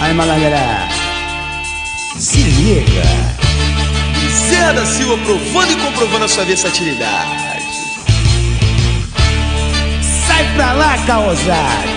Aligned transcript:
Aí, 0.00 0.12
malandra. 0.12 0.88
Se 2.18 2.42
liga. 2.42 3.02
Zé 4.50 4.72
da 4.74 4.84
Silva 4.84 5.16
provando 5.24 5.72
e 5.72 5.76
comprovando 5.76 6.24
a 6.26 6.28
sua 6.28 6.44
versatilidade. 6.44 7.62
Sai 10.26 10.54
pra 10.54 10.72
lá, 10.74 10.98
caosada. 11.06 11.95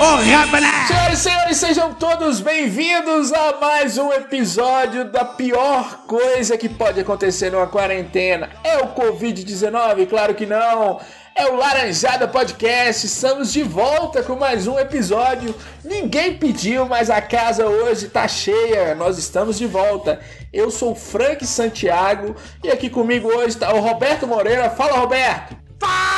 Senhoras 0.00 1.18
e 1.18 1.22
senhores, 1.22 1.56
sejam 1.58 1.92
todos 1.92 2.40
bem-vindos 2.40 3.34
a 3.34 3.58
mais 3.60 3.98
um 3.98 4.10
episódio 4.10 5.04
da 5.04 5.26
pior 5.26 6.06
coisa 6.06 6.56
que 6.56 6.70
pode 6.70 6.98
acontecer 6.98 7.52
numa 7.52 7.66
quarentena. 7.66 8.48
É 8.64 8.78
o 8.78 8.94
Covid-19? 8.94 10.08
Claro 10.08 10.34
que 10.34 10.46
não. 10.46 10.98
É 11.34 11.44
o 11.50 11.56
Laranjada 11.56 12.26
Podcast, 12.26 13.04
estamos 13.04 13.52
de 13.52 13.62
volta 13.62 14.22
com 14.22 14.36
mais 14.36 14.66
um 14.66 14.78
episódio. 14.78 15.54
Ninguém 15.84 16.38
pediu, 16.38 16.86
mas 16.86 17.10
a 17.10 17.20
casa 17.20 17.66
hoje 17.66 18.08
tá 18.08 18.26
cheia, 18.26 18.94
nós 18.94 19.18
estamos 19.18 19.58
de 19.58 19.66
volta. 19.66 20.18
Eu 20.50 20.70
sou 20.70 20.94
Frank 20.94 21.46
Santiago 21.46 22.34
e 22.64 22.70
aqui 22.70 22.88
comigo 22.88 23.28
hoje 23.28 23.48
está 23.48 23.74
o 23.74 23.80
Roberto 23.80 24.26
Moreira. 24.26 24.70
Fala, 24.70 24.96
Roberto! 24.96 25.54
Fala, 25.78 26.09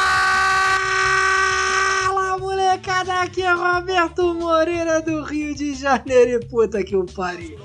molecada! 3.03 3.23
Aqui 3.23 3.43
é 3.43 3.53
Roberto 3.53 4.35
Moreira 4.35 5.01
do 5.01 5.23
Rio 5.23 5.55
de 5.55 5.75
Janeiro 5.75 6.43
e 6.43 6.47
puta 6.47 6.83
que 6.83 6.97
o 6.97 7.05
pariu. 7.05 7.59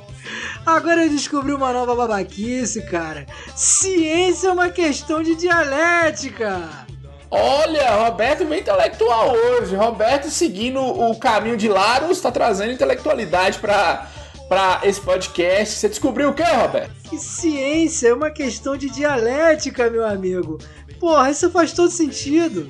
Agora 0.65 1.05
eu 1.05 1.09
descobri 1.09 1.53
uma 1.53 1.71
nova 1.71 1.95
babaquice, 1.95 2.81
cara. 2.83 3.25
Ciência 3.55 4.49
é 4.49 4.51
uma 4.51 4.69
questão 4.69 5.23
de 5.23 5.35
dialética. 5.35 6.85
Olha, 7.29 8.05
Roberto 8.05 8.45
bem 8.45 8.59
intelectual 8.59 9.33
hoje. 9.33 9.75
Roberto 9.75 10.29
seguindo 10.29 10.81
o 10.81 11.17
caminho 11.17 11.57
de 11.57 11.67
Larus, 11.67 12.17
está 12.17 12.31
trazendo 12.31 12.73
intelectualidade 12.73 13.59
para 13.59 14.07
para 14.47 14.79
esse 14.83 15.01
podcast. 15.01 15.75
Você 15.75 15.89
descobriu 15.89 16.29
o 16.29 16.33
que, 16.33 16.41
Roberto? 16.41 16.91
Que 17.09 17.17
ciência 17.17 18.07
é 18.07 18.13
uma 18.13 18.31
questão 18.31 18.77
de 18.77 18.89
dialética, 18.89 19.89
meu 19.89 20.05
amigo. 20.05 20.57
Porra, 21.01 21.29
isso 21.29 21.51
faz 21.51 21.73
todo 21.73 21.91
sentido. 21.91 22.69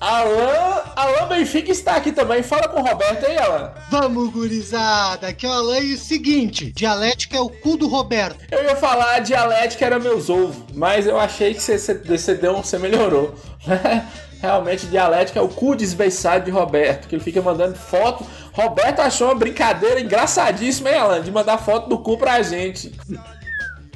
Alan, 0.00 0.82
Alan 0.96 1.28
Benfica 1.28 1.70
está 1.70 1.96
aqui 1.96 2.12
também. 2.12 2.42
Fala 2.42 2.68
com 2.68 2.80
o 2.80 2.86
Roberto 2.86 3.26
aí, 3.26 3.38
Alan. 3.38 3.72
Vamos, 3.90 4.30
gurizada. 4.32 5.28
Aqui 5.28 5.46
é 5.46 5.48
o 5.48 5.52
Alan 5.52 5.80
e 5.80 5.94
o 5.94 5.98
seguinte: 5.98 6.72
dialética 6.72 7.36
é 7.36 7.40
o 7.40 7.48
cu 7.48 7.76
do 7.76 7.88
Roberto. 7.88 8.44
Eu 8.50 8.62
ia 8.64 8.76
falar 8.76 9.20
dialética 9.20 9.86
era 9.86 9.98
meus 9.98 10.28
ovos, 10.28 10.56
mas 10.74 11.06
eu 11.06 11.18
achei 11.18 11.54
que 11.54 11.62
você, 11.62 11.78
você, 11.78 12.34
deu, 12.34 12.56
você 12.56 12.78
melhorou. 12.78 13.34
Realmente, 14.40 14.86
dialética 14.86 15.38
é 15.38 15.42
o 15.42 15.48
cu 15.48 15.74
desbeiçado 15.74 16.44
de 16.44 16.50
Roberto, 16.50 17.08
que 17.08 17.14
ele 17.14 17.24
fica 17.24 17.40
mandando 17.40 17.76
foto. 17.76 18.26
Roberto 18.52 19.00
achou 19.00 19.28
uma 19.28 19.34
brincadeira 19.34 19.98
engraçadíssima, 19.98 20.90
hein, 20.90 20.96
Alan? 20.96 21.22
De 21.22 21.32
mandar 21.32 21.56
foto 21.56 21.88
do 21.88 21.98
cu 21.98 22.18
pra 22.18 22.42
gente. 22.42 22.92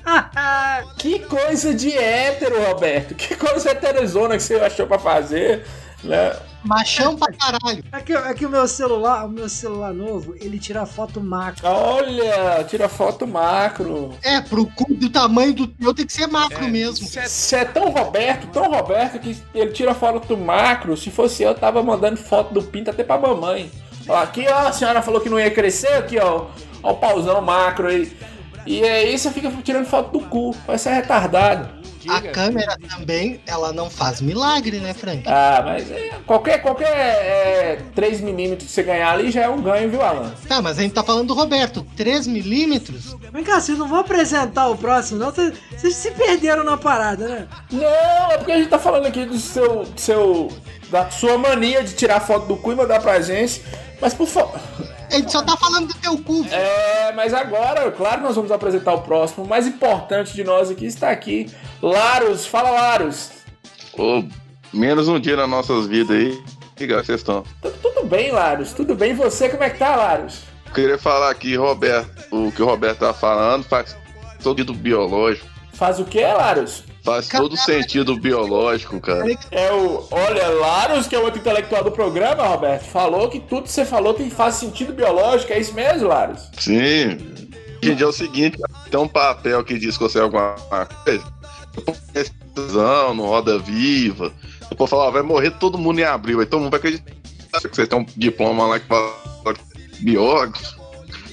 que 0.97 1.19
coisa 1.21 1.75
de 1.75 1.97
hétero, 1.97 2.65
Roberto. 2.65 3.15
Que 3.15 3.37
coisa 3.37 3.71
heterozona 3.71 4.37
que 4.37 4.43
você 4.43 4.55
achou 4.55 4.87
pra 4.87 4.99
fazer. 4.99 5.67
Né? 6.03 6.37
Machão 6.65 7.17
pra 7.17 7.33
caralho. 7.33 7.85
Aqui, 7.91 8.13
é 8.13 8.17
aqui 8.17 8.45
é 8.45 8.49
o 8.49 8.51
meu 8.51 8.69
celular, 8.69 9.27
o 9.27 9.29
meu 9.29 9.49
celular 9.49 9.93
novo, 9.93 10.35
ele 10.41 10.59
tira 10.59 10.85
foto 10.87 11.21
macro. 11.21 11.67
Olha, 11.67 12.65
tira 12.65 12.89
foto 12.89 13.27
macro. 13.27 14.15
É, 14.23 14.41
pro 14.41 14.67
cu 14.67 14.95
do 14.95 15.09
tamanho 15.09 15.55
do 15.55 15.67
teu 15.67 15.95
tem 15.95 16.07
que 16.07 16.13
ser 16.13 16.27
macro 16.27 16.65
é, 16.65 16.69
mesmo. 16.69 17.07
Você 17.07 17.57
é, 17.57 17.61
é 17.61 17.65
tão 17.65 17.91
Roberto, 17.91 18.49
tão 18.49 18.71
Roberto 18.71 19.19
que 19.19 19.37
ele 19.55 19.73
tira 19.73 19.95
foto 19.95 20.37
macro. 20.37 20.97
Se 20.97 21.11
fosse 21.11 21.43
eu, 21.43 21.55
tava 21.55 21.83
mandando 21.83 22.17
foto 22.17 22.53
do 22.53 22.63
pinto 22.63 22.91
até 22.91 23.03
pra 23.03 23.19
mamãe. 23.19 23.71
Ó, 24.09 24.17
aqui, 24.17 24.47
ó, 24.49 24.69
a 24.69 24.73
senhora 24.73 25.03
falou 25.03 25.21
que 25.21 25.29
não 25.29 25.39
ia 25.39 25.51
crescer, 25.51 25.93
aqui, 25.95 26.19
ó. 26.19 26.47
Ó 26.83 26.93
o 26.93 26.97
pauzão 26.97 27.41
macro 27.41 27.89
aí. 27.89 28.13
E 28.67 28.83
aí 28.83 29.19
você 29.19 29.31
fica 29.31 29.51
tirando 29.63 29.87
foto 29.87 30.19
do 30.19 30.27
cu. 30.27 30.55
Vai 30.67 30.79
ser 30.79 30.91
retardado. 30.91 31.78
A 32.07 32.21
câmera 32.21 32.77
também, 32.89 33.41
ela 33.47 33.73
não 33.73 33.89
faz 33.89 34.21
milagre, 34.21 34.79
né, 34.79 34.95
Frank? 34.95 35.23
Ah, 35.27 35.63
mas 35.65 35.91
é, 35.91 36.11
qualquer, 36.27 36.61
qualquer 36.61 36.87
é, 36.87 37.79
3 37.95 38.21
milímetros 38.21 38.69
que 38.69 38.75
você 38.75 38.83
ganhar 38.83 39.13
ali 39.13 39.31
já 39.31 39.43
é 39.43 39.49
um 39.49 39.61
ganho, 39.61 39.91
viu, 39.91 40.03
Alan? 40.03 40.33
Tá, 40.47 40.61
mas 40.61 40.79
a 40.79 40.83
gente 40.83 40.93
tá 40.95 41.03
falando 41.03 41.29
do 41.29 41.35
Roberto. 41.35 41.87
3 41.97 42.27
milímetros? 42.27 43.17
Vem 43.33 43.45
cá, 43.45 43.61
vocês 43.61 43.79
não 43.79 43.89
vão 43.89 44.01
apresentar 44.01 44.69
o 44.69 44.77
próximo, 44.77 45.19
não? 45.19 45.33
Vocês 45.33 45.95
se 45.95 46.11
perderam 46.11 46.65
na 46.65 46.77
parada, 46.77 47.27
né? 47.27 47.49
Não, 47.73 48.33
é 48.33 48.39
porque 48.39 48.53
a 48.53 48.59
gente 48.59 48.69
tá 48.69 48.79
falando 48.79 49.07
aqui 49.07 49.25
do 49.25 49.39
seu, 49.39 49.85
do 49.85 50.01
seu 50.01 50.49
da 50.91 51.11
sua 51.11 51.37
mania 51.39 51.83
de 51.83 51.95
tirar 51.95 52.21
foto 52.21 52.47
do 52.47 52.57
cu 52.57 52.73
e 52.73 52.75
mandar 52.75 53.01
pra 53.01 53.21
gente. 53.21 53.63
Mas 54.01 54.15
por 54.15 54.27
favor. 54.27 54.59
Ele 55.11 55.29
só 55.29 55.43
tá 55.43 55.57
falando 55.57 55.89
do 55.89 55.95
teu 55.95 56.19
cu. 56.19 56.45
É, 56.51 57.13
mas 57.13 57.33
agora, 57.33 57.91
claro, 57.91 58.23
nós 58.23 58.37
vamos 58.37 58.51
apresentar 58.53 58.95
o 58.95 59.03
próximo. 59.03 59.45
O 59.45 59.49
mais 59.49 59.67
importante 59.67 60.35
de 60.35 60.45
nós 60.45 60.71
aqui 60.71 60.87
está 60.87 61.11
aqui. 61.11 61.51
Laros, 61.83 62.47
fala 62.47 62.71
Laros. 62.71 63.31
Oh, 63.97 64.23
menos 64.73 65.09
um 65.09 65.19
dia 65.19 65.37
nas 65.37 65.49
nossas 65.49 65.87
vidas 65.87 66.17
aí. 66.17 66.43
Liga, 66.79 67.03
vocês 67.03 67.21
estão. 67.21 67.43
Tudo, 67.61 67.79
tudo 67.83 68.07
bem, 68.07 68.31
Laros. 68.31 68.73
Tudo 68.73 68.95
bem. 68.95 69.11
E 69.11 69.15
você, 69.15 69.49
como 69.49 69.65
é 69.65 69.71
que 69.71 69.79
tá, 69.79 69.97
Laros? 69.97 70.43
Queria 70.75 70.99
falar 70.99 71.31
aqui, 71.31 71.57
Roberto, 71.57 72.11
o 72.31 72.53
que 72.53 72.63
o 72.63 72.67
Roberto 72.67 72.99
tá 73.01 73.15
falando 73.15 73.65
faz 73.65 73.97
todo 74.43 74.59
sentido 74.59 74.75
biológico. 74.75 75.47
Faz 75.73 75.99
o 75.99 76.05
que, 76.05 76.21
Laros? 76.21 76.85
Faz 77.09 77.29
todo 77.29 77.57
sentido 77.57 78.17
biológico, 78.19 79.01
cara. 79.01 79.25
É 79.51 79.73
o. 79.73 80.07
Olha, 80.11 80.49
Laros, 80.49 81.07
que 81.07 81.15
é 81.15 81.19
o 81.19 81.23
outro 81.23 81.41
intelectual 81.41 81.83
do 81.83 81.91
programa, 81.91 82.47
Roberto, 82.47 82.85
falou 82.85 83.29
que 83.29 83.41
tudo 83.41 83.63
que 83.63 83.73
você 83.73 83.85
falou 83.85 84.13
tem, 84.13 84.29
faz 84.29 84.57
sentido 84.57 84.93
biológico. 84.93 85.53
É 85.53 85.59
isso 85.59 85.75
mesmo, 85.75 86.09
Laros? 86.09 86.51
Sim. 86.59 87.17
Hoje 87.83 87.93
em 87.93 87.95
dia 87.95 88.05
é 88.05 88.09
o 88.09 88.13
seguinte: 88.13 88.59
tem 88.91 89.01
um 89.01 89.09
papel 89.09 89.65
que 89.65 89.79
diz 89.79 89.97
que 89.97 90.03
você 90.03 90.19
é 90.19 90.23
alguma 90.23 90.55
coisa. 91.05 91.25
Decisão, 92.13 93.15
no 93.15 93.27
Roda 93.27 93.59
Viva. 93.59 94.33
Depois 94.69 94.91
falar, 94.91 95.11
vai 95.11 95.23
morrer 95.23 95.53
todo 95.53 95.79
mundo 95.79 96.01
em 96.01 96.05
abril. 96.05 96.41
Aí 96.41 96.47
todo 96.47 96.61
mundo 96.61 96.71
vai 96.71 96.79
acreditar 96.79 97.11
que 97.63 97.69
você 97.69 97.87
tem 97.87 97.99
um 97.99 98.07
diploma 98.17 98.67
lá 98.67 98.79
que 98.79 98.87
fala 98.87 99.15
biólogo. 100.01 100.59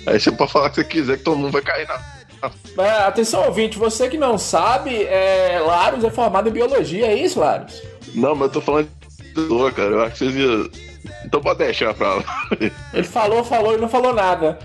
Aí 0.08 0.20
você 0.20 0.32
pode 0.32 0.52
falar 0.52 0.68
o 0.68 0.70
que 0.70 0.76
você 0.76 0.84
quiser, 0.84 1.18
que 1.18 1.24
todo 1.24 1.38
mundo 1.38 1.52
vai 1.52 1.62
cair 1.62 1.88
na 1.88 2.15
atenção, 3.08 3.46
ouvinte, 3.46 3.78
você 3.78 4.10
que 4.10 4.18
não 4.18 4.38
sabe, 4.38 5.04
é, 5.04 5.60
Laros 5.60 6.04
é 6.04 6.10
formado 6.10 6.50
em 6.50 6.52
biologia, 6.52 7.08
é 7.08 7.16
isso, 7.16 7.40
Laros? 7.40 7.82
Não, 8.14 8.34
mas 8.34 8.48
eu 8.48 8.54
tô 8.54 8.62
falando 8.62 8.90
de 9.36 9.72
cara. 9.74 9.92
Eu 9.92 10.02
acho 10.04 10.12
que 10.14 10.18
vocês 10.20 10.36
iam. 10.36 10.70
Então 11.26 11.42
pode 11.42 11.60
deixar 11.60 11.94
pra 11.94 12.16
lá. 12.16 12.24
Ele 12.94 13.04
falou, 13.04 13.44
falou 13.44 13.74
e 13.74 13.78
não 13.78 13.90
falou 13.90 14.14
nada. 14.14 14.58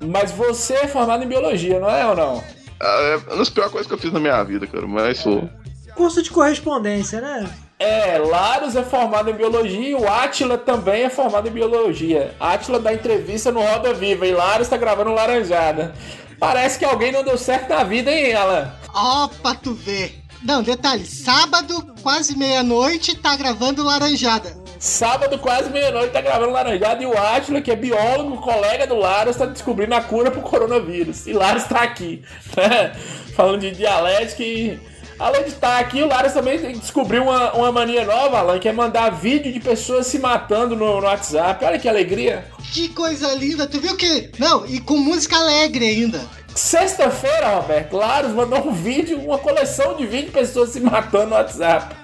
Mas 0.00 0.32
você 0.32 0.74
é 0.74 0.88
formado 0.88 1.24
em 1.24 1.28
biologia, 1.28 1.78
não 1.78 1.90
é 1.90 2.06
ou 2.06 2.16
não? 2.16 2.44
Ah, 2.80 3.00
é 3.00 3.16
uma 3.16 3.36
das 3.36 3.50
piores 3.50 3.72
coisas 3.72 3.86
que 3.86 3.94
eu 3.94 3.98
fiz 3.98 4.12
na 4.12 4.20
minha 4.20 4.42
vida, 4.42 4.66
cara. 4.66 4.86
Mas 4.86 5.18
sou. 5.18 5.48
Curso 5.94 6.22
de 6.22 6.30
correspondência, 6.30 7.20
né? 7.20 7.48
É, 7.78 8.18
Laros 8.18 8.76
é 8.76 8.82
formado 8.82 9.30
em 9.30 9.34
biologia 9.34 9.90
e 9.90 9.94
o 9.94 10.08
Atila 10.08 10.56
também 10.56 11.04
é 11.04 11.10
formado 11.10 11.48
em 11.48 11.52
biologia. 11.52 12.34
Atila 12.38 12.78
dá 12.78 12.92
entrevista 12.92 13.52
no 13.52 13.60
Roda 13.60 13.92
Viva 13.92 14.26
e 14.26 14.32
Laros 14.32 14.68
tá 14.68 14.76
gravando 14.76 15.12
Laranjada. 15.12 15.94
Parece 16.38 16.78
que 16.78 16.84
alguém 16.84 17.12
não 17.12 17.24
deu 17.24 17.38
certo 17.38 17.68
na 17.68 17.84
vida, 17.84 18.10
hein, 18.10 18.34
Alan? 18.34 18.72
Ó, 18.94 19.28
pra 19.28 19.54
tu 19.54 19.74
ver. 19.74 20.20
Não, 20.42 20.62
detalhe, 20.62 21.06
sábado, 21.06 21.94
quase 22.02 22.36
meia-noite, 22.36 23.16
tá 23.16 23.34
gravando 23.34 23.82
Laranjada. 23.82 24.54
Sábado, 24.78 25.38
quase 25.38 25.70
meia-noite, 25.70 26.12
tá 26.12 26.20
gravando 26.20 26.52
Laranjada 26.52 27.02
e 27.02 27.06
o 27.06 27.16
Átila, 27.18 27.62
que 27.62 27.70
é 27.70 27.76
biólogo, 27.76 28.36
colega 28.42 28.86
do 28.86 28.96
Laros, 28.96 29.36
tá 29.36 29.46
descobrindo 29.46 29.94
a 29.94 30.02
cura 30.02 30.30
pro 30.30 30.42
coronavírus. 30.42 31.26
E 31.26 31.32
Laros 31.32 31.64
tá 31.64 31.82
aqui, 31.82 32.22
né? 32.54 32.92
Falando 33.34 33.60
de 33.62 33.70
dialética 33.70 34.42
e... 34.42 34.78
Além 35.18 35.42
de 35.42 35.50
estar 35.50 35.68
tá 35.68 35.78
aqui, 35.78 36.02
o 36.02 36.08
Laros 36.08 36.32
também 36.32 36.58
descobriu 36.72 37.22
uma, 37.24 37.52
uma 37.52 37.72
mania 37.72 38.04
nova, 38.04 38.38
Alan, 38.38 38.58
que 38.58 38.68
é 38.68 38.72
mandar 38.72 39.10
vídeo 39.10 39.52
de 39.52 39.60
pessoas 39.60 40.06
se 40.06 40.18
matando 40.18 40.74
no, 40.74 41.00
no 41.00 41.06
WhatsApp. 41.06 41.64
Olha 41.64 41.78
que 41.78 41.88
alegria. 41.88 42.44
Que 42.72 42.88
coisa 42.88 43.32
linda, 43.34 43.66
tu 43.66 43.80
viu 43.80 43.96
que. 43.96 44.30
Não, 44.38 44.66
e 44.66 44.80
com 44.80 44.96
música 44.96 45.36
alegre 45.36 45.86
ainda. 45.86 46.20
Sexta-feira, 46.54 47.56
Roberto, 47.56 47.96
Laros 47.96 48.32
mandou 48.32 48.68
um 48.68 48.72
vídeo, 48.72 49.18
uma 49.18 49.38
coleção 49.38 49.96
de 49.96 50.06
vídeos 50.06 50.26
de 50.26 50.32
pessoas 50.32 50.70
se 50.70 50.80
matando 50.80 51.30
no 51.30 51.36
WhatsApp. 51.36 51.94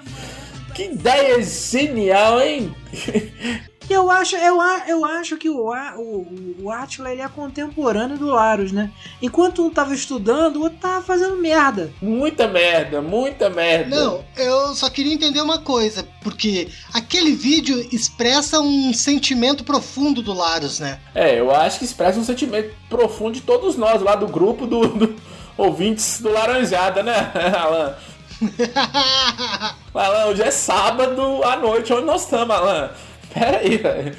Que 0.73 0.85
ideia 0.85 1.41
genial, 1.41 2.41
hein? 2.41 2.75
Eu 3.91 4.09
acho, 4.09 4.35
eu, 4.35 4.57
eu 4.87 5.05
acho 5.05 5.37
que 5.37 5.49
o, 5.49 5.69
o, 5.97 6.27
o 6.63 6.71
Atila 6.71 7.11
ele 7.11 7.21
é 7.21 7.27
contemporâneo 7.27 8.17
do 8.17 8.27
Larus, 8.27 8.71
né? 8.71 8.91
Enquanto 9.21 9.65
um 9.65 9.69
tava 9.69 9.93
estudando, 9.93 10.57
o 10.57 10.63
outro 10.63 10.79
tava 10.79 11.03
fazendo 11.03 11.35
merda. 11.37 11.91
Muita 12.01 12.47
merda, 12.47 13.01
muita 13.01 13.49
merda. 13.49 13.95
Não, 13.95 14.23
eu 14.37 14.73
só 14.75 14.89
queria 14.89 15.13
entender 15.13 15.41
uma 15.41 15.59
coisa, 15.59 16.07
porque 16.23 16.69
aquele 16.93 17.33
vídeo 17.33 17.87
expressa 17.91 18.59
um 18.59 18.93
sentimento 18.93 19.63
profundo 19.63 20.21
do 20.21 20.33
Larus, 20.33 20.79
né? 20.79 20.99
É, 21.13 21.39
eu 21.39 21.53
acho 21.53 21.79
que 21.79 21.85
expressa 21.85 22.19
um 22.19 22.23
sentimento 22.23 22.73
profundo 22.89 23.33
de 23.33 23.41
todos 23.41 23.75
nós 23.75 24.01
lá 24.01 24.15
do 24.15 24.27
grupo 24.27 24.65
do, 24.65 24.87
do 24.87 25.15
ouvintes 25.57 26.21
do 26.21 26.31
Laranjada, 26.31 27.03
né, 27.03 27.31
Alan? 27.57 27.95
Alan, 29.93 30.25
hoje 30.27 30.41
é 30.41 30.51
sábado 30.51 31.43
à 31.43 31.55
noite, 31.57 31.93
onde 31.93 32.05
nós 32.05 32.23
estamos, 32.23 32.55
Alan? 32.55 32.89
Pera 33.33 33.57
aí, 33.59 33.77
velho. 33.77 34.15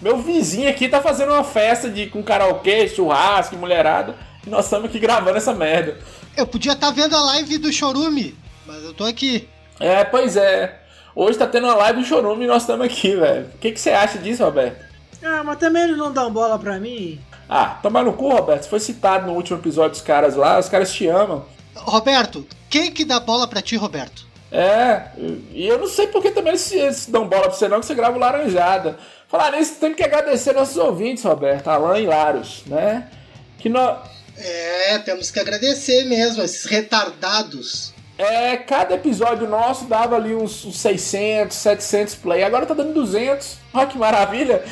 Meu 0.00 0.18
vizinho 0.18 0.68
aqui 0.68 0.88
tá 0.88 1.00
fazendo 1.00 1.32
uma 1.32 1.44
festa 1.44 1.88
de, 1.90 2.06
com 2.06 2.22
karaokê, 2.22 2.88
churrasco, 2.88 3.56
mulherada. 3.56 4.14
E 4.46 4.50
nós 4.50 4.64
estamos 4.64 4.88
aqui 4.88 4.98
gravando 4.98 5.36
essa 5.36 5.52
merda. 5.52 5.98
Eu 6.36 6.46
podia 6.46 6.72
estar 6.72 6.88
tá 6.88 6.92
vendo 6.92 7.14
a 7.14 7.22
live 7.22 7.58
do 7.58 7.72
Chorume, 7.72 8.34
mas 8.66 8.82
eu 8.82 8.92
tô 8.92 9.04
aqui. 9.04 9.48
É, 9.78 10.04
pois 10.04 10.36
é. 10.36 10.80
Hoje 11.14 11.38
tá 11.38 11.46
tendo 11.46 11.66
uma 11.66 11.76
live 11.76 12.00
do 12.00 12.06
Chorume 12.06 12.44
e 12.44 12.48
nós 12.48 12.62
estamos 12.62 12.86
aqui, 12.86 13.14
velho. 13.14 13.46
O 13.54 13.58
que, 13.58 13.72
que 13.72 13.80
você 13.80 13.90
acha 13.90 14.18
disso, 14.18 14.44
Roberto? 14.44 14.84
Ah, 15.22 15.42
mas 15.44 15.58
também 15.58 15.84
eles 15.84 15.96
não 15.96 16.12
dão 16.12 16.32
bola 16.32 16.58
pra 16.58 16.78
mim. 16.78 17.20
Ah, 17.48 17.78
tomar 17.82 18.04
no 18.04 18.12
cu, 18.14 18.30
Roberto. 18.30 18.64
Você 18.64 18.68
foi 18.68 18.80
citado 18.80 19.26
no 19.26 19.34
último 19.34 19.58
episódio 19.58 19.92
dos 19.92 20.00
caras 20.00 20.34
lá, 20.34 20.58
os 20.58 20.68
caras 20.68 20.92
te 20.92 21.06
amam. 21.06 21.44
Roberto, 21.74 22.46
quem 22.68 22.90
que 22.90 23.04
dá 23.04 23.20
bola 23.20 23.46
pra 23.46 23.62
ti, 23.62 23.76
Roberto? 23.76 24.26
É, 24.56 25.08
e 25.50 25.66
eu 25.66 25.80
não 25.80 25.88
sei 25.88 26.06
porque 26.06 26.30
também 26.30 26.52
eles, 26.52 26.70
eles 26.70 27.06
dão 27.06 27.26
bola 27.26 27.48
pra 27.48 27.50
você 27.50 27.66
não, 27.66 27.80
que 27.80 27.86
você 27.86 27.94
grava 27.94 28.16
o 28.16 28.20
Laranjada. 28.20 28.96
Falar 29.26 29.50
nisso, 29.50 29.80
tem 29.80 29.92
que 29.92 30.04
agradecer 30.04 30.52
nossos 30.52 30.76
ouvintes, 30.76 31.24
Roberto, 31.24 31.66
Alan 31.66 31.98
e 31.98 32.06
Laros, 32.06 32.62
né? 32.66 33.10
Que 33.58 33.68
nós... 33.68 33.98
É, 34.36 34.98
temos 34.98 35.32
que 35.32 35.40
agradecer 35.40 36.04
mesmo, 36.04 36.40
esses 36.40 36.66
retardados. 36.66 37.92
É, 38.16 38.56
cada 38.58 38.94
episódio 38.94 39.48
nosso 39.48 39.86
dava 39.86 40.14
ali 40.14 40.36
uns, 40.36 40.64
uns 40.64 40.78
600, 40.78 41.56
700 41.56 42.14
play. 42.14 42.44
Agora 42.44 42.64
tá 42.64 42.74
dando 42.74 42.94
200. 42.94 43.56
Olha 43.72 43.86
que 43.88 43.98
maravilha. 43.98 44.64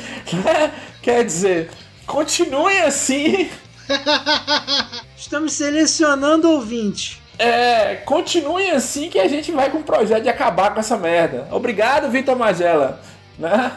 Quer 1.03 1.25
dizer, 1.25 1.69
continuem 2.05 2.79
assim. 2.83 3.49
Estamos 5.17 5.51
selecionando 5.51 6.49
ouvinte. 6.49 7.22
É, 7.37 7.95
continuem 7.95 8.71
assim 8.71 9.09
que 9.09 9.19
a 9.19 9.27
gente 9.27 9.51
vai 9.51 9.69
com 9.69 9.79
o 9.79 9.83
projeto 9.83 10.23
de 10.23 10.29
acabar 10.29 10.73
com 10.73 10.79
essa 10.79 10.97
merda. 10.97 11.47
Obrigado, 11.51 12.09
Vitor 12.09 12.35
Magela. 12.35 12.99
Né? 13.37 13.71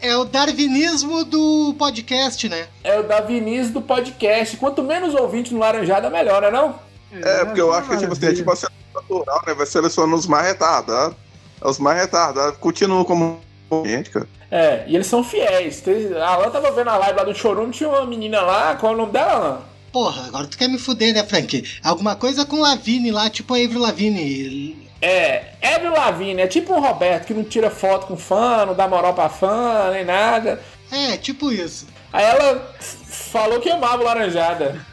É 0.00 0.16
o 0.16 0.24
darwinismo 0.24 1.24
do 1.24 1.74
podcast, 1.78 2.48
né? 2.48 2.66
É 2.82 2.98
o 2.98 3.02
darwinismo 3.02 3.74
do 3.74 3.82
podcast. 3.82 4.56
Quanto 4.56 4.82
menos 4.82 5.14
ouvinte 5.14 5.52
no 5.52 5.60
Laranjada, 5.60 6.08
melhor, 6.08 6.40
né 6.40 6.50
não? 6.50 6.78
É, 7.12 7.44
porque 7.44 7.60
eu 7.60 7.72
acho 7.72 7.88
que 7.88 7.96
tipo, 7.98 8.12
assim, 8.12 8.26
é 8.26 8.32
tipo 8.32 8.50
a 8.50 8.56
seleção 8.56 8.92
natural, 8.94 9.42
né? 9.46 9.54
Vai 9.54 9.66
selecionando 9.66 10.14
os 10.16 10.26
mais 10.26 10.46
retardados. 10.46 11.16
Os 11.60 11.78
mais 11.78 12.00
retardados 12.00 12.56
continuam 12.58 13.04
como 13.04 13.40
gente, 13.84 14.10
cara. 14.10 14.26
É, 14.50 14.84
e 14.86 14.94
eles 14.94 15.06
são 15.06 15.22
fiéis. 15.22 15.82
A 16.16 16.28
Alan 16.28 16.50
tava 16.50 16.70
vendo 16.72 16.88
a 16.88 16.96
live 16.96 17.18
lá 17.18 17.24
do 17.24 17.34
Chorum, 17.34 17.70
tinha 17.70 17.88
uma 17.88 18.06
menina 18.06 18.40
lá, 18.40 18.74
qual 18.76 18.92
é 18.92 18.94
o 18.94 18.98
nome 18.98 19.12
dela, 19.12 19.32
Alan? 19.32 19.69
Porra, 19.92 20.26
agora 20.26 20.46
tu 20.46 20.56
quer 20.56 20.68
me 20.68 20.78
fuder, 20.78 21.12
né, 21.12 21.24
Frank? 21.24 21.64
Alguma 21.82 22.14
coisa 22.14 22.44
com 22.44 22.60
Lavigne 22.60 23.10
lá, 23.10 23.28
tipo 23.28 23.54
a 23.54 23.58
Avril 23.58 23.80
Lavigne. 23.80 24.88
É, 25.02 25.54
Avril 25.62 25.92
Lavigne, 25.92 26.42
é 26.42 26.46
tipo 26.46 26.72
um 26.72 26.80
Roberto 26.80 27.26
que 27.26 27.34
não 27.34 27.42
tira 27.42 27.70
foto 27.70 28.06
com 28.06 28.16
fã, 28.16 28.66
não 28.66 28.74
dá 28.74 28.86
moral 28.86 29.14
pra 29.14 29.28
fã, 29.28 29.90
nem 29.90 30.04
nada. 30.04 30.62
É, 30.92 31.16
tipo 31.16 31.50
isso. 31.50 31.86
Aí 32.12 32.24
ela 32.24 32.74
falou 32.80 33.60
que 33.60 33.70
amava 33.70 34.02
Laranjada. 34.02 34.84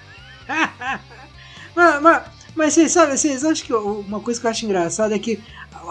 mas, 1.76 2.02
mas, 2.02 2.24
mas 2.56 2.74
vocês 2.74 2.92
sabem, 2.92 3.18
vocês 3.18 3.44
acham 3.44 3.66
que 3.66 3.74
uma 3.74 4.20
coisa 4.20 4.40
que 4.40 4.48
eu 4.48 4.52
acho 4.52 4.66
engraçada 4.66 5.16
é 5.16 5.20
que 5.20 5.40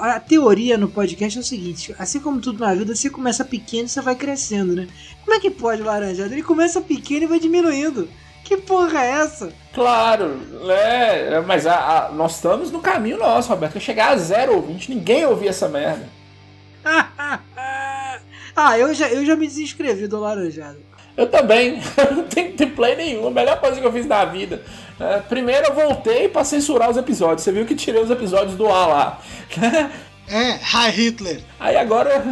a 0.01 0.19
teoria 0.19 0.77
no 0.77 0.89
podcast 0.89 1.39
é 1.39 1.41
o 1.41 1.45
seguinte: 1.45 1.95
assim 1.99 2.19
como 2.19 2.41
tudo 2.41 2.59
na 2.59 2.75
vida, 2.75 2.95
você 2.95 3.09
começa 3.09 3.45
pequeno 3.45 3.87
e 3.87 3.89
você 3.89 4.01
vai 4.01 4.15
crescendo, 4.15 4.75
né? 4.75 4.89
Como 5.25 5.37
é 5.37 5.41
que 5.41 5.51
pode 5.51 5.83
o 5.83 5.85
laranjado? 5.85 6.33
Ele 6.33 6.43
começa 6.43 6.81
pequeno 6.81 7.25
e 7.25 7.29
vai 7.29 7.39
diminuindo. 7.39 8.09
Que 8.47 8.57
porra 8.59 9.05
é 9.05 9.11
essa? 9.11 9.53
Claro, 9.75 10.37
né? 10.65 11.41
Mas 11.41 11.67
a, 11.67 12.07
a, 12.07 12.13
nós 12.13 12.37
estamos 12.37 12.71
no 12.71 12.79
caminho 12.79 13.19
nosso, 13.19 13.49
Roberto. 13.49 13.81
Chegar 13.81 14.13
a 14.13 14.17
zero 14.17 14.55
ouvinte, 14.55 14.89
ninguém 14.89 15.27
ouvia 15.27 15.51
essa 15.51 15.69
merda. 15.69 16.09
ah, 18.55 18.79
eu 18.79 18.95
já, 18.95 19.09
eu 19.09 19.27
já 19.27 19.35
me 19.35 19.49
desinscrevi 19.49 20.07
do 20.07 20.21
Laranjado. 20.21 20.79
Eu 21.17 21.29
também, 21.29 21.83
não 22.15 22.23
tenho, 22.23 22.53
tenho 22.53 22.71
play 22.71 22.95
nenhum. 22.95 23.27
A 23.27 23.33
melhor 23.33 23.59
coisa 23.59 23.81
que 23.81 23.87
eu 23.87 23.93
fiz 23.93 24.07
na 24.07 24.25
vida. 24.25 24.63
É, 25.01 25.19
primeiro 25.19 25.67
eu 25.67 25.75
voltei 25.75 26.29
para 26.29 26.45
censurar 26.45 26.89
os 26.89 26.97
episódios. 26.97 27.43
Você 27.43 27.51
viu 27.51 27.67
que 27.67 27.75
tirei 27.75 28.01
os 28.01 28.11
episódios 28.11 28.55
do 28.55 28.69
ar 28.69 28.87
lá. 28.87 29.21
É, 30.29 30.55
Hi 30.55 30.91
Hitler. 30.91 31.41
Aí 31.61 31.77
agora. 31.77 32.25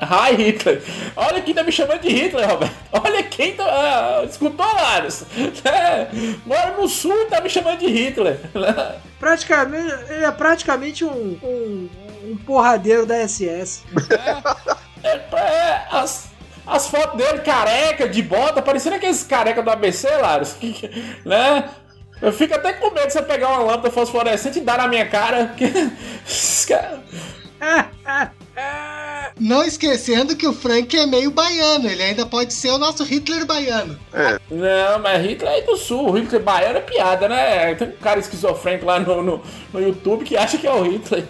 Hi 0.00 0.34
Hitler. 0.36 0.82
Olha 1.14 1.40
quem 1.42 1.52
tá 1.52 1.62
me 1.62 1.70
chamando 1.70 2.00
de 2.00 2.08
Hitler, 2.08 2.48
Roberto. 2.48 2.74
Olha 2.92 3.22
quem 3.22 3.54
tá. 3.54 3.64
Ah, 3.66 4.24
escutou, 4.24 4.66
Laros? 4.66 5.24
É, 5.64 6.08
mora 6.46 6.76
no 6.76 6.88
sul 6.88 7.12
e 7.22 7.26
tá 7.26 7.40
me 7.40 7.50
chamando 7.50 7.80
de 7.80 7.86
Hitler. 7.88 8.40
Praticamente. 9.20 9.94
Ele 10.10 10.24
é 10.24 10.30
praticamente 10.30 11.04
um, 11.04 11.38
um, 11.42 11.88
um 12.30 12.36
porradeiro 12.38 13.04
da 13.06 13.16
SS. 13.26 13.82
É, 15.02 15.08
é, 15.08 15.38
é 15.40 15.86
as, 15.90 16.28
as 16.66 16.86
fotos 16.88 17.16
dele 17.18 17.40
careca, 17.40 18.08
de 18.08 18.22
bota, 18.22 18.62
parecendo 18.62 18.96
aqueles 18.96 19.22
careca 19.24 19.62
do 19.62 19.70
ABC, 19.70 20.08
Laros. 20.16 20.56
né? 21.24 21.68
Eu 22.24 22.32
fico 22.32 22.54
até 22.54 22.72
com 22.72 22.90
medo 22.90 23.06
de 23.06 23.12
você 23.12 23.20
pegar 23.20 23.50
uma 23.50 23.58
lâmpada 23.58 23.90
fosforescente 23.90 24.58
e 24.58 24.62
dar 24.62 24.78
na 24.78 24.88
minha 24.88 25.04
cara. 25.06 25.48
Porque... 25.48 25.66
Não 29.38 29.62
esquecendo 29.62 30.34
que 30.34 30.46
o 30.46 30.54
Frank 30.54 30.96
é 30.96 31.04
meio 31.04 31.30
baiano, 31.30 31.86
ele 31.86 32.02
ainda 32.02 32.24
pode 32.24 32.54
ser 32.54 32.70
o 32.70 32.78
nosso 32.78 33.04
Hitler 33.04 33.44
baiano. 33.44 33.98
É. 34.12 34.38
Não, 34.50 35.00
mas 35.00 35.22
Hitler 35.22 35.52
é 35.52 35.60
do 35.62 35.76
sul, 35.76 36.08
o 36.08 36.12
Hitler 36.12 36.40
baiano 36.40 36.78
é 36.78 36.80
piada, 36.80 37.28
né? 37.28 37.74
Tem 37.74 37.88
um 37.88 37.92
cara 37.92 38.20
esquizofrênico 38.20 38.86
lá 38.86 39.00
no, 39.00 39.22
no, 39.22 39.42
no 39.72 39.80
YouTube 39.82 40.24
que 40.24 40.34
acha 40.34 40.56
que 40.56 40.66
é 40.66 40.72
o 40.72 40.82
Hitler. 40.82 41.24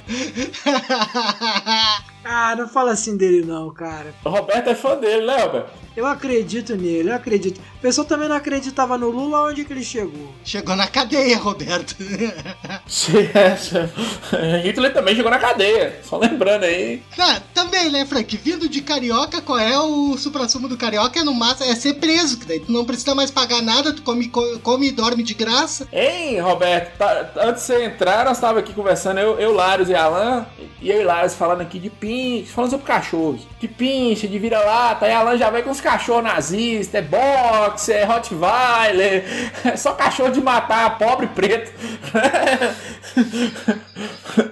Ah, 2.26 2.56
não 2.56 2.66
fala 2.66 2.92
assim 2.92 3.18
dele 3.18 3.44
não, 3.44 3.70
cara. 3.70 4.14
O 4.24 4.30
Roberto 4.30 4.70
é 4.70 4.74
fã 4.74 4.96
dele, 4.96 5.26
né, 5.26 5.42
Roberto? 5.42 5.70
Eu 5.96 6.06
acredito 6.06 6.74
nele, 6.76 7.10
eu 7.10 7.14
acredito. 7.14 7.60
O 7.78 7.80
pessoal 7.80 8.04
também 8.04 8.28
não 8.28 8.34
acreditava 8.34 8.98
no 8.98 9.10
Lula, 9.10 9.42
onde 9.42 9.64
que 9.64 9.72
ele 9.72 9.84
chegou? 9.84 10.34
Chegou 10.44 10.74
na 10.74 10.88
cadeia, 10.88 11.38
Roberto. 11.38 11.94
Hitler 14.64 14.92
também 14.92 15.14
chegou 15.14 15.30
na 15.30 15.38
cadeia, 15.38 16.00
só 16.02 16.18
lembrando 16.18 16.64
aí. 16.64 17.00
Ah, 17.16 17.40
também, 17.54 17.90
né, 17.90 18.04
Frank? 18.06 18.36
Vindo 18.36 18.68
de 18.68 18.80
carioca, 18.82 19.40
qual 19.40 19.58
é 19.58 19.78
o 19.78 20.16
supra-sumo 20.18 20.68
do 20.68 20.76
carioca? 20.76 21.20
É 21.20 21.24
no 21.24 21.32
máximo 21.32 21.70
é 21.70 21.76
ser 21.76 21.94
preso, 21.94 22.38
que 22.38 22.46
daí 22.46 22.58
tu 22.58 22.72
não 22.72 22.84
precisa 22.84 23.14
mais 23.14 23.30
pagar 23.30 23.62
nada, 23.62 23.92
tu 23.92 24.02
come, 24.02 24.28
come 24.28 24.88
e 24.88 24.92
dorme 24.92 25.22
de 25.22 25.34
graça. 25.34 25.86
Hein, 25.92 26.40
Roberto? 26.40 26.98
Tá, 26.98 27.30
antes 27.36 27.66
de 27.66 27.68
você 27.68 27.84
entrar, 27.84 28.24
nós 28.24 28.36
estávamos 28.36 28.64
aqui 28.64 28.72
conversando, 28.72 29.20
eu, 29.20 29.38
eu 29.38 29.52
Larios 29.54 29.88
e 29.88 29.94
Alan, 29.94 30.44
e 30.82 30.90
eu 30.90 31.00
e 31.00 31.04
Larios 31.04 31.34
falando 31.34 31.60
aqui 31.60 31.78
de 31.78 31.88
pinche, 31.90 32.50
falando 32.50 32.70
sobre 32.70 32.86
cachorros. 32.86 33.42
De 33.60 33.68
pinche, 33.68 34.26
de 34.26 34.38
vira-lata, 34.38 35.06
e 35.06 35.12
Alan 35.12 35.36
já 35.36 35.50
vai 35.50 35.62
com 35.62 35.70
os 35.70 35.83
cachorros 35.84 36.24
nazistas, 36.24 36.94
é 36.94 37.02
boxe, 37.02 37.92
é 37.92 38.04
Rottweiler, 38.04 39.24
é 39.64 39.76
só 39.76 39.92
cachorro 39.92 40.32
de 40.32 40.40
matar 40.40 40.98
pobre 40.98 41.26
preto. 41.26 41.70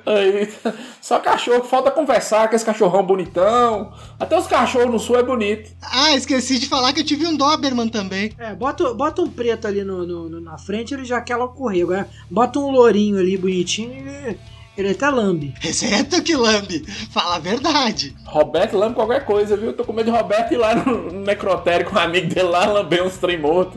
Aí, 0.05 0.53
só 1.01 1.19
cachorro, 1.19 1.65
falta 1.65 1.91
conversar 1.91 2.49
com 2.49 2.55
esse 2.55 2.65
cachorrão 2.65 3.03
bonitão. 3.03 3.93
Até 4.21 4.39
os 4.39 4.47
cachorros 4.47 4.93
no 4.93 4.99
sul 4.99 5.19
é 5.19 5.23
bonito. 5.23 5.71
Ah, 5.83 6.15
esqueci 6.15 6.59
de 6.59 6.69
falar 6.69 6.93
que 6.93 7.01
eu 7.01 7.05
tive 7.05 7.27
um 7.27 7.37
Doberman 7.37 7.89
também. 7.89 8.33
É, 8.39 8.55
bota, 8.55 8.93
bota 8.93 9.23
um 9.23 9.31
preto 9.31 9.67
ali 9.67 9.83
no, 9.83 10.07
no 10.07 10.41
na 10.41 10.59
frente, 10.59 10.93
ele 10.93 11.05
já 11.05 11.21
quer 11.21 11.37
logo 11.37 11.55
correr. 11.55 11.83
Agora, 11.83 12.09
bota 12.31 12.59
um 12.59 12.71
lourinho 12.71 13.19
ali 13.19 13.39
bonitinho 13.39 14.07
e 14.07 14.39
ele 14.77 14.91
até 14.91 15.09
lambe. 15.11 15.53
Exceto 15.63 16.23
que 16.23 16.35
lambe. 16.35 16.85
Fala 17.11 17.37
a 17.37 17.39
verdade. 17.39 18.17
Roberto 18.25 18.79
lambe 18.79 18.95
qualquer 18.95 19.25
coisa, 19.27 19.57
viu? 19.57 19.73
Tô 19.75 19.85
com 19.85 19.93
medo 19.93 20.11
de 20.11 20.17
Roberto 20.17 20.53
ir 20.55 20.57
lá 20.57 20.75
no 20.75 21.13
necrotério 21.13 21.85
com 21.85 21.95
um 21.95 21.99
amigo 21.99 22.29
dele 22.29 22.49
lá 22.49 22.65
lamber 22.65 23.05
uns 23.05 23.19
trem 23.19 23.39
morto. 23.39 23.77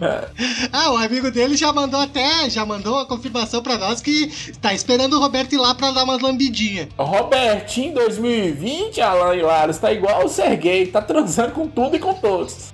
É. 0.00 0.28
Ah, 0.72 0.90
o 0.90 0.96
amigo 0.96 1.30
dele 1.30 1.56
já 1.56 1.72
mandou 1.72 2.00
até, 2.00 2.50
já 2.50 2.66
mandou 2.66 2.94
uma 2.94 3.06
confirmação 3.06 3.62
pra 3.62 3.78
nós 3.78 4.00
que 4.00 4.32
tá 4.60 4.74
esperando 4.74 5.16
o 5.16 5.20
Roberto 5.20 5.52
ir 5.52 5.58
lá 5.58 5.76
pra 5.76 5.92
dar 5.92 6.02
uma 6.02 6.20
lambidinha. 6.20 6.88
Robertinho 6.98 7.94
2020, 7.94 9.00
Alan 9.00 9.36
Hilário, 9.36 9.72
tá 9.78 9.92
igual 9.92 10.24
o 10.24 10.28
Serguei, 10.28 10.86
tá 10.86 11.00
transando 11.00 11.52
com 11.52 11.68
tudo 11.68 11.94
e 11.94 12.00
com 12.00 12.14
todos. 12.14 12.72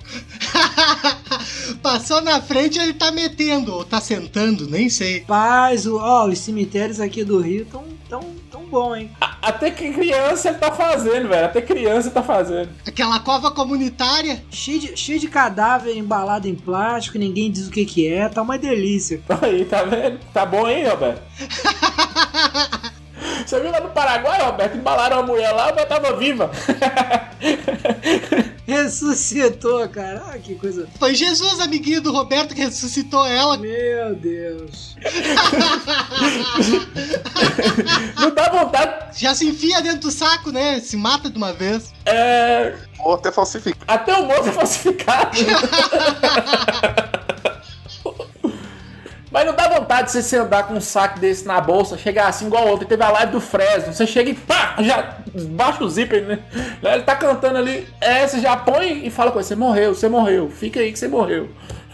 Passou 1.82 2.22
na 2.22 2.40
frente 2.40 2.78
ele 2.78 2.94
tá 2.94 3.12
metendo, 3.12 3.74
ou 3.74 3.84
tá 3.84 4.00
sentando, 4.00 4.66
nem 4.66 4.88
sei. 4.88 5.20
Paz, 5.20 5.86
ó, 5.86 6.26
os 6.26 6.38
cemitérios 6.38 6.98
aqui 6.98 7.24
do 7.24 7.40
Rio 7.40 7.57
tão, 7.64 7.84
tão, 8.08 8.20
tão 8.50 8.64
bom, 8.66 8.94
hein? 8.94 9.10
Até 9.40 9.70
que 9.70 9.92
criança 9.92 10.48
ele 10.48 10.58
tá 10.58 10.72
fazendo, 10.72 11.28
velho. 11.28 11.46
Até 11.46 11.60
criança 11.60 12.10
tá 12.10 12.22
fazendo. 12.22 12.70
Aquela 12.86 13.20
cova 13.20 13.50
comunitária. 13.50 14.42
Cheio 14.50 14.80
de, 14.80 14.96
cheio 14.96 15.18
de 15.18 15.28
cadáver 15.28 15.96
embalado 15.96 16.48
em 16.48 16.54
plástico, 16.54 17.18
ninguém 17.18 17.50
diz 17.50 17.68
o 17.68 17.70
que 17.70 17.84
que 17.84 18.08
é, 18.08 18.28
tá 18.28 18.42
uma 18.42 18.58
delícia. 18.58 19.20
Aí, 19.42 19.64
tá 19.64 19.82
vendo? 19.84 20.18
Tá 20.32 20.44
bom, 20.44 20.68
hein, 20.68 20.88
Roberto? 20.88 21.22
Você 23.46 23.60
viu 23.60 23.70
lá 23.70 23.80
no 23.80 23.90
Paraguai, 23.90 24.42
Roberto? 24.44 24.76
Embalaram 24.76 25.20
a 25.20 25.22
mulher 25.22 25.52
lá, 25.52 25.72
mas 25.74 25.88
tava 25.88 26.16
viva. 26.16 26.50
Ressuscitou, 28.66 29.88
cara. 29.88 30.22
Ah, 30.28 30.38
que 30.38 30.54
coisa. 30.54 30.86
Foi 30.98 31.14
Jesus, 31.14 31.58
amiguinho 31.60 32.02
do 32.02 32.12
Roberto, 32.12 32.54
que 32.54 32.60
ressuscitou 32.60 33.24
ela. 33.26 33.56
Meu 33.56 34.14
Deus. 34.14 34.94
Não 38.20 38.34
dá 38.34 38.50
vontade. 38.50 39.18
Já 39.18 39.34
se 39.34 39.46
enfia 39.48 39.80
dentro 39.80 40.00
do 40.00 40.10
saco, 40.10 40.50
né? 40.52 40.80
Se 40.80 40.96
mata 40.98 41.30
de 41.30 41.36
uma 41.38 41.52
vez. 41.52 41.92
É, 42.04 42.74
Morto 42.98 43.28
é 43.28 43.32
falsificado. 43.32 43.84
até 43.86 44.14
o 44.16 44.26
morto 44.26 44.48
é 44.48 44.52
falsificado. 44.52 45.38
Vontade 49.88 50.12
de 50.12 50.22
você 50.22 50.36
andar 50.36 50.64
com 50.64 50.74
um 50.74 50.82
saco 50.82 51.18
desse 51.18 51.46
na 51.46 51.58
bolsa, 51.62 51.96
chegar 51.96 52.28
assim 52.28 52.46
igual 52.46 52.68
ontem. 52.68 52.84
Teve 52.84 53.02
a 53.02 53.10
live 53.10 53.32
do 53.32 53.40
Fresno. 53.40 53.90
Você 53.90 54.06
chega 54.06 54.28
e 54.28 54.34
pá, 54.34 54.74
já 54.80 55.16
baixa 55.52 55.82
o 55.82 55.88
zíper, 55.88 56.26
né? 56.26 56.40
Ele 56.82 57.04
tá 57.04 57.16
cantando 57.16 57.56
ali. 57.56 57.88
É, 57.98 58.26
você 58.26 58.38
já 58.38 58.54
põe 58.54 59.06
e 59.06 59.10
fala 59.10 59.30
com 59.30 59.38
ele: 59.38 59.46
Você 59.46 59.56
morreu, 59.56 59.94
você 59.94 60.06
morreu. 60.06 60.50
Fica 60.50 60.80
aí 60.80 60.92
que 60.92 60.98
você 60.98 61.08
morreu. 61.08 61.48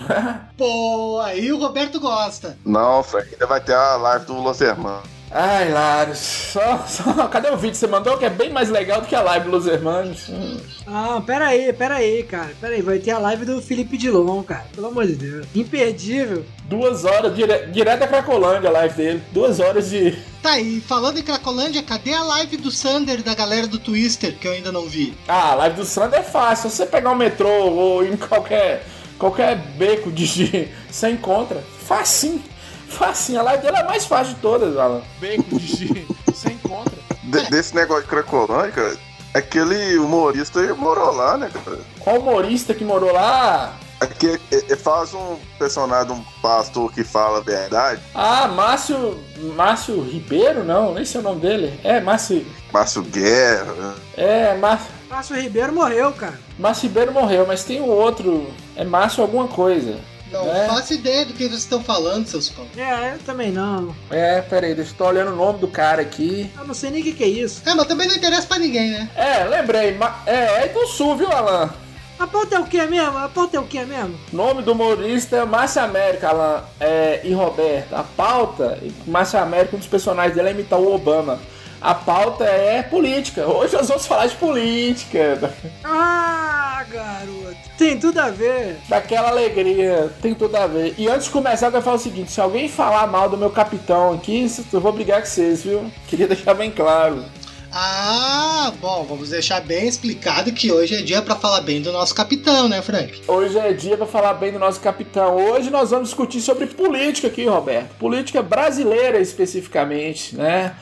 Pô, 0.59 1.21
aí 1.25 1.53
o 1.53 1.59
Roberto 1.61 2.01
gosta. 2.01 2.59
Não, 2.67 3.01
Frank, 3.05 3.33
ainda 3.33 3.47
vai 3.47 3.61
ter 3.61 3.75
a 3.75 3.95
live 3.95 4.25
do 4.25 4.41
Los 4.41 4.61
Hermanos. 4.61 5.14
Ai, 5.37 5.69
Laros, 5.73 6.19
só, 6.19 6.85
só. 6.87 7.03
Cadê 7.27 7.51
o 7.51 7.57
vídeo 7.57 7.73
que 7.73 7.77
você 7.79 7.89
mandou? 7.89 8.17
Que 8.17 8.25
é 8.27 8.31
bem 8.31 8.51
mais 8.51 8.71
legal 8.71 9.01
do 9.01 9.09
que 9.09 9.17
a 9.17 9.21
live 9.21 9.51
dos 9.51 9.67
Hermanos. 9.67 10.29
Hum. 10.29 10.59
Ah, 10.87 11.21
pera 11.27 11.47
aí, 11.49 11.73
pera 11.73 11.97
aí, 11.97 12.23
cara. 12.23 12.53
Pera 12.61 12.75
aí, 12.75 12.81
vai 12.83 13.01
ter 13.01 13.11
a 13.11 13.19
live 13.19 13.45
do 13.45 13.61
Felipe 13.61 13.99
Dilon, 13.99 14.45
cara. 14.45 14.65
Pelo 14.73 14.87
amor 14.87 15.05
de 15.09 15.17
Deus. 15.17 15.45
Imperdível. 15.53 16.45
Duas 16.67 17.05
horas, 17.05 17.35
dire... 17.35 17.67
direto 17.73 18.05
a 18.05 18.07
Cracolândia 18.07 18.69
a 18.71 18.73
live 18.73 18.95
dele. 18.95 19.23
Duas 19.33 19.59
horas 19.59 19.91
de. 19.91 20.17
Tá, 20.45 20.61
e 20.61 20.79
falando 20.79 21.19
em 21.19 21.23
Cracolândia, 21.23 21.83
cadê 21.83 22.13
a 22.13 22.23
live 22.23 22.59
do 22.59 22.71
Sander 22.71 23.23
da 23.23 23.35
galera 23.35 23.67
do 23.67 23.79
Twister, 23.79 24.37
que 24.39 24.47
eu 24.47 24.53
ainda 24.53 24.71
não 24.71 24.87
vi? 24.87 25.15
Ah, 25.27 25.53
a 25.53 25.55
live 25.55 25.77
do 25.77 25.87
Sandro 25.87 26.19
é 26.19 26.23
fácil. 26.23 26.69
Se 26.69 26.77
você 26.77 26.85
pegar 26.85 27.13
um 27.13 27.15
metrô 27.15 27.49
ou 27.49 28.05
ir 28.05 28.13
em 28.13 28.17
qualquer, 28.19 28.85
qualquer 29.19 29.57
beco 29.57 30.13
de 30.13 30.27
de- 30.29 30.69
você 30.91 31.09
encontra. 31.09 31.65
Facinho. 31.87 32.43
Facinho. 32.89 33.41
A 33.41 33.43
live 33.43 33.63
dele 33.63 33.77
é 33.77 33.81
a 33.81 33.85
mais 33.85 34.05
fácil 34.07 34.35
de 34.35 34.41
todas, 34.41 34.77
Alan. 34.77 35.03
Beco 35.21 35.59
de 35.59 35.67
de- 35.87 36.07
você 36.27 36.51
encontra. 36.51 36.95
De- 37.23 37.51
desse 37.51 37.75
negócio 37.75 38.03
de 38.05 38.09
Cracolândia, 38.09 38.71
cara, 38.73 38.97
aquele 39.33 39.97
humorista 39.99 40.61
morou 40.75 41.13
lá, 41.13 41.37
né, 41.37 41.51
cara? 41.53 41.79
Qual 42.01 42.19
humorista 42.19 42.75
que 42.75 42.85
morou 42.85 43.13
lá? 43.13 43.75
Aqui 44.01 44.39
ele 44.51 44.77
faz 44.77 45.15
um 45.15 45.37
personagem, 45.59 46.13
um 46.13 46.23
pastor 46.43 46.93
que 46.93 47.03
fala 47.05 47.39
a 47.39 47.41
verdade, 47.41 48.03
Ah, 48.15 48.49
Márcio. 48.49 49.19
Márcio 49.57 50.03
Ribeiro? 50.03 50.63
Não, 50.65 50.93
nem 50.93 51.05
sei 51.05 51.21
o 51.21 51.25
nome 51.25 51.41
dele. 51.41 51.79
É, 51.83 52.01
Márcio. 52.01 52.45
Márcio 52.73 53.03
Guerra. 53.03 53.95
É, 54.17 54.55
Márcio. 54.57 54.89
Márcio 55.09 55.37
Ribeiro 55.41 55.73
morreu, 55.73 56.13
cara. 56.13 56.39
Márcio 56.59 56.89
Ribeiro 56.89 57.13
morreu, 57.13 57.47
mas 57.47 57.65
tem 57.65 57.81
o 57.81 57.87
outro. 57.87 58.47
É 58.77 58.85
Márcio 58.85 59.23
alguma 59.23 59.47
coisa. 59.49 59.97
Não 60.35 60.55
É. 60.55 60.67
faço 60.69 60.95
ideia 60.95 61.25
do 61.25 61.33
que 61.33 61.45
vocês 61.49 61.61
estão 61.61 61.83
falando, 61.83 62.27
seus 62.27 62.49
pão. 62.49 62.67
É, 62.77 63.15
eu 63.15 63.19
também 63.21 63.51
não. 63.53 63.95
É, 64.11 64.41
peraí, 64.43 64.75
deixa 64.75 64.91
eu 64.93 64.97
tô 64.97 65.07
olhando 65.07 65.33
o 65.33 65.37
nome 65.37 65.59
do 65.61 65.69
cara 65.69 66.03
aqui. 66.03 66.51
Eu 66.59 66.67
não 66.67 66.75
sei 66.75 66.91
nem 66.91 67.01
o 67.01 67.05
que, 67.05 67.13
que 67.13 67.25
é 67.25 67.29
isso. 67.29 67.63
É, 67.65 67.75
mas 67.75 67.87
também 67.87 68.09
não 68.09 68.15
interessa 68.17 68.47
pra 68.47 68.59
ninguém, 68.59 68.91
né? 68.91 69.09
É, 69.15 69.45
lembrei. 69.45 69.97
É, 70.27 70.65
é 70.65 70.69
do 70.69 70.87
Sul, 70.87 71.17
viu, 71.17 71.31
Alan? 71.31 71.73
A 72.19 72.27
pauta 72.29 72.57
é 72.57 72.59
o 72.61 72.65
que 72.65 72.81
mesmo? 72.87 73.19
A 73.19 73.29
pauta 73.29 73.57
é 73.57 73.61
o 73.61 73.65
que 73.65 73.85
mesmo? 73.85 74.15
Nome 74.33 74.63
do 74.63 74.73
humorista 74.73 75.37
é 75.37 75.45
Márcio 75.45 75.83
América, 75.83 76.29
Alan 76.29 76.63
é, 76.79 77.21
e 77.25 77.33
Roberto. 77.33 77.93
A 77.95 78.03
pauta, 78.05 78.79
Márcio 79.07 79.39
América, 79.41 79.75
um 79.75 79.79
dos 79.81 79.89
personagens 79.89 80.35
dele 80.35 80.49
é 80.49 80.53
imitar 80.53 80.79
o 80.79 80.95
Obama. 80.95 81.41
A 81.85 81.95
pauta 81.95 82.45
é 82.45 82.83
política. 82.83 83.47
Hoje 83.47 83.75
nós 83.75 83.89
vamos 83.89 84.07
falar 84.07 84.27
de 84.27 84.35
política. 84.37 85.53
Ah, 85.85 86.83
garoto. 86.91 87.57
Tem 87.77 87.99
tudo 87.99 88.19
a 88.21 88.31
ver. 88.31 88.79
Daquela 88.89 89.29
alegria, 89.29 90.11
tem 90.23 90.35
tudo 90.35 90.57
a 90.57 90.67
ver. 90.67 90.95
E 90.97 91.07
antes 91.09 91.27
de 91.27 91.31
começar, 91.31 91.67
eu 91.67 91.73
quero 91.73 91.85
falar 91.85 91.97
o 91.97 92.01
seguinte: 92.01 92.33
se 92.33 92.41
alguém 92.41 92.71
falar 92.71 93.07
mal 93.07 93.29
do 93.29 93.37
meu 93.37 93.51
capitão 93.51 94.15
aqui, 94.15 94.51
eu 94.73 94.81
vou 94.81 94.93
brigar 94.93 95.21
com 95.21 95.27
vocês, 95.27 95.63
viu? 95.63 95.85
Queria 96.09 96.27
deixar 96.27 96.55
bem 96.55 96.71
claro. 96.71 97.23
Ah, 97.71 98.73
bom, 98.81 99.05
vamos 99.07 99.29
deixar 99.29 99.61
bem 99.61 99.87
explicado 99.87 100.53
que 100.53 100.73
hoje 100.73 100.95
é 100.95 101.03
dia 101.03 101.21
pra 101.21 101.37
falar 101.37 101.61
bem 101.61 101.83
do 101.83 101.93
nosso 101.93 102.15
capitão, 102.15 102.67
né, 102.67 102.81
Frank? 102.81 103.21
Hoje 103.29 103.59
é 103.59 103.75
dia 103.75 103.99
para 103.99 104.07
falar 104.07 104.33
bem 104.33 104.53
do 104.53 104.59
nosso 104.59 104.81
capitão. 104.81 105.37
Hoje 105.37 105.69
nós 105.69 105.91
vamos 105.91 106.09
discutir 106.09 106.41
sobre 106.41 106.67
política 106.67 107.29
aqui, 107.29 107.45
Roberto. 107.45 107.91
Política 107.97 108.43
brasileira 108.43 109.19
especificamente, 109.19 110.35
né? 110.35 110.75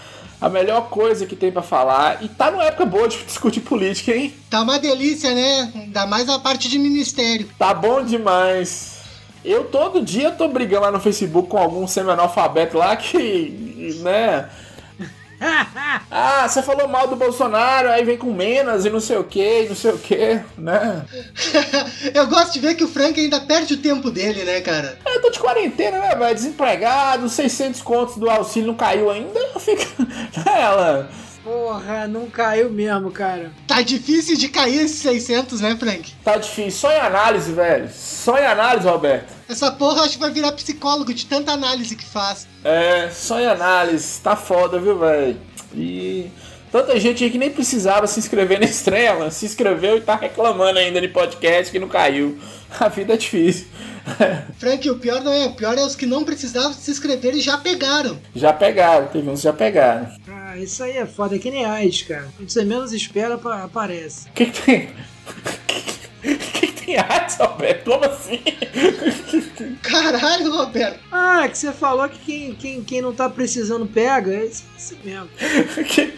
A 0.43 0.49
melhor 0.49 0.89
coisa 0.89 1.25
que 1.25 1.37
tem 1.37 1.53
para 1.53 1.63
falar. 1.63 2.23
E 2.23 2.29
tá 2.29 2.51
numa 2.51 2.65
época 2.65 2.85
boa 2.85 3.07
de 3.07 3.17
discutir 3.25 3.61
política, 3.61 4.13
hein? 4.13 4.35
Tá 4.51 4.61
uma 4.61 4.77
delícia, 4.79 5.33
né? 5.33 5.73
Ainda 5.75 6.05
mais 6.05 6.29
a 6.29 6.39
parte 6.41 6.69
de 6.69 6.81
ministério. 6.81 7.49
Tá 7.57 7.73
bom 7.73 8.03
demais. 8.05 9.03
Eu 9.45 9.65
todo 9.65 10.03
dia 10.03 10.33
tô 10.33 10.49
brigando 10.49 10.83
lá 10.83 10.91
no 10.91 11.01
Facebook 11.01 11.49
com 11.49 11.59
algum 11.59 11.87
semi-analfabeto 11.87 12.77
lá 12.77 12.97
que, 12.97 13.97
né? 14.03 14.49
Ah, 16.15 16.47
você 16.47 16.63
falou 16.63 16.87
mal 16.89 17.09
do 17.09 17.17
Bolsonaro, 17.17 17.89
aí 17.89 18.05
vem 18.05 18.19
com 18.19 18.33
menos 18.33 18.85
e 18.85 18.91
não 18.91 19.01
sei 19.01 19.17
o 19.17 19.25
que, 19.25 19.67
não 19.67 19.75
sei 19.75 19.93
o 19.93 19.99
que, 19.99 20.41
né? 20.59 21.05
Eu 22.13 22.27
gosto 22.27 22.53
de 22.53 22.61
ver 22.61 22.75
que 22.75 22.85
o 22.85 22.89
Frank 22.89 23.19
ainda 23.19 23.41
perde 23.41 23.75
o 23.75 23.79
tempo 23.79 24.11
dele, 24.11 24.45
né, 24.45 24.61
cara? 24.61 24.99
Eu 25.07 25.23
tô 25.23 25.31
de 25.31 25.39
quarentena, 25.39 25.99
né, 25.99 26.15
velho? 26.15 26.35
Desempregado, 26.35 27.29
600 27.29 27.81
contos 27.81 28.17
do 28.17 28.29
auxílio 28.29 28.69
não 28.69 28.75
caiu 28.75 29.11
ainda. 29.11 29.41
Fica. 29.59 29.87
Ela. 30.47 31.09
Porra, 31.43 32.07
não 32.07 32.31
caiu 32.31 32.71
mesmo, 32.71 33.11
cara. 33.11 33.51
Tá 33.67 33.83
difícil 33.83 34.37
de 34.37 34.49
cair 34.49 34.83
esses 34.83 34.99
600, 34.99 35.61
né, 35.61 35.77
Frank? 35.79 36.13
Tá 36.23 36.37
difícil. 36.37 36.73
Só 36.73 36.93
em 36.93 37.01
análise, 37.01 37.53
velho. 37.53 37.91
Só 37.93 38.39
em 38.39 38.47
análise, 38.47 38.87
Roberto. 38.87 39.33
Essa 39.53 39.71
porra 39.71 40.03
acho 40.03 40.15
que 40.15 40.19
vai 40.21 40.31
virar 40.31 40.53
psicólogo 40.53 41.13
de 41.13 41.27
tanta 41.27 41.53
análise 41.53 41.95
que 41.95 42.05
faz. 42.07 42.49
É, 42.65 43.11
só 43.11 43.39
em 43.39 43.47
análise. 43.47 44.19
Tá 44.21 44.35
foda, 44.35 44.81
viu, 44.81 44.99
velho? 44.99 45.37
E. 45.75 46.31
Tanta 46.71 46.99
gente 46.99 47.23
aí 47.23 47.31
que 47.31 47.37
nem 47.37 47.51
precisava 47.51 48.07
se 48.07 48.19
inscrever 48.19 48.59
na 48.59 48.65
estrela, 48.65 49.31
se 49.31 49.45
inscreveu 49.45 49.99
e 49.99 50.01
tá 50.01 50.17
reclamando 50.17 50.79
ainda 50.79 51.03
de 51.03 51.09
podcast 51.09 51.71
que 51.71 51.79
não 51.79 51.87
caiu. 51.87 52.39
A 52.81 52.89
vida 52.89 53.13
é 53.13 53.17
difícil. 53.19 53.67
Frank, 54.59 54.89
o 54.89 54.99
pior 54.99 55.21
não 55.21 55.31
é, 55.31 55.45
o 55.45 55.53
pior 55.53 55.77
é 55.77 55.85
os 55.85 55.95
que 55.95 56.07
não 56.07 56.25
precisavam 56.25 56.73
se 56.73 56.91
inscrever 56.91 57.35
e 57.35 57.41
já 57.43 57.59
pegaram. 57.59 58.19
Já 58.35 58.55
pegaram, 58.55 59.07
teve 59.09 59.29
uns 59.29 59.41
que 59.41 59.45
já 59.45 59.53
pegaram. 59.53 60.09
Ah, 60.27 60.57
isso 60.57 60.83
aí 60.83 60.97
é 60.97 61.05
foda, 61.05 61.37
é 61.37 61.39
que 61.39 61.51
nem 61.51 61.67
AIDS, 61.67 62.03
cara. 62.03 62.27
Quando 62.39 62.49
você 62.49 62.65
menos 62.65 62.91
espera, 62.95 63.35
apa- 63.35 63.65
aparece. 63.65 64.29
O 64.29 64.33
que, 64.33 64.47
que 64.47 64.63
tem. 64.63 64.89
AIDS, 66.97 67.37
Roberto? 67.37 67.91
Como 67.91 68.05
assim? 68.05 68.41
Caralho, 69.83 70.53
Roberto. 70.57 70.99
Ah, 71.11 71.47
que 71.49 71.57
você 71.59 71.73
falou 71.73 72.09
que 72.09 72.19
quem, 72.19 72.55
quem, 72.55 72.83
quem 72.85 73.01
não 73.03 73.13
tá 73.13 73.29
precisando 73.29 73.87
pega. 73.87 74.33
É 74.33 74.45
isso, 74.47 74.65
isso 74.77 74.97
mesmo. 75.05 75.29
Que- 75.89 76.13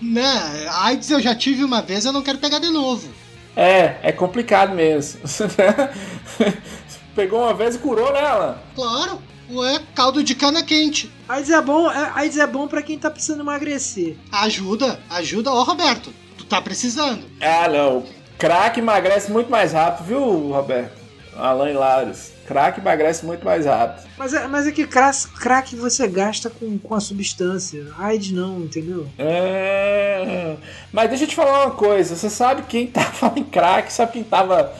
Não, 0.00 0.72
AIDS 0.82 1.10
eu 1.10 1.20
já 1.20 1.34
tive 1.34 1.64
uma 1.64 1.82
vez, 1.82 2.04
eu 2.04 2.12
não 2.12 2.22
quero 2.22 2.38
pegar 2.38 2.58
de 2.58 2.68
novo. 2.70 3.08
É, 3.56 3.96
é 4.02 4.12
complicado 4.12 4.74
mesmo. 4.74 5.20
Pegou 7.14 7.40
uma 7.40 7.54
vez 7.54 7.74
e 7.74 7.78
curou 7.78 8.12
nela. 8.12 8.62
Claro, 8.76 9.20
ué, 9.50 9.80
caldo 9.94 10.22
de 10.22 10.34
cana 10.36 10.62
quente. 10.62 11.10
AIDS 11.28 11.50
é 11.50 11.60
bom, 11.60 11.90
é- 11.90 12.12
AIDS 12.14 12.38
é 12.38 12.46
bom 12.46 12.68
pra 12.68 12.82
quem 12.82 12.98
tá 12.98 13.10
precisando 13.10 13.40
emagrecer. 13.40 14.16
Ajuda, 14.30 15.00
ajuda. 15.10 15.50
Ó, 15.52 15.62
Roberto, 15.64 16.12
tu 16.36 16.44
tá 16.44 16.60
precisando. 16.62 17.24
Ah, 17.40 17.68
não. 17.68 18.04
Crack 18.38 18.78
emagrece 18.78 19.30
muito 19.32 19.50
mais 19.50 19.72
rápido, 19.72 20.06
viu, 20.06 20.52
Roberto? 20.52 20.96
Alan 21.36 21.70
Hilários. 21.70 22.30
Crack 22.46 22.80
emagrece 22.80 23.26
muito 23.26 23.44
mais 23.44 23.66
rápido. 23.66 24.08
Mas 24.16 24.32
é, 24.32 24.46
mas 24.46 24.66
é 24.66 24.72
que 24.72 24.86
crack, 24.86 25.76
você 25.76 26.06
gasta 26.08 26.48
com, 26.48 26.78
com 26.78 26.94
a 26.94 27.00
substância. 27.00 27.86
AIDS 27.98 28.30
não, 28.32 28.60
entendeu? 28.60 29.08
É... 29.18 30.56
Mas 30.92 31.08
deixa 31.10 31.24
eu 31.24 31.28
te 31.28 31.34
falar 31.34 31.66
uma 31.66 31.74
coisa. 31.74 32.16
Você 32.16 32.30
sabe 32.30 32.62
quem 32.62 32.86
tá 32.90 33.02
falando 33.02 33.38
em 33.38 33.44
crack? 33.44 33.92
Sabe 33.92 34.12
quem 34.12 34.24
tava 34.24 34.72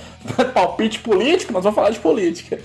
palpite 0.55 1.01
político? 1.01 1.53
Nós 1.53 1.63
vamos 1.63 1.77
falar 1.77 1.91
de 1.91 1.99
política. 1.99 2.61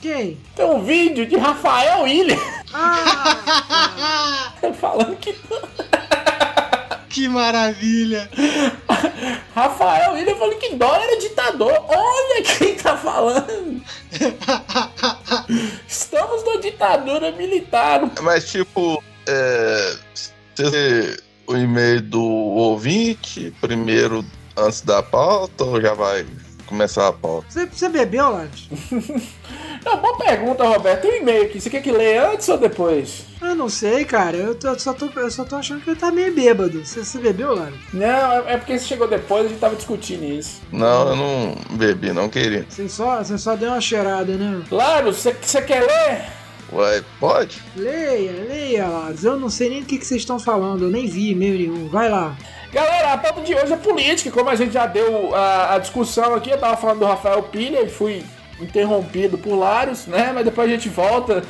Quem? 0.00 0.38
Tem 0.54 0.64
um 0.64 0.82
vídeo 0.82 1.26
de 1.26 1.36
Rafael 1.36 2.02
William 2.02 2.38
Ah! 2.72 4.52
falando 4.80 5.16
que 5.16 5.34
Que 7.08 7.28
maravilha. 7.28 8.28
Rafael 9.54 10.12
William 10.12 10.36
falando 10.36 10.58
que 10.58 10.74
Dória 10.74 11.04
era 11.04 11.20
ditador. 11.20 11.84
Olha 11.88 12.42
quem 12.42 12.74
tá 12.76 12.96
falando. 12.96 13.82
Estamos 15.88 16.44
na 16.44 16.60
ditadura 16.60 17.32
militar. 17.32 18.10
Mas, 18.22 18.50
tipo, 18.50 19.02
é, 19.26 19.96
você 20.54 21.16
o 21.46 21.56
e-mail 21.56 22.02
do 22.02 22.22
ouvinte 22.22 23.52
primeiro 23.60 24.24
antes 24.56 24.82
da 24.82 25.02
pauta 25.02 25.64
ou 25.64 25.80
já 25.80 25.94
vai 25.94 26.26
começar 26.68 27.08
a 27.08 27.12
pauta? 27.12 27.46
Você, 27.48 27.66
você 27.66 27.88
bebeu, 27.88 28.28
Lante? 28.30 28.70
Não, 29.84 29.96
boa 29.98 30.16
pergunta, 30.18 30.64
Roberto. 30.64 31.02
Tem 31.02 31.12
um 31.12 31.22
e-mail 31.22 31.44
aqui. 31.44 31.60
Você 31.60 31.70
quer 31.70 31.80
que 31.82 31.90
leia 31.90 32.30
antes 32.30 32.48
ou 32.48 32.58
depois? 32.58 33.24
Eu 33.40 33.54
não 33.54 33.68
sei, 33.68 34.04
cara. 34.04 34.36
Eu, 34.36 34.54
tô- 34.54 34.78
só, 34.78 34.92
tô, 34.92 35.06
eu 35.16 35.30
só 35.30 35.44
tô 35.44 35.56
achando 35.56 35.80
que 35.80 35.90
ele 35.90 35.98
tá 35.98 36.10
meio 36.10 36.34
bêbado. 36.34 36.84
Você, 36.84 37.04
você 37.04 37.18
bebeu, 37.18 37.54
Lara? 37.54 37.72
Não, 37.92 38.06
é- 38.06 38.54
é 38.54 38.56
porque 38.56 38.78
você 38.78 38.84
chegou 38.86 39.06
depois 39.08 39.46
a 39.46 39.48
gente 39.48 39.58
tava 39.60 39.76
discutindo 39.76 40.24
isso. 40.24 40.60
Não, 40.72 41.08
eu 41.10 41.16
não 41.16 41.56
bebi, 41.76 42.12
não 42.12 42.28
queria. 42.28 42.66
Você 42.68 42.88
só, 42.88 43.18
você 43.22 43.38
só 43.38 43.54
deu 43.56 43.70
uma 43.70 43.80
cheirada, 43.80 44.32
né? 44.36 44.62
Claro, 44.68 45.12
você, 45.12 45.34
você 45.40 45.62
quer 45.62 45.80
ler? 45.86 46.24
Ué, 46.70 47.02
pode? 47.18 47.62
Leia, 47.74 48.32
leia, 48.46 48.86
Laros. 48.88 49.24
Eu 49.24 49.38
não 49.38 49.48
sei 49.48 49.70
nem 49.70 49.80
do 49.80 49.86
que, 49.86 49.96
que 49.96 50.06
vocês 50.06 50.20
estão 50.20 50.38
falando. 50.38 50.82
Eu 50.84 50.90
nem 50.90 51.06
vi 51.06 51.30
e-mail 51.30 51.56
nenhum. 51.58 51.88
Vai 51.88 52.10
lá. 52.10 52.36
Galera, 52.72 53.14
a 53.14 53.18
pauta 53.18 53.40
de 53.40 53.54
hoje 53.54 53.72
é 53.72 53.76
política. 53.76 54.30
Como 54.30 54.50
a 54.50 54.54
gente 54.54 54.72
já 54.72 54.86
deu 54.86 55.34
a, 55.34 55.74
a 55.74 55.78
discussão 55.78 56.34
aqui, 56.34 56.50
eu 56.50 56.58
tava 56.58 56.76
falando 56.76 56.98
do 57.00 57.06
Rafael 57.06 57.42
Pilha 57.44 57.82
e 57.82 57.88
fui 57.88 58.22
interrompido 58.60 59.38
por 59.38 59.54
Laros, 59.54 60.06
né? 60.06 60.32
Mas 60.34 60.44
depois 60.44 60.68
a 60.68 60.72
gente 60.72 60.88
volta 60.88 61.42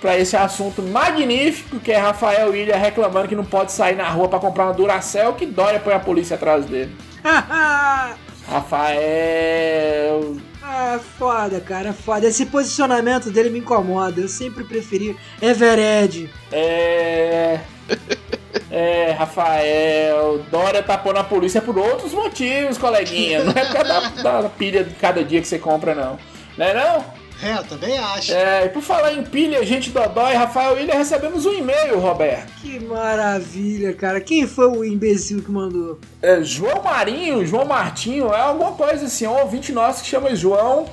pra 0.00 0.18
esse 0.18 0.36
assunto 0.36 0.82
magnífico 0.82 1.78
que 1.78 1.92
é 1.92 1.96
Rafael 1.96 2.54
Ilha 2.56 2.76
reclamando 2.76 3.28
que 3.28 3.36
não 3.36 3.44
pode 3.44 3.70
sair 3.70 3.94
na 3.94 4.08
rua 4.08 4.28
pra 4.28 4.40
comprar 4.40 4.64
uma 4.64 4.74
Duracell, 4.74 5.34
que 5.34 5.46
Dória 5.46 5.78
põe 5.78 5.94
a 5.94 6.00
polícia 6.00 6.34
atrás 6.34 6.66
dele. 6.66 6.96
Rafael. 8.48 10.36
ah, 10.60 10.98
foda, 11.16 11.60
cara. 11.60 11.92
Foda. 11.92 12.26
Esse 12.26 12.46
posicionamento 12.46 13.30
dele 13.30 13.50
me 13.50 13.60
incomoda. 13.60 14.20
Eu 14.20 14.28
sempre 14.28 14.64
preferi 14.64 15.16
Evered. 15.40 16.28
É. 16.50 17.60
É, 18.70 19.12
Rafael. 19.12 20.44
Dória 20.50 20.82
tá 20.82 20.96
pondo 20.96 21.18
a 21.18 21.24
polícia 21.24 21.60
por 21.60 21.78
outros 21.78 22.12
motivos, 22.12 22.78
coleguinha. 22.78 23.44
Não 23.44 23.52
é 23.52 23.64
por 23.64 23.72
causa 23.72 24.10
da, 24.22 24.40
da 24.42 24.48
pilha 24.48 24.84
de 24.84 24.94
cada 24.94 25.24
dia 25.24 25.40
que 25.40 25.48
você 25.48 25.58
compra, 25.58 25.94
não. 25.94 26.18
Não 26.56 26.66
é 26.66 26.74
não? 26.74 27.20
É, 27.42 27.56
eu 27.56 27.64
também 27.64 27.98
acho. 27.98 28.32
É, 28.32 28.66
e 28.66 28.68
por 28.68 28.82
falar 28.82 29.14
em 29.14 29.22
pilha, 29.22 29.64
gente 29.64 29.90
Dodói, 29.90 30.34
Rafael 30.34 30.78
Ilha, 30.78 30.94
recebemos 30.94 31.46
um 31.46 31.54
e-mail, 31.54 31.98
Roberto. 31.98 32.52
Que 32.60 32.78
maravilha, 32.78 33.94
cara. 33.94 34.20
Quem 34.20 34.46
foi 34.46 34.66
o 34.66 34.84
imbecil 34.84 35.42
que 35.42 35.50
mandou? 35.50 35.98
É, 36.20 36.42
João 36.42 36.82
Marinho, 36.82 37.46
João 37.46 37.64
Martinho, 37.64 38.32
é 38.32 38.40
alguma 38.40 38.72
coisa 38.72 39.06
assim, 39.06 39.26
um 39.26 39.38
ouvinte 39.38 39.72
nosso 39.72 40.02
que 40.02 40.08
chama 40.08 40.36
João. 40.36 40.86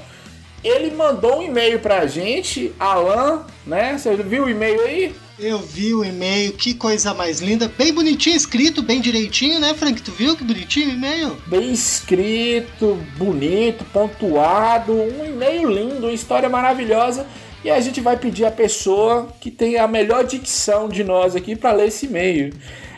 Ele 0.64 0.96
mandou 0.96 1.40
um 1.40 1.44
e-mail 1.44 1.80
pra 1.80 2.08
gente, 2.08 2.74
Alan, 2.80 3.46
né? 3.66 3.98
Você 3.98 4.16
viu 4.16 4.46
o 4.46 4.50
e-mail 4.50 4.82
aí? 4.82 5.16
Eu 5.40 5.60
vi 5.60 5.94
o 5.94 6.04
e-mail, 6.04 6.54
que 6.54 6.74
coisa 6.74 7.14
mais 7.14 7.40
linda. 7.42 7.72
Bem 7.78 7.94
bonitinho 7.94 8.36
escrito, 8.36 8.82
bem 8.82 9.00
direitinho, 9.00 9.60
né, 9.60 9.72
Frank? 9.76 10.02
Tu 10.02 10.12
viu 10.12 10.36
que 10.36 10.44
bonitinho 10.44 10.90
o 10.90 10.94
e-mail? 10.94 11.38
Bem 11.46 11.72
escrito, 11.72 12.96
bonito, 13.20 13.86
pontuado, 13.94 14.94
um 14.94 15.24
e-mail 15.24 15.70
lindo, 15.70 16.08
uma 16.08 16.12
história 16.12 16.50
maravilhosa. 16.50 17.28
E 17.64 17.70
a 17.70 17.80
gente 17.80 18.02
vai 18.02 18.18
pedir 18.18 18.46
a 18.46 18.52
pessoa 18.52 19.28
que 19.40 19.52
tem 19.52 19.78
a 19.78 19.88
melhor 19.88 20.24
dicção 20.24 20.90
de 20.90 21.04
nós 21.04 21.36
aqui 21.36 21.56
para 21.56 21.72
ler 21.72 21.90
esse 21.90 22.08
e-mail. 22.08 22.52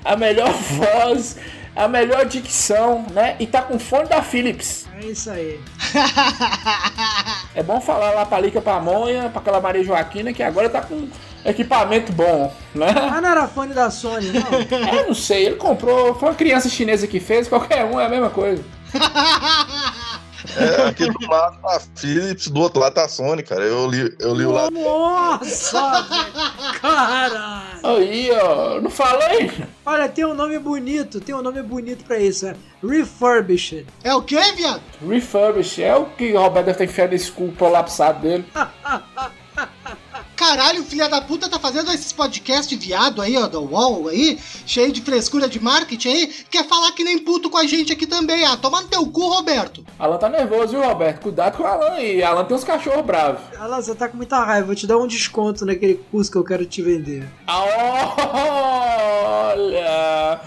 A 0.05 0.15
melhor 0.15 0.53
voz, 0.55 1.35
a 1.75 1.89
melhor 1.89 2.25
dicção, 2.25 3.05
né? 3.11 3.35
E 3.37 3.47
tá 3.47 3.61
com 3.61 3.77
fone 3.77 4.07
da 4.07 4.21
Philips. 4.21 4.87
É 5.01 5.05
isso 5.05 5.29
aí. 5.29 5.59
É 7.55 7.63
bom 7.63 7.81
falar 7.81 8.11
lá 8.11 8.25
pra 8.25 8.39
Lica 8.39 8.61
Pamonha, 8.61 9.27
pra 9.29 9.41
aquela 9.41 9.59
Maria 9.59 9.83
Joaquina, 9.83 10.31
que 10.31 10.41
agora 10.41 10.69
tá 10.69 10.81
com 10.81 11.09
equipamento 11.45 12.11
bom, 12.11 12.53
né? 12.73 12.93
Ah, 12.95 13.21
não 13.21 13.29
era 13.29 13.47
fone 13.47 13.73
da 13.73 13.89
Sony, 13.89 14.31
não. 14.31 14.79
É, 14.89 15.07
não 15.07 15.13
sei, 15.13 15.45
ele 15.45 15.55
comprou, 15.55 16.15
foi 16.15 16.29
uma 16.29 16.35
criança 16.35 16.69
chinesa 16.69 17.07
que 17.07 17.19
fez, 17.19 17.47
qualquer 17.47 17.85
um 17.85 17.99
é 17.99 18.05
a 18.05 18.09
mesma 18.09 18.29
coisa. 18.29 18.63
É, 20.55 20.87
aqui 20.87 21.05
do 21.05 21.27
lado 21.29 21.59
tá 21.61 21.75
a 21.75 21.79
Philips, 21.79 22.47
do 22.47 22.61
outro 22.61 22.79
lado 22.79 22.93
tá 22.93 23.05
a 23.05 23.07
Sony, 23.09 23.43
cara. 23.43 23.63
Eu 23.63 23.87
li, 23.87 24.15
eu 24.19 24.33
li 24.33 24.45
o 24.45 24.51
lado. 24.51 24.71
Nossa, 24.71 26.01
velho. 26.01 26.79
Caralho. 26.81 27.79
Aí, 27.83 28.31
ó, 28.31 28.79
não 28.81 28.89
falei? 28.89 29.51
Olha, 29.85 30.07
tem 30.07 30.25
um 30.25 30.33
nome 30.33 30.57
bonito, 30.57 31.19
tem 31.19 31.35
um 31.35 31.41
nome 31.41 31.61
bonito 31.61 32.03
pra 32.05 32.17
isso, 32.19 32.47
é 32.47 32.55
Refurbished. 32.83 33.85
É 34.03 34.13
o 34.13 34.21
quê, 34.21 34.39
viado? 34.55 34.81
Refurbish, 35.07 35.81
é 35.81 35.95
o 35.95 36.05
que 36.05 36.33
o 36.33 36.39
Roberto 36.39 36.67
deve 36.67 36.77
ter 36.77 36.83
enfiado 36.85 37.13
esse 37.13 37.31
cu 37.31 37.49
prolapsado 37.49 38.21
dele. 38.21 38.45
Caralho, 40.43 40.85
filha 40.85 41.09
da 41.09 41.19
puta 41.19 41.49
tá 41.49 41.59
fazendo 41.59 41.91
esses 41.91 42.13
podcasts 42.13 42.79
viado 42.81 43.21
aí, 43.21 43.35
ó, 43.35 43.45
da 43.45 43.59
UOL 43.59 44.07
aí, 44.07 44.39
cheio 44.65 44.89
de 44.89 45.01
frescura 45.01 45.49
de 45.49 45.59
marketing 45.59 46.07
aí, 46.07 46.27
quer 46.49 46.65
falar 46.65 46.93
que 46.93 47.03
nem 47.03 47.19
puto 47.19 47.49
com 47.49 47.57
a 47.57 47.67
gente 47.67 47.91
aqui 47.91 48.07
também. 48.07 48.45
Ah, 48.45 48.55
toma 48.55 48.79
no 48.79 48.87
teu 48.87 49.05
cu, 49.07 49.27
Roberto. 49.27 49.83
Alan 49.99 50.17
tá 50.17 50.29
nervoso, 50.29 50.69
viu, 50.69 50.81
Roberto? 50.81 51.23
Cuidado 51.23 51.57
com 51.57 51.63
o 51.63 51.67
Alan 51.67 51.91
aí. 51.91 52.23
Alan 52.23 52.45
tem 52.45 52.55
uns 52.55 52.63
cachorros 52.63 53.05
bravos. 53.05 53.41
Alan, 53.59 53.81
você 53.81 53.93
tá 53.93 54.07
com 54.07 54.15
muita 54.15 54.41
raiva, 54.41 54.67
vou 54.67 54.75
te 54.75 54.87
dar 54.87 54.97
um 54.97 55.07
desconto 55.07 55.65
naquele 55.65 55.95
curso 56.09 56.31
que 56.31 56.37
eu 56.37 56.43
quero 56.45 56.65
te 56.65 56.81
vender. 56.81 57.27
Olha! 59.45 60.39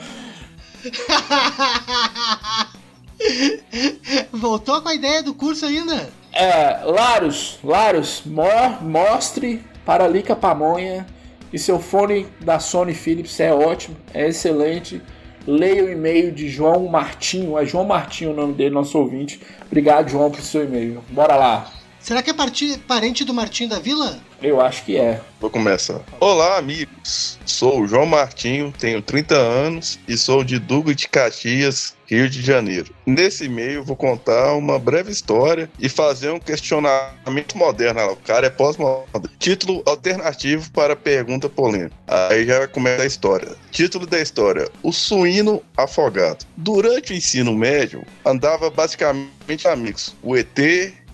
Voltou 4.32 4.80
com 4.80 4.88
a 4.88 4.94
ideia 4.94 5.22
do 5.22 5.34
curso 5.34 5.66
ainda? 5.66 6.10
É, 6.32 6.80
Larus, 6.84 7.58
Larus, 7.62 8.22
mo- 8.24 8.78
mostre 8.80 9.62
para 9.84 10.06
Lica 10.08 10.34
Pamonha 10.36 11.06
que 11.50 11.58
seu 11.58 11.78
fone 11.78 12.26
da 12.40 12.58
Sony 12.58 12.94
Philips 12.94 13.38
é 13.38 13.52
ótimo, 13.52 13.94
é 14.14 14.26
excelente. 14.28 15.02
Leia 15.46 15.84
o 15.84 15.90
e-mail 15.90 16.32
de 16.32 16.48
João 16.48 16.86
Martinho, 16.86 17.58
é 17.58 17.66
João 17.66 17.84
Martinho 17.84 18.30
o 18.30 18.34
nome 18.34 18.54
dele, 18.54 18.70
nosso 18.70 18.96
ouvinte. 18.96 19.38
Obrigado, 19.66 20.08
João, 20.08 20.30
por 20.30 20.40
seu 20.40 20.64
e-mail. 20.64 21.02
Bora 21.10 21.36
lá. 21.36 21.70
Será 22.00 22.22
que 22.22 22.30
é 22.30 22.32
parti- 22.32 22.78
parente 22.88 23.22
do 23.24 23.34
Martim 23.34 23.68
da 23.68 23.78
Vila? 23.78 24.18
Eu 24.40 24.60
acho 24.62 24.84
que 24.84 24.96
é. 24.96 25.20
Vou 25.40 25.50
começar. 25.50 26.00
Olá, 26.18 26.56
amigos. 26.56 27.38
Sou 27.44 27.82
o 27.82 27.86
João 27.86 28.06
Martinho, 28.06 28.72
tenho 28.76 29.02
30 29.02 29.34
anos 29.36 29.98
e 30.08 30.16
sou 30.16 30.42
de 30.42 30.58
Duque 30.58 30.94
de 30.94 31.06
Caxias, 31.08 31.94
Rio 32.12 32.28
de 32.28 32.42
Janeiro. 32.42 32.94
Nesse 33.06 33.46
e-mail, 33.46 33.82
vou 33.82 33.96
contar 33.96 34.52
uma 34.54 34.78
breve 34.78 35.10
história 35.10 35.70
e 35.78 35.88
fazer 35.88 36.30
um 36.30 36.38
questionamento 36.38 37.56
moderno. 37.56 38.00
Lá, 38.00 38.12
O 38.12 38.16
cara 38.16 38.48
é 38.48 38.50
pós-moderno. 38.50 39.30
Título 39.38 39.82
alternativo 39.86 40.70
para 40.72 40.94
pergunta 40.94 41.48
polêmica. 41.48 41.96
Aí 42.06 42.44
já 42.44 42.68
começa 42.68 43.02
a 43.02 43.06
história. 43.06 43.48
Título 43.70 44.06
da 44.06 44.20
história: 44.20 44.68
O 44.82 44.92
suíno 44.92 45.62
afogado. 45.74 46.44
Durante 46.54 47.14
o 47.14 47.16
ensino 47.16 47.54
médio, 47.54 48.04
andava 48.26 48.68
basicamente 48.68 49.66
amigos. 49.66 50.14
O 50.22 50.36
ET 50.36 50.58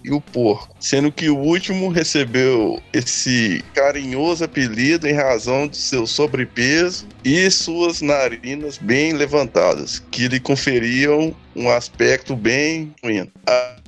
e 0.05 0.11
o 0.11 0.21
porco, 0.21 0.75
sendo 0.81 1.11
que 1.11 1.29
o 1.29 1.37
último 1.37 1.89
recebeu 1.89 2.81
esse 2.93 3.65
carinhoso 3.75 4.45
apelido 4.45 5.07
em 5.07 5.13
razão 5.13 5.67
de 5.67 5.77
seu 5.77 6.07
sobrepeso 6.07 7.07
e 7.25 7.51
suas 7.51 8.01
narinas 8.01 8.79
bem 8.79 9.13
levantadas, 9.13 10.03
que 10.11 10.29
lhe 10.29 10.41
conferiam 10.41 11.35
um 11.55 11.69
aspecto 11.69 12.37
bem 12.37 12.95
ruim. 13.03 13.31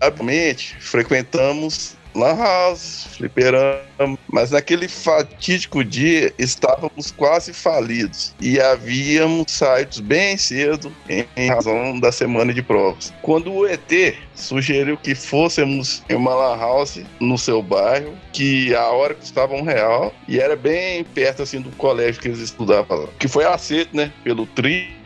Atualmente, 0.00 0.76
frequentamos 0.80 1.96
lan 2.14 2.36
house, 2.36 3.08
fliperama, 3.16 4.18
mas 4.28 4.50
naquele 4.50 4.88
fatídico 4.88 5.84
dia 5.84 6.32
estávamos 6.38 7.10
quase 7.10 7.52
falidos. 7.52 8.34
E 8.40 8.60
havíamos 8.60 9.52
saído 9.52 10.02
bem 10.02 10.36
cedo 10.36 10.92
em 11.08 11.48
razão 11.48 11.98
da 11.98 12.12
semana 12.12 12.52
de 12.52 12.62
provas. 12.62 13.12
Quando 13.22 13.52
o 13.52 13.66
ET 13.66 14.14
sugeriu 14.34 14.96
que 14.96 15.14
fôssemos 15.14 16.02
em 16.08 16.14
uma 16.14 16.34
lan 16.34 16.56
house 16.56 17.02
no 17.20 17.36
seu 17.36 17.62
bairro, 17.62 18.14
que 18.32 18.74
a 18.74 18.88
hora 18.88 19.14
custava 19.14 19.54
um 19.54 19.62
real 19.62 20.14
e 20.28 20.38
era 20.40 20.56
bem 20.56 21.04
perto 21.04 21.42
assim 21.42 21.60
do 21.60 21.70
colégio 21.72 22.20
que 22.20 22.28
eles 22.28 22.40
estudavam 22.40 23.02
lá, 23.02 23.08
que 23.18 23.28
foi 23.28 23.44
aceito, 23.44 23.96
né, 23.96 24.12
pelo 24.24 24.46
tri 24.46 24.96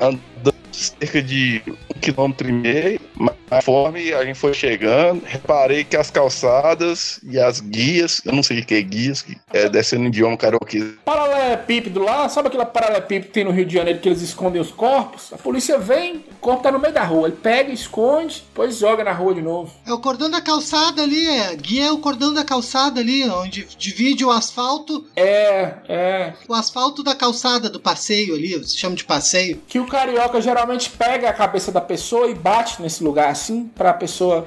andando 0.00 0.61
cerca 0.82 1.22
de 1.22 1.62
um 1.66 2.00
quilômetro 2.00 2.48
e 2.48 2.52
meio, 2.52 3.00
mas 3.14 3.34
conforme 3.48 4.12
a 4.12 4.24
gente 4.24 4.38
foi 4.38 4.54
chegando, 4.54 5.22
reparei 5.24 5.84
que 5.84 5.96
as 5.96 6.10
calçadas 6.10 7.20
e 7.22 7.38
as 7.38 7.60
guias, 7.60 8.20
eu 8.24 8.32
não 8.32 8.42
sei 8.42 8.60
o 8.60 8.64
que 8.64 8.74
é 8.74 8.82
guias, 8.82 9.22
que 9.22 9.36
é 9.52 9.68
descendo 9.68 10.06
idioma 10.06 10.36
karaokê, 10.36 10.82
Paralelepípedo 11.04 12.00
lá, 12.02 12.28
sabe 12.28 12.48
aquela 12.48 12.64
paralelepípedo 12.64 13.26
que 13.26 13.32
tem 13.32 13.44
no 13.44 13.50
Rio 13.50 13.66
de 13.66 13.74
Janeiro 13.74 14.00
que 14.00 14.08
eles 14.08 14.22
escondem 14.22 14.60
os 14.60 14.70
corpos? 14.70 15.32
A 15.32 15.38
polícia 15.38 15.78
vem, 15.78 16.16
o 16.16 16.34
corpo 16.40 16.62
tá 16.62 16.72
no 16.72 16.78
meio 16.78 16.94
da 16.94 17.04
rua. 17.04 17.28
Ele 17.28 17.36
pega, 17.36 17.72
esconde, 17.72 18.42
depois 18.48 18.76
joga 18.78 19.04
na 19.04 19.12
rua 19.12 19.34
de 19.34 19.42
novo. 19.42 19.72
É 19.86 19.92
o 19.92 19.98
cordão 19.98 20.30
da 20.30 20.40
calçada 20.40 21.02
ali, 21.02 21.26
é. 21.26 21.54
Guia 21.56 21.86
é 21.86 21.92
o 21.92 21.98
cordão 21.98 22.32
da 22.32 22.44
calçada 22.44 23.00
ali, 23.00 23.28
onde 23.28 23.66
divide 23.78 24.24
o 24.24 24.30
asfalto, 24.30 25.06
É, 25.16 25.74
é. 25.88 26.32
o 26.48 26.54
asfalto 26.54 27.02
da 27.02 27.14
calçada 27.14 27.68
do 27.68 27.80
passeio 27.80 28.34
ali, 28.34 28.64
se 28.64 28.78
chama 28.78 28.96
de 28.96 29.04
passeio. 29.04 29.60
Que 29.68 29.78
o 29.78 29.86
carioca 29.86 30.40
geralmente 30.40 30.71
pega 30.80 31.28
a 31.28 31.32
cabeça 31.32 31.70
da 31.72 31.80
pessoa 31.80 32.28
e 32.28 32.34
bate 32.34 32.80
nesse 32.82 33.02
lugar 33.02 33.30
assim, 33.30 33.70
pra 33.74 33.92
pessoa 33.92 34.44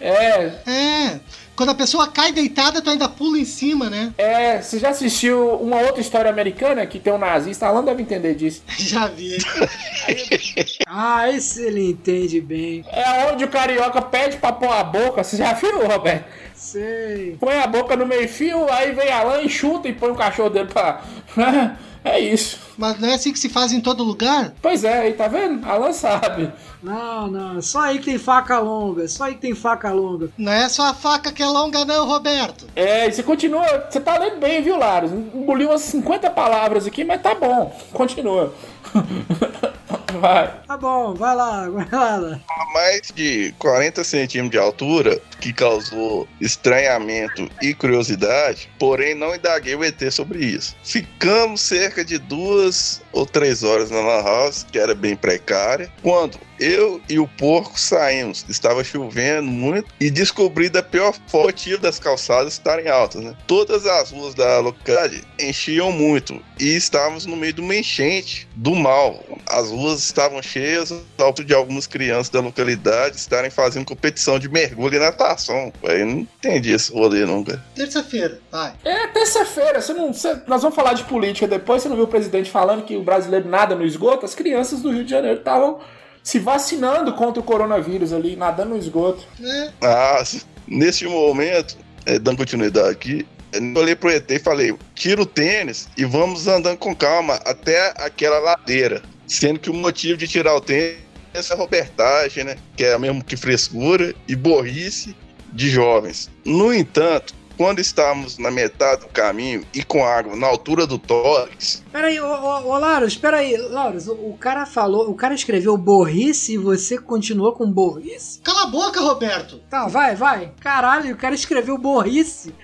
É, 0.00 0.52
É. 0.66 1.20
Quando 1.56 1.70
a 1.70 1.74
pessoa 1.74 2.06
cai 2.08 2.32
deitada, 2.32 2.82
tu 2.82 2.90
ainda 2.90 3.08
pula 3.08 3.38
em 3.38 3.44
cima, 3.46 3.88
né? 3.88 4.12
é. 4.18 4.60
Você 4.60 4.78
já 4.78 4.90
assistiu 4.90 5.54
uma 5.54 5.80
outra 5.80 6.02
história 6.02 6.30
americana 6.30 6.84
que 6.84 6.98
tem 6.98 7.10
um 7.10 7.16
nazista? 7.16 7.66
Alan 7.66 7.82
deve 7.82 8.02
entender 8.02 8.34
disso. 8.34 8.62
Já 8.76 9.06
vi. 9.08 9.38
Ah, 10.86 11.28
esse 11.30 11.62
ele 11.62 11.90
entende 11.90 12.40
bem. 12.40 12.84
É 12.92 13.30
onde 13.32 13.44
o 13.44 13.48
carioca 13.48 14.00
pede 14.02 14.36
pra 14.36 14.52
pôr 14.52 14.70
a 14.70 14.84
boca. 14.84 15.24
Você 15.24 15.36
já 15.36 15.52
viu, 15.52 15.86
Roberto? 15.86 16.24
Sei. 16.54 17.36
Põe 17.40 17.56
a 17.58 17.66
boca 17.66 17.96
no 17.96 18.06
meio 18.06 18.28
fio, 18.28 18.70
aí 18.70 18.92
vem 18.92 19.10
Alan 19.10 19.42
e 19.42 19.48
chuta 19.48 19.88
e 19.88 19.92
põe 19.92 20.10
o 20.10 20.14
cachorro 20.14 20.50
dele 20.50 20.68
pra. 20.72 21.02
É 22.06 22.20
isso. 22.20 22.60
Mas 22.78 23.00
não 23.00 23.08
é 23.08 23.14
assim 23.14 23.32
que 23.32 23.38
se 23.38 23.48
faz 23.48 23.72
em 23.72 23.80
todo 23.80 24.04
lugar? 24.04 24.52
Pois 24.62 24.84
é, 24.84 25.00
aí 25.00 25.12
tá 25.14 25.26
vendo? 25.26 25.68
Alan 25.68 25.92
sabe. 25.92 26.52
Não, 26.80 27.26
não. 27.26 27.60
Só 27.60 27.80
aí 27.80 27.98
que 27.98 28.04
tem 28.04 28.16
faca 28.16 28.60
longa. 28.60 29.08
Só 29.08 29.24
aí 29.24 29.34
que 29.34 29.40
tem 29.40 29.54
faca 29.56 29.90
longa. 29.90 30.28
Não 30.38 30.52
é 30.52 30.68
só 30.68 30.84
a 30.84 30.94
faca 30.94 31.32
que 31.32 31.42
é 31.42 31.46
longa, 31.46 31.84
não, 31.84 32.06
Roberto. 32.06 32.66
É, 32.76 33.08
e 33.08 33.12
você 33.12 33.24
continua. 33.24 33.66
Você 33.90 33.98
tá 33.98 34.16
lendo 34.18 34.38
bem, 34.38 34.62
viu, 34.62 34.78
Laros? 34.78 35.10
Engoliu 35.10 35.70
umas 35.70 35.80
50 35.80 36.30
palavras 36.30 36.86
aqui, 36.86 37.02
mas 37.02 37.20
tá 37.20 37.34
bom. 37.34 37.74
Continua. 37.92 38.54
Vai. 40.20 40.60
Tá 40.66 40.76
bom, 40.76 41.14
vai 41.14 41.34
lá, 41.34 41.68
vai 41.68 41.88
lá. 41.90 42.40
A 42.48 42.72
mais 42.72 43.12
de 43.14 43.54
40 43.58 44.02
centímetros 44.02 44.50
de 44.50 44.58
altura, 44.58 45.20
que 45.40 45.52
causou 45.52 46.26
estranhamento 46.40 47.50
e 47.60 47.74
curiosidade, 47.74 48.70
porém 48.78 49.14
não 49.14 49.34
indaguei 49.34 49.74
o 49.74 49.84
ET 49.84 50.00
sobre 50.10 50.44
isso. 50.44 50.74
Ficamos 50.82 51.60
cerca 51.60 52.04
de 52.04 52.18
duas 52.18 53.02
ou 53.16 53.24
três 53.24 53.62
horas 53.62 53.90
na 53.90 54.00
Lan 54.00 54.22
House, 54.22 54.66
que 54.70 54.78
era 54.78 54.94
bem 54.94 55.16
precária, 55.16 55.90
quando 56.02 56.38
eu 56.60 57.00
e 57.08 57.18
o 57.18 57.26
porco 57.26 57.80
saímos. 57.80 58.44
Estava 58.48 58.84
chovendo 58.84 59.48
muito 59.48 59.88
e 59.98 60.10
descobri 60.10 60.68
da 60.68 60.82
pior 60.82 61.14
forma 61.26 61.46
das 61.80 61.98
calçadas 61.98 62.54
estarem 62.54 62.88
altas. 62.88 63.22
Né? 63.22 63.34
Todas 63.46 63.86
as 63.86 64.10
ruas 64.10 64.34
da 64.34 64.58
localidade 64.60 65.24
enchiam 65.38 65.90
muito 65.90 66.42
e 66.58 66.76
estávamos 66.76 67.24
no 67.24 67.36
meio 67.36 67.52
de 67.52 67.60
uma 67.60 67.74
enchente 67.74 68.48
do 68.54 68.74
mal. 68.74 69.24
As 69.48 69.70
ruas 69.70 70.00
estavam 70.00 70.42
cheias, 70.42 70.90
ao 70.90 70.98
ponto 71.16 71.44
de 71.44 71.54
algumas 71.54 71.86
crianças 71.86 72.28
da 72.28 72.40
localidade 72.40 73.16
estarem 73.16 73.50
fazendo 73.50 73.84
competição 73.86 74.38
de 74.38 74.48
mergulho 74.48 74.96
e 74.96 74.98
natação. 74.98 75.72
Eu 75.82 76.06
não 76.06 76.18
entendi 76.20 76.72
esse 76.72 76.92
rolê 76.92 77.24
nunca. 77.24 77.62
Terça-feira, 77.74 78.40
vai. 78.50 78.74
É 78.84 79.06
terça-feira, 79.08 79.80
você 79.80 79.92
não. 79.94 80.12
você- 80.12 80.40
nós 80.46 80.62
vamos 80.62 80.74
falar 80.74 80.94
de 80.94 81.04
política 81.04 81.46
depois. 81.46 81.82
Você 81.82 81.88
não 81.88 81.96
viu 81.96 82.04
o 82.06 82.08
presidente 82.08 82.50
falando 82.50 82.84
que 82.84 82.96
o 82.96 83.02
brasileiro 83.02 83.48
nada 83.48 83.74
no 83.74 83.84
esgoto? 83.84 84.24
As 84.26 84.34
crianças 84.34 84.80
do 84.82 84.90
Rio 84.90 85.04
de 85.04 85.10
Janeiro 85.10 85.38
estavam 85.38 85.78
se 86.22 86.38
vacinando 86.40 87.12
contra 87.12 87.40
o 87.40 87.44
coronavírus 87.44 88.12
ali, 88.12 88.34
nadando 88.34 88.70
no 88.70 88.76
esgoto. 88.78 89.22
É. 89.40 89.70
Ah, 89.80 90.22
neste 90.66 91.06
momento, 91.06 91.76
é, 92.04 92.18
dando 92.18 92.36
continuidade 92.38 92.88
aqui, 92.90 93.26
eu 93.58 93.80
olhei 93.82 93.96
pro 93.96 94.10
ET 94.10 94.30
e 94.30 94.38
falei: 94.38 94.74
tira 94.94 95.20
o 95.20 95.26
tênis 95.26 95.88
e 95.96 96.04
vamos 96.04 96.46
andando 96.46 96.78
com 96.78 96.94
calma 96.94 97.34
até 97.44 97.92
aquela 97.96 98.38
ladeira. 98.38 99.02
Sendo 99.26 99.58
que 99.58 99.70
o 99.70 99.74
motivo 99.74 100.16
de 100.16 100.28
tirar 100.28 100.54
o 100.54 100.60
tênis 100.60 100.98
é 101.34 101.54
robertagem, 101.54 102.44
né? 102.44 102.56
Que 102.76 102.84
é 102.84 102.98
mesmo 102.98 103.22
que 103.24 103.36
frescura 103.36 104.14
e 104.28 104.34
borrice 104.34 105.14
de 105.52 105.68
jovens. 105.68 106.30
No 106.44 106.72
entanto, 106.72 107.34
quando 107.56 107.78
estávamos 107.78 108.38
na 108.38 108.50
metade 108.50 109.02
do 109.02 109.08
caminho 109.08 109.64
e 109.72 109.82
com 109.82 110.04
água 110.04 110.36
na 110.36 110.46
altura 110.46 110.86
do 110.86 110.98
tórax, 110.98 111.82
Peraí, 111.90 112.20
ô, 112.20 112.26
ô, 112.26 112.68
ô 112.68 112.78
Laros, 112.78 113.16
peraí. 113.16 113.56
Laros, 113.56 114.06
o, 114.06 114.12
o 114.12 114.36
cara 114.38 114.66
falou, 114.66 115.10
o 115.10 115.14
cara 115.14 115.34
escreveu 115.34 115.76
borrice 115.76 116.54
e 116.54 116.58
você 116.58 116.98
continuou 116.98 117.52
com 117.52 117.70
borrice? 117.70 118.40
Cala 118.40 118.64
a 118.64 118.66
boca, 118.66 119.00
Roberto. 119.00 119.60
Tá, 119.70 119.88
vai, 119.88 120.14
vai. 120.14 120.52
Caralho, 120.60 121.14
o 121.14 121.16
cara 121.16 121.34
escreveu 121.34 121.78
borrice. 121.78 122.54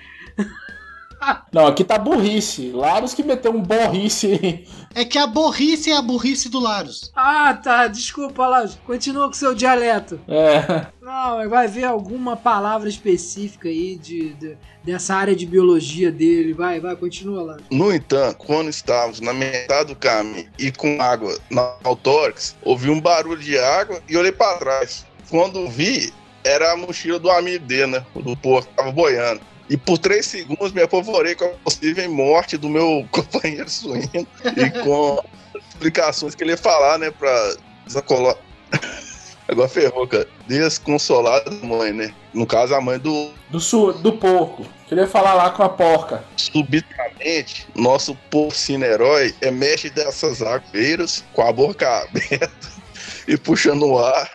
Não, 1.53 1.67
aqui 1.67 1.85
tá 1.85 1.99
burrice. 1.99 2.71
Laros 2.73 3.15
que 3.15 3.23
meteu 3.23 3.53
um 3.55 3.61
borrice. 3.63 4.65
É 4.95 5.07
que 5.07 5.17
a 5.17 5.27
burrice 5.27 5.91
é 5.91 5.97
a 5.97 6.03
burrice 6.03 6.51
do 6.51 6.61
Laros. 6.61 7.11
Ah, 7.17 7.55
tá. 7.55 7.87
Desculpa, 7.87 8.47
Laros. 8.47 8.77
Continua 8.87 9.27
com 9.27 9.33
seu 9.33 9.55
dialeto. 9.55 10.21
É. 10.29 10.87
Não, 11.01 11.39
mas 11.39 11.49
vai 11.49 11.67
ver 11.67 11.85
alguma 11.85 12.37
palavra 12.37 12.91
específica 12.91 13.71
aí 13.71 13.97
de, 13.97 14.35
de- 14.35 14.55
dessa 14.85 15.15
área 15.15 15.35
de 15.35 15.47
biologia 15.47 16.13
dele. 16.13 16.53
Vai, 16.53 16.79
vai, 16.79 16.95
continua 16.95 17.43
lá. 17.43 17.57
No 17.71 17.91
entanto, 17.91 18.37
quando 18.37 18.69
estávamos 18.69 19.19
na 19.21 19.33
metade 19.33 19.95
do 19.95 19.97
caminho 19.97 20.47
e 20.59 20.71
com 20.71 21.01
água 21.01 21.39
na 21.51 21.73
no 21.83 21.97
tórax, 21.97 22.55
ouvi 22.61 22.91
um 22.91 23.01
barulho 23.01 23.41
de 23.41 23.59
água 23.59 23.99
e 24.07 24.15
olhei 24.15 24.33
para 24.33 24.59
trás. 24.59 25.07
Quando 25.31 25.67
vi, 25.71 26.13
era 26.45 26.73
a 26.73 26.77
mochila 26.77 27.19
do 27.19 27.31
amigo 27.31 27.65
dele, 27.65 27.87
né? 27.93 28.07
Do 28.15 28.37
porco, 28.37 28.69
que 28.69 28.75
tava 28.77 28.93
boiando. 28.93 29.41
E 29.73 29.77
por 29.79 29.97
três 29.97 30.27
segundos 30.27 30.71
me 30.71 30.83
apavorei 30.83 31.35
com 31.35 31.47
a 31.47 31.49
possível 31.49 32.13
morte 32.13 32.59
do 32.59 32.69
meu 32.69 33.09
companheiro 33.11 33.71
suíno 33.71 34.27
e 34.45 34.71
com 34.83 35.25
explicações 35.57 36.35
que 36.35 36.45
ele 36.45 36.51
ia 36.51 36.59
falar, 36.59 36.99
né? 36.99 37.11
Pra 37.11 37.55
desacolar. 37.87 38.37
Agora 39.49 39.71
ferrou, 39.71 40.07
cara. 40.07 40.29
Desconsolado 40.47 41.49
da 41.49 41.67
mãe, 41.67 41.91
né? 41.91 42.15
No 42.35 42.47
caso, 42.47 42.75
a 42.75 42.83
mãe 42.83 42.99
do, 42.99 43.31
Do, 43.49 43.59
su, 43.59 43.95
do 43.95 44.13
porco. 44.13 44.67
Queria 44.87 45.07
falar 45.07 45.33
lá 45.33 45.49
com 45.49 45.63
a 45.63 45.71
porca. 45.71 46.23
subitamente, 46.37 47.67
nosso 47.75 48.15
porcino 48.31 48.85
herói 48.85 49.35
emerge 49.41 49.89
dessas 49.89 50.43
águas 50.43 51.25
com 51.33 51.41
a 51.41 51.51
boca 51.51 51.89
aberta 52.05 52.82
e 53.27 53.37
puxando 53.37 53.87
o 53.87 53.99
ar, 53.99 54.31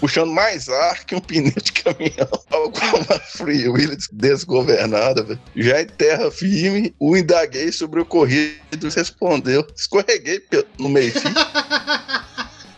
puxando 0.00 0.32
mais 0.32 0.68
ar 0.68 1.04
que 1.04 1.14
um 1.14 1.20
pneu 1.20 1.52
de 1.52 1.72
caminhão. 1.72 2.28
Tava 2.48 2.70
com 2.70 2.96
uma 2.96 3.18
Free 3.20 3.68
Will 3.68 3.96
desgovernada, 4.12 5.22
velho. 5.22 5.40
Já 5.56 5.80
em 5.80 5.86
terra 5.86 6.30
firme, 6.30 6.94
o 6.98 7.16
indaguei 7.16 7.72
sobre 7.72 8.00
o 8.00 8.02
ocorrido 8.02 8.56
e 8.72 8.88
respondeu. 8.88 9.66
Escorreguei 9.76 10.42
no 10.78 10.88
meio 10.88 11.12
fio. 11.12 11.30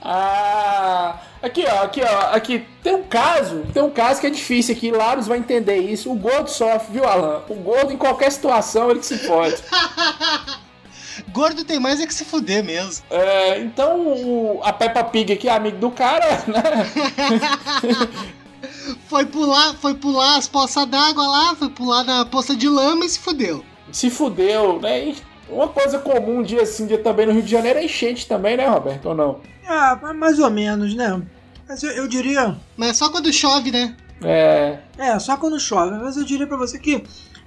Ah, 0.07 1.19
aqui 1.43 1.65
ó, 1.67 1.85
aqui 1.85 2.03
ó, 2.03 2.35
aqui 2.35 2.67
tem 2.83 2.95
um 2.95 3.05
caso, 3.05 3.65
tem 3.73 3.83
um 3.83 3.89
caso 3.89 4.21
que 4.21 4.27
é 4.27 4.31
difícil 4.31 4.77
aqui, 4.77 4.91
Laros 4.91 5.27
vai 5.27 5.39
entender 5.39 5.79
isso. 5.79 6.13
O 6.13 6.15
gordo 6.15 6.51
sofre, 6.51 6.93
viu, 6.93 7.07
Alan? 7.07 7.43
O 7.49 7.55
gordo 7.55 7.91
em 7.91 7.97
qualquer 7.97 8.31
situação 8.31 8.91
ele 8.91 9.01
que 9.01 9.07
se 9.07 9.17
pode. 9.27 9.57
Gordo 11.33 11.65
tem 11.65 11.79
mais 11.79 12.01
é 12.01 12.07
que 12.07 12.15
se 12.15 12.25
fuder 12.25 12.65
mesmo. 12.65 13.05
É, 13.11 13.61
então 13.61 14.61
a 14.63 14.73
Peppa 14.73 15.05
Pig 15.05 15.33
aqui, 15.33 15.49
amigo 15.49 15.79
do 15.79 15.91
cara, 15.91 16.45
né? 16.47 16.63
Foi 19.09 19.25
pular, 19.25 19.75
foi 19.75 19.95
pular 19.95 20.37
as 20.37 20.49
poças 20.49 20.87
d'água 20.87 21.27
lá, 21.27 21.55
foi 21.55 21.71
pular 21.71 22.05
na 22.05 22.25
poça 22.25 22.55
de 22.55 22.69
lama 22.69 23.05
e 23.05 23.09
se 23.09 23.19
fudeu. 23.19 23.65
Se 23.93 24.11
fudeu, 24.11 24.81
né? 24.81 25.09
E 25.09 25.17
uma 25.49 25.69
coisa 25.69 25.99
comum 25.99 26.39
um 26.39 26.43
dia 26.43 26.63
assim, 26.63 26.87
dia 26.87 26.99
também 26.99 27.27
no 27.27 27.33
Rio 27.33 27.43
de 27.43 27.51
Janeiro 27.51 27.79
é 27.79 27.85
enchente 27.85 28.27
também, 28.27 28.57
né, 28.57 28.67
Roberto? 28.67 29.07
Ou 29.07 29.15
não? 29.15 29.41
Ah, 29.67 30.13
mais 30.15 30.39
ou 30.39 30.51
menos, 30.51 30.95
né? 30.95 31.23
Mas 31.69 31.83
eu, 31.83 31.91
eu 31.93 32.09
diria. 32.09 32.57
Mas 32.77 32.91
é 32.91 32.93
só 32.95 33.11
quando 33.11 33.33
chove, 33.33 33.71
né? 33.71 33.95
É. 34.23 34.79
É, 34.99 35.19
só 35.19 35.37
quando 35.37 35.59
chove. 35.59 35.97
Mas 35.97 36.17
eu 36.17 36.25
diria 36.25 36.47
pra 36.47 36.57
você 36.57 36.79
que 36.79 37.03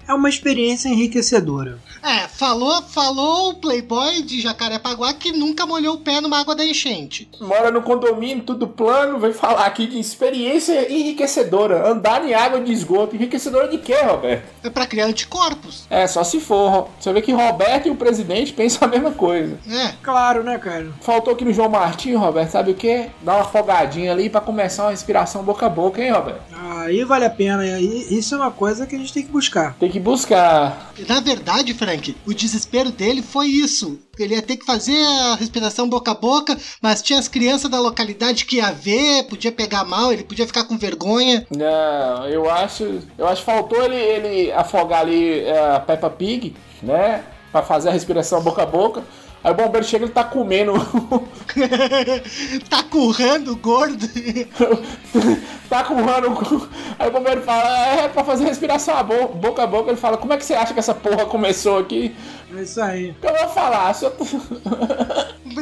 é 0.07 0.13
uma 0.13 0.29
experiência 0.29 0.89
enriquecedora. 0.89 1.79
É, 2.03 2.27
falou, 2.27 2.81
falou 2.83 3.49
o 3.49 3.55
playboy 3.55 4.21
de 4.21 4.39
Jacarepaguá 4.39 5.13
que 5.13 5.31
nunca 5.31 5.65
molhou 5.65 5.95
o 5.95 5.99
pé 5.99 6.21
numa 6.21 6.39
água 6.39 6.55
da 6.55 6.65
enchente. 6.65 7.29
Mora 7.41 7.71
no 7.71 7.81
condomínio, 7.81 8.43
tudo 8.43 8.67
plano, 8.67 9.19
vem 9.19 9.33
falar 9.33 9.65
aqui 9.65 9.87
de 9.87 9.99
experiência 9.99 10.91
enriquecedora. 10.91 11.89
Andar 11.89 12.25
em 12.25 12.33
água 12.33 12.61
de 12.61 12.71
esgoto. 12.71 13.15
Enriquecedora 13.15 13.67
de 13.67 13.77
quê, 13.77 13.95
Roberto? 13.95 14.45
É 14.63 14.69
pra 14.69 14.85
criar 14.85 15.05
anticorpos. 15.05 15.85
É, 15.89 16.07
só 16.07 16.23
se 16.23 16.39
for. 16.39 16.89
Você 16.99 17.11
vê 17.11 17.21
que 17.21 17.31
Roberto 17.31 17.87
e 17.87 17.91
o 17.91 17.95
presidente 17.95 18.53
pensam 18.53 18.87
a 18.87 18.91
mesma 18.91 19.11
coisa. 19.11 19.57
É. 19.69 19.93
Claro, 20.01 20.43
né, 20.43 20.57
cara? 20.57 20.87
Faltou 21.01 21.33
aqui 21.33 21.43
no 21.43 21.53
João 21.53 21.69
Martinho, 21.69 22.19
Roberto, 22.19 22.51
sabe 22.51 22.71
o 22.71 22.75
quê? 22.75 23.07
Dar 23.21 23.35
uma 23.35 23.41
afogadinha 23.41 24.11
ali 24.11 24.29
pra 24.29 24.39
começar 24.39 24.83
uma 24.83 24.91
respiração 24.91 25.43
boca 25.43 25.65
a 25.65 25.69
boca, 25.69 26.01
hein, 26.01 26.11
Roberto? 26.11 26.41
Aí 26.79 27.03
vale 27.03 27.25
a 27.25 27.29
pena. 27.29 27.65
E 27.65 28.17
isso 28.17 28.35
é 28.35 28.37
uma 28.37 28.51
coisa 28.51 28.85
que 28.85 28.95
a 28.95 28.99
gente 28.99 29.13
tem 29.13 29.23
que 29.23 29.31
buscar. 29.31 29.75
Tem 29.79 29.89
que 29.89 29.96
buscar. 29.99 30.93
Na 31.07 31.19
verdade, 31.19 31.73
Frank, 31.73 32.15
o 32.25 32.33
desespero 32.33 32.91
dele 32.91 33.21
foi 33.21 33.47
isso. 33.47 33.99
Ele 34.17 34.35
ia 34.35 34.41
ter 34.41 34.57
que 34.57 34.65
fazer 34.65 34.97
a 34.97 35.35
respiração 35.35 35.87
boca 35.87 36.11
a 36.11 36.15
boca, 36.15 36.57
mas 36.81 37.01
tinha 37.01 37.19
as 37.19 37.27
crianças 37.27 37.69
da 37.69 37.79
localidade 37.79 38.45
que 38.45 38.57
ia 38.57 38.71
ver, 38.71 39.23
podia 39.27 39.51
pegar 39.51 39.83
mal, 39.83 40.11
ele 40.11 40.23
podia 40.23 40.47
ficar 40.47 40.63
com 40.63 40.77
vergonha. 40.77 41.45
Não, 41.55 42.27
eu 42.27 42.49
acho. 42.49 42.99
Eu 43.17 43.27
acho 43.27 43.41
que 43.41 43.45
faltou 43.45 43.83
ele, 43.83 43.95
ele 43.95 44.51
afogar 44.51 45.01
ali 45.01 45.41
é, 45.41 45.75
a 45.75 45.79
Peppa 45.79 46.09
Pig, 46.09 46.55
né? 46.81 47.23
Pra 47.51 47.61
fazer 47.61 47.89
a 47.89 47.93
respiração 47.93 48.41
boca 48.41 48.63
a 48.63 48.65
boca. 48.65 49.03
Aí 49.47 49.53
o 49.53 49.55
bombeiro 49.55 49.87
chega 49.87 50.03
e 50.03 50.07
ele 50.07 50.13
tá 50.13 50.25
comendo. 50.25 50.73
tá 52.69 52.83
currando 52.83 53.53
o 53.53 53.55
gordo. 53.55 54.05
tá 55.69 55.85
currando. 55.85 56.69
Aí 56.99 57.07
o 57.07 57.11
bombeiro 57.13 57.41
fala, 57.43 57.87
é 57.95 58.09
pra 58.09 58.25
fazer 58.25 58.43
respiração 58.43 58.97
a 58.97 59.03
bo- 59.03 59.29
boca 59.29 59.63
a 59.63 59.67
boca. 59.67 59.89
Ele 59.89 59.97
fala, 59.97 60.17
como 60.17 60.33
é 60.33 60.37
que 60.37 60.43
você 60.43 60.53
acha 60.53 60.73
que 60.73 60.79
essa 60.79 60.93
porra 60.93 61.25
começou 61.25 61.79
aqui? 61.79 62.13
É 62.57 62.61
isso 62.61 62.81
aí. 62.81 63.15
Eu 63.21 63.35
vou 63.37 63.47
falar, 63.49 63.93
se 63.93 64.05
eu... 64.05 64.13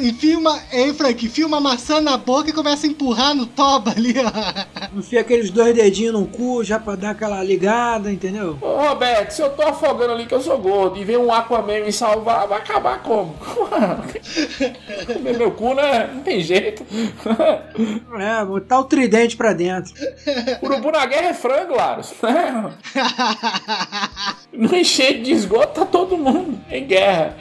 enfia 0.02 0.38
uma. 0.38 0.60
Ei, 0.71 0.93
Frank, 0.93 1.26
enfia 1.26 1.45
uma 1.45 1.60
maçã 1.60 2.00
na 2.00 2.15
boca 2.15 2.50
e 2.50 2.54
começa 2.54 2.86
a 2.86 2.89
empurrar 2.89 3.34
no 3.34 3.45
toba 3.48 3.91
ali, 3.91 4.13
ó. 4.19 4.98
Enfia 4.98 5.21
aqueles 5.21 5.50
dois 5.50 5.74
dedinhos 5.76 6.13
no 6.13 6.28
cu 6.28 6.63
já 6.63 6.80
pra 6.80 6.95
dar 6.95 7.12
aquela 7.12 7.43
ligada, 7.43 8.12
entendeu? 8.12 8.58
Ô, 8.62 8.88
Roberto, 8.88 9.32
se 9.32 9.41
eu 9.41 9.50
tô 9.50 9.63
afogando 9.63 10.13
ali 10.13 10.28
que 10.28 10.34
eu 10.36 10.41
sou 10.41 10.60
gordo 10.60 11.00
e 11.00 11.04
vem 11.04 11.17
um 11.17 11.34
Aquaman 11.34 11.80
me 11.84 11.91
salvar, 11.91 12.48
vai 12.48 12.60
acabar 12.60 13.00
como? 13.02 13.36
Comer 15.14 15.38
meu 15.38 15.52
cu, 15.52 15.74
né? 15.74 16.10
Não 16.14 16.22
tem 16.22 16.42
jeito. 16.42 16.86
É, 18.18 18.46
botar 18.46 18.80
o 18.80 18.86
tridente 18.86 19.36
pra 19.36 19.52
dentro. 19.54 19.94
Urubu 20.62 20.90
na 20.92 21.06
guerra 21.06 21.30
é 21.30 21.34
frango, 21.34 21.76
Laros. 21.76 22.14
né? 22.24 22.72
No 24.54 24.74
enchente 24.74 25.24
de 25.24 25.32
esgoto 25.34 25.82
tá 25.82 25.86
todo 25.86 26.18
mundo 26.18 26.58
em 26.72 26.86
guerra. 26.88 27.36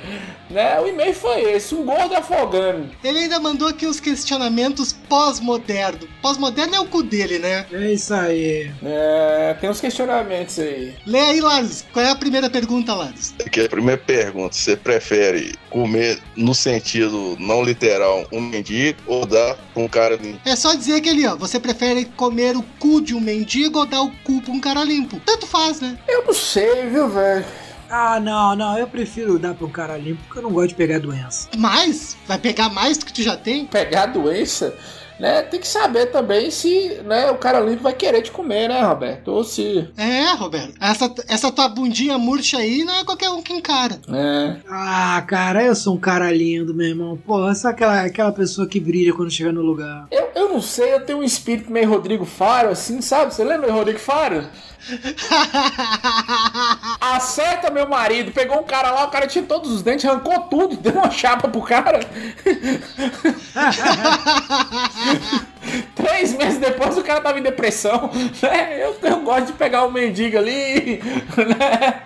Né? 0.54 0.80
O 0.80 0.86
e-mail 0.86 1.12
foi 1.12 1.42
esse, 1.52 1.74
um 1.74 1.84
gordo 1.84 2.14
afogando. 2.14 2.88
Ele 3.02 3.18
ainda 3.18 3.40
mandou 3.40 3.66
aqui 3.66 3.86
os 3.86 3.98
questionamentos 3.98 4.92
pós-moderno. 4.92 6.06
Pós-moderno 6.22 6.76
é 6.76 6.80
o 6.80 6.86
cu 6.86 7.02
dele, 7.02 7.40
né? 7.40 7.66
É 7.72 7.92
isso 7.92 8.14
aí. 8.14 8.70
É, 8.84 9.56
tem 9.60 9.68
uns 9.68 9.80
questionamentos 9.80 10.60
aí. 10.60 10.94
Lê 11.04 11.18
aí, 11.18 11.40
Laros. 11.40 11.84
Qual 11.92 12.04
é 12.04 12.10
a 12.10 12.14
primeira 12.14 12.48
pergunta, 12.48 12.94
Laros? 12.94 13.34
Aqui 13.44 13.62
é 13.62 13.64
a 13.64 13.68
primeira 13.68 14.00
pergunta: 14.00 14.54
você 14.54 14.76
prefere 14.76 15.58
comer 15.70 16.20
no 16.36 16.54
sentido 16.54 17.36
não 17.40 17.64
literal 17.64 18.24
um 18.30 18.40
mendigo 18.40 19.00
ou 19.08 19.26
dar 19.26 19.56
pra 19.56 19.82
um 19.82 19.88
cara 19.88 20.14
limpo? 20.14 20.38
É 20.44 20.54
só 20.54 20.72
dizer 20.74 21.00
que 21.00 21.08
ali, 21.08 21.26
ó, 21.26 21.34
você 21.34 21.58
prefere 21.58 22.04
comer 22.04 22.56
o 22.56 22.62
cu 22.78 23.00
de 23.00 23.12
um 23.12 23.20
mendigo 23.20 23.80
ou 23.80 23.86
dar 23.86 24.02
o 24.02 24.12
cu 24.22 24.40
pra 24.40 24.52
um 24.52 24.60
cara 24.60 24.84
limpo? 24.84 25.20
Tanto 25.26 25.48
faz, 25.48 25.80
né? 25.80 25.98
Eu 26.06 26.24
não 26.24 26.32
sei, 26.32 26.86
viu, 26.86 27.08
velho? 27.08 27.44
Ah, 27.88 28.18
não, 28.20 28.56
não, 28.56 28.78
eu 28.78 28.86
prefiro 28.86 29.38
dar 29.38 29.54
pra 29.54 29.66
um 29.66 29.70
cara 29.70 29.96
limpo 29.96 30.22
porque 30.24 30.38
eu 30.38 30.42
não 30.42 30.52
gosto 30.52 30.68
de 30.68 30.74
pegar 30.74 30.98
doença. 30.98 31.48
Mas, 31.56 32.16
vai 32.26 32.38
pegar 32.38 32.68
mais 32.68 32.98
do 32.98 33.06
que 33.06 33.12
tu 33.12 33.22
já 33.22 33.36
tem? 33.36 33.66
Pegar 33.66 34.06
doença, 34.06 34.74
né? 35.18 35.42
Tem 35.42 35.60
que 35.60 35.68
saber 35.68 36.06
também 36.06 36.50
se 36.50 37.00
né, 37.04 37.30
o 37.30 37.36
cara 37.36 37.60
limpo 37.60 37.82
vai 37.82 37.92
querer 37.92 38.22
te 38.22 38.30
comer, 38.30 38.68
né, 38.68 38.82
Roberto? 38.82 39.28
Ou 39.28 39.44
se. 39.44 39.88
É, 39.96 40.32
Roberto. 40.34 40.74
Essa, 40.80 41.14
essa 41.28 41.52
tua 41.52 41.68
bundinha 41.68 42.18
murcha 42.18 42.58
aí 42.58 42.84
não 42.84 42.94
é 42.94 43.04
qualquer 43.04 43.30
um 43.30 43.42
que 43.42 43.52
encara. 43.52 44.00
É. 44.08 44.56
Ah, 44.68 45.22
cara, 45.26 45.62
eu 45.62 45.74
sou 45.74 45.94
um 45.94 46.00
cara 46.00 46.30
lindo, 46.32 46.74
meu 46.74 46.88
irmão. 46.88 47.16
Porra, 47.16 47.54
sabe 47.54 47.74
aquela, 47.74 48.02
aquela 48.02 48.32
pessoa 48.32 48.66
que 48.66 48.80
brilha 48.80 49.12
quando 49.12 49.30
chega 49.30 49.52
no 49.52 49.62
lugar? 49.62 50.06
Eu, 50.10 50.30
eu 50.34 50.48
não 50.48 50.60
sei, 50.60 50.94
eu 50.94 51.04
tenho 51.04 51.18
um 51.18 51.24
espírito 51.24 51.70
meio 51.70 51.88
Rodrigo 51.88 52.24
Faro, 52.24 52.70
assim, 52.70 53.00
sabe? 53.00 53.32
Você 53.34 53.44
lembra 53.44 53.68
do 53.68 53.72
Rodrigo 53.72 53.98
Faro? 53.98 54.44
Acerta 57.00 57.70
meu 57.70 57.88
marido, 57.88 58.32
pegou 58.32 58.60
um 58.60 58.64
cara 58.64 58.90
lá, 58.90 59.04
o 59.04 59.10
cara 59.10 59.26
tinha 59.26 59.44
todos 59.44 59.70
os 59.70 59.82
dentes, 59.82 60.04
arrancou 60.04 60.40
tudo, 60.42 60.76
deu 60.82 60.92
uma 60.92 61.10
chapa 61.10 61.48
pro 61.48 61.62
cara. 61.62 62.00
Três 65.94 66.32
meses 66.34 66.58
depois 66.58 66.96
o 66.96 67.02
cara 67.02 67.20
tava 67.20 67.38
em 67.38 67.42
depressão. 67.42 68.10
Né? 68.42 68.84
Eu, 68.84 68.96
eu 69.02 69.20
gosto 69.20 69.46
de 69.46 69.52
pegar 69.54 69.84
o 69.84 69.90
mendigo 69.90 70.36
ali. 70.36 71.00
Né? 71.36 72.02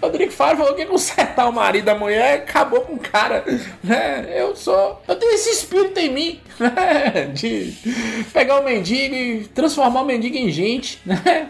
Rodrigo 0.00 0.32
Faro 0.32 0.58
falou 0.58 0.74
que 0.74 0.86
consertar 0.86 1.48
o 1.48 1.52
marido 1.52 1.86
da 1.86 1.94
mulher 1.94 2.38
acabou 2.38 2.82
com 2.82 2.94
o 2.94 2.98
cara. 2.98 3.44
Né? 3.82 4.32
Eu 4.34 4.54
sou. 4.54 5.02
Eu 5.06 5.16
tenho 5.16 5.32
esse 5.34 5.50
espírito 5.50 5.98
em 5.98 6.12
mim. 6.12 6.40
Né? 6.58 7.30
De 7.34 7.72
pegar 8.32 8.60
o 8.60 8.64
mendigo 8.64 9.14
e 9.14 9.44
transformar 9.48 10.02
o 10.02 10.04
mendigo 10.04 10.36
em 10.36 10.50
gente. 10.50 11.00
Né? 11.04 11.48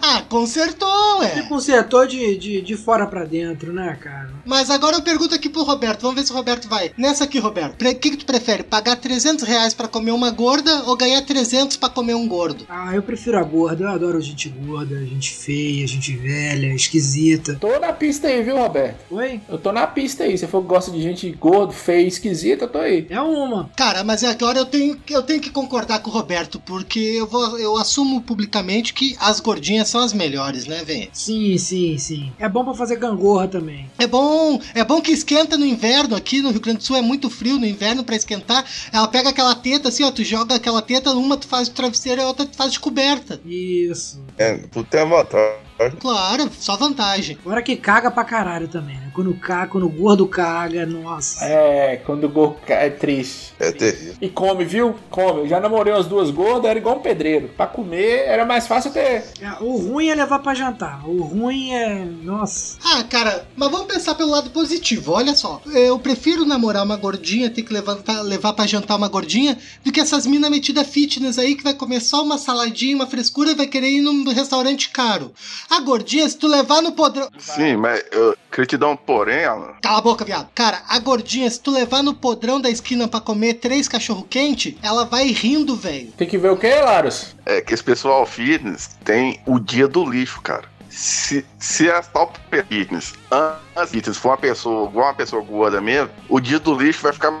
ah, 0.00 0.22
consertou, 0.28 1.18
Você 1.18 1.40
ué. 1.40 1.46
consertou 1.48 2.06
de, 2.06 2.36
de, 2.36 2.62
de 2.62 2.76
fora 2.76 3.06
pra 3.06 3.24
dentro, 3.24 3.72
né, 3.72 3.96
cara? 4.00 4.30
Mas 4.44 4.70
agora 4.70 4.96
eu 4.96 5.02
pergunto 5.02 5.34
aqui 5.34 5.48
pro 5.48 5.62
Roberto. 5.62 6.02
Vamos 6.02 6.16
ver 6.16 6.26
se 6.26 6.32
o 6.32 6.36
Roberto 6.36 6.68
vai. 6.68 6.92
Nessa 7.02 7.24
aqui, 7.24 7.40
Roberto. 7.40 7.82
O 7.82 7.94
que, 7.96 8.10
que 8.10 8.16
tu 8.16 8.24
prefere? 8.24 8.62
Pagar 8.62 8.94
300 8.94 9.42
reais 9.42 9.74
pra 9.74 9.88
comer 9.88 10.12
uma 10.12 10.30
gorda 10.30 10.84
ou 10.86 10.96
ganhar 10.96 11.20
300 11.20 11.76
pra 11.76 11.88
comer 11.88 12.14
um 12.14 12.28
gordo? 12.28 12.64
Ah, 12.68 12.94
eu 12.94 13.02
prefiro 13.02 13.36
a 13.36 13.42
gorda. 13.42 13.82
Eu 13.82 13.88
adoro 13.88 14.20
gente 14.20 14.48
gorda, 14.48 15.04
gente 15.04 15.32
feia, 15.32 15.84
gente 15.84 16.16
velha, 16.16 16.72
esquisita. 16.72 17.56
Tô 17.60 17.76
na 17.80 17.92
pista 17.92 18.28
aí, 18.28 18.40
viu, 18.44 18.56
Roberto? 18.56 19.00
Oi? 19.10 19.40
Eu 19.48 19.58
tô 19.58 19.72
na 19.72 19.84
pista 19.84 20.22
aí. 20.22 20.38
Se 20.38 20.46
for 20.46 20.62
que 20.62 20.68
gosta 20.68 20.92
de 20.92 21.02
gente 21.02 21.28
gordo, 21.32 21.72
feio, 21.72 22.06
esquisita, 22.06 22.66
eu 22.66 22.68
tô 22.68 22.78
aí. 22.78 23.04
É 23.10 23.20
uma. 23.20 23.68
Cara, 23.76 24.04
mas 24.04 24.22
agora 24.22 24.60
eu 24.60 24.66
tenho, 24.66 24.96
eu 25.10 25.24
tenho 25.24 25.40
que 25.40 25.50
concordar 25.50 25.98
com 26.02 26.08
o 26.08 26.12
Roberto, 26.12 26.60
porque 26.60 27.00
eu, 27.00 27.26
vou, 27.26 27.58
eu 27.58 27.76
assumo 27.78 28.20
publicamente 28.20 28.94
que 28.94 29.16
as 29.18 29.40
gordinhas 29.40 29.88
são 29.88 30.02
as 30.02 30.12
melhores, 30.12 30.66
né, 30.66 30.84
velho? 30.84 31.08
Sim, 31.12 31.58
sim, 31.58 31.98
sim. 31.98 32.32
É 32.38 32.48
bom 32.48 32.64
pra 32.64 32.74
fazer 32.74 32.94
gangorra 32.94 33.48
também. 33.48 33.90
É 33.98 34.06
bom, 34.06 34.60
é 34.72 34.84
bom 34.84 35.00
que 35.00 35.10
esquenta 35.10 35.58
no 35.58 35.66
inverno 35.66 36.14
aqui 36.14 36.40
no 36.40 36.52
Rio 36.52 36.60
Grande 36.60 36.78
do 36.78 36.84
Sul, 36.84 36.91
é 36.96 37.02
muito 37.02 37.30
frio 37.30 37.58
no 37.58 37.66
inverno 37.66 38.04
pra 38.04 38.16
esquentar. 38.16 38.64
Ela 38.92 39.08
pega 39.08 39.30
aquela 39.30 39.54
teta 39.54 39.88
assim, 39.88 40.04
ó, 40.04 40.10
tu 40.10 40.24
joga 40.24 40.54
aquela 40.54 40.82
teta, 40.82 41.12
uma 41.12 41.36
tu 41.36 41.46
faz 41.46 41.68
de 41.68 41.74
travesseiro 41.74 42.20
e 42.20 42.24
a 42.24 42.26
outra 42.26 42.46
tu 42.46 42.56
faz 42.56 42.72
de 42.72 42.80
coberta. 42.80 43.40
Isso. 43.44 44.22
É, 44.38 44.56
tu 44.56 44.84
tem 44.84 45.00
a 45.00 45.04
vantagem. 45.04 45.61
Claro, 45.98 46.50
só 46.58 46.76
vantagem. 46.76 47.36
Fora 47.42 47.62
que 47.62 47.76
caga 47.76 48.10
pra 48.10 48.24
caralho 48.24 48.68
também, 48.68 48.96
né? 48.96 49.10
Quando 49.14 49.34
caga, 49.34 49.68
quando 49.68 49.86
o 49.86 49.88
gordo 49.88 50.26
caga, 50.26 50.86
nossa. 50.86 51.44
É, 51.44 51.96
quando 51.96 52.24
o 52.24 52.28
gordo 52.28 52.56
cai, 52.66 52.86
é 52.86 52.90
triste. 52.90 53.52
É 53.58 53.72
terrível. 53.72 54.14
E 54.20 54.28
come, 54.28 54.64
viu? 54.64 54.94
Come. 55.10 55.40
Eu 55.40 55.48
já 55.48 55.60
namorei 55.60 55.92
umas 55.92 56.06
duas 56.06 56.30
gordas, 56.30 56.70
era 56.70 56.78
igual 56.78 56.96
um 56.96 57.00
pedreiro. 57.00 57.48
Pra 57.56 57.66
comer 57.66 58.24
era 58.26 58.44
mais 58.44 58.66
fácil 58.66 58.92
ter. 58.92 59.24
É, 59.40 59.52
o 59.60 59.76
ruim 59.76 60.08
é 60.08 60.14
levar 60.14 60.38
pra 60.38 60.54
jantar. 60.54 61.08
O 61.08 61.22
ruim 61.22 61.72
é. 61.72 62.04
Nossa. 62.04 62.78
Ah, 62.84 63.04
cara, 63.04 63.46
mas 63.56 63.70
vamos 63.70 63.86
pensar 63.86 64.14
pelo 64.14 64.30
lado 64.30 64.50
positivo. 64.50 65.12
Olha 65.12 65.34
só, 65.34 65.60
eu 65.66 65.98
prefiro 65.98 66.44
namorar 66.44 66.84
uma 66.84 66.96
gordinha, 66.96 67.50
ter 67.50 67.62
que 67.62 67.72
levantar, 67.72 68.22
levar 68.22 68.52
pra 68.52 68.66
jantar 68.66 68.96
uma 68.96 69.08
gordinha, 69.08 69.58
do 69.84 69.92
que 69.92 70.00
essas 70.00 70.26
minas 70.26 70.50
metidas 70.50 70.86
fitness 70.86 71.38
aí 71.38 71.54
que 71.54 71.64
vai 71.64 71.74
comer 71.74 72.00
só 72.00 72.22
uma 72.22 72.38
saladinha, 72.38 72.96
uma 72.96 73.06
frescura 73.06 73.50
e 73.52 73.54
vai 73.54 73.66
querer 73.66 73.90
ir 73.90 74.00
num 74.00 74.24
restaurante 74.32 74.90
caro. 74.90 75.32
A 75.70 75.80
gordinha, 75.80 76.28
se 76.28 76.36
tu 76.36 76.46
levar 76.46 76.82
no 76.82 76.92
podrão. 76.92 77.28
Sim, 77.38 77.76
mas 77.76 78.02
eu 78.12 78.36
queria 78.50 78.66
te 78.66 78.76
dar 78.76 78.88
um 78.88 78.96
porém, 78.96 79.44
Alan. 79.44 79.74
Cala 79.82 79.98
a 79.98 80.02
boca, 80.02 80.24
viado. 80.24 80.48
Cara, 80.54 80.82
a 80.88 80.98
gordinha, 80.98 81.50
se 81.50 81.60
tu 81.60 81.70
levar 81.70 82.02
no 82.02 82.14
podrão 82.14 82.60
da 82.60 82.70
esquina 82.70 83.08
pra 83.08 83.20
comer 83.20 83.54
três 83.54 83.88
cachorro 83.88 84.26
quente, 84.28 84.76
ela 84.82 85.04
vai 85.04 85.28
rindo, 85.28 85.74
velho. 85.76 86.12
Tem 86.12 86.28
que 86.28 86.38
ver 86.38 86.50
o 86.50 86.56
que, 86.56 86.74
Laros? 86.74 87.34
É 87.46 87.60
que 87.60 87.72
esse 87.72 87.82
pessoal 87.82 88.24
fitness 88.26 88.90
tem 89.04 89.40
o 89.46 89.58
dia 89.58 89.88
do 89.88 90.04
lixo, 90.04 90.40
cara. 90.40 90.70
Se, 90.90 91.42
se 91.58 91.90
a 91.90 92.02
top 92.02 92.38
fitness, 92.50 93.14
antes 93.30 93.90
fitness 93.90 94.18
for 94.18 94.28
uma 94.28 94.36
pessoa, 94.36 94.90
igual 94.90 95.06
uma 95.06 95.14
pessoa 95.14 95.42
gorda 95.42 95.80
mesmo, 95.80 96.10
o 96.28 96.38
dia 96.38 96.58
do 96.58 96.74
lixo 96.78 97.02
vai 97.02 97.14
ficar 97.14 97.32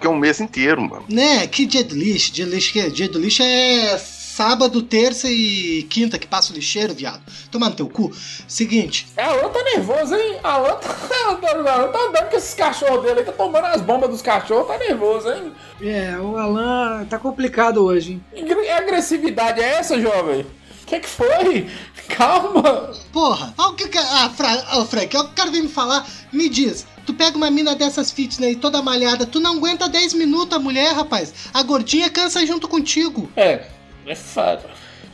que 0.00 0.06
é 0.06 0.10
um 0.10 0.16
mês 0.16 0.40
inteiro, 0.40 0.80
mano. 0.80 1.04
Né? 1.08 1.46
Que 1.46 1.66
dia 1.66 1.84
do 1.84 1.94
lixo? 1.94 2.32
Dia 2.32 2.46
do 2.46 2.54
lixo 2.54 2.72
que 2.72 2.80
é? 2.80 2.88
Dia 2.88 3.08
do 3.08 3.18
lixo 3.18 3.42
é 3.42 3.96
sábado, 4.36 4.82
terça 4.82 5.30
e 5.30 5.82
quinta 5.84 6.18
que 6.18 6.26
passa 6.26 6.52
o 6.52 6.54
lixeiro, 6.54 6.92
viado. 6.94 7.22
Toma 7.50 7.70
no 7.70 7.74
teu 7.74 7.88
cu. 7.88 8.12
Seguinte, 8.46 9.06
É, 9.16 9.22
Alan 9.24 9.48
tá 9.48 9.62
nervoso, 9.62 10.14
hein? 10.14 10.36
Alan 10.42 10.74
tá, 10.74 10.94
Alan 11.72 11.88
tá 11.90 11.98
andando 12.08 12.30
com 12.30 12.36
esses 12.36 12.52
cachorros 12.54 13.02
dele 13.02 13.20
aí, 13.20 13.24
tá 13.26 13.32
tomando 13.32 13.64
as 13.64 13.80
bombas 13.80 14.10
dos 14.10 14.20
cachorros, 14.20 14.66
tá 14.68 14.76
nervoso, 14.76 15.30
hein? 15.32 15.52
É, 15.80 16.18
o 16.18 16.36
Alan 16.36 17.06
tá 17.08 17.18
complicado 17.18 17.82
hoje, 17.82 18.12
hein? 18.12 18.24
Que 18.34 18.42
gr- 18.54 18.68
agressividade 18.76 19.60
é 19.60 19.78
essa, 19.78 19.98
jovem? 19.98 20.42
O 20.42 20.86
que, 20.86 21.00
que 21.00 21.08
foi? 21.08 21.66
Calma! 22.08 22.92
porra, 23.12 23.52
olha 23.58 23.68
o 23.70 23.74
que 23.74 23.90
ah, 23.98 24.30
ô, 24.78 24.84
Frank, 24.84 25.16
olha 25.16 25.24
o 25.24 25.26
que 25.28 25.32
o 25.32 25.34
cara 25.34 25.50
vem 25.50 25.62
me 25.62 25.68
falar. 25.68 26.06
Me 26.32 26.48
diz, 26.48 26.86
tu 27.04 27.12
pega 27.14 27.36
uma 27.36 27.50
mina 27.50 27.74
dessas 27.74 28.10
fitness 28.12 28.48
aí, 28.50 28.54
toda 28.56 28.80
malhada, 28.82 29.26
tu 29.26 29.40
não 29.40 29.56
aguenta 29.56 29.88
10 29.88 30.14
minutos 30.14 30.56
a 30.56 30.60
mulher, 30.60 30.92
rapaz. 30.94 31.32
A 31.52 31.62
gordinha 31.62 32.08
cansa 32.10 32.46
junto 32.46 32.68
contigo. 32.68 33.28
É, 33.36 33.64
é 34.06 34.14
fato. 34.14 34.66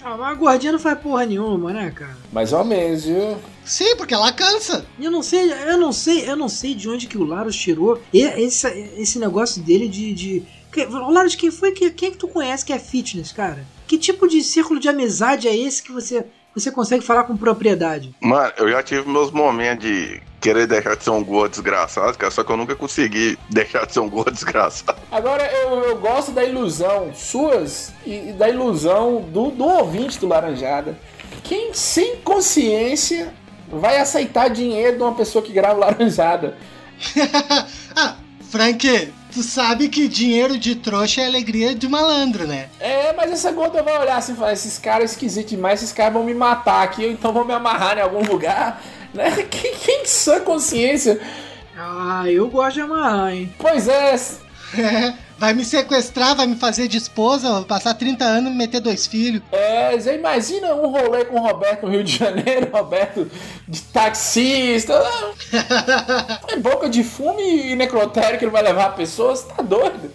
Ah, 0.05 0.17
mas 0.17 0.33
a 0.33 0.35
gordinha 0.35 0.73
não 0.73 0.79
faz 0.79 0.99
porra 0.99 1.25
nenhuma, 1.25 1.73
né, 1.73 1.91
cara? 1.91 2.17
Mais 2.33 2.53
ou 2.53 2.65
menos, 2.65 3.05
viu? 3.05 3.37
Sim, 3.65 3.97
porque 3.97 4.15
ela 4.15 4.33
cansa. 4.33 4.85
Eu 5.01 5.11
não 5.11 5.23
sei, 5.23 5.53
eu 5.53 5.79
não 5.79 5.93
sei, 5.93 6.29
eu 6.29 6.37
não 6.37 6.49
sei 6.49 6.75
de 6.75 6.89
onde 6.89 7.07
que 7.07 7.17
o 7.17 7.25
Laros 7.25 7.57
tirou 7.57 8.03
esse, 8.13 8.67
esse 8.97 9.19
negócio 9.19 9.63
dele 9.63 9.89
de. 9.89 10.13
de... 10.13 10.43
Laros, 10.91 11.35
quem 11.35 11.51
foi 11.51 11.73
que. 11.73 11.91
Quem 11.91 12.09
é 12.09 12.13
que 12.13 12.19
tu 12.19 12.27
conhece 12.27 12.65
que 12.65 12.73
é 12.73 12.79
fitness, 12.79 13.31
cara? 13.31 13.65
Que 13.87 13.97
tipo 13.97 14.27
de 14.27 14.43
círculo 14.43 14.81
de 14.81 14.89
amizade 14.89 15.47
é 15.47 15.57
esse 15.57 15.83
que 15.83 15.93
você, 15.93 16.27
você 16.55 16.73
consegue 16.73 17.05
falar 17.05 17.25
com 17.25 17.37
propriedade? 17.37 18.15
Mano, 18.21 18.53
eu 18.57 18.69
já 18.71 18.83
tive 18.83 19.09
meus 19.09 19.31
momentos 19.31 19.87
de 19.87 20.21
querer 20.43 20.67
deixar 20.67 20.97
de 20.97 21.05
ser 21.05 21.11
um 21.11 21.23
gordo 21.23 21.53
desgraçado, 21.53 22.19
cara, 22.19 22.31
só 22.33 22.43
que 22.43 22.51
eu 22.51 22.57
nunca 22.57 22.75
consegui 22.75 23.39
deixar 23.49 23.87
de 23.87 23.93
ser 23.93 24.01
um 24.01 24.11
gordo 24.11 24.33
desgraçado. 24.33 24.99
Agora 25.11 25.47
eu, 25.47 25.85
eu 25.85 25.97
gosto 25.99 26.33
da 26.33 26.45
ilusão 26.45 27.15
suas 27.15 27.93
e, 28.05 28.31
e 28.31 28.33
da 28.33 28.49
ilusão 28.49 29.21
do, 29.21 29.51
do 29.53 29.65
ouvinte 29.65 30.19
do 30.19 30.27
Laranjada. 30.27 30.99
Quem 31.45 31.73
sem 31.73 32.17
consciência 32.17 33.33
vai 33.69 33.99
aceitar 33.99 34.49
dinheiro 34.49 34.97
de 34.97 35.03
uma 35.03 35.15
pessoa 35.15 35.43
que 35.43 35.53
grava 35.53 35.79
Laranjada? 35.79 36.59
ah, 37.97 38.17
Frank, 38.51 39.13
tu 39.33 39.43
sabe 39.43 39.89
que 39.89 40.09
dinheiro 40.09 40.59
de 40.59 40.75
trouxa 40.75 41.23
é 41.23 41.27
alegria 41.27 41.75
de 41.75 41.89
malandro, 41.89 42.47
né? 42.47 42.69
É, 42.81 43.13
mas 43.13 43.31
essa 43.31 43.51
gorda 43.53 43.83
vai 43.83 43.99
olhar 43.99 44.17
assim 44.17 44.33
e 44.33 44.37
falar: 44.37 44.53
esses 44.53 44.79
caras 44.79 45.13
esquisitos 45.13 45.51
demais, 45.51 45.83
esses 45.83 45.93
caras 45.93 46.13
vão 46.13 46.25
me 46.25 46.35
matar 46.35 46.83
aqui, 46.83 47.05
ou 47.05 47.11
então 47.11 47.33
vão 47.33 47.45
me 47.45 47.55
amarrar 47.55 47.97
em 47.97 48.03
algum 48.03 48.25
lugar. 48.25 48.83
Né? 49.13 49.31
Quem, 49.51 49.75
quem 49.77 50.05
sã 50.07 50.41
consciência? 50.41 51.21
Ah, 51.77 52.25
eu 52.27 52.49
gosto 52.49 52.75
de 52.75 52.81
amarrar, 52.83 53.33
hein? 53.33 53.53
Pois 53.59 53.89
é, 53.89 54.15
É, 54.79 55.13
vai 55.39 55.53
me 55.53 55.65
sequestrar, 55.65 56.35
vai 56.35 56.47
me 56.47 56.57
fazer 56.57 56.89
de 56.89 56.97
esposa, 56.97 57.63
passar 57.63 57.93
30 57.93 58.25
anos 58.25 58.49
e 58.49 58.53
me 58.53 58.59
meter 58.59 58.81
dois 58.81 59.07
filhos. 59.07 59.43
É, 59.53 59.99
você 59.99 60.15
imagina 60.15 60.75
um 60.75 60.89
rolê 60.89 61.27
com 61.27 61.37
o 61.39 61.43
Roberto 61.43 61.85
no 61.85 61.93
Rio 61.93 62.03
de 62.03 62.17
Janeiro, 62.17 62.71
Roberto 62.73 63.31
de 63.69 63.83
taxista. 63.83 64.95
É 66.49 66.57
boca 66.57 66.89
de 66.89 67.05
fumo 67.05 67.39
e 67.41 67.77
necrotério 67.77 68.39
que 68.39 68.45
ele 68.47 68.53
vai 68.53 68.63
levar 68.63 68.87
a 68.87 68.91
pessoa, 68.93 69.37
você 69.37 69.47
tá 69.47 69.63
doido? 69.63 70.11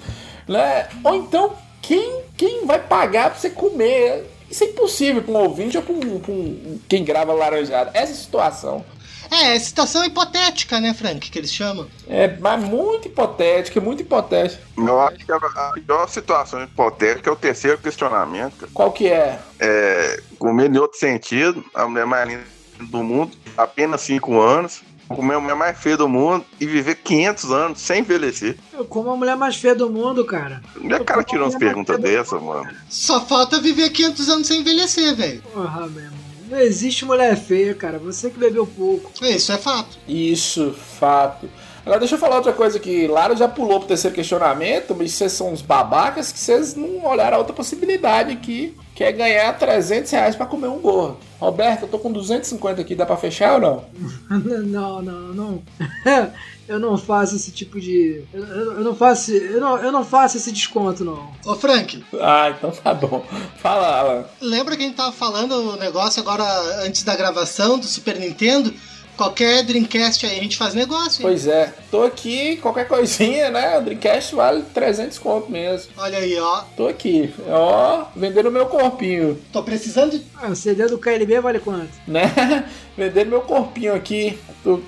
Né? 0.47 0.87
Ou 1.03 1.15
então, 1.15 1.53
quem, 1.81 2.21
quem 2.35 2.65
vai 2.65 2.79
pagar 2.79 3.29
pra 3.29 3.39
você 3.39 3.51
comer? 3.51 4.25
Isso 4.49 4.63
é 4.63 4.67
impossível 4.67 5.21
pra 5.21 5.33
um 5.33 5.37
ouvinte 5.37 5.77
ou 5.77 5.83
um, 5.89 6.15
um- 6.31 6.79
quem 6.87 7.03
grava 7.03 7.33
laranjada. 7.33 7.91
Essa 7.93 8.13
situação 8.13 8.85
É, 9.29 9.59
situação 9.59 10.05
hipotética, 10.05 10.79
né, 10.79 10.93
Frank, 10.93 11.29
que 11.29 11.37
eles 11.37 11.51
chamam. 11.51 11.85
é 12.07 12.37
mas 12.39 12.63
muito 12.63 13.09
hipotética, 13.09 13.81
muito 13.81 14.01
hipotética. 14.01 14.61
Eu 14.77 15.01
acho 15.01 15.17
que 15.17 15.31
a 15.31 15.71
pior 15.85 16.07
situação 16.07 16.63
hipotética 16.63 17.29
é 17.29 17.33
o 17.33 17.35
terceiro 17.35 17.77
questionamento. 17.77 18.69
Qual 18.73 18.91
que 18.91 19.07
é? 19.07 19.37
É, 19.59 20.21
comer 20.39 20.69
em 20.73 20.77
outro 20.77 20.97
sentido, 20.97 21.63
a 21.75 21.85
mulher 21.87 22.05
mais 22.05 22.27
linda 22.29 22.43
do 22.79 23.03
mundo, 23.03 23.35
apenas 23.57 23.99
5 24.01 24.39
anos, 24.39 24.81
comer 25.07 25.35
a 25.35 25.39
mulher 25.39 25.55
mais 25.55 25.77
feia 25.77 25.97
do 25.97 26.07
mundo 26.07 26.45
e 26.59 26.65
viver 26.65 26.95
500 26.95 27.51
anos 27.51 27.81
sem 27.81 28.01
envelhecer. 28.01 28.57
Eu 28.73 28.85
como 28.85 29.09
a 29.11 29.15
mulher 29.15 29.35
mais 29.35 29.55
feia 29.55 29.75
do 29.75 29.89
mundo, 29.89 30.25
cara. 30.25 30.61
Onde 30.81 30.93
é 30.93 30.99
cara 31.03 31.23
tirou 31.23 31.45
umas 31.45 31.55
perguntas 31.55 31.99
dessas, 31.99 32.41
mano? 32.41 32.69
Só 32.89 33.21
falta 33.25 33.59
viver 33.61 33.89
500 33.89 34.29
anos 34.29 34.47
sem 34.47 34.61
envelhecer, 34.61 35.15
velho. 35.15 35.41
Porra, 35.53 35.87
meu 35.87 36.03
irmão. 36.03 36.27
Não 36.49 36.59
existe 36.59 37.03
mulher 37.03 37.35
feia, 37.35 37.73
cara. 37.73 37.99
Você 37.99 38.29
que 38.29 38.39
bebeu 38.39 38.65
pouco. 38.65 39.11
Isso 39.21 39.51
é 39.51 39.57
fato. 39.57 39.97
Isso, 40.07 40.73
fato. 40.97 41.49
Agora 41.85 41.99
deixa 41.99 42.15
eu 42.15 42.19
falar 42.19 42.35
outra 42.37 42.51
coisa 42.51 42.79
que 42.79 43.07
Lara 43.07 43.33
já 43.35 43.47
pulou 43.47 43.79
pro 43.79 43.87
terceiro 43.87 44.15
questionamento, 44.15 44.93
mas 44.93 45.13
vocês 45.13 45.31
são 45.31 45.53
uns 45.53 45.61
babacas 45.61 46.33
que 46.33 46.39
vocês 46.39 46.75
não 46.75 47.05
olharam 47.05 47.35
a 47.35 47.39
outra 47.39 47.53
possibilidade 47.53 48.33
aqui, 48.33 48.75
que 48.97 49.03
é 49.03 49.11
ganhar 49.11 49.53
300 49.59 50.09
reais 50.11 50.35
pra 50.35 50.47
comer 50.47 50.65
um 50.67 50.79
gordo. 50.79 51.17
Roberto, 51.39 51.83
eu 51.83 51.87
tô 51.87 51.99
com 51.99 52.11
250 52.11 52.81
aqui, 52.81 52.95
dá 52.95 53.05
pra 53.05 53.15
fechar 53.15 53.53
ou 53.53 53.61
não? 53.61 53.85
Não, 54.65 55.01
não, 55.03 55.21
não. 55.33 55.61
Eu 56.67 56.81
não 56.81 56.97
faço 56.97 57.33
esse 57.37 57.49
tipo 57.49 57.79
de. 57.79 58.23
Eu, 58.33 58.43
eu- 58.43 58.71
eu 58.73 58.83
não 58.83 58.93
faço. 58.93 59.31
Eu 59.31 59.61
não, 59.61 59.77
eu 59.77 59.89
não 59.89 60.03
faço 60.03 60.35
esse 60.35 60.51
desconto, 60.51 61.05
não. 61.05 61.31
Ô, 61.45 61.55
Frank, 61.55 62.03
Ah, 62.19 62.49
então 62.49 62.71
tá 62.71 62.93
bom. 62.93 63.25
Fala, 63.61 63.87
Alan. 63.99 64.25
lembra 64.41 64.75
que 64.75 64.83
a 64.83 64.85
gente 64.85 64.97
tava 64.97 65.13
falando 65.13 65.53
o 65.53 65.77
negócio 65.77 66.21
agora 66.21 66.43
antes 66.85 67.03
da 67.03 67.15
gravação 67.15 67.79
do 67.79 67.85
Super 67.85 68.19
Nintendo? 68.19 68.73
Qualquer 69.17 69.63
Dreamcast 69.63 70.25
aí 70.25 70.39
a 70.39 70.43
gente 70.43 70.55
faz 70.57 70.73
negócio, 70.75 71.21
hein? 71.21 71.27
Pois 71.27 71.47
é, 71.47 71.73
tô 71.89 72.03
aqui, 72.03 72.57
qualquer 72.57 72.87
coisinha, 72.87 73.49
né? 73.49 73.77
O 73.77 73.81
Dreamcast 73.81 74.35
vale 74.35 74.61
300 74.73 75.17
conto 75.17 75.51
mesmo. 75.51 75.91
Olha 75.97 76.19
aí, 76.19 76.39
ó. 76.39 76.61
Tô 76.77 76.87
aqui, 76.87 77.33
ó, 77.49 78.05
vendendo 78.15 78.51
meu 78.51 78.67
corpinho, 78.67 79.41
Tô 79.51 79.63
precisando 79.63 80.11
de. 80.11 80.23
Ah, 80.35 80.49
o 80.49 80.55
CD 80.55 80.85
do 80.87 80.99
KLB 80.99 81.39
vale 81.41 81.59
quanto? 81.59 81.89
né? 82.07 82.31
vendendo 82.95 83.29
meu 83.29 83.41
corpinho 83.41 83.95
aqui. 83.95 84.37
Tô 84.63 84.79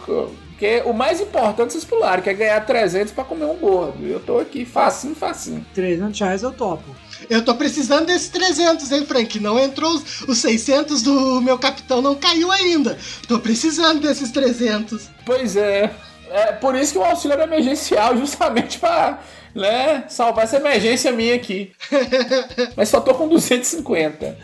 Porque 0.59 0.81
o 0.85 0.91
mais 0.91 1.21
importante 1.21 1.71
vocês 1.71 1.85
pularam, 1.85 2.21
que 2.21 2.29
é 2.29 2.33
ganhar 2.33 2.59
300 2.65 3.13
pra 3.13 3.23
comer 3.23 3.45
um 3.45 3.55
gordo. 3.55 4.05
Eu 4.05 4.19
tô 4.19 4.39
aqui 4.39 4.65
facinho, 4.65 5.15
facinho. 5.15 5.65
300 5.73 6.19
reais 6.19 6.43
eu 6.43 6.51
topo. 6.51 6.93
Eu 7.29 7.45
tô 7.45 7.55
precisando 7.55 8.07
desses 8.07 8.27
300, 8.27 8.91
hein, 8.91 9.05
Frank? 9.05 9.39
Não 9.39 9.57
entrou 9.57 9.89
os, 9.89 10.21
os 10.23 10.37
600 10.39 11.01
do 11.01 11.39
meu 11.39 11.57
capitão, 11.57 12.01
não 12.01 12.13
caiu 12.13 12.51
ainda. 12.51 12.97
Tô 13.25 13.39
precisando 13.39 14.01
desses 14.01 14.31
300. 14.31 15.09
Pois 15.25 15.55
é. 15.55 15.91
É 16.29 16.51
por 16.51 16.75
isso 16.75 16.91
que 16.91 16.99
o 16.99 17.05
auxílio 17.05 17.35
era 17.35 17.45
emergencial, 17.45 18.17
justamente 18.17 18.79
pra 18.79 19.17
né, 19.55 20.03
salvar 20.09 20.43
essa 20.43 20.57
emergência 20.57 21.09
minha 21.13 21.35
aqui. 21.35 21.71
Mas 22.75 22.89
só 22.89 22.99
tô 22.99 23.13
com 23.13 23.29
250. 23.29 24.37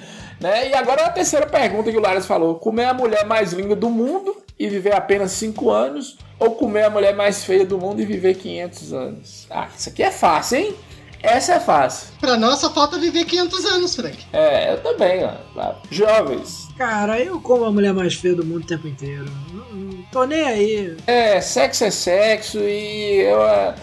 Né? 0.45 0.69
E 0.69 0.73
agora 0.75 1.07
a 1.07 1.09
terceira 1.09 1.47
pergunta 1.47 1.89
que 1.89 1.97
o 1.97 2.01
Laras 2.01 2.27
falou: 2.27 2.59
comer 2.59 2.85
a 2.85 2.93
mulher 2.93 3.25
mais 3.25 3.51
linda 3.51 3.75
do 3.75 3.89
mundo 3.89 4.43
e 4.59 4.69
viver 4.69 4.93
apenas 4.93 5.31
5 5.31 5.71
anos, 5.71 6.19
ou 6.39 6.51
comer 6.51 6.83
a 6.83 6.89
mulher 6.91 7.15
mais 7.15 7.43
feia 7.43 7.65
do 7.65 7.79
mundo 7.79 7.99
e 7.99 8.05
viver 8.05 8.35
500 8.35 8.93
anos? 8.93 9.47
Ah, 9.49 9.67
isso 9.75 9.89
aqui 9.89 10.03
é 10.03 10.11
fácil, 10.11 10.59
hein? 10.59 10.75
Essa 11.23 11.55
é 11.55 11.59
fácil. 11.59 12.09
Pra 12.19 12.37
nós 12.37 12.59
só 12.59 12.71
falta 12.71 12.99
viver 12.99 13.25
500 13.25 13.65
anos, 13.65 13.95
Frank. 13.95 14.23
É, 14.31 14.73
eu 14.73 14.83
também, 14.83 15.23
ó. 15.25 15.73
Jovens. 15.89 16.67
Cara, 16.77 17.19
eu 17.19 17.41
como 17.41 17.65
a 17.65 17.71
mulher 17.71 17.95
mais 17.95 18.13
feia 18.13 18.35
do 18.35 18.45
mundo 18.45 18.65
o 18.65 18.67
tempo 18.67 18.87
inteiro. 18.87 19.25
Não, 19.51 19.65
não 19.75 20.03
tô 20.11 20.25
nem 20.25 20.43
aí. 20.43 20.95
É, 21.07 21.41
sexo 21.41 21.85
é 21.85 21.89
sexo 21.89 22.59
e 22.59 23.21
eu, 23.21 23.41
é, 23.41 23.73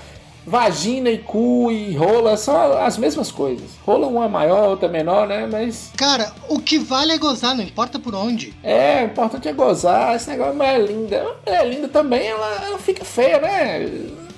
vagina 0.47 1.11
e 1.11 1.19
cu 1.19 1.71
e 1.71 1.95
rola 1.95 2.37
são 2.37 2.79
as 2.79 2.97
mesmas 2.99 3.31
coisas. 3.31 3.71
Rola 3.85 4.07
uma 4.07 4.29
maior, 4.29 4.69
outra 4.71 4.89
menor, 4.89 5.27
né? 5.29 5.49
Mas 5.51 5.91
Cara, 5.97 6.33
o 6.49 6.59
que 6.59 6.79
vale 6.79 7.13
é 7.13 7.19
gozar, 7.19 7.55
não 7.55 7.63
importa 7.65 7.99
por 7.99 8.15
onde. 8.15 8.53
é, 8.63 9.03
o 9.03 9.07
importante 9.07 9.49
é 9.49 9.53
gozar. 9.53 10.15
Esse 10.17 10.29
negócio 10.31 10.53
de 10.53 10.59
mulher 10.59 10.81
linda. 10.85 11.23
Uma 11.23 11.35
mulher 11.47 11.69
linda 11.69 11.89
também, 11.89 12.27
ela, 12.27 12.65
ela 12.67 12.79
fica 12.79 13.05
feia, 13.05 13.41
né? 13.41 13.87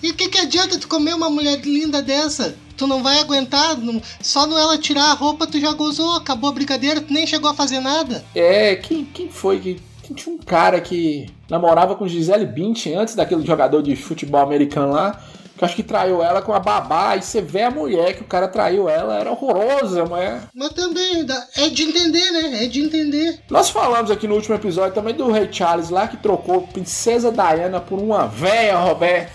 E 0.02 0.10
o 0.10 0.14
que, 0.14 0.28
que 0.28 0.38
adianta 0.38 0.78
tu 0.78 0.86
comer 0.86 1.14
uma 1.14 1.30
mulher 1.30 1.60
linda 1.64 2.02
dessa? 2.02 2.54
Tu 2.76 2.86
não 2.86 3.02
vai 3.02 3.20
aguentar, 3.20 3.78
não- 3.78 4.02
só 4.20 4.46
no 4.46 4.58
ela 4.58 4.76
tirar 4.76 5.10
a 5.10 5.14
roupa 5.14 5.46
tu 5.46 5.58
já 5.60 5.72
gozou, 5.72 6.16
acabou 6.16 6.50
a 6.50 6.52
brincadeira, 6.52 7.00
tu 7.00 7.12
nem 7.12 7.26
chegou 7.26 7.48
a 7.50 7.54
fazer 7.54 7.80
nada. 7.80 8.22
É, 8.34 8.76
quem, 8.76 9.04
quem 9.04 9.28
foi 9.30 9.58
que. 9.60 9.80
que 10.02 10.12
Tinha 10.12 10.34
um 10.34 10.38
cara 10.38 10.80
que 10.80 11.30
namorava 11.48 11.94
com 11.94 12.06
Gisele 12.06 12.44
Bündchen 12.44 12.96
antes 12.96 13.14
daquele 13.14 13.46
jogador 13.46 13.80
de 13.82 13.96
futebol 13.96 14.40
americano 14.42 14.92
lá. 14.92 15.18
Que 15.56 15.62
eu 15.62 15.66
acho 15.66 15.76
que 15.76 15.82
traiu 15.82 16.22
ela 16.22 16.42
com 16.42 16.52
a 16.52 16.58
babá. 16.58 17.16
E 17.16 17.22
você 17.22 17.40
vê 17.40 17.62
a 17.62 17.70
mulher 17.70 18.14
que 18.14 18.22
o 18.22 18.26
cara 18.26 18.48
traiu 18.48 18.88
ela, 18.88 19.18
era 19.18 19.30
horrorosa, 19.30 20.04
mulher. 20.04 20.42
Mas 20.54 20.72
também, 20.72 21.24
é 21.56 21.68
de 21.68 21.82
entender, 21.84 22.30
né? 22.32 22.64
É 22.64 22.66
de 22.66 22.80
entender. 22.80 23.40
Nós 23.48 23.70
falamos 23.70 24.10
aqui 24.10 24.26
no 24.26 24.34
último 24.34 24.54
episódio 24.54 24.94
também 24.94 25.14
do 25.14 25.30
Rei 25.30 25.48
Charles 25.50 25.90
lá 25.90 26.08
que 26.08 26.16
trocou 26.16 26.62
Princesa 26.62 27.30
Diana 27.30 27.80
por 27.80 28.00
uma 28.00 28.26
véia, 28.26 28.76
Roberto. 28.76 29.32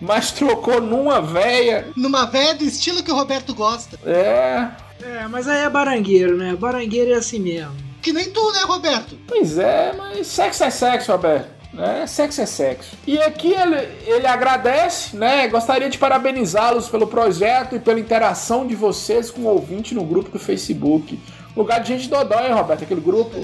Mas 0.00 0.30
trocou 0.30 0.80
numa 0.80 1.20
véia. 1.20 1.88
Numa 1.96 2.26
véia 2.26 2.54
do 2.54 2.64
estilo 2.64 3.02
que 3.02 3.10
o 3.10 3.16
Roberto 3.16 3.54
gosta. 3.54 3.98
É. 4.06 4.68
É, 5.02 5.26
mas 5.28 5.48
aí 5.48 5.64
é 5.64 5.70
barangueiro, 5.70 6.36
né? 6.36 6.54
Barangueiro 6.54 7.12
é 7.12 7.14
assim 7.14 7.38
mesmo. 7.38 7.74
Que 8.02 8.12
nem 8.12 8.30
tu, 8.30 8.52
né, 8.52 8.60
Roberto? 8.60 9.18
Pois 9.26 9.58
é, 9.58 9.92
mas 9.96 10.26
sexo 10.26 10.64
é 10.64 10.70
sexo, 10.70 11.12
Roberto. 11.12 11.57
Né? 11.72 12.06
Sexo 12.06 12.40
é 12.40 12.46
sexo. 12.46 12.96
E 13.06 13.18
aqui 13.20 13.52
ele, 13.52 13.76
ele 14.06 14.26
agradece, 14.26 15.16
né? 15.16 15.46
Gostaria 15.48 15.88
de 15.88 15.98
parabenizá-los 15.98 16.88
pelo 16.88 17.06
projeto 17.06 17.76
e 17.76 17.78
pela 17.78 18.00
interação 18.00 18.66
de 18.66 18.74
vocês 18.74 19.30
com 19.30 19.42
o 19.42 19.46
ouvinte 19.46 19.94
no 19.94 20.04
grupo 20.04 20.30
do 20.30 20.38
Facebook. 20.38 21.18
Lugar 21.58 21.80
de 21.80 21.88
gente 21.88 22.08
dodói, 22.08 22.46
hein, 22.46 22.52
Roberto? 22.54 22.84
Aquele 22.84 23.00
grupo. 23.00 23.36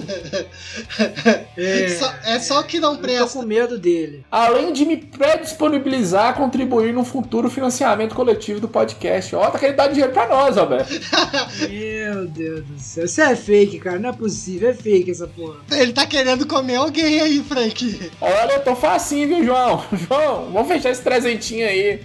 É, 1.57 1.89
Só- 1.89 2.15
é 2.25 2.39
só 2.39 2.63
que 2.63 2.79
não 2.79 2.91
eu 2.93 2.97
tô 2.97 3.03
presta. 3.03 3.39
com 3.39 3.45
medo 3.45 3.79
dele. 3.79 4.25
Além 4.31 4.73
de 4.73 4.85
me 4.85 4.97
predisponibilizar 4.97 6.29
a 6.29 6.33
contribuir 6.33 6.93
no 6.93 7.05
futuro 7.05 7.51
financiamento 7.51 8.15
coletivo 8.15 8.61
do 8.61 8.69
podcast. 8.69 9.35
Ó, 9.35 9.51
tá 9.51 9.59
querendo 9.59 9.77
dar 9.77 9.89
dinheiro 9.89 10.13
pra 10.13 10.29
nós, 10.29 10.57
Roberto. 10.57 10.91
Meu 11.69 12.27
Deus 12.27 12.65
do 12.65 12.79
céu. 12.81 13.05
Isso 13.05 13.21
é 13.21 13.35
fake, 13.37 13.79
cara. 13.81 13.99
Não 13.99 14.11
é 14.11 14.13
possível. 14.13 14.71
É 14.71 14.75
fake 14.75 15.11
essa 15.11 15.27
porra. 15.27 15.57
Ele 15.73 15.93
tá 15.93 16.07
querendo 16.07 16.47
comer 16.47 16.77
alguém 16.77 17.21
aí, 17.21 17.43
Frank. 17.43 18.11
Olha, 18.21 18.53
eu 18.53 18.61
tô 18.63 18.75
facinho, 18.77 19.29
viu, 19.29 19.45
João? 19.45 19.85
João, 20.09 20.51
vamos 20.53 20.69
fechar 20.69 20.91
esse 20.91 21.03
trezentinho 21.03 21.67
aí. 21.67 22.01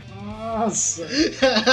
Nossa. 0.50 1.08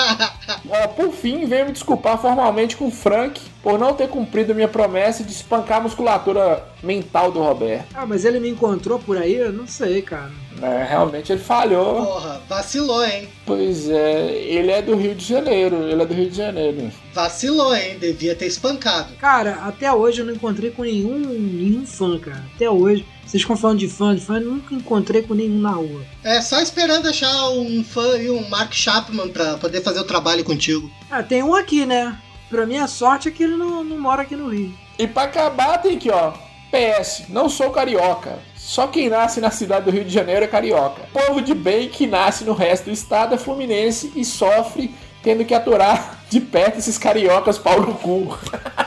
Ó, 0.68 0.88
por 0.88 1.10
fim, 1.12 1.46
venho 1.46 1.66
me 1.66 1.72
desculpar 1.72 2.20
formalmente 2.20 2.76
com 2.76 2.88
o 2.88 2.90
Frank 2.90 3.40
por 3.62 3.78
não 3.78 3.94
ter 3.94 4.08
cumprido 4.08 4.54
minha 4.54 4.68
promessa 4.68 5.24
de 5.24 5.32
espancar 5.32 5.78
a 5.78 5.80
musculatura 5.80 6.62
mental 6.82 7.32
do 7.32 7.40
Roberto. 7.40 7.86
Ah, 7.94 8.06
mas 8.06 8.24
ele 8.24 8.38
me 8.38 8.50
encontrou 8.50 8.98
por 8.98 9.16
aí? 9.16 9.34
Eu 9.34 9.52
não 9.52 9.66
sei, 9.66 10.02
cara. 10.02 10.30
É, 10.62 10.84
realmente 10.84 11.32
ele 11.32 11.40
falhou. 11.40 12.04
Porra, 12.04 12.40
vacilou, 12.48 13.04
hein? 13.04 13.28
Pois 13.44 13.88
é, 13.88 14.32
ele 14.32 14.70
é 14.70 14.80
do 14.80 14.94
Rio 14.94 15.14
de 15.14 15.24
Janeiro. 15.24 15.76
Ele 15.82 16.02
é 16.02 16.06
do 16.06 16.14
Rio 16.14 16.30
de 16.30 16.36
Janeiro. 16.36 16.90
Vacilou, 17.12 17.74
hein? 17.74 17.98
Devia 17.98 18.34
ter 18.34 18.46
espancado. 18.46 19.14
Cara, 19.16 19.62
até 19.66 19.92
hoje 19.92 20.20
eu 20.20 20.26
não 20.26 20.34
encontrei 20.34 20.70
com 20.70 20.82
nenhum, 20.82 21.18
nenhum 21.18 21.86
fã, 21.86 22.18
cara. 22.18 22.44
Até 22.54 22.70
hoje. 22.70 23.04
Vocês 23.26 23.42
ficam 23.42 23.56
falando 23.56 23.78
de 23.78 23.88
fã, 23.88 24.14
de 24.14 24.20
fã, 24.20 24.38
eu 24.38 24.52
nunca 24.52 24.74
encontrei 24.74 25.22
com 25.22 25.34
nenhum 25.34 25.58
na 25.58 25.72
rua. 25.72 26.02
É 26.22 26.40
só 26.40 26.60
esperando 26.60 27.08
achar 27.08 27.50
um 27.50 27.82
fã 27.82 28.16
e 28.18 28.30
um 28.30 28.48
Mark 28.48 28.72
Chapman 28.72 29.28
pra 29.28 29.56
poder 29.58 29.82
fazer 29.82 29.98
o 29.98 30.04
trabalho 30.04 30.44
contigo. 30.44 30.90
Ah, 31.10 31.22
tem 31.22 31.42
um 31.42 31.54
aqui, 31.54 31.84
né? 31.84 32.16
Pra 32.48 32.64
minha 32.64 32.86
sorte 32.86 33.28
é 33.28 33.30
que 33.32 33.42
ele 33.42 33.56
não, 33.56 33.82
não 33.82 33.98
mora 33.98 34.22
aqui 34.22 34.36
no 34.36 34.48
Rio. 34.48 34.72
E 34.96 35.06
pra 35.08 35.24
acabar 35.24 35.78
tem 35.78 35.96
aqui, 35.96 36.08
ó. 36.10 36.32
PS, 36.70 37.24
não 37.28 37.48
sou 37.48 37.70
carioca. 37.70 38.38
Só 38.54 38.86
quem 38.86 39.08
nasce 39.08 39.40
na 39.40 39.50
cidade 39.50 39.86
do 39.86 39.90
Rio 39.90 40.04
de 40.04 40.12
Janeiro 40.12 40.44
é 40.44 40.48
carioca. 40.48 41.02
Povo 41.12 41.40
de 41.40 41.54
bem 41.54 41.88
que 41.88 42.06
nasce 42.06 42.44
no 42.44 42.52
resto 42.52 42.84
do 42.84 42.92
estado 42.92 43.34
é 43.34 43.38
fluminense 43.38 44.12
e 44.14 44.24
sofre 44.24 44.94
tendo 45.22 45.44
que 45.44 45.54
aturar 45.54 46.24
de 46.30 46.40
perto 46.40 46.78
esses 46.78 46.96
cariocas 46.96 47.58
pau 47.58 47.80
no 47.80 47.94
cu. 47.94 48.38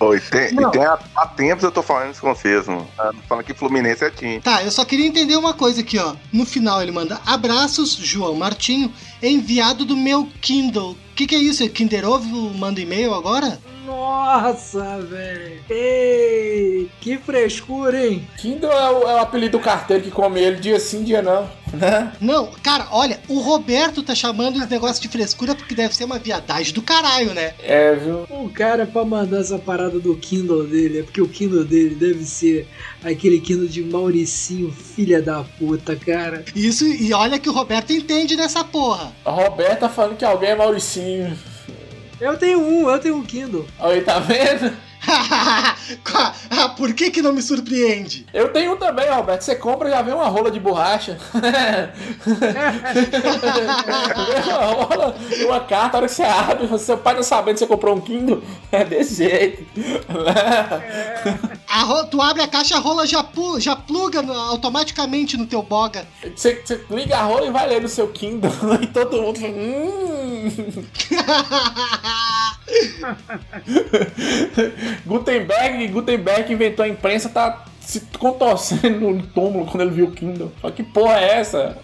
Oi, 0.00 0.20
tem, 0.20 0.52
Não. 0.52 0.68
e 0.68 0.72
tem 0.72 0.84
há, 0.84 0.98
há 1.16 1.26
tempos 1.26 1.64
eu 1.64 1.70
tô 1.70 1.82
falando 1.82 2.12
isso 2.12 2.20
com 2.20 2.34
vocês, 2.34 2.66
mano. 2.66 2.86
Ah, 2.98 3.10
Falando 3.28 3.44
que 3.44 3.54
Fluminense 3.54 4.04
é 4.04 4.10
time. 4.10 4.40
Tá, 4.40 4.62
eu 4.62 4.70
só 4.70 4.84
queria 4.84 5.06
entender 5.06 5.36
uma 5.36 5.54
coisa 5.54 5.80
aqui, 5.80 5.98
ó. 5.98 6.14
No 6.32 6.44
final 6.44 6.82
ele 6.82 6.92
manda 6.92 7.20
abraços, 7.26 7.94
João 7.94 8.34
Martinho, 8.34 8.92
enviado 9.22 9.84
do 9.84 9.96
meu 9.96 10.28
Kindle. 10.40 10.92
O 10.92 11.14
que, 11.14 11.26
que 11.26 11.34
é 11.34 11.38
isso? 11.38 11.68
Kinder 11.70 12.08
Ovo 12.08 12.50
manda 12.54 12.80
e-mail 12.80 13.14
agora? 13.14 13.58
Nossa, 14.02 14.98
velho. 14.98 15.62
Ei, 15.70 16.90
que 17.00 17.16
frescura, 17.18 18.04
hein? 18.04 18.26
Kindle 18.36 18.72
é 18.72 18.90
o, 18.90 19.02
é 19.08 19.14
o 19.14 19.18
apelido 19.18 19.58
do 19.58 19.62
carteiro 19.62 20.02
que 20.02 20.10
come 20.10 20.40
ele 20.40 20.56
dia 20.56 20.80
sim, 20.80 21.04
dia 21.04 21.22
não. 21.22 21.48
Né? 21.72 22.12
Não, 22.20 22.48
cara, 22.62 22.88
olha, 22.90 23.20
o 23.28 23.38
Roberto 23.38 24.02
tá 24.02 24.14
chamando 24.14 24.58
esse 24.58 24.68
negócio 24.68 25.00
de 25.00 25.08
frescura 25.08 25.54
porque 25.54 25.74
deve 25.74 25.94
ser 25.94 26.04
uma 26.04 26.18
viadagem 26.18 26.74
do 26.74 26.82
caralho, 26.82 27.32
né? 27.32 27.54
É, 27.62 27.94
viu? 27.94 28.26
O 28.28 28.50
cara, 28.50 28.86
pra 28.86 29.04
mandar 29.04 29.40
essa 29.40 29.58
parada 29.58 30.00
do 30.00 30.16
Kindle 30.16 30.64
dele, 30.64 30.98
é 30.98 31.02
porque 31.04 31.22
o 31.22 31.28
Kindle 31.28 31.64
dele 31.64 31.94
deve 31.94 32.24
ser 32.24 32.68
aquele 33.04 33.40
Kindle 33.40 33.68
de 33.68 33.84
Mauricinho, 33.84 34.72
filha 34.72 35.22
da 35.22 35.44
puta, 35.44 35.94
cara. 35.94 36.44
Isso, 36.56 36.84
e 36.84 37.14
olha 37.14 37.38
que 37.38 37.48
o 37.48 37.52
Roberto 37.52 37.92
entende 37.92 38.36
dessa 38.36 38.64
porra. 38.64 39.12
A 39.24 39.30
Roberta 39.30 39.76
tá 39.76 39.88
falando 39.88 40.16
que 40.16 40.24
alguém 40.24 40.50
é 40.50 40.56
Mauricinho. 40.56 41.51
Eu 42.22 42.38
tenho 42.38 42.60
um, 42.60 42.88
eu 42.88 43.00
tenho 43.00 43.16
um 43.16 43.24
Kindle. 43.24 43.66
Aí, 43.80 44.00
tá 44.00 44.20
vendo? 44.20 44.72
Ah, 46.50 46.68
Por 46.70 46.92
que 46.94 47.10
que 47.10 47.20
não 47.22 47.32
me 47.32 47.42
surpreende? 47.42 48.26
Eu 48.32 48.52
tenho 48.52 48.74
um 48.74 48.76
também, 48.76 49.08
Roberto. 49.10 49.42
Você 49.42 49.54
compra 49.56 49.88
e 49.88 49.90
já 49.90 50.00
vem 50.02 50.14
uma 50.14 50.28
rola 50.28 50.50
de 50.50 50.60
borracha. 50.60 51.18
Uma 54.46 54.84
rola 54.84 55.16
e 55.36 55.44
uma 55.44 55.60
carta, 55.60 55.96
a 55.96 56.00
hora 56.00 56.08
que 56.08 56.14
você 56.14 56.22
abre, 56.22 56.78
seu 56.78 56.96
pai 56.98 57.16
tá 57.16 57.22
sabendo 57.22 57.54
que 57.54 57.58
você 57.60 57.66
comprou 57.66 57.96
um 57.96 58.00
Kindle. 58.00 58.42
É 58.70 58.84
desse 58.84 59.16
jeito. 59.16 59.64
A 61.68 62.04
tu 62.04 62.20
abre 62.20 62.42
a 62.42 62.48
caixa, 62.48 62.76
a 62.76 62.80
rola 62.80 63.06
já, 63.06 63.22
pu- 63.24 63.58
já 63.60 63.74
pluga 63.74 64.22
no- 64.22 64.32
automaticamente 64.32 65.36
no 65.36 65.46
teu 65.46 65.62
boga. 65.62 66.06
Você, 66.36 66.60
você 66.64 66.80
liga 66.90 67.16
a 67.18 67.22
rola 67.22 67.46
e 67.46 67.50
vai 67.50 67.66
ler 67.68 67.80
no 67.82 67.88
seu 67.88 68.08
Kindle. 68.08 68.50
E 68.82 68.86
todo 68.88 69.20
mundo 69.22 69.38
fala, 69.40 69.52
hum. 69.52 70.84
Gutenberg, 75.04 75.88
Gutenberg 75.88 76.52
inventou 76.52 76.84
a 76.84 76.88
imprensa, 76.88 77.28
tá 77.28 77.64
se 77.80 78.00
contorcendo 78.18 79.10
no 79.10 79.22
túmulo 79.22 79.66
quando 79.66 79.82
ele 79.82 79.90
viu 79.90 80.06
o 80.06 80.12
Kindle. 80.12 80.52
Fala, 80.60 80.72
que 80.72 80.82
porra 80.82 81.18
é 81.18 81.40
essa? 81.40 81.76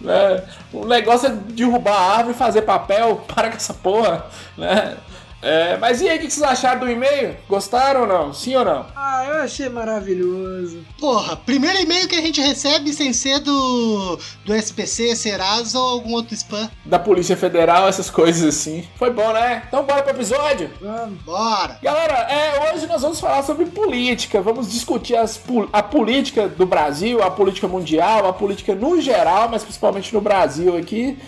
né? 0.00 0.42
O 0.72 0.84
negócio 0.84 1.28
é 1.28 1.30
derrubar 1.30 1.94
a 1.94 2.16
árvore 2.16 2.34
e 2.34 2.38
fazer 2.38 2.62
papel. 2.62 3.24
Para 3.26 3.50
com 3.50 3.56
essa 3.56 3.72
porra, 3.72 4.26
né? 4.56 4.96
É, 5.42 5.76
mas 5.76 6.00
e 6.00 6.08
aí, 6.08 6.16
o 6.16 6.20
que 6.20 6.30
vocês 6.30 6.42
acharam 6.42 6.80
do 6.80 6.90
e-mail? 6.90 7.36
Gostaram 7.48 8.02
ou 8.02 8.06
não? 8.06 8.32
Sim 8.32 8.56
ou 8.56 8.64
não? 8.64 8.86
Ah, 8.96 9.24
eu 9.28 9.34
achei 9.42 9.68
maravilhoso. 9.68 10.84
Porra, 10.98 11.36
primeiro 11.36 11.78
e-mail 11.78 12.08
que 12.08 12.16
a 12.16 12.20
gente 12.20 12.40
recebe 12.40 12.92
sem 12.92 13.12
ser 13.12 13.40
do, 13.40 14.18
do 14.44 14.54
SPC, 14.54 15.14
Serasa 15.14 15.78
ou 15.78 15.88
algum 15.88 16.14
outro 16.14 16.34
spam. 16.34 16.70
Da 16.84 16.98
Polícia 16.98 17.36
Federal, 17.36 17.88
essas 17.88 18.10
coisas 18.10 18.42
assim. 18.42 18.88
Foi 18.96 19.10
bom, 19.10 19.32
né? 19.32 19.62
Então 19.68 19.84
bora 19.84 20.02
pro 20.02 20.12
episódio? 20.12 20.70
Vamos. 20.80 21.20
Bora! 21.22 21.78
Galera, 21.82 22.14
é, 22.30 22.72
hoje 22.72 22.86
nós 22.86 23.02
vamos 23.02 23.20
falar 23.20 23.42
sobre 23.42 23.66
política. 23.66 24.40
Vamos 24.40 24.70
discutir 24.70 25.16
as, 25.16 25.40
a 25.72 25.82
política 25.82 26.48
do 26.48 26.66
Brasil, 26.66 27.22
a 27.22 27.30
política 27.30 27.68
mundial, 27.68 28.26
a 28.26 28.32
política 28.32 28.74
no 28.74 29.00
geral, 29.00 29.48
mas 29.48 29.62
principalmente 29.62 30.14
no 30.14 30.20
Brasil 30.20 30.76
aqui. 30.76 31.18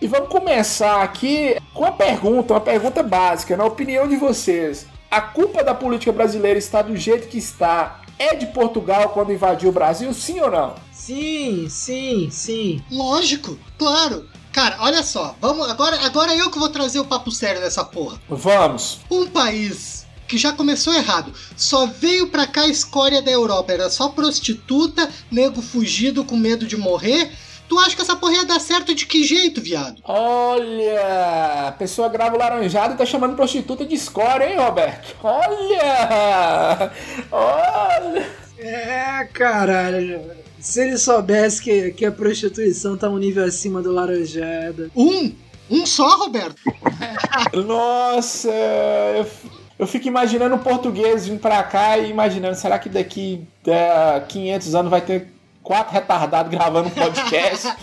E 0.00 0.06
vamos 0.06 0.28
começar 0.28 1.02
aqui 1.02 1.56
com 1.72 1.80
uma 1.80 1.92
pergunta, 1.92 2.52
uma 2.52 2.60
pergunta 2.60 3.02
básica, 3.02 3.56
na 3.56 3.64
opinião 3.64 4.06
de 4.06 4.16
vocês. 4.16 4.86
A 5.10 5.22
culpa 5.22 5.64
da 5.64 5.74
política 5.74 6.12
brasileira 6.12 6.58
está 6.58 6.82
do 6.82 6.94
jeito 6.94 7.28
que 7.28 7.38
está 7.38 8.02
é 8.18 8.34
de 8.34 8.46
Portugal 8.46 9.08
quando 9.10 9.32
invadiu 9.32 9.70
o 9.70 9.72
Brasil, 9.72 10.12
sim 10.12 10.38
ou 10.40 10.50
não? 10.50 10.74
Sim, 10.92 11.66
sim, 11.70 12.28
sim. 12.30 12.82
Lógico, 12.90 13.58
claro. 13.78 14.28
Cara, 14.52 14.76
olha 14.80 15.02
só, 15.02 15.34
vamos 15.40 15.68
agora, 15.70 15.98
agora 16.04 16.34
eu 16.34 16.50
que 16.50 16.58
vou 16.58 16.68
trazer 16.68 16.98
o 16.98 17.04
papo 17.04 17.30
sério 17.30 17.60
dessa 17.62 17.84
porra. 17.84 18.20
Vamos. 18.28 19.00
Um 19.10 19.26
país 19.26 20.06
que 20.28 20.36
já 20.36 20.52
começou 20.52 20.92
errado, 20.92 21.32
só 21.56 21.86
veio 21.86 22.28
pra 22.28 22.46
cá 22.46 22.62
a 22.62 22.68
escória 22.68 23.22
da 23.22 23.30
Europa, 23.30 23.72
era 23.72 23.88
só 23.88 24.08
prostituta, 24.10 25.08
nego 25.30 25.62
fugido 25.62 26.24
com 26.24 26.36
medo 26.36 26.66
de 26.66 26.76
morrer. 26.76 27.30
Tu 27.68 27.78
acha 27.78 27.96
que 27.96 28.02
essa 28.02 28.16
porra 28.16 28.34
ia 28.34 28.44
dar 28.44 28.60
certo 28.60 28.94
de 28.94 29.06
que 29.06 29.24
jeito, 29.24 29.60
viado? 29.60 30.00
Olha, 30.04 31.68
a 31.68 31.72
pessoa 31.72 32.08
grava 32.08 32.36
o 32.36 32.38
laranjado 32.38 32.94
e 32.94 32.96
tá 32.96 33.04
chamando 33.04 33.34
prostituta 33.34 33.84
de 33.84 33.94
escória, 33.94 34.50
hein, 34.50 34.58
Roberto? 34.58 35.16
Olha! 35.22 36.92
Olha! 37.30 38.26
É, 38.58 39.28
caralho. 39.32 40.20
Se 40.60 40.80
ele 40.80 40.96
soubesse 40.96 41.62
que, 41.62 41.90
que 41.92 42.04
a 42.04 42.12
prostituição 42.12 42.96
tá 42.96 43.08
um 43.08 43.18
nível 43.18 43.44
acima 43.44 43.82
do 43.82 43.92
laranjada. 43.92 44.90
Um? 44.96 45.32
Um 45.70 45.84
só, 45.84 46.16
Roberto? 46.16 46.56
Nossa, 47.66 48.48
eu, 48.48 49.26
eu 49.80 49.86
fico 49.86 50.06
imaginando 50.08 50.54
o 50.54 50.60
português 50.60 51.26
vindo 51.26 51.40
pra 51.40 51.62
cá 51.62 51.98
e 51.98 52.10
imaginando, 52.10 52.54
será 52.56 52.78
que 52.78 52.88
daqui 52.88 53.44
a 53.66 54.20
500 54.20 54.74
anos 54.74 54.90
vai 54.90 55.00
ter 55.00 55.35
quatro 55.66 55.92
retardados 55.92 56.48
gravando 56.48 56.88
um 56.88 56.92
podcast? 56.92 57.74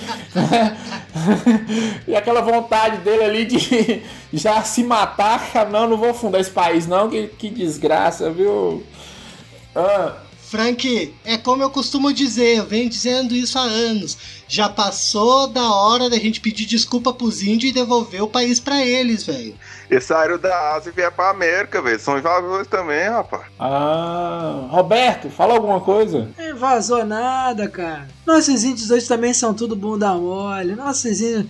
e 2.07 2.15
aquela 2.15 2.41
vontade 2.41 2.99
dele 2.99 3.23
ali 3.23 3.45
de 3.45 4.01
já 4.31 4.63
se 4.63 4.85
matar, 4.85 5.51
ah, 5.53 5.65
não, 5.65 5.89
não 5.89 5.97
vou 5.97 6.13
fundar 6.13 6.39
esse 6.39 6.49
país 6.49 6.87
não, 6.87 7.09
que, 7.09 7.27
que 7.27 7.49
desgraça, 7.49 8.31
viu? 8.31 8.81
Ah, 9.75 10.13
Frank, 10.53 11.11
é 11.25 11.35
como 11.35 11.63
eu 11.63 11.69
costumo 11.71 12.13
dizer, 12.13 12.57
eu 12.57 12.65
venho 12.67 12.87
dizendo 12.87 13.33
isso 13.33 13.57
há 13.57 13.63
anos. 13.63 14.15
Já 14.47 14.69
passou 14.69 15.47
da 15.47 15.73
hora 15.73 16.11
da 16.11 16.17
gente 16.17 16.39
pedir 16.39 16.67
desculpa 16.67 17.11
pros 17.11 17.41
índios 17.41 17.71
e 17.71 17.73
devolver 17.73 18.21
o 18.21 18.27
país 18.27 18.59
pra 18.59 18.85
eles, 18.85 19.23
velho. 19.25 19.55
Eles 19.89 20.03
saíram 20.03 20.37
da 20.37 20.75
Ásia 20.75 20.91
e 20.91 20.93
vieram 20.93 21.11
pra 21.11 21.31
América, 21.31 21.81
velho. 21.81 21.99
São 21.99 22.19
invasores 22.19 22.67
também, 22.67 23.09
rapaz. 23.09 23.45
ah, 23.57 24.67
Roberto, 24.69 25.27
fala 25.31 25.55
alguma 25.55 25.81
coisa. 25.81 26.29
Não 26.37 26.55
vazou 26.55 27.03
nada, 27.03 27.67
cara. 27.67 28.07
Nossos 28.23 28.63
índios 28.63 28.91
hoje 28.91 29.07
também 29.07 29.33
são 29.33 29.55
tudo 29.55 29.75
bunda 29.75 30.13
mole. 30.13 30.75
Nossos 30.75 31.19
índios. 31.19 31.47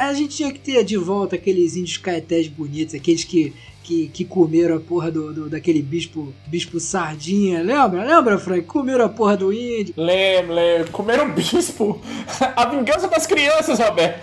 A 0.00 0.12
gente 0.12 0.36
tinha 0.36 0.52
que 0.52 0.58
ter 0.58 0.82
de 0.82 0.96
volta 0.96 1.36
aqueles 1.36 1.76
índios 1.76 1.98
caetés 1.98 2.48
bonitos, 2.48 2.96
aqueles 2.96 3.22
que, 3.22 3.54
que, 3.82 4.08
que 4.08 4.24
comeram 4.24 4.76
a 4.76 4.80
porra 4.80 5.10
do, 5.10 5.32
do- 5.32 5.48
daquele 5.50 5.82
bispo, 5.82 6.32
bispo 6.46 6.78
sardinha. 6.78 7.62
Lembra? 7.62 8.04
Lembra, 8.04 8.38
Frank? 8.38 8.62
Comeram 8.62 9.04
a 9.04 9.08
porra 9.08 9.36
do 9.36 9.52
índio. 9.52 9.94
Lembro, 9.96 10.54
lembro. 10.54 10.90
Comeram 10.92 11.30
bispo. 11.32 12.00
A 12.56 12.66
vingança 12.66 13.08
das 13.08 13.26
crianças, 13.26 13.78
Roberto. 13.78 14.20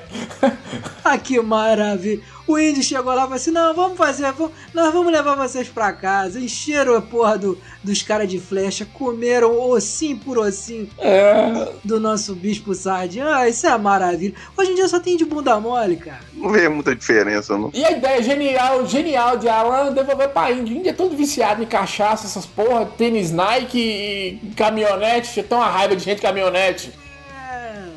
Ah, 1.03 1.17
que 1.17 1.39
maravilha. 1.41 2.21
O 2.45 2.57
índio 2.57 2.81
chegou 2.81 3.13
lá 3.13 3.21
e 3.21 3.23
falou 3.23 3.35
assim: 3.35 3.51
não, 3.51 3.73
vamos 3.73 3.97
fazer, 3.97 4.31
vamos- 4.31 4.53
nós 4.73 4.93
vamos 4.93 5.11
levar 5.11 5.35
vocês 5.35 5.67
pra 5.67 5.91
casa. 5.91 6.39
Encheram 6.39 6.95
a 6.95 7.01
porra 7.01 7.37
do, 7.37 7.57
dos 7.83 8.01
caras 8.01 8.29
de 8.29 8.39
flecha, 8.39 8.85
comeram 8.93 9.57
ossinho 9.69 10.17
por 10.17 10.37
ossinho 10.37 10.87
É, 10.97 11.69
do 11.83 11.99
nosso 11.99 12.33
bispo 12.35 12.73
sardinha. 12.73 13.27
Ah, 13.35 13.49
isso 13.49 13.67
é 13.67 13.77
maravilha. 13.77 14.33
Hoje 14.57 14.71
em 14.71 14.75
dia 14.75 14.87
só 14.87 14.99
tem 14.99 15.17
de 15.17 15.25
bunda 15.25 15.59
mole, 15.59 15.97
cara. 15.97 16.21
Não 16.33 16.49
vê 16.51 16.69
muita 16.69 16.95
diferença, 16.95 17.57
não. 17.57 17.69
E 17.73 17.83
a 17.83 17.91
ideia 17.91 18.21
genial, 18.23 18.85
genial 18.85 19.37
de 19.37 19.46
Alan 19.49 19.93
devolver 19.93 20.29
pra 20.29 20.51
Índia. 20.51 20.77
Índia 20.77 20.89
é 20.89 20.93
todo 20.93 21.15
viciado 21.15 21.61
em 21.61 21.65
cachaça, 21.65 22.25
essas 22.25 22.45
porra, 22.45 22.85
tênis 22.85 23.31
Nike 23.31 23.79
e 23.79 24.53
caminhonete. 24.55 25.33
Tinha 25.33 25.45
tão 25.45 25.57
uma 25.59 25.67
raiva 25.67 25.95
de 25.95 26.03
gente 26.03 26.21
caminhonete. 26.21 26.91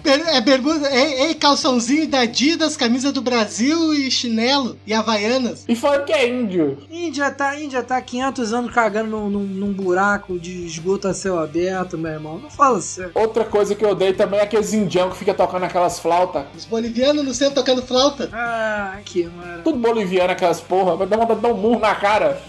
É 0.04 0.40
bermuda, 0.40 0.88
é, 0.88 1.30
é 1.30 1.34
calçãozinho 1.34 2.08
da 2.08 2.20
Adidas, 2.20 2.76
camisa 2.76 3.12
do 3.12 3.20
Brasil 3.20 3.92
e 3.94 4.10
chinelo 4.10 4.76
e 4.86 4.92
havaianas. 4.94 5.64
E 5.68 5.74
falando 5.76 6.04
que 6.04 6.12
é 6.12 6.28
índio. 6.28 6.78
Índia 6.90 7.30
tá, 7.30 7.58
Índia 7.58 7.82
tá 7.82 8.00
500 8.00 8.52
anos 8.52 8.72
cagando 8.72 9.10
num, 9.10 9.28
num- 9.30 9.40
num 9.46 9.72
buraco 9.72 10.38
de 10.38 10.64
esgoto 10.66 11.08
a 11.08 11.14
céu 11.14 11.38
aberto, 11.38 11.98
meu 11.98 12.12
irmão. 12.12 12.38
Não 12.38 12.50
fala 12.50 12.80
sério. 12.80 13.12
Outra 13.14 13.44
coisa 13.44 13.74
que 13.74 13.84
eu 13.84 13.90
odeio 13.90 14.14
também 14.14 14.40
é 14.40 14.42
aqueles 14.44 14.72
indião 14.72 15.10
que 15.10 15.16
fica 15.16 15.34
tocando 15.34 15.64
aquelas 15.64 15.98
flautas. 15.98 16.44
Os 16.56 16.64
bolivianos 16.64 17.24
no 17.24 17.34
centro 17.34 17.54
tocando 17.56 17.82
flauta. 17.82 18.28
Ah, 18.32 18.98
que 19.04 19.24
maravilha. 19.24 19.62
Tudo 19.64 19.78
boliviano 19.78 20.32
aquelas 20.32 20.60
porra. 20.60 20.96
Vai 20.96 21.06
dar 21.06 21.16
vontade 21.18 21.40
de 21.40 21.46
dar 21.46 21.52
um 21.52 21.56
murro 21.58 21.80
na 21.80 21.94
cara. 21.94 22.40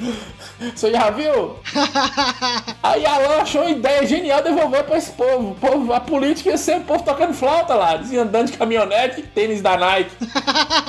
Você 0.75 0.91
já 0.91 1.09
viu? 1.09 1.55
Aí 2.83 3.05
Alan 3.05 3.41
achou 3.41 3.61
uma 3.61 3.71
ideia 3.71 4.05
genial 4.05 4.43
devolver 4.43 4.83
pra 4.83 4.97
esse 4.97 5.11
povo. 5.11 5.51
O 5.51 5.55
povo 5.55 5.93
a 5.93 5.99
política 5.99 6.49
ia 6.49 6.57
ser 6.57 6.77
o 6.77 6.81
povo 6.81 7.03
tocando 7.03 7.33
flauta 7.41 7.73
lá. 7.73 7.95
Andando 7.95 8.51
de 8.51 8.57
caminhonete 8.57 9.21
e 9.21 9.23
tênis 9.23 9.61
da 9.63 9.75
Nike. 9.75 10.11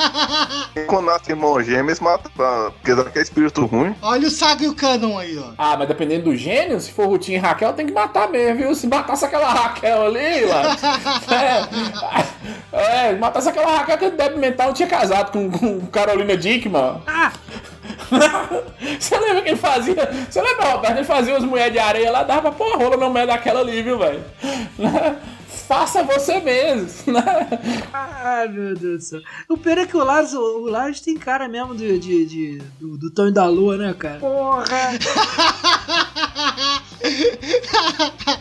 Quando 0.86 1.06
nasce 1.06 1.30
irmão 1.30 1.62
gêmeo, 1.62 1.86
eles 1.88 1.98
matam, 2.00 2.30
pra- 2.36 2.70
porque 2.72 2.94
dá 2.94 3.04
que 3.04 3.18
é 3.18 3.22
espírito 3.22 3.64
ruim. 3.64 3.94
Olha 4.02 4.28
o 4.28 4.30
Saga 4.30 4.64
e 4.64 4.68
o 4.68 4.74
Canon 4.74 5.18
aí, 5.18 5.38
ó. 5.38 5.52
Ah, 5.56 5.76
mas 5.78 5.88
dependendo 5.88 6.24
do 6.24 6.36
gênio, 6.36 6.78
se 6.78 6.92
for 6.92 7.06
Rutinho 7.06 7.36
e 7.38 7.40
Raquel, 7.40 7.72
tem 7.72 7.86
que 7.86 7.92
matar 7.92 8.28
mesmo, 8.28 8.58
viu? 8.58 8.74
Se 8.74 8.86
matasse 8.86 9.24
aquela 9.24 9.48
Raquel 9.50 10.06
ali, 10.06 10.44
lá. 10.44 10.76
É, 12.72 13.08
é 13.10 13.12
matasse 13.16 13.48
aquela 13.48 13.78
Raquel 13.78 13.98
que 13.98 14.10
deve 14.10 14.36
mental 14.36 14.68
não 14.68 14.74
tinha 14.74 14.88
casado 14.88 15.30
com, 15.32 15.50
com 15.50 15.86
Carolina 15.86 16.36
Dickman. 16.36 17.02
Você 18.98 19.18
lembra 19.18 19.42
que 19.42 19.48
ele 19.50 19.56
fazia. 19.56 20.26
Você 20.28 20.40
lembra, 20.40 20.66
Roberto? 20.70 20.96
Ele 20.96 21.04
fazia 21.04 21.36
as 21.36 21.44
mulheres 21.44 21.72
de 21.72 21.78
areia 21.78 22.10
lá, 22.10 22.22
dava 22.22 22.42
pra 22.42 22.52
pôr 22.52 22.72
a 22.74 22.76
rola 22.76 22.96
no 22.96 23.10
meio 23.10 23.26
daquela 23.26 23.60
ali, 23.60 23.82
viu, 23.82 23.98
velho? 23.98 24.22
Faça 25.72 26.02
você 26.02 26.38
mesmo, 26.38 27.14
né? 27.14 27.48
Ai, 27.94 28.46
meu 28.46 28.74
Deus 28.74 28.98
do 28.98 29.00
céu. 29.00 29.20
O 29.48 29.56
pior 29.56 29.78
é 29.78 29.86
que 29.86 29.96
o 29.96 30.04
Lars, 30.04 30.34
o 30.34 30.66
Lars 30.68 31.00
tem 31.00 31.16
cara 31.16 31.48
mesmo 31.48 31.74
de, 31.74 31.98
de, 31.98 32.26
de- 32.26 32.58
do, 32.78 32.98
do 32.98 33.10
Tonho 33.10 33.32
da 33.32 33.46
Lua, 33.46 33.78
né, 33.78 33.94
cara? 33.98 34.18
Porra! 34.18 34.66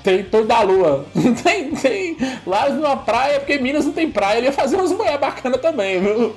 Tem 0.04 0.24
todo 0.26 0.48
da 0.48 0.62
lua. 0.62 1.06
Tem, 1.44 1.72
tem. 1.76 2.18
Lá 2.46 2.70
numa 2.70 2.98
praia, 2.98 3.40
porque 3.40 3.58
Minas 3.60 3.86
não 3.86 3.94
tem 3.94 4.10
praia. 4.12 4.38
Ele 4.38 4.48
ia 4.48 4.54
fazer 4.54 4.76
umas 4.76 4.92
mulheres 4.92 5.20
bacanas 5.20 5.62
também, 5.62 6.00
viu? 6.00 6.34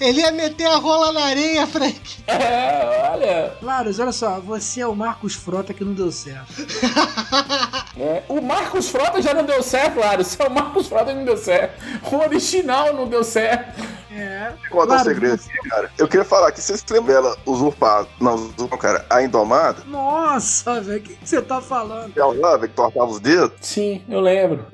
Ele 0.00 0.20
ia 0.20 0.32
meter 0.32 0.66
a 0.66 0.76
rola 0.76 1.12
na 1.12 1.24
areia, 1.26 1.66
Frank. 1.66 2.00
É, 2.26 3.10
olha. 3.12 3.52
Lars, 3.62 3.98
olha 3.98 4.12
só, 4.12 4.40
você 4.40 4.80
é 4.80 4.86
o 4.86 4.94
Marcos 4.94 5.34
Frota 5.34 5.74
que 5.74 5.84
não 5.84 5.92
deu 5.94 6.10
certo. 6.10 6.52
É, 8.00 8.22
o 8.28 8.40
Marcos 8.40 8.88
Frota 8.90 9.20
já 9.20 9.34
não 9.34 9.42
deu 9.44 9.60
certo, 9.60 9.94
claro. 9.94 10.22
Se 10.24 10.40
é 10.40 10.46
o 10.46 10.50
Marcos 10.50 10.86
Frota 10.86 11.12
não 11.12 11.24
deu 11.24 11.36
certo. 11.36 11.82
O 12.12 12.16
original 12.18 12.94
não 12.94 13.08
deu 13.08 13.24
certo. 13.24 13.82
É. 14.10 14.52
Conta 14.70 14.84
um 14.84 14.86
Claro, 14.86 15.04
segredo 15.04 15.36
você- 15.42 15.50
aqui, 15.50 15.68
cara. 15.68 15.90
Eu 15.98 16.06
queria 16.06 16.24
falar 16.24 16.52
que 16.52 16.60
vocês 16.60 16.84
lembram 16.88 17.12
dela 17.22 17.36
usurpada. 17.44 18.06
Não, 18.20 18.34
usurpada, 18.36 18.76
cara. 18.82 19.06
A 19.10 19.20
Indomada. 19.22 19.82
Nossa, 19.86 20.80
velho, 20.80 20.98
o 21.00 21.02
que 21.02 21.14
que 21.16 21.28
você 21.28 21.42
tá 21.42 21.60
falando? 21.60 22.12
Ela 22.16 22.32
lá, 22.34 22.56
velho, 22.56 22.68
que 22.68 22.74
tortava 22.76 23.06
os 23.10 23.18
dedos. 23.18 23.52
Sim, 23.62 24.00
eu 24.08 24.20
lembro. 24.20 24.64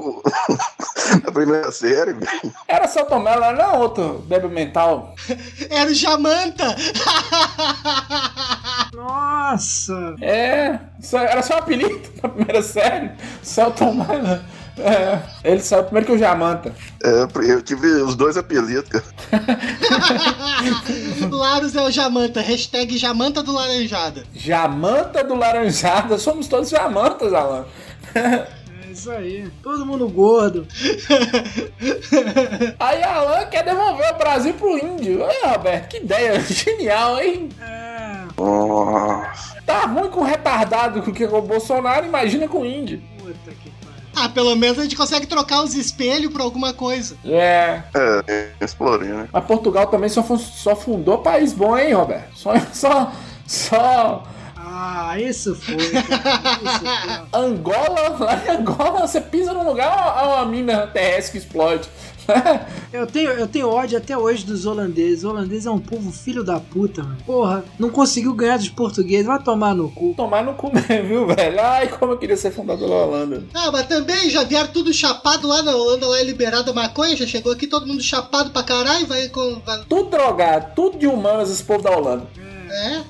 Na 1.24 1.32
primeira 1.32 1.70
série, 1.72 2.12
velho. 2.12 2.52
Era 2.68 2.86
só 2.86 3.04
tomar 3.04 3.32
ela, 3.32 3.52
não 3.52 3.80
outro 3.80 4.24
débil 4.28 4.48
mental. 4.50 5.14
Era 5.68 5.90
o 5.90 5.94
Jamanta. 5.94 6.76
Nossa! 8.94 10.14
É, 10.20 10.78
só- 11.00 11.18
era 11.18 11.42
só 11.42 11.54
um 11.54 11.58
apelido 11.58 12.00
na 12.22 12.28
primeira 12.28 12.62
série. 12.62 13.10
Celton 13.42 13.94
Mello. 13.94 14.40
É, 14.78 15.18
ele 15.44 15.60
saiu 15.60 15.84
primeiro 15.84 16.06
que 16.06 16.12
o 16.12 16.18
Jamanta. 16.18 16.74
É, 17.04 17.26
eu 17.50 17.60
tive 17.60 17.86
os 18.02 18.14
dois 18.14 18.36
apelidos, 18.36 18.88
cara. 18.88 19.04
Laros 21.30 21.74
é 21.76 21.82
o 21.82 21.90
Jamanta. 21.90 22.40
Hashtag 22.40 22.96
Jamanta 22.96 23.42
do 23.42 23.52
Laranjada. 23.52 24.24
Jamanta 24.34 25.22
do 25.22 25.34
Laranjada. 25.34 26.18
Somos 26.18 26.46
todos 26.48 26.70
Jamantas, 26.70 27.32
Alan. 27.34 27.66
Isso 28.90 29.10
aí. 29.10 29.48
Todo 29.62 29.86
mundo 29.86 30.08
gordo. 30.08 30.66
Aí 32.78 33.02
Alan 33.04 33.46
quer 33.46 33.64
devolver 33.64 34.12
o 34.12 34.18
Brasil 34.18 34.52
pro 34.54 34.76
índio. 34.76 35.24
Aí, 35.24 35.42
Roberto, 35.44 35.88
que 35.88 35.98
ideia 35.98 36.40
genial, 36.44 37.20
hein? 37.20 37.48
É. 37.60 38.24
Nossa. 38.36 39.62
Tá 39.64 39.86
ruim 39.86 40.10
com 40.10 40.24
retardado 40.24 41.02
que 41.02 41.22
é 41.22 41.28
o 41.28 41.40
Bolsonaro, 41.40 42.06
imagina 42.06 42.48
com 42.48 42.62
o 42.62 42.66
índio. 42.66 43.00
Puta 43.18 43.52
que 43.62 43.70
pariu. 43.70 44.10
Ah, 44.16 44.28
pelo 44.28 44.56
menos 44.56 44.78
a 44.78 44.82
gente 44.82 44.96
consegue 44.96 45.26
trocar 45.26 45.62
os 45.62 45.74
espelhos 45.74 46.32
por 46.32 46.40
alguma 46.40 46.74
coisa. 46.74 47.16
É. 47.24 47.82
É, 47.94 48.50
explorei, 48.60 49.08
né? 49.08 49.28
Mas 49.32 49.44
Portugal 49.44 49.86
também 49.86 50.08
só, 50.08 50.22
só 50.36 50.74
fundou 50.74 51.18
país 51.18 51.52
bom, 51.52 51.78
hein, 51.78 51.92
Roberto? 51.92 52.32
Só. 52.34 52.52
Só. 52.72 53.12
Só. 53.46 54.24
Ah, 54.82 55.20
isso 55.20 55.54
foi. 55.54 55.76
cara. 55.76 56.60
Isso 56.64 56.80
foi. 56.80 57.40
Angola, 57.40 58.16
lá 58.18 58.42
em 58.46 58.50
Angola, 58.56 59.06
você 59.06 59.20
pisa 59.20 59.52
num 59.52 59.64
lugar, 59.68 59.92
há 59.92 60.26
uma 60.36 60.46
mina 60.46 60.86
terrestre 60.86 61.32
que 61.32 61.38
explode. 61.46 61.88
Eu 62.92 63.06
tenho, 63.06 63.30
eu 63.30 63.46
tenho 63.46 63.68
ódio 63.68 63.96
até 63.98 64.16
hoje 64.18 64.44
dos 64.44 64.66
holandeses. 64.66 65.22
O 65.24 65.30
holandês 65.30 65.64
é 65.66 65.70
um 65.70 65.78
povo 65.78 66.10
filho 66.12 66.42
da 66.44 66.58
puta, 66.60 67.02
mano. 67.02 67.16
Porra, 67.24 67.64
não 67.78 67.88
conseguiu 67.88 68.32
ganhar 68.34 68.56
dos 68.56 68.68
portugueses. 68.68 69.26
Vai 69.26 69.40
tomar 69.42 69.74
no 69.74 69.88
cu. 69.90 70.12
Tomar 70.16 70.44
no 70.44 70.54
cu 70.54 70.70
mesmo, 70.72 71.08
viu, 71.08 71.26
velho? 71.26 71.60
Ai, 71.60 71.86
como 71.88 72.12
eu 72.12 72.18
queria 72.18 72.36
ser 72.36 72.50
fundador 72.52 72.88
da 72.88 72.94
Holanda. 72.96 73.44
Ah, 73.54 73.70
mas 73.72 73.86
também 73.86 74.28
já 74.30 74.42
vieram 74.44 74.68
tudo 74.72 74.92
chapado 74.92 75.46
lá 75.46 75.62
na 75.62 75.74
Holanda, 75.74 76.06
lá 76.06 76.18
é 76.20 76.24
liberada 76.24 76.70
a 76.70 76.74
maconha, 76.74 77.16
já 77.16 77.26
chegou 77.26 77.52
aqui 77.52 77.66
todo 77.68 77.86
mundo 77.86 78.02
chapado 78.02 78.50
pra 78.50 78.62
caralho, 78.64 79.06
vai 79.06 79.28
com. 79.28 79.60
vai- 79.64 79.84
Tudo 79.88 80.10
drogado, 80.10 80.72
tudo 80.74 80.98
de 80.98 81.06
humanas, 81.06 81.48
esse 81.50 81.62
povo 81.64 81.82
da 81.82 81.90
Holanda. 81.96 82.26
É? 82.38 82.49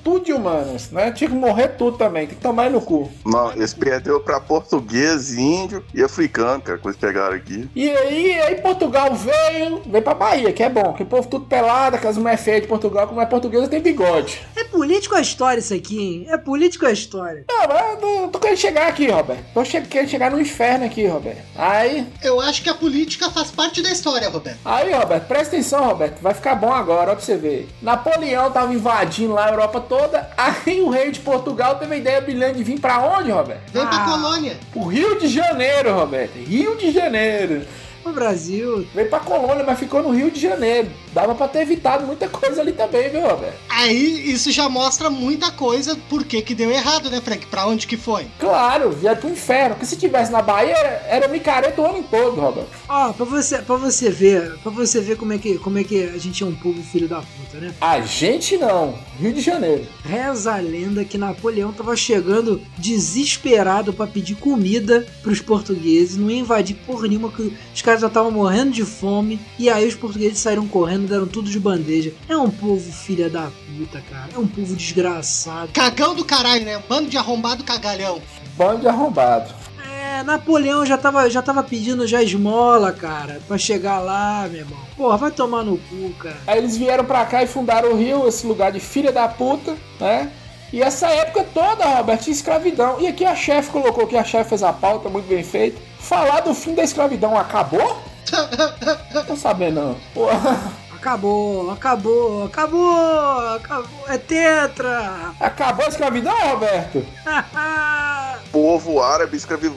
Tudo 0.03 0.25
de 0.25 0.33
humanas, 0.33 0.89
né? 0.91 1.11
Tinha 1.11 1.29
que 1.29 1.35
morrer 1.35 1.69
tudo 1.69 1.97
também, 1.97 2.27
tem 2.27 2.35
que 2.35 2.41
tomar 2.41 2.69
no 2.69 2.81
cu. 2.81 3.09
Não, 3.25 3.51
eles 3.53 3.73
perdeu 3.73 4.19
pra 4.19 4.39
português, 4.39 5.33
índio 5.33 5.83
e 5.93 6.03
africano, 6.03 6.61
cara, 6.61 6.77
que 6.77 6.87
eles 6.87 6.97
pegaram 6.97 7.35
aqui. 7.35 7.69
E 7.75 7.89
aí, 7.89 8.39
aí 8.41 8.55
Portugal 8.61 9.13
veio, 9.13 9.81
veio 9.85 10.03
pra 10.03 10.13
Bahia, 10.13 10.51
que 10.53 10.63
é 10.63 10.69
bom, 10.69 10.93
que 10.93 11.03
o 11.03 11.05
povo 11.05 11.27
tudo 11.27 11.45
pelado, 11.45 11.95
aquelas 11.95 12.17
mulheres 12.17 12.41
feias 12.41 12.61
de 12.61 12.67
Portugal, 12.67 13.07
como 13.07 13.21
é 13.21 13.25
portuguesa, 13.25 13.67
tem 13.67 13.81
bigode. 13.81 14.41
É 14.55 14.63
político 14.63 15.15
a 15.15 15.21
história 15.21 15.59
isso 15.59 15.73
aqui, 15.73 15.99
hein? 15.99 16.25
É 16.29 16.37
político 16.37 16.85
a 16.85 16.91
história. 16.91 17.45
Não, 17.49 17.67
mas 17.67 18.03
eu 18.23 18.27
tô 18.29 18.39
querendo 18.39 18.57
chegar 18.57 18.87
aqui, 18.87 19.07
Roberto. 19.09 19.43
Tô 19.53 19.63
che 19.65 19.81
querendo 19.81 20.09
chegar 20.09 20.31
no 20.31 20.39
inferno 20.39 20.85
aqui, 20.85 21.05
Roberto. 21.07 21.41
Aí, 21.55 22.07
Eu 22.23 22.39
acho 22.39 22.61
que 22.63 22.69
a 22.69 22.73
política 22.75 23.29
faz 23.29 23.51
parte 23.51 23.81
da 23.81 23.91
história, 23.91 24.29
Roberto. 24.29 24.59
aí, 24.65 24.91
Roberto, 24.93 25.27
presta 25.27 25.55
atenção, 25.55 25.83
Roberto. 25.85 26.21
Vai 26.21 26.33
ficar 26.33 26.55
bom 26.55 26.71
agora, 26.73 27.11
ó 27.11 27.15
pra 27.15 27.23
você 27.23 27.35
ver. 27.37 27.69
Napoleão 27.81 28.51
tava 28.51 28.73
invadindo 28.73 29.33
lá 29.33 29.50
Europa 29.51 29.79
toda, 29.81 30.29
aí 30.37 30.81
o 30.81 30.89
rei 30.89 31.11
de 31.11 31.19
Portugal 31.19 31.75
teve 31.75 31.93
a 31.93 31.97
ideia 31.97 32.21
brilhante 32.21 32.57
de 32.57 32.63
vir 32.63 32.79
pra 32.79 32.99
onde, 32.99 33.31
Roberto? 33.31 33.71
Vem 33.71 33.85
pra 33.85 33.97
Ah. 33.97 34.05
colônia. 34.05 34.57
O 34.75 34.85
Rio 34.87 35.19
de 35.19 35.27
Janeiro, 35.27 35.93
Roberto. 35.93 36.35
Rio 36.37 36.75
de 36.77 36.91
Janeiro. 36.91 37.65
O 38.03 38.11
Brasil. 38.11 38.87
Veio 38.95 39.09
pra 39.09 39.19
colônia, 39.19 39.63
mas 39.63 39.77
ficou 39.77 40.01
no 40.01 40.09
Rio 40.09 40.31
de 40.31 40.39
Janeiro. 40.39 40.89
Dava 41.13 41.35
pra 41.35 41.47
ter 41.47 41.61
evitado 41.61 42.05
muita 42.05 42.27
coisa 42.27 42.61
ali 42.61 42.71
também, 42.71 43.09
viu, 43.09 43.21
Roberto? 43.21 43.55
Aí 43.69 44.31
isso 44.31 44.51
já 44.51 44.69
mostra 44.69 45.09
muita 45.09 45.51
coisa 45.51 45.97
por 46.09 46.23
que 46.23 46.41
que 46.41 46.55
deu 46.55 46.71
errado, 46.71 47.09
né, 47.09 47.19
Frank? 47.21 47.45
Pra 47.47 47.65
onde 47.65 47.87
que 47.87 47.97
foi? 47.97 48.27
Claro, 48.39 48.91
via 48.91 49.15
pro 49.15 49.29
inferno. 49.29 49.75
Porque 49.75 49.85
se 49.85 49.97
tivesse 49.97 50.31
na 50.31 50.41
Bahia, 50.41 50.75
era, 50.75 51.05
era 51.07 51.27
micareta 51.27 51.81
o 51.81 51.85
ano 51.85 52.03
todo, 52.09 52.39
Roberto. 52.39 52.69
Ó, 52.87 53.11
pra 53.13 53.25
você, 53.25 53.57
pra 53.59 53.75
você 53.75 54.09
ver, 54.09 54.57
para 54.59 54.71
você 54.71 55.01
ver 55.01 55.17
como 55.17 55.33
é 55.33 55.37
que, 55.37 55.57
como 55.57 55.77
é 55.77 55.83
que 55.83 56.03
a 56.03 56.17
gente 56.17 56.43
é 56.43 56.45
um 56.45 56.55
povo 56.55 56.81
filho 56.81 57.07
da 57.07 57.21
puta, 57.21 57.57
né? 57.59 57.73
A 57.81 57.99
gente 58.01 58.57
não. 58.57 58.97
Rio 59.19 59.33
de 59.33 59.41
Janeiro. 59.41 59.87
Reza 60.03 60.53
a 60.53 60.57
lenda 60.57 61.03
que 61.05 61.17
Napoleão 61.17 61.71
tava 61.71 61.95
chegando 61.95 62.61
desesperado 62.77 63.93
pra 63.93 64.07
pedir 64.07 64.35
comida 64.35 65.05
pros 65.21 65.41
portugueses, 65.41 66.17
não 66.17 66.29
ia 66.29 66.39
invadir 66.39 66.75
porra 66.75 67.07
nenhuma, 67.07 67.31
que 67.31 67.55
os 67.73 67.81
caras 67.81 68.01
já 68.01 68.07
estavam 68.07 68.31
morrendo 68.31 68.71
de 68.71 68.83
fome, 68.83 69.39
e 69.57 69.69
aí 69.69 69.87
os 69.87 69.95
portugueses 69.95 70.39
saíram 70.39 70.67
correndo, 70.67 71.00
deram 71.05 71.27
tudo 71.27 71.49
de 71.49 71.59
bandeja. 71.59 72.13
É 72.27 72.35
um 72.35 72.49
povo 72.49 72.91
filha 72.91 73.29
da 73.29 73.49
puta, 73.77 74.01
cara. 74.09 74.29
É 74.33 74.37
um 74.37 74.47
povo 74.47 74.75
desgraçado. 74.75 75.71
Cagão 75.73 76.15
do 76.15 76.25
caralho, 76.25 76.65
né? 76.65 76.81
Bando 76.87 77.09
de 77.09 77.17
arrombado 77.17 77.63
cagalhão. 77.63 78.21
Bando 78.57 78.81
de 78.81 78.87
arrombado. 78.87 79.53
É, 79.89 80.23
Napoleão 80.23 80.85
já 80.85 80.97
tava, 80.97 81.29
já 81.29 81.41
tava 81.41 81.63
pedindo 81.63 82.07
já 82.07 82.21
esmola, 82.21 82.91
cara, 82.91 83.39
pra 83.47 83.57
chegar 83.57 83.99
lá, 83.99 84.47
meu 84.49 84.61
irmão. 84.61 84.79
Porra, 84.97 85.17
vai 85.17 85.31
tomar 85.31 85.63
no 85.63 85.77
cu, 85.77 86.11
cara. 86.19 86.37
Aí 86.47 86.57
eles 86.57 86.75
vieram 86.77 87.05
pra 87.05 87.25
cá 87.25 87.43
e 87.43 87.47
fundaram 87.47 87.91
o 87.91 87.97
Rio, 87.97 88.27
esse 88.27 88.45
lugar 88.45 88.71
de 88.71 88.79
filha 88.79 89.11
da 89.11 89.27
puta, 89.27 89.75
né? 89.99 90.31
E 90.73 90.81
essa 90.81 91.07
época 91.09 91.45
toda, 91.53 91.85
Roberto, 91.85 92.23
tinha 92.23 92.33
escravidão. 92.33 92.99
E 93.01 93.07
aqui 93.07 93.25
a 93.25 93.35
chefe 93.35 93.69
colocou 93.71 94.07
que 94.07 94.15
a 94.15 94.23
chefe 94.23 94.49
fez 94.49 94.63
a 94.63 94.71
pauta, 94.71 95.09
muito 95.09 95.27
bem 95.27 95.43
feita. 95.43 95.81
Falar 95.99 96.41
do 96.41 96.53
fim 96.53 96.73
da 96.73 96.83
escravidão 96.83 97.37
acabou? 97.37 98.01
Não 99.27 99.35
sabendo 99.35 99.81
não. 99.81 99.97
Porra, 100.13 100.71
Acabou, 101.01 101.71
acabou, 101.71 102.45
acabou, 102.45 103.39
acabou. 103.55 104.05
É 104.07 104.19
tetra. 104.19 105.33
acabou 105.39 105.85
a 105.85 105.89
escravidão, 105.89 106.33
Roberto? 106.49 107.03
O 108.49 108.51
povo 108.51 109.01
árabe 109.01 109.35
escravi- 109.37 109.71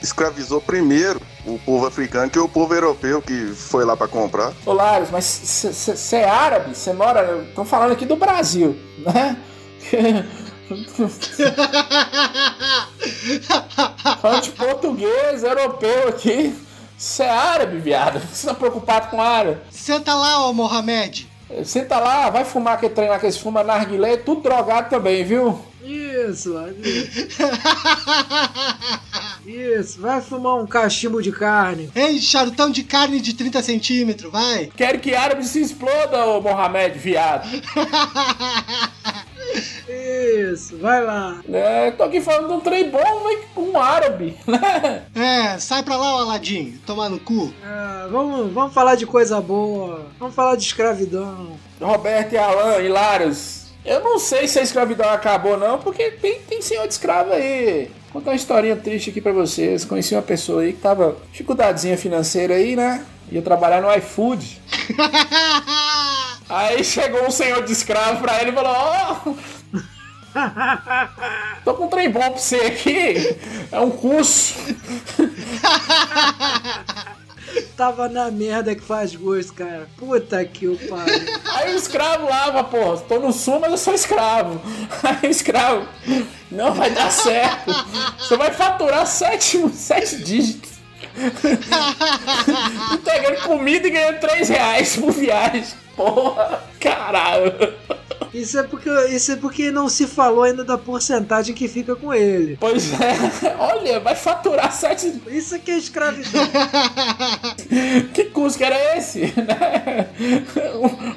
escravizou 0.00 0.60
primeiro 0.60 1.20
o 1.44 1.58
povo 1.58 1.86
africano 1.88 2.30
que 2.30 2.38
o 2.38 2.48
povo 2.48 2.72
europeu 2.72 3.20
que 3.20 3.46
foi 3.48 3.84
lá 3.84 3.96
pra 3.96 4.06
comprar. 4.08 4.52
Ô 4.64 4.72
Larios, 4.72 5.10
mas 5.10 5.24
você 5.24 6.16
é 6.16 6.28
árabe? 6.30 6.74
Você 6.74 6.92
mora. 6.92 7.44
Estão 7.48 7.64
falando 7.64 7.92
aqui 7.92 8.06
do 8.06 8.14
Brasil, 8.16 8.78
né? 8.98 9.36
Falando 14.20 14.42
de 14.42 14.50
português, 14.50 15.42
europeu 15.42 16.08
aqui. 16.08 16.54
Você 17.02 17.24
é 17.24 17.30
árabe, 17.30 17.78
viado? 17.78 18.20
Você 18.32 18.46
tá 18.46 18.54
preocupado 18.54 19.08
com 19.10 19.20
árabe? 19.20 19.58
Senta 19.72 20.14
lá, 20.14 20.46
ó, 20.46 20.52
Mohamed. 20.52 21.28
Senta 21.64 21.98
lá, 21.98 22.30
vai 22.30 22.44
fumar 22.44 22.74
aquele 22.74 22.94
trem 22.94 23.08
lá 23.08 23.18
que 23.18 23.26
eles 23.26 23.36
fumam 23.36 23.64
narguilé, 23.64 24.16
tudo 24.18 24.42
drogado 24.42 24.88
também, 24.88 25.24
viu? 25.24 25.60
Isso, 25.82 26.54
isso. 29.44 30.00
Vai 30.00 30.20
fumar 30.20 30.62
um 30.62 30.66
cachimbo 30.66 31.20
de 31.20 31.32
carne. 31.32 31.90
Ei, 31.92 32.20
charutão 32.20 32.70
de 32.70 32.84
carne 32.84 33.20
de 33.20 33.34
30 33.34 33.60
centímetros, 33.62 34.30
vai. 34.30 34.70
Quero 34.76 35.00
que 35.00 35.12
árabe 35.12 35.44
se 35.44 35.60
exploda, 35.60 36.24
ô 36.26 36.40
Mohamed, 36.40 36.96
viado. 37.00 37.48
isso, 39.88 40.76
vai 40.78 41.02
lá. 41.02 41.40
É, 41.52 41.90
tô 41.90 42.04
aqui 42.04 42.20
falando 42.20 42.48
de 42.48 42.52
um 42.54 42.60
trem 42.60 42.90
bom, 42.90 43.22
mas 43.24 43.40
com 43.54 43.62
um 43.62 43.78
árabe, 43.78 44.36
né? 44.46 45.04
É, 45.14 45.58
sai 45.58 45.82
pra 45.82 45.96
lá, 45.96 46.16
o 46.16 46.18
Aladim, 46.20 46.78
tomar 46.86 47.08
no 47.08 47.18
cu. 47.18 47.52
Ah, 47.64 48.08
vamos, 48.10 48.52
vamos 48.52 48.74
falar 48.74 48.94
de 48.94 49.06
coisa 49.06 49.40
boa. 49.40 50.06
Vamos 50.18 50.34
falar 50.34 50.56
de 50.56 50.64
escravidão. 50.64 51.58
Roberto 51.80 52.32
e 52.32 52.38
Alan, 52.38 52.80
Hilários. 52.80 53.62
Eu 53.84 54.00
não 54.00 54.18
sei 54.18 54.46
se 54.46 54.58
a 54.58 54.62
escravidão 54.62 55.10
acabou 55.10 55.58
não, 55.58 55.78
porque 55.78 56.12
tem, 56.12 56.40
tem 56.40 56.62
senhor 56.62 56.86
de 56.86 56.92
escravo 56.92 57.32
aí. 57.32 57.90
Vou 58.12 58.20
contar 58.20 58.30
uma 58.30 58.36
historinha 58.36 58.76
triste 58.76 59.10
aqui 59.10 59.20
pra 59.20 59.32
vocês. 59.32 59.84
Conheci 59.84 60.14
uma 60.14 60.22
pessoa 60.22 60.62
aí 60.62 60.72
que 60.72 60.80
tava 60.80 61.16
dificuldadezinha 61.32 61.96
financeira 61.96 62.54
aí, 62.54 62.76
né? 62.76 63.04
Ia 63.30 63.42
trabalhar 63.42 63.80
no 63.80 63.92
iFood. 63.94 64.60
Aí 66.48 66.84
chegou 66.84 67.26
um 67.26 67.30
senhor 67.30 67.64
de 67.64 67.72
escravo 67.72 68.20
pra 68.20 68.40
ele 68.40 68.50
e 68.50 68.54
falou: 68.54 68.74
Ó, 68.74 69.16
tô 71.64 71.74
com 71.74 71.84
um 71.84 71.88
trem 71.88 72.10
bom 72.10 72.20
pra 72.20 72.38
você 72.38 72.56
aqui. 72.56 73.36
É 73.70 73.80
um 73.80 73.90
curso. 73.90 74.54
Tava 77.76 78.08
na 78.08 78.30
merda 78.30 78.74
que 78.74 78.82
faz 78.82 79.14
gosto, 79.14 79.54
cara. 79.54 79.88
Puta 79.96 80.44
que 80.44 80.66
o 80.66 80.76
pariu. 80.88 81.20
Aí 81.54 81.74
o 81.74 81.76
escravo 81.76 82.28
lava, 82.28 82.64
pô, 82.64 82.96
tô 82.96 83.18
no 83.18 83.32
sul, 83.32 83.60
mas 83.60 83.72
eu 83.72 83.78
sou 83.78 83.94
escravo. 83.94 84.60
Aí 85.02 85.28
o 85.28 85.30
escravo, 85.30 85.86
não 86.50 86.72
vai 86.72 86.90
dar 86.90 87.10
certo. 87.10 87.72
Você 88.18 88.36
vai 88.36 88.52
faturar 88.52 89.06
sete, 89.06 89.68
sete 89.70 90.22
dígitos. 90.22 90.70
Entregando 92.92 93.42
comida 93.42 93.86
e 93.86 93.90
ganhando 93.90 94.20
três 94.20 94.48
reais 94.48 94.96
por 94.96 95.12
viagem. 95.12 95.64
Porra, 95.96 96.62
caralho. 96.80 97.52
Isso 98.32 98.58
é 98.58 98.62
porque 98.62 98.88
isso 99.10 99.32
é 99.32 99.36
porque 99.36 99.70
não 99.70 99.90
se 99.90 100.06
falou 100.06 100.44
ainda 100.44 100.64
da 100.64 100.78
porcentagem 100.78 101.54
que 101.54 101.68
fica 101.68 101.94
com 101.94 102.14
ele. 102.14 102.56
Pois 102.58 102.98
é, 102.98 103.54
olha, 103.58 104.00
vai 104.00 104.14
faturar 104.14 104.72
sete. 104.72 105.20
Isso 105.26 105.58
que 105.58 105.70
é 105.70 105.76
escravidão. 105.76 106.42
Que 108.12 108.24
curso 108.24 108.58
que 108.58 108.64
era 108.64 108.96
esse? 108.96 109.20
Né? 109.20 110.08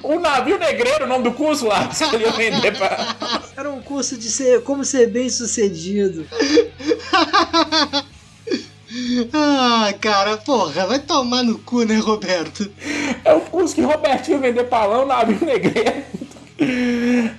O, 0.04 0.16
o 0.16 0.20
navio 0.20 0.58
negreiro, 0.58 1.06
o 1.06 1.08
nome 1.08 1.24
do 1.24 1.34
curso 1.34 1.68
lá, 1.68 1.88
que 1.88 1.96
você 1.96 2.18
ia 2.18 2.32
vender 2.32 2.78
pra. 2.78 3.16
Era 3.56 3.70
um 3.70 3.82
curso 3.82 4.18
de 4.18 4.30
ser 4.30 4.62
como 4.64 4.84
ser 4.84 5.08
bem 5.08 5.30
sucedido. 5.30 6.26
Ah, 9.34 9.94
cara, 10.00 10.38
porra, 10.38 10.88
vai 10.88 11.00
tomar 11.00 11.44
no 11.44 11.60
cu, 11.60 11.84
né, 11.84 11.98
Roberto? 11.98 12.72
É 13.26 13.34
o 13.34 13.42
curso 13.42 13.76
que 13.76 13.82
Robertinho 13.82 14.40
vender 14.40 14.64
palão, 14.66 15.06
navio 15.06 15.38
negreiro. 15.46 16.04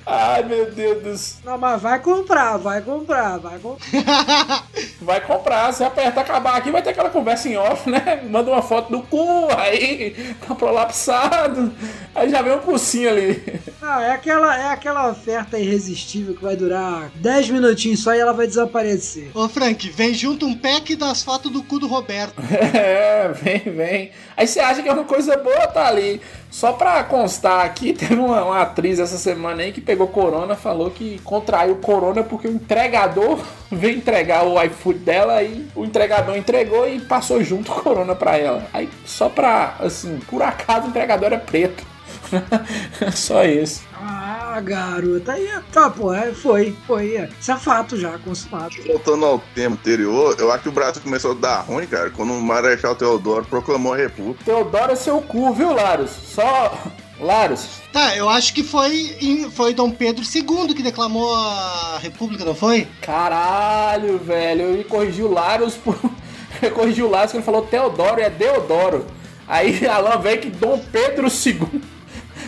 Ai, 0.05 0.43
meu 0.43 0.71
Deus 0.71 1.03
do 1.03 1.17
céu. 1.17 1.41
Não, 1.45 1.59
mas 1.59 1.81
vai 1.81 1.99
comprar, 2.01 2.59
vai 2.59 2.83
comprar, 2.83 3.39
vai 3.39 3.59
comprar. 3.59 4.67
Vai 5.01 5.21
comprar, 5.21 5.73
se 5.73 5.85
apertar 5.85 6.23
acabar 6.23 6.57
aqui, 6.57 6.71
vai 6.71 6.83
ter 6.83 6.91
aquela 6.91 7.11
conversa 7.11 7.49
em 7.49 7.57
off, 7.57 7.89
né? 7.89 8.23
Manda 8.29 8.51
uma 8.51 8.63
foto 8.63 8.91
do 8.91 9.03
cu, 9.03 9.47
aí 9.57 10.35
tá 10.47 10.55
prolapsado. 10.55 11.73
Aí 12.15 12.29
já 12.29 12.43
vem 12.43 12.55
um 12.55 12.59
cursinho 12.59 13.11
ali. 13.11 13.61
Não, 13.81 14.01
é 14.01 14.13
aquela, 14.13 14.59
é 14.59 14.67
aquela 14.73 15.09
oferta 15.11 15.59
irresistível 15.59 16.35
que 16.35 16.43
vai 16.43 16.57
durar 16.57 17.11
10 17.17 17.51
minutinhos 17.51 18.03
só 18.03 18.15
e 18.15 18.19
ela 18.19 18.33
vai 18.33 18.47
desaparecer. 18.47 19.31
Ô, 19.33 19.49
Frank, 19.49 19.89
vem 19.91 20.13
junto 20.13 20.45
um 20.47 20.57
pack 20.57 20.97
das 20.97 21.23
fotos 21.23 21.53
do 21.53 21.63
cu 21.63 21.79
do 21.79 21.87
Roberto. 21.87 22.35
É, 22.77 23.29
vem, 23.29 23.59
vem. 23.61 24.11
Aí 24.37 24.47
você 24.47 24.61
acha 24.61 24.83
que 24.83 24.89
é 24.89 24.93
uma 24.93 25.05
coisa 25.05 25.37
boa, 25.39 25.67
tá 25.67 25.87
ali. 25.87 26.21
Só 26.51 26.73
pra 26.73 27.03
constar 27.05 27.65
aqui, 27.65 27.93
teve 27.95 28.15
uma, 28.15 28.45
uma 28.45 28.63
atriz 28.63 28.99
essa 28.99 29.17
semana 29.17 29.63
aí 29.63 29.73
que 29.73 29.81
pegou 29.81 30.09
corona, 30.09 30.55
falou 30.55 30.91
que 30.91 31.19
contraiu 31.25 31.77
corona 31.77 32.23
porque 32.23 32.47
o 32.47 32.53
entregador 32.53 33.41
veio 33.73 33.97
entregar 33.97 34.45
o 34.45 34.63
iFood 34.63 34.99
dela 34.99 35.43
e 35.43 35.67
o 35.75 35.85
entregador 35.85 36.37
entregou 36.37 36.89
e 36.89 37.01
passou 37.01 37.43
junto 37.43 37.73
corona 37.83 38.15
pra 38.15 38.37
ela. 38.37 38.67
Aí 38.73 38.89
só 39.05 39.29
pra, 39.29 39.77
assim, 39.81 40.19
por 40.29 40.43
acaso 40.43 40.87
o 40.87 40.91
entregador 40.91 41.33
é 41.33 41.39
preto. 41.39 41.96
só 43.15 43.45
isso. 43.45 43.83
Ah, 43.95 44.61
garota, 44.63 45.33
aí 45.33 45.49
tá, 45.73 45.91
pô, 45.91 46.13
é, 46.13 46.33
foi, 46.33 46.77
foi, 46.87 47.17
é. 47.17 47.29
Isso 47.41 47.53
é 47.53 47.57
fato 47.57 47.97
já, 47.97 48.19
consumado. 48.19 48.75
Voltando 48.87 49.25
ao 49.25 49.39
tema 49.55 49.75
anterior, 49.75 50.37
eu 50.39 50.51
acho 50.53 50.65
que 50.65 50.69
o 50.69 50.73
Brasil 50.73 51.03
começou 51.03 51.33
a 51.33 51.35
dar 51.35 51.61
ruim, 51.61 51.87
cara, 51.87 52.11
quando 52.11 52.33
o 52.33 52.41
Marechal 52.41 52.95
Teodoro 52.95 53.45
proclamou 53.45 53.95
a 53.95 53.97
República. 53.97 54.45
Teodoro 54.45 54.93
é 54.93 54.97
seu 54.97 55.21
cu, 55.21 55.53
viu, 55.53 55.75
Larus? 55.75 56.11
Só. 56.11 56.79
Larus, 57.19 57.81
Tá, 57.97 58.15
eu 58.15 58.29
acho 58.29 58.53
que 58.53 58.63
foi, 58.63 59.49
foi 59.53 59.73
Dom 59.73 59.91
Pedro 59.91 60.23
II 60.23 60.75
que 60.75 60.83
declamou 60.83 61.35
a 61.35 61.99
República, 61.99 62.45
não 62.45 62.55
foi? 62.55 62.87
Caralho, 63.01 64.19
velho. 64.19 64.61
Eu 64.61 64.77
ia 64.77 64.85
corrigir 64.85 65.25
o 65.25 65.33
Larus 65.33 65.77
por. 65.77 65.99
Eu 66.61 66.73
corrigi 66.73 67.03
o 67.03 67.09
Larus 67.09 67.31
que 67.31 67.39
ele 67.39 67.45
falou 67.45 67.63
Teodoro 67.63 68.21
e 68.21 68.23
é 68.23 68.29
Deodoro. 68.29 69.07
Aí 69.49 69.85
Alan 69.89 70.19
veio 70.19 70.43
que 70.43 70.51
Dom 70.51 70.79
Pedro 70.93 71.27
II. 71.29 71.81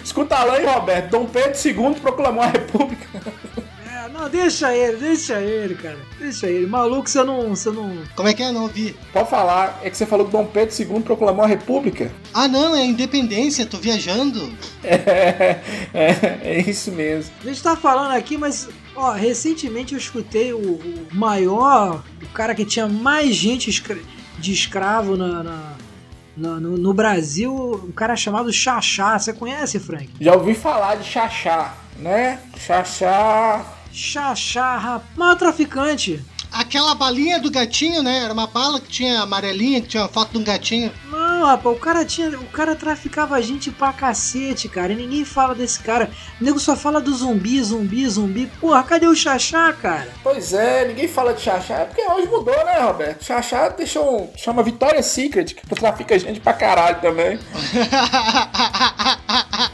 Escuta 0.08 0.36
Alan 0.36 0.58
e 0.58 0.64
Roberto. 0.64 1.10
Dom 1.10 1.26
Pedro 1.26 1.52
II 1.68 2.00
proclamou 2.00 2.42
a 2.42 2.46
República. 2.46 3.06
É, 3.86 4.08
não, 4.08 4.26
deixa 4.30 4.74
ele, 4.74 4.96
deixa 4.96 5.38
ele, 5.38 5.74
cara. 5.74 5.98
Deixa 6.18 6.46
ele. 6.46 6.66
Maluco, 6.66 7.10
você 7.10 7.22
não. 7.22 7.50
Você 7.50 7.70
não. 7.70 7.94
Como 8.16 8.26
é 8.26 8.32
que 8.32 8.42
é? 8.42 8.50
Não 8.50 8.62
ouvi. 8.62 8.96
Pode 9.12 9.28
falar. 9.28 9.78
É 9.82 9.90
que 9.90 9.96
você 9.98 10.06
falou 10.06 10.24
que 10.24 10.32
Dom 10.32 10.46
Pedro 10.46 10.74
II 10.82 11.02
proclamou 11.02 11.44
a 11.44 11.46
República. 11.46 12.10
Ah, 12.32 12.48
não, 12.48 12.74
é 12.74 12.80
a 12.80 12.86
independência, 12.86 13.66
tô 13.66 13.76
viajando. 13.76 14.50
É, 14.82 15.60
é, 15.92 16.38
é 16.42 16.60
isso 16.66 16.90
mesmo. 16.90 17.30
A 17.44 17.46
gente 17.48 17.62
tá 17.62 17.76
falando 17.76 18.12
aqui, 18.12 18.38
mas. 18.38 18.66
Ó, 18.96 19.12
recentemente 19.12 19.92
eu 19.92 19.98
escutei 19.98 20.54
o, 20.54 20.58
o 20.58 21.06
maior. 21.12 22.02
O 22.22 22.28
cara 22.32 22.54
que 22.54 22.64
tinha 22.64 22.88
mais 22.88 23.34
gente 23.36 23.70
de 24.38 24.52
escravo 24.54 25.18
na. 25.18 25.42
na- 25.42 25.72
na- 26.38 26.60
no, 26.60 26.78
no 26.78 26.94
Brasil, 26.94 27.52
um 27.86 27.92
cara 27.92 28.14
chamado 28.16 28.52
Xaxá. 28.52 29.18
Você 29.18 29.32
conhece, 29.32 29.78
Frank? 29.80 30.08
Já 30.20 30.34
ouvi 30.34 30.54
falar 30.54 30.94
de 30.96 31.04
Xaxá, 31.04 31.74
né? 31.98 32.38
Xaxá. 32.56 33.64
Xaxá, 33.92 34.76
rapaz. 34.76 35.16
Maior 35.16 35.36
traficante. 35.36 36.24
Aquela 36.50 36.94
balinha 36.94 37.38
do 37.38 37.50
gatinho, 37.50 38.02
né? 38.02 38.20
Era 38.24 38.32
uma 38.32 38.46
bala 38.46 38.80
que 38.80 38.88
tinha 38.88 39.20
amarelinha, 39.20 39.80
que 39.82 39.88
tinha 39.88 40.02
uma 40.04 40.08
foto 40.08 40.32
de 40.32 40.38
um 40.38 40.44
gatinho. 40.44 40.90
Não, 41.38 41.46
rapaz, 41.46 41.76
o 41.76 41.78
cara 41.78 42.04
tinha. 42.04 42.30
O 42.30 42.46
cara 42.46 42.74
traficava 42.74 43.40
gente 43.40 43.70
pra 43.70 43.92
cacete, 43.92 44.68
cara. 44.68 44.92
E 44.92 44.96
ninguém 44.96 45.24
fala 45.24 45.54
desse 45.54 45.78
cara. 45.78 46.10
O 46.40 46.44
nego 46.44 46.58
só 46.58 46.74
fala 46.74 47.00
do 47.00 47.14
zumbi, 47.14 47.62
zumbi, 47.62 48.08
zumbi. 48.08 48.50
Porra, 48.60 48.82
cadê 48.82 49.06
o 49.06 49.14
Xaxá, 49.14 49.72
cara? 49.72 50.08
Pois 50.20 50.52
é, 50.52 50.88
ninguém 50.88 51.06
fala 51.06 51.32
de 51.32 51.40
Xaxá. 51.40 51.74
É 51.74 51.84
porque 51.84 52.02
hoje 52.02 52.26
mudou, 52.26 52.56
né, 52.64 52.80
Roberto? 52.80 53.24
Xaxá 53.24 53.68
deixou 53.68 54.22
um. 54.22 54.36
chama 54.36 54.64
Vitória 54.64 55.00
Secret, 55.00 55.54
que 55.54 55.74
trafica 55.76 56.18
gente 56.18 56.40
pra 56.40 56.52
caralho 56.54 57.00
também. 57.00 57.36
né? 57.36 57.40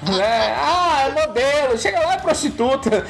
Ah, 0.06 1.06
é 1.08 1.26
modelo. 1.26 1.78
Chega 1.78 2.00
lá, 2.00 2.14
é 2.14 2.18
prostituta. 2.18 3.04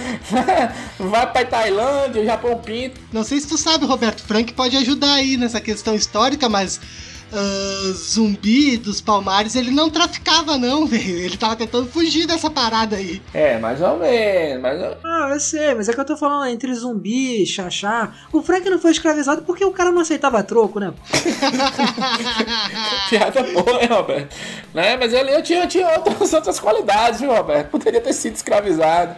Vai 0.99 1.33
pra 1.33 1.45
Tailândia, 1.45 2.25
Japão 2.25 2.59
Pinto. 2.59 3.01
Não 3.13 3.25
sei 3.25 3.41
se 3.41 3.49
tu 3.49 3.59
sabe, 3.59 3.85
Roberto 3.85 4.23
Frank 4.25 4.53
pode 4.53 4.77
ajudar 4.77 5.15
aí 5.15 5.37
nessa 5.37 5.61
questão 5.61 5.95
histórica, 5.95 6.49
mas 6.49 6.81
ah, 7.35 7.93
zumbi 7.93 8.77
dos 8.77 9.01
Palmares 9.01 9.57
ele 9.57 9.71
não 9.71 9.91
traficava, 9.91 10.57
não, 10.57 10.87
velho. 10.87 11.19
Ele 11.19 11.37
tava 11.37 11.57
tentando 11.57 11.87
fugir 11.87 12.27
dessa 12.27 12.49
parada 12.49 12.97
aí. 12.97 13.21
É, 13.33 13.59
mais 13.59 13.81
ou 13.81 13.99
menos. 13.99 14.63
Mais 14.63 14.81
ou... 14.81 14.97
Ah, 15.05 15.31
eu 15.33 15.41
sei, 15.41 15.75
mas 15.75 15.89
é 15.89 15.93
que 15.93 16.01
eu 16.01 16.05
tô 16.05 16.17
falando 16.17 16.47
entre 16.49 16.73
zumbi, 16.75 17.45
Xaxá. 17.45 18.13
O 18.33 18.43
Frank 18.43 18.69
não 18.71 18.79
foi 18.79 18.93
escravizado 18.93 19.43
porque 19.43 19.65
o 19.65 19.73
cara 19.73 19.91
não 19.91 20.01
aceitava 20.01 20.43
troco, 20.43 20.79
né? 20.79 20.93
Piada 23.11 23.43
boa, 23.43 23.83
hein, 23.83 23.89
Roberto? 23.89 24.37
Né? 24.73 24.97
Mas 24.97 25.13
ele, 25.13 25.35
eu 25.35 25.43
tinha, 25.43 25.65
eu 25.65 25.69
tinha 25.69 25.89
outras, 25.89 26.33
outras 26.33 26.61
qualidades, 26.61 27.21
viu, 27.21 27.35
Roberto? 27.35 27.71
Poderia 27.71 28.01
ter 28.01 28.13
sido 28.13 28.37
escravizado. 28.37 29.17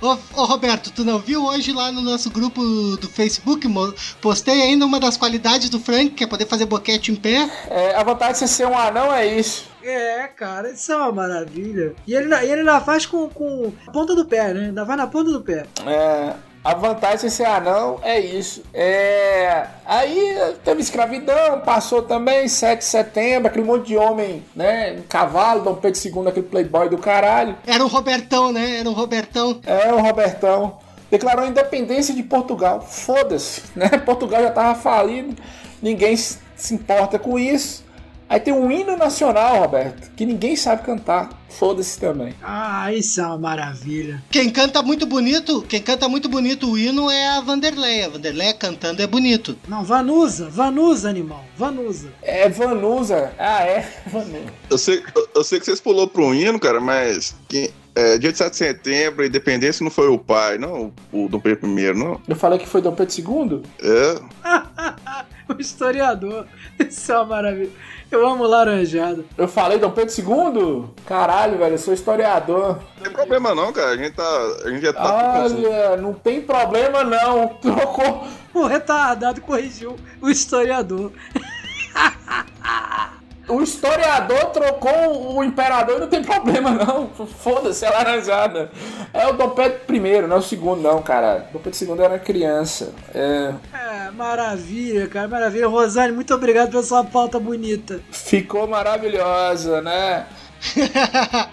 Ô, 0.00 0.16
ô, 0.40 0.44
Roberto, 0.44 0.92
tu 0.92 1.04
não 1.04 1.18
viu 1.18 1.44
hoje 1.44 1.72
lá 1.72 1.90
no 1.90 2.00
nosso 2.00 2.30
grupo 2.30 2.62
do 2.96 3.08
Facebook? 3.08 3.66
mo- 3.66 3.92
Postei 4.20 4.62
ainda 4.62 4.86
uma 4.86 5.00
das 5.00 5.16
qualidades 5.16 5.68
do 5.68 5.80
Frank, 5.80 6.10
que 6.10 6.22
é 6.22 6.26
poder 6.26 6.46
fazer 6.46 6.66
boquete 6.66 7.10
em 7.10 7.16
pé. 7.16 7.50
É, 7.68 7.96
a 7.96 8.04
vontade 8.04 8.34
de 8.34 8.38
você 8.38 8.46
ser 8.48 8.66
um 8.68 8.78
anão 8.78 9.12
é 9.12 9.26
isso. 9.26 9.66
É, 9.82 10.26
cara, 10.28 10.70
isso 10.70 10.92
é 10.92 10.96
uma 10.96 11.10
maravilha. 11.10 11.94
E 12.06 12.14
ele, 12.14 12.32
e 12.32 12.44
ele 12.50 12.60
ainda 12.60 12.80
faz 12.80 13.06
com, 13.06 13.28
com 13.28 13.72
a 13.86 13.90
ponta 13.90 14.14
do 14.14 14.24
pé, 14.24 14.52
né? 14.54 14.66
Ainda 14.66 14.84
vai 14.84 14.96
na 14.96 15.06
ponta 15.06 15.32
do 15.32 15.40
pé. 15.40 15.66
É, 15.86 16.34
a 16.68 16.74
vantagem 16.74 17.30
de 17.30 17.30
ser 17.30 17.46
anão 17.46 17.98
é 18.02 18.20
isso. 18.20 18.62
É, 18.74 19.68
aí 19.86 20.38
teve 20.62 20.82
escravidão, 20.82 21.60
passou 21.60 22.02
também, 22.02 22.46
7 22.46 22.80
de 22.80 22.84
setembro, 22.84 23.48
aquele 23.48 23.64
monte 23.64 23.86
de 23.86 23.96
homem, 23.96 24.44
né? 24.54 24.96
Um 24.98 25.02
cavalo, 25.08 25.62
Dom 25.62 25.76
Pedro 25.76 25.98
II, 25.98 26.28
aquele 26.28 26.46
playboy 26.46 26.90
do 26.90 26.98
caralho. 26.98 27.56
Era 27.66 27.82
o 27.82 27.88
Robertão, 27.88 28.52
né? 28.52 28.80
Era 28.80 28.90
o 28.90 28.92
Robertão. 28.92 29.60
É, 29.64 29.90
o 29.94 29.98
Robertão. 29.98 30.76
Declarou 31.10 31.46
a 31.46 31.48
independência 31.48 32.14
de 32.14 32.22
Portugal. 32.22 32.82
Foda-se, 32.82 33.62
né? 33.74 33.88
Portugal 34.04 34.42
já 34.42 34.50
tava 34.50 34.74
falido, 34.74 35.34
ninguém 35.80 36.14
se 36.18 36.38
se 36.58 36.74
importa 36.74 37.18
com 37.18 37.38
isso. 37.38 37.84
Aí 38.28 38.38
tem 38.38 38.52
um 38.52 38.70
hino 38.70 38.96
nacional, 38.96 39.58
Roberto, 39.60 40.10
que 40.14 40.26
ninguém 40.26 40.54
sabe 40.54 40.82
cantar. 40.82 41.30
Foda-se 41.48 41.98
também. 41.98 42.34
Ah, 42.42 42.92
isso 42.92 43.20
é 43.20 43.26
uma 43.26 43.38
maravilha. 43.38 44.22
Quem 44.30 44.50
canta 44.50 44.82
muito 44.82 45.06
bonito, 45.06 45.62
quem 45.62 45.80
canta 45.80 46.06
muito 46.08 46.28
bonito 46.28 46.70
o 46.70 46.76
hino 46.78 47.10
é 47.10 47.28
a 47.30 47.40
Vanderleia. 47.40 48.04
A 48.06 48.10
Vanderleia 48.10 48.52
cantando 48.52 49.00
é 49.02 49.06
bonito. 49.06 49.56
Não, 49.66 49.82
Vanusa, 49.82 50.50
Vanusa, 50.50 51.08
animal, 51.08 51.42
Vanusa. 51.56 52.10
É 52.22 52.48
Vanusa. 52.50 53.32
Ah, 53.38 53.62
é? 53.64 53.88
Vanusa. 54.06 54.44
Eu 54.68 54.76
sei, 54.76 55.02
eu, 55.16 55.28
eu 55.36 55.42
sei 55.44 55.58
que 55.58 55.64
vocês 55.64 55.80
pulou 55.80 56.06
pro 56.06 56.34
hino, 56.34 56.60
cara, 56.60 56.80
mas 56.80 57.34
quem- 57.48 57.70
é, 57.94 58.16
dia 58.18 58.30
de 58.30 58.38
7 58.38 58.50
de 58.52 58.56
setembro, 58.58 59.24
independência 59.26 59.82
não 59.82 59.90
foi 59.90 60.06
o 60.08 60.18
pai, 60.18 60.56
não, 60.58 60.92
o, 61.10 61.24
o 61.24 61.28
Dom 61.28 61.40
Pedro 61.40 61.66
I, 61.78 61.92
não. 61.94 62.20
Eu 62.28 62.36
falei 62.36 62.58
que 62.58 62.68
foi 62.68 62.80
Dom 62.82 62.92
Pedro 62.94 63.14
II? 63.18 63.62
É. 63.82 64.20
o 65.56 65.60
historiador. 65.60 66.46
Isso 66.78 67.10
é 67.12 67.16
uma 67.16 67.24
maravilha. 67.24 67.70
Eu 68.10 68.26
amo 68.26 68.44
laranjada. 68.44 69.24
Eu 69.36 69.46
falei 69.46 69.78
Dom 69.78 69.90
Pedro 69.90 70.14
II? 70.16 70.84
Caralho, 71.06 71.58
velho, 71.58 71.74
eu 71.74 71.78
sou 71.78 71.92
historiador. 71.92 72.78
Não 72.96 73.02
tem 73.02 73.12
problema 73.12 73.54
não, 73.54 73.72
cara. 73.72 73.90
A 73.90 73.96
gente 73.96 74.12
tá. 74.12 74.56
A 74.64 74.70
gente 74.70 74.82
já 74.82 74.92
tá. 74.92 75.42
Olha, 75.44 75.96
não 75.96 76.14
tem 76.14 76.40
problema 76.40 77.04
não. 77.04 77.48
Trocou. 77.60 78.26
O 78.54 78.66
retardado 78.66 79.40
corrigiu 79.40 79.96
o 80.20 80.30
historiador. 80.30 81.12
O 83.48 83.62
historiador 83.62 84.46
trocou 84.46 85.36
o 85.36 85.42
imperador 85.42 85.96
e 85.96 86.00
não 86.00 86.06
tem 86.08 86.22
problema 86.22 86.70
não. 86.70 87.08
Foda-se, 87.08 87.84
é 87.84 87.90
laranjada. 87.90 88.70
É 89.12 89.26
o 89.26 89.32
Dom 89.32 89.50
Pedro 89.50 89.80
I, 89.94 90.22
não 90.22 90.36
é 90.36 90.38
o 90.38 90.42
segundo 90.42 90.82
não, 90.82 91.00
cara. 91.02 91.48
Dom 91.52 91.58
Pedro 91.58 91.96
II 91.96 92.04
era 92.04 92.18
criança. 92.18 92.92
É, 93.14 93.54
É, 93.72 94.10
maravilha, 94.10 95.06
cara, 95.08 95.28
maravilha. 95.28 95.66
Rosane, 95.66 96.12
muito 96.12 96.34
obrigado 96.34 96.70
pela 96.70 96.82
sua 96.82 97.02
pauta 97.04 97.38
bonita. 97.40 98.00
ficou 98.10 98.66
maravilhosa, 98.66 99.80
né? 99.80 100.26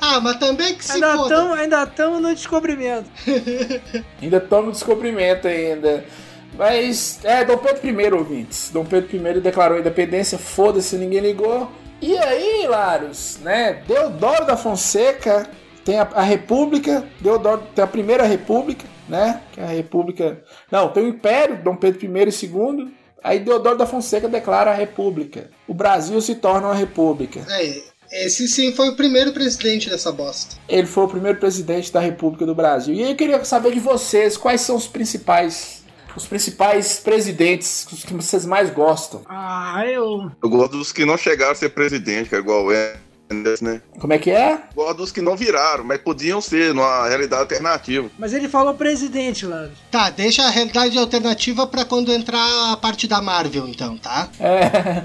ah, 0.00 0.20
mas 0.20 0.36
também 0.38 0.74
que 0.74 0.84
se 0.84 0.92
Ainda 0.92 1.16
foda. 1.16 1.34
estamos 1.34 1.58
ainda 1.58 1.86
tamo 1.86 2.20
no 2.20 2.34
descobrimento. 2.34 3.10
Ainda 4.22 4.36
estamos 4.38 4.66
no 4.66 4.72
descobrimento 4.72 5.46
ainda. 5.48 6.04
Mas, 6.56 7.20
é, 7.22 7.44
Dom 7.44 7.58
Pedro 7.58 7.88
I, 7.88 8.12
ouvintes. 8.12 8.70
Dom 8.72 8.84
Pedro 8.84 9.14
I 9.16 9.40
declarou 9.40 9.76
a 9.76 9.80
independência, 9.80 10.38
foda-se, 10.38 10.96
ninguém 10.96 11.20
ligou. 11.20 11.70
E 12.00 12.16
aí, 12.16 12.66
Laros, 12.66 13.38
né? 13.42 13.82
Deodoro 13.86 14.46
da 14.46 14.56
Fonseca 14.56 15.48
tem 15.84 15.98
a, 15.98 16.08
a 16.14 16.22
República, 16.22 17.04
Deodoro 17.20 17.62
tem 17.74 17.82
a 17.84 17.86
Primeira 17.86 18.24
República, 18.24 18.84
né? 19.08 19.40
Que 19.52 19.60
é 19.60 19.64
a 19.64 19.68
República. 19.68 20.42
Não, 20.70 20.88
tem 20.88 21.04
o 21.04 21.08
Império, 21.08 21.62
Dom 21.62 21.76
Pedro 21.76 22.04
I 22.04 22.08
e 22.08 22.46
II. 22.46 22.94
Aí 23.22 23.40
Deodoro 23.40 23.78
da 23.78 23.86
Fonseca 23.86 24.28
declara 24.28 24.70
a 24.70 24.74
República. 24.74 25.50
O 25.66 25.74
Brasil 25.74 26.20
se 26.20 26.36
torna 26.36 26.68
uma 26.68 26.74
república. 26.74 27.40
É, 27.48 27.82
esse 28.12 28.46
sim 28.46 28.72
foi 28.72 28.88
o 28.90 28.96
primeiro 28.96 29.32
presidente 29.32 29.90
dessa 29.90 30.12
bosta. 30.12 30.56
Ele 30.68 30.86
foi 30.86 31.04
o 31.04 31.08
primeiro 31.08 31.38
presidente 31.38 31.92
da 31.92 31.98
República 31.98 32.46
do 32.46 32.54
Brasil. 32.54 32.94
E 32.94 33.02
aí 33.02 33.10
eu 33.10 33.16
queria 33.16 33.44
saber 33.44 33.72
de 33.72 33.80
vocês, 33.80 34.36
quais 34.36 34.60
são 34.60 34.76
os 34.76 34.86
principais 34.86 35.75
os 36.16 36.26
principais 36.26 36.98
presidentes 36.98 37.86
os 37.92 38.04
que 38.04 38.14
vocês 38.14 38.46
mais 38.46 38.70
gostam? 38.70 39.22
Ah, 39.28 39.84
eu. 39.86 40.30
Eu 40.42 40.48
gosto 40.48 40.76
dos 40.78 40.92
que 40.92 41.04
não 41.04 41.16
chegaram 41.16 41.52
a 41.52 41.54
ser 41.54 41.70
presidente, 41.70 42.30
cara, 42.30 42.42
igual 42.42 42.66
o 42.66 42.72
Enders, 43.30 43.60
né? 43.60 43.80
Como 43.98 44.12
é 44.12 44.18
que 44.18 44.30
é? 44.30 44.60
Gosto 44.74 44.98
dos 44.98 45.12
que 45.12 45.20
não 45.20 45.36
viraram, 45.36 45.84
mas 45.84 46.00
podiam 46.00 46.40
ser 46.40 46.72
numa 46.72 47.08
realidade 47.08 47.42
alternativa. 47.42 48.08
Mas 48.18 48.32
ele 48.32 48.48
falou 48.48 48.74
presidente, 48.74 49.44
Lado. 49.44 49.72
Tá, 49.90 50.10
deixa 50.10 50.42
a 50.44 50.50
realidade 50.50 50.96
alternativa 50.98 51.66
pra 51.66 51.84
quando 51.84 52.12
entrar 52.12 52.72
a 52.72 52.76
parte 52.76 53.06
da 53.06 53.20
Marvel, 53.20 53.68
então, 53.68 53.96
tá? 53.98 54.28
É. 54.40 55.04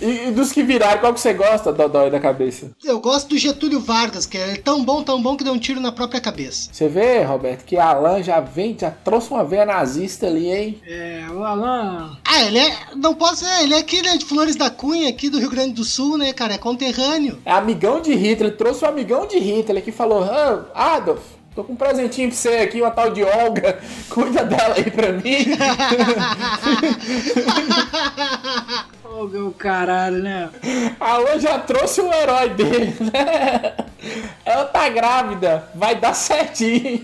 E, 0.00 0.28
e 0.28 0.30
dos 0.30 0.50
que 0.50 0.62
viraram, 0.62 0.98
qual 1.00 1.12
que 1.12 1.20
você 1.20 1.34
gosta, 1.34 1.72
Dodói 1.72 2.10
da 2.10 2.18
cabeça? 2.18 2.70
Eu 2.82 3.00
gosto 3.00 3.28
do 3.28 3.38
Getúlio 3.38 3.80
Vargas, 3.80 4.24
que 4.24 4.38
é 4.38 4.56
tão 4.56 4.82
bom, 4.84 5.02
tão 5.02 5.20
bom 5.22 5.36
que 5.36 5.44
deu 5.44 5.52
um 5.52 5.58
tiro 5.58 5.80
na 5.80 5.92
própria 5.92 6.20
cabeça. 6.20 6.70
Você 6.72 6.88
vê, 6.88 7.22
Roberto, 7.22 7.64
que 7.64 7.76
Alan 7.76 8.22
já 8.22 8.40
vem, 8.40 8.76
já 8.78 8.90
trouxe 8.90 9.30
uma 9.30 9.44
veia 9.44 9.66
nazista 9.66 10.26
ali, 10.26 10.50
hein? 10.50 10.80
É, 10.86 11.24
o 11.30 11.44
Alan. 11.44 12.16
Ah, 12.24 12.42
ele 12.44 12.58
é. 12.58 12.76
Não 12.96 13.14
posso. 13.14 13.44
É, 13.44 13.62
ele 13.62 13.74
é 13.74 13.78
aqui, 13.78 14.00
né, 14.02 14.16
de 14.16 14.24
Flores 14.24 14.56
da 14.56 14.70
Cunha, 14.70 15.08
aqui 15.08 15.28
do 15.28 15.38
Rio 15.38 15.50
Grande 15.50 15.74
do 15.74 15.84
Sul, 15.84 16.16
né, 16.16 16.32
cara? 16.32 16.54
É 16.54 16.58
conterrâneo. 16.58 17.38
É 17.44 17.52
amigão 17.52 18.00
de 18.00 18.14
Hitler, 18.14 18.48
ele 18.50 18.56
trouxe 18.56 18.84
um 18.84 18.88
amigão 18.88 19.26
de 19.26 19.38
Hitler 19.38 19.82
que 19.82 19.92
falou: 19.92 20.24
ah, 20.24 20.64
Adolf, 20.74 21.20
tô 21.54 21.62
com 21.62 21.74
um 21.74 21.76
presentinho 21.76 22.28
pra 22.28 22.36
você 22.36 22.48
aqui, 22.48 22.80
uma 22.80 22.90
tal 22.90 23.10
de 23.10 23.22
Olga, 23.22 23.78
cuida 24.08 24.44
dela 24.44 24.74
aí 24.76 24.90
pra 24.90 25.12
mim. 25.12 25.46
Ô, 29.12 29.24
meu 29.24 29.50
caralho, 29.50 30.22
né? 30.22 30.48
Alan 31.00 31.40
já 31.40 31.58
trouxe 31.58 32.00
o 32.00 32.12
herói 32.12 32.50
dele, 32.50 32.94
né? 33.00 33.74
Ela 34.44 34.66
tá 34.66 34.88
grávida, 34.88 35.68
vai 35.74 35.98
dar 35.98 36.14
certinho. 36.14 37.02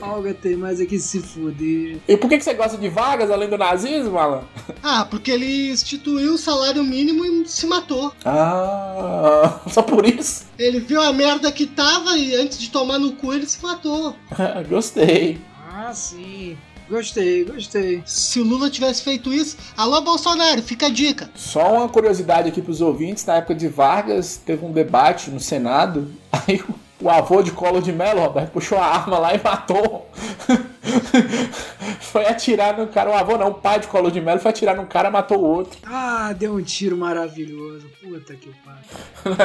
Olga 0.00 0.32
tem 0.32 0.56
mais 0.56 0.80
aqui 0.80 0.98
se 0.98 1.20
fuder. 1.20 1.98
E 2.08 2.16
por 2.16 2.30
que 2.30 2.38
que 2.38 2.44
você 2.44 2.54
gosta 2.54 2.78
de 2.78 2.88
vagas 2.88 3.30
além 3.30 3.50
do 3.50 3.58
nazismo, 3.58 4.18
Alan? 4.18 4.44
Ah, 4.82 5.06
porque 5.08 5.30
ele 5.30 5.70
instituiu 5.70 6.32
o 6.32 6.38
salário 6.38 6.82
mínimo 6.82 7.22
e 7.22 7.46
se 7.46 7.66
matou. 7.66 8.14
Ah, 8.24 9.60
só 9.68 9.82
por 9.82 10.06
isso? 10.06 10.46
Ele 10.58 10.80
viu 10.80 11.02
a 11.02 11.12
merda 11.12 11.52
que 11.52 11.66
tava 11.66 12.16
e 12.16 12.34
antes 12.34 12.58
de 12.58 12.70
tomar 12.70 12.98
no 12.98 13.12
cu 13.12 13.34
ele 13.34 13.46
se 13.46 13.62
matou. 13.62 14.16
Gostei. 14.70 15.38
Ah, 15.70 15.92
sim. 15.92 16.56
Gostei, 16.88 17.44
gostei. 17.44 18.02
Se 18.04 18.40
o 18.40 18.44
Lula 18.44 18.68
tivesse 18.70 19.02
feito 19.02 19.32
isso, 19.32 19.56
alô 19.76 20.00
Bolsonaro, 20.00 20.62
fica 20.62 20.86
a 20.86 20.90
dica. 20.90 21.30
Só 21.34 21.74
uma 21.74 21.88
curiosidade 21.88 22.48
aqui 22.48 22.60
pros 22.60 22.80
ouvintes, 22.80 23.24
na 23.24 23.36
época 23.36 23.54
de 23.54 23.68
Vargas, 23.68 24.36
teve 24.44 24.64
um 24.64 24.72
debate 24.72 25.30
no 25.30 25.40
Senado, 25.40 26.10
aí 26.30 26.62
o, 26.68 27.06
o 27.06 27.10
avô 27.10 27.42
de 27.42 27.50
Collor 27.50 27.82
de 27.82 27.92
Mello, 27.92 28.20
Roberto, 28.20 28.50
puxou 28.50 28.78
a 28.78 28.86
arma 28.86 29.18
lá 29.18 29.34
e 29.34 29.40
matou. 29.42 30.08
foi 32.00 32.26
atirar 32.26 32.76
no 32.76 32.86
cara, 32.88 33.10
o 33.10 33.14
avô 33.14 33.38
não, 33.38 33.48
o 33.48 33.54
pai 33.54 33.80
de 33.80 33.86
Collor 33.86 34.10
de 34.10 34.20
Mello 34.20 34.38
foi 34.40 34.50
atirar 34.50 34.76
no 34.76 34.86
cara 34.86 35.08
e 35.08 35.12
matou 35.12 35.38
o 35.38 35.44
outro. 35.44 35.78
Ah, 36.14 36.32
deu 36.32 36.54
um 36.54 36.62
tiro 36.62 36.96
maravilhoso. 36.96 37.86
Puta 38.00 38.34
que 38.34 38.50
pariu. 38.64 39.36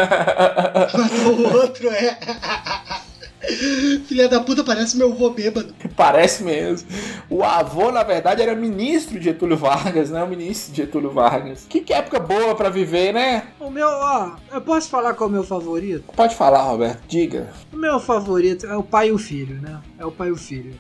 Matou 0.94 1.34
o 1.34 1.54
outro, 1.62 1.90
é. 1.90 2.18
Filha 4.08 4.28
da 4.28 4.40
puta, 4.40 4.64
parece 4.64 4.98
meu 4.98 5.14
vô 5.14 5.30
bêbado. 5.30 5.74
Parece 5.96 6.44
mesmo. 6.44 6.88
O 7.30 7.44
avô, 7.44 7.92
na 7.92 8.04
verdade, 8.04 8.42
era 8.42 8.56
ministro 8.56 9.18
de 9.18 9.26
Getúlio 9.26 9.58
Vargas, 9.58 10.10
né? 10.10 10.24
O 10.24 10.28
ministro 10.28 10.74
de 10.74 10.82
Getúlio 10.82 11.12
Vargas. 11.12 11.66
Que, 11.70 11.82
que 11.82 11.94
época 11.94 12.20
boa 12.20 12.56
pra 12.56 12.70
viver, 12.70 13.14
né? 13.14 13.44
O 13.60 13.70
meu, 13.70 13.88
ó, 13.88 14.32
eu 14.52 14.62
posso 14.62 14.90
falar 14.90 15.14
qual 15.14 15.30
é 15.30 15.32
o 15.32 15.34
meu 15.34 15.44
favorito? 15.44 16.04
Pode 16.16 16.36
falar, 16.36 16.62
Roberto, 16.64 17.02
diga. 17.08 17.48
O 17.72 17.78
meu 17.78 18.00
favorito 18.00 18.66
é 18.66 18.76
o 18.76 18.84
pai 18.84 19.10
e 19.10 19.12
o 19.12 19.18
filho, 19.18 19.62
né? 19.62 19.80
É 20.00 20.06
o 20.06 20.12
pai 20.12 20.30
e 20.30 20.32
o 20.32 20.38
filho. 20.38 20.74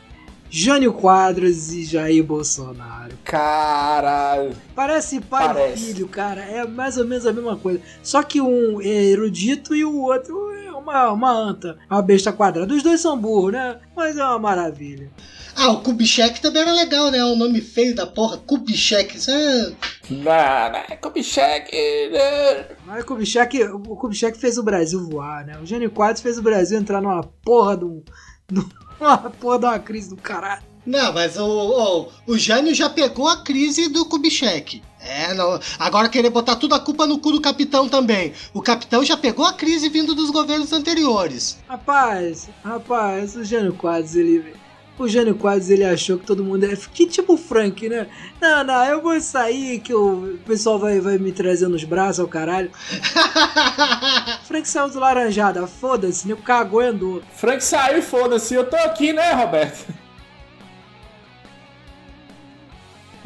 Jânio 0.49 0.93
Quadros 0.93 1.71
e 1.73 1.83
Jair 1.83 2.23
Bolsonaro. 2.23 3.15
Caralho. 3.23 4.55
Parece 4.75 5.19
pai 5.19 5.47
Parece. 5.47 5.83
e 5.83 5.85
filho, 5.93 6.07
cara. 6.07 6.41
É 6.41 6.65
mais 6.65 6.97
ou 6.97 7.05
menos 7.05 7.25
a 7.25 7.33
mesma 7.33 7.57
coisa. 7.57 7.81
Só 8.01 8.23
que 8.23 8.39
um 8.41 8.81
é 8.81 8.87
erudito 8.87 9.75
e 9.75 9.83
o 9.83 9.95
outro 10.01 10.51
é 10.51 10.71
uma, 10.71 11.11
uma 11.11 11.31
anta. 11.31 11.77
Uma 11.89 12.01
besta 12.01 12.31
quadrada. 12.31 12.73
Os 12.73 12.83
dois 12.83 13.01
são 13.01 13.17
burros, 13.17 13.51
né? 13.51 13.77
Mas 13.95 14.17
é 14.17 14.23
uma 14.23 14.39
maravilha. 14.39 15.11
Ah, 15.55 15.71
o 15.71 15.81
Kubitschek 15.81 16.39
também 16.39 16.61
era 16.61 16.71
legal, 16.71 17.09
né? 17.09 17.23
O 17.23 17.35
nome 17.35 17.59
feio 17.61 17.95
da 17.95 18.05
porra, 18.05 18.37
Kubitschek. 18.37 19.17
Isso 19.17 19.31
é. 19.31 19.71
Não, 20.09 20.23
não 20.23 20.79
é 20.89 20.95
Kubitschek. 20.95 21.71
né? 22.11 22.65
Mas 22.85 23.03
o 23.03 23.05
Kubitschek, 23.07 23.63
o 23.63 23.79
Kubitschek 23.95 24.37
fez 24.37 24.57
o 24.57 24.63
Brasil 24.63 25.03
voar, 25.09 25.45
né? 25.45 25.57
O 25.61 25.65
Jânio 25.65 25.89
Quadros 25.91 26.21
fez 26.21 26.37
o 26.37 26.43
Brasil 26.43 26.77
entrar 26.77 27.01
numa 27.01 27.23
porra 27.43 27.75
de 27.75 27.85
um. 27.85 28.03
Uma 28.51 28.63
porra 29.39 29.59
de 29.59 29.65
uma 29.65 29.79
crise 29.79 30.09
do 30.09 30.17
caralho. 30.17 30.63
Não, 30.85 31.11
mas 31.11 31.37
o, 31.37 31.45
o, 31.45 32.33
o 32.33 32.37
Jânio 32.37 32.73
já 32.73 32.89
pegou 32.89 33.27
a 33.27 33.43
crise 33.43 33.89
do 33.89 34.05
Kubitschek. 34.05 34.81
É, 35.01 35.33
não. 35.33 35.59
Agora 35.77 36.09
querer 36.09 36.29
botar 36.29 36.55
tudo 36.55 36.75
a 36.75 36.79
culpa 36.79 37.05
no 37.05 37.19
cu 37.19 37.31
do 37.31 37.41
capitão 37.41 37.89
também. 37.89 38.33
O 38.53 38.61
capitão 38.61 39.03
já 39.03 39.17
pegou 39.17 39.45
a 39.45 39.53
crise 39.53 39.89
vindo 39.89 40.15
dos 40.15 40.29
governos 40.31 40.71
anteriores. 40.71 41.57
Rapaz, 41.67 42.49
rapaz, 42.63 43.35
o 43.35 43.43
Jânio 43.43 43.73
Quadros, 43.73 44.15
ele. 44.15 44.55
O 44.97 45.07
Jânio 45.07 45.35
Quadros, 45.35 45.69
ele 45.69 45.85
achou 45.85 46.17
que 46.17 46.25
todo 46.25 46.43
mundo 46.43 46.65
é. 46.65 46.75
Que 46.91 47.05
tipo 47.05 47.33
o 47.33 47.37
Frank, 47.37 47.87
né? 47.87 48.07
Não, 48.41 48.63
não, 48.63 48.85
eu 48.85 49.01
vou 49.01 49.19
sair 49.21 49.79
que 49.79 49.93
o 49.93 50.39
pessoal 50.45 50.79
vai, 50.79 50.99
vai 50.99 51.19
me 51.19 51.31
trazer 51.31 51.67
nos 51.67 51.83
braços 51.83 52.19
ao 52.19 52.27
caralho. 52.27 52.71
Frank 54.45 54.67
saiu 54.67 54.89
do 54.89 54.99
laranjada, 54.99 55.67
foda-se, 55.67 56.27
nego 56.27 56.41
cagou 56.41 56.81
e 56.81 56.87
andou. 56.87 57.21
Frank 57.35 57.63
saiu 57.63 57.99
e 57.99 58.01
foda-se. 58.01 58.55
Eu 58.55 58.67
tô 58.67 58.75
aqui, 58.75 59.13
né, 59.13 59.33
Roberto? 59.33 59.85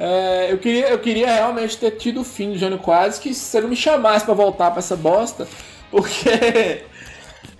É, 0.04 0.52
eu, 0.52 0.58
queria, 0.58 0.90
eu 0.90 0.98
queria 0.98 1.32
realmente 1.32 1.78
ter 1.78 1.92
tido 1.92 2.22
o 2.22 2.24
fim 2.24 2.54
do 2.54 2.58
Jânio 2.58 2.80
Quadros, 2.80 3.20
que 3.20 3.36
se 3.36 3.42
você 3.42 3.62
não 3.62 3.70
me 3.70 3.76
chamasse 3.76 4.26
pra 4.26 4.34
voltar 4.34 4.72
pra 4.72 4.80
essa 4.80 4.96
bosta, 4.96 5.48
porque. 5.92 6.84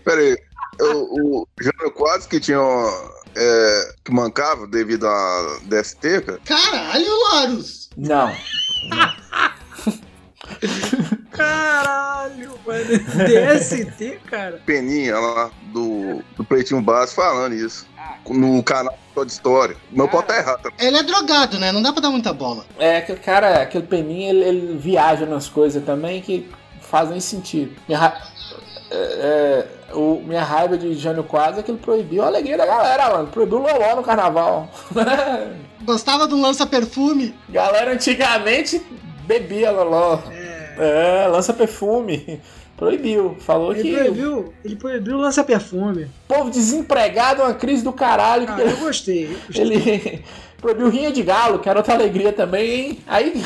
Pera 0.04 0.20
aí, 0.20 0.38
o, 0.80 1.42
o 1.42 1.48
Jânio 1.60 1.92
Quadros 1.94 2.26
que 2.28 2.40
tinha. 2.40 2.58
é, 3.36 3.94
que 4.04 4.12
mancava 4.14 4.68
devido 4.68 5.08
a 5.08 5.60
DST, 5.64 6.22
cara. 6.22 6.40
Caralho, 6.46 7.08
Larus! 7.34 7.90
Não. 7.98 8.32
Caralho, 11.32 12.52
mano. 12.66 12.86
DST, 12.86 14.20
cara. 14.30 14.62
Peninha 14.66 15.18
lá 15.20 15.52
do, 15.74 16.22
do 16.36 16.44
Pretinho 16.44 16.82
Básico 16.82 17.22
falando 17.22 17.54
isso. 17.56 17.88
No 18.28 18.62
canal 18.64 18.94
de 19.26 19.32
História. 19.32 19.76
Meu 19.92 20.08
pau 20.08 20.24
tá 20.24 20.38
errado. 20.38 20.62
também. 20.64 20.88
Ele 20.88 20.98
é 20.98 21.04
drogado, 21.04 21.60
né? 21.60 21.72
Não 21.72 21.82
dá 21.82 21.92
pra 21.92 22.02
dar 22.02 22.10
muita 22.10 22.34
bola. 22.34 22.66
É, 22.78 22.98
aquele 22.98 23.20
cara, 23.20 23.62
aquele 23.62 23.86
peninha, 23.86 24.30
ele, 24.30 24.44
ele 24.44 24.78
viaja 24.78 25.26
nas 25.26 25.48
coisas 25.48 25.84
também 25.84 26.22
que 26.22 26.50
fazem 26.82 27.20
sentido. 27.20 27.76
É, 28.92 29.66
é, 29.90 29.94
o, 29.94 30.22
minha 30.26 30.44
raiva 30.44 30.78
de 30.78 30.94
Jânio 30.94 31.24
Quadros 31.24 31.60
é 31.60 31.64
que 31.64 31.72
ele 31.72 31.78
proibiu 31.78 32.24
a 32.24 32.28
alegria 32.28 32.58
da 32.58 32.66
galera, 32.66 33.10
mano. 33.10 33.28
Proibiu 33.28 33.60
o 33.60 33.62
Loló 33.62 33.96
no 33.96 34.04
carnaval. 34.04 34.70
Gostava 35.84 36.28
do 36.28 36.40
lança-perfume. 36.40 37.34
galera 37.50 37.94
antigamente 37.94 38.82
bebia 39.26 39.72
Loló. 39.72 40.20
É, 40.78 41.28
lança 41.28 41.54
perfume. 41.54 42.42
Proibiu. 42.76 43.38
Falou 43.40 43.74
Ele 43.74 43.84
que 43.84 43.96
proibiu, 43.96 44.54
ele 44.66 44.76
proibiu 44.76 45.18
o 45.18 45.22
lança-perfume. 45.22 46.08
povo 46.28 46.50
desempregado 46.50 47.42
é 47.44 47.46
uma 47.46 47.54
crise 47.54 47.84
do 47.84 47.94
caralho. 47.94 48.46
Ah, 48.50 48.60
eu 48.60 48.78
gostei. 48.78 49.26
eu 49.26 49.40
gostei. 49.48 49.62
Ele 49.62 50.24
proibiu 50.60 50.90
rinha 50.90 51.12
de 51.12 51.22
galo, 51.22 51.60
que 51.60 51.70
era 51.70 51.80
outra 51.80 51.94
alegria 51.94 52.34
também, 52.34 52.72
hein? 52.72 53.00
Aí 53.08 53.44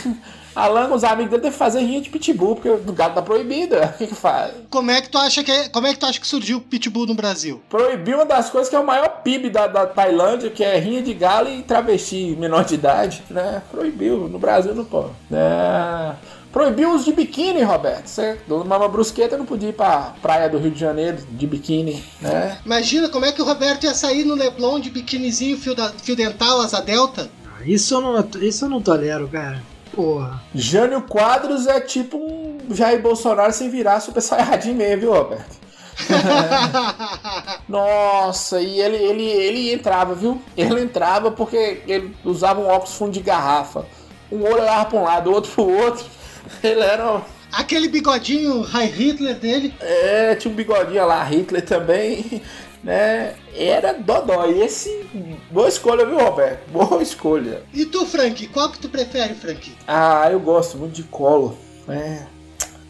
Alan, 0.55 0.93
os 0.93 1.03
amigos 1.03 1.31
dele 1.31 1.43
que 1.43 1.51
fazer 1.51 1.79
rinha 1.81 1.99
de 2.01 2.09
pitbull, 2.09 2.55
porque 2.55 2.69
o 2.69 2.93
galo 2.93 3.13
tá 3.13 3.21
proibido. 3.21 3.75
O 3.95 3.97
que 3.97 4.07
que 4.07 4.15
faz? 4.15 4.51
Como 4.69 4.89
é 4.91 5.01
que 5.01 5.09
tu 5.09 5.17
acha 5.17 5.43
que 5.43 5.51
é- 5.51 5.69
como 5.69 5.85
é 5.87 5.93
que 5.93 5.99
tu 5.99 6.05
acha 6.05 6.19
que 6.19 6.27
surgiu 6.27 6.57
o 6.57 6.61
pitbull 6.61 7.05
no 7.05 7.13
Brasil? 7.13 7.61
Proibiu 7.69 8.17
uma 8.17 8.25
das 8.25 8.49
coisas 8.49 8.69
que 8.69 8.75
é 8.75 8.79
o 8.79 8.85
maior 8.85 9.21
PIB 9.23 9.49
da, 9.49 9.67
da 9.67 9.85
Tailândia, 9.85 10.49
que 10.49 10.63
é 10.63 10.77
rinha 10.77 11.01
de 11.01 11.13
galo 11.13 11.49
e 11.49 11.61
travesti 11.63 12.35
menor 12.39 12.63
de 12.65 12.75
idade, 12.75 13.23
né? 13.29 13.61
Proibiu. 13.71 14.27
No 14.29 14.39
Brasil 14.39 14.73
não 14.75 14.85
pode. 14.85 15.09
É. 15.31 16.13
Proibiu 16.51 16.93
os 16.95 17.03
de 17.03 17.11
biquíni, 17.11 17.61
Roberto. 17.63 18.07
Você, 18.07 18.37
Mama 18.47 18.87
Brusqueta 18.87 19.37
não 19.37 19.45
podia 19.45 19.69
ir 19.69 19.73
pra 19.73 20.13
praia 20.21 20.47
do 20.49 20.57
Rio 20.57 20.71
de 20.71 20.79
Janeiro 20.79 21.17
de 21.29 21.45
biquíni, 21.45 22.01
né? 22.21 22.57
Imagina 22.65 23.09
como 23.09 23.25
é 23.25 23.31
que 23.33 23.41
o 23.41 23.45
Roberto 23.45 23.83
ia 23.83 23.93
sair 23.93 24.23
no 24.23 24.35
Leblon 24.35 24.79
de 24.79 24.89
biquinizinho, 24.89 25.57
fio, 25.57 25.75
da- 25.75 25.91
fio 26.01 26.15
dental, 26.15 26.61
asa 26.61 26.79
delta. 26.81 27.29
Ah, 27.45 27.61
Isso 27.65 27.93
eu, 27.95 27.99
não, 28.01 28.25
isso 28.41 28.63
eu 28.65 28.69
não 28.69 28.81
tolero, 28.81 29.27
cara. 29.27 29.61
Porra. 29.95 30.41
Jânio 30.53 31.01
Quadros 31.03 31.67
é 31.67 31.79
tipo 31.79 32.17
um 32.17 32.57
Jair 32.69 33.01
Bolsonaro 33.01 33.53
sem 33.53 33.69
virar 33.69 34.01
Super 34.01 34.21
Saiyajin 34.21 34.73
mesmo, 34.73 35.01
viu, 35.01 35.13
Roberto? 35.13 35.65
Nossa, 37.69 38.59
e 38.59 38.81
ele, 38.81 38.97
ele, 38.97 39.23
ele 39.23 39.73
entrava, 39.73 40.13
viu? 40.13 40.41
Ele 40.57 40.81
entrava 40.81 41.31
porque 41.31 41.81
ele 41.87 42.15
usava 42.25 42.59
um 42.59 42.67
óculos 42.67 42.95
fundo 42.95 43.11
de 43.11 43.21
garrafa. 43.21 43.85
Um 44.31 44.43
olho 44.43 44.61
olhava 44.61 44.85
pra 44.85 44.99
um 44.99 45.03
lado, 45.03 45.29
o 45.29 45.33
outro 45.33 45.51
pro 45.51 45.63
outro. 45.63 46.05
Ele 46.61 46.81
era. 46.81 47.21
Aquele 47.51 47.87
bigodinho 47.87 48.61
High 48.61 48.87
Hitler 48.87 49.35
dele. 49.35 49.73
É, 49.79 50.35
tinha 50.35 50.51
um 50.51 50.55
bigodinho 50.55 51.05
lá, 51.05 51.23
Hitler 51.23 51.63
também, 51.63 52.41
né? 52.85 53.33
Era 53.53 53.93
dodói. 53.93 54.61
Esse. 54.61 55.09
Boa 55.49 55.67
escolha, 55.67 56.05
viu, 56.05 56.19
Roberto? 56.19 56.69
Boa 56.69 57.01
escolha. 57.01 57.63
E 57.73 57.85
tu, 57.85 58.05
Frank? 58.05 58.47
Qual 58.49 58.71
que 58.71 58.77
tu 58.77 58.87
prefere, 58.87 59.33
Frank? 59.33 59.75
Ah, 59.87 60.29
eu 60.31 60.39
gosto 60.39 60.77
muito 60.77 60.93
de 60.93 61.03
colo, 61.03 61.57
né? 61.87 62.27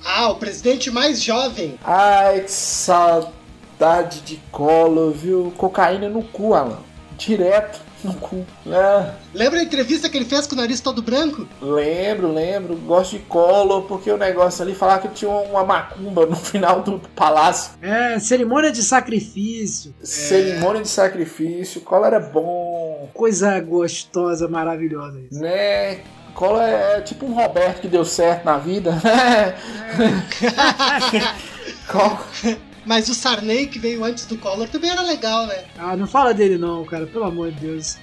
Ah, 0.04 0.30
o 0.30 0.36
presidente 0.36 0.92
mais 0.92 1.24
jovem. 1.24 1.80
Ai, 1.84 2.42
que 2.42 2.52
saudade 2.52 4.20
de 4.22 4.36
colo, 4.52 5.12
viu? 5.12 5.54
Cocaína 5.58 6.10
no 6.10 6.22
cu, 6.22 6.54
Alan. 6.54 6.80
Direto 7.18 7.80
no 8.06 8.14
cu. 8.14 8.46
né? 8.66 9.14
Lembra 9.34 9.60
a 9.60 9.64
entrevista 9.64 10.08
que 10.10 10.18
ele 10.18 10.26
fez 10.26 10.48
com 10.48 10.54
o 10.56 10.58
nariz 10.58 10.80
todo 10.80 11.02
branco? 11.02 11.48
lembro, 11.62 12.32
lembro. 12.34 12.76
Gosto 12.78 13.12
de 13.18 13.20
colo 13.24 13.82
porque 13.84 14.10
o 14.12 14.18
negócio 14.18 14.62
ali 14.64 14.74
falava 14.74 15.02
que 15.02 15.10
tinha 15.10 15.30
uma 15.32 15.64
macumba 15.64 16.26
no 16.26 16.36
final 16.36 16.82
do 16.82 17.00
palácio. 17.16 17.74
É, 17.82 18.18
cerimônia 18.20 18.72
de 18.72 18.82
sacrifício. 18.84 19.94
Cerimônia 20.02 20.82
de 20.82 20.88
sacrifício. 20.88 21.82
Colo 21.82 22.06
era 22.06 22.20
bom, 22.20 23.10
Coisa 23.14 23.60
gostosa, 23.60 24.48
maravilhosa 24.48 25.20
isso. 25.30 25.40
né? 25.42 26.00
Colo 26.34 26.60
é, 26.60 26.98
é 26.98 27.02
tipo 27.02 27.26
um 27.26 27.34
Roberto 27.34 27.82
que 27.82 27.88
deu 27.88 28.04
certo 28.04 28.44
na 28.46 28.58
vida, 28.58 28.92
né? 29.04 29.56
Colo- 31.92 32.20
Mas 32.86 33.10
o 33.10 33.16
Sarney, 33.16 33.68
que 33.68 33.80
veio 33.80 34.04
antes 34.04 34.26
do 34.26 34.38
Collor, 34.38 34.68
também 34.70 34.92
era 34.92 35.02
legal, 35.02 35.48
né? 35.48 35.66
Ah, 35.78 35.96
não 35.98 36.06
fala 36.06 36.34
dele 36.34 36.58
não, 36.58 36.86
cara, 36.86 37.08
pelo 37.08 37.26
amor 37.26 37.52
de 37.52 37.60
Deus. 37.60 37.98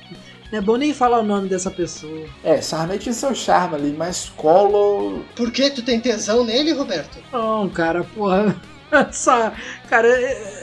Não 0.51 0.59
é 0.59 0.63
bom 0.63 0.77
nem 0.77 0.93
falar 0.93 1.21
o 1.21 1.25
nome 1.25 1.49
dessa 1.49 1.71
pessoa. 1.71 2.27
É, 2.45 2.61
Sarney 2.61 2.99
tinha 2.99 3.13
seu 3.15 3.35
charme 3.35 3.75
ali, 3.77 3.95
mas 3.97 4.31
Colo 4.37 5.25
Por 5.35 5.51
que 5.51 5.71
tu 5.71 5.83
tem 5.83 5.99
tesão 5.99 6.45
nele, 6.45 6.73
Roberto? 6.73 7.19
Não, 7.33 7.69
cara, 7.71 8.05
porra. 8.05 8.55
Essa, 8.93 9.53
cara, 9.89 10.09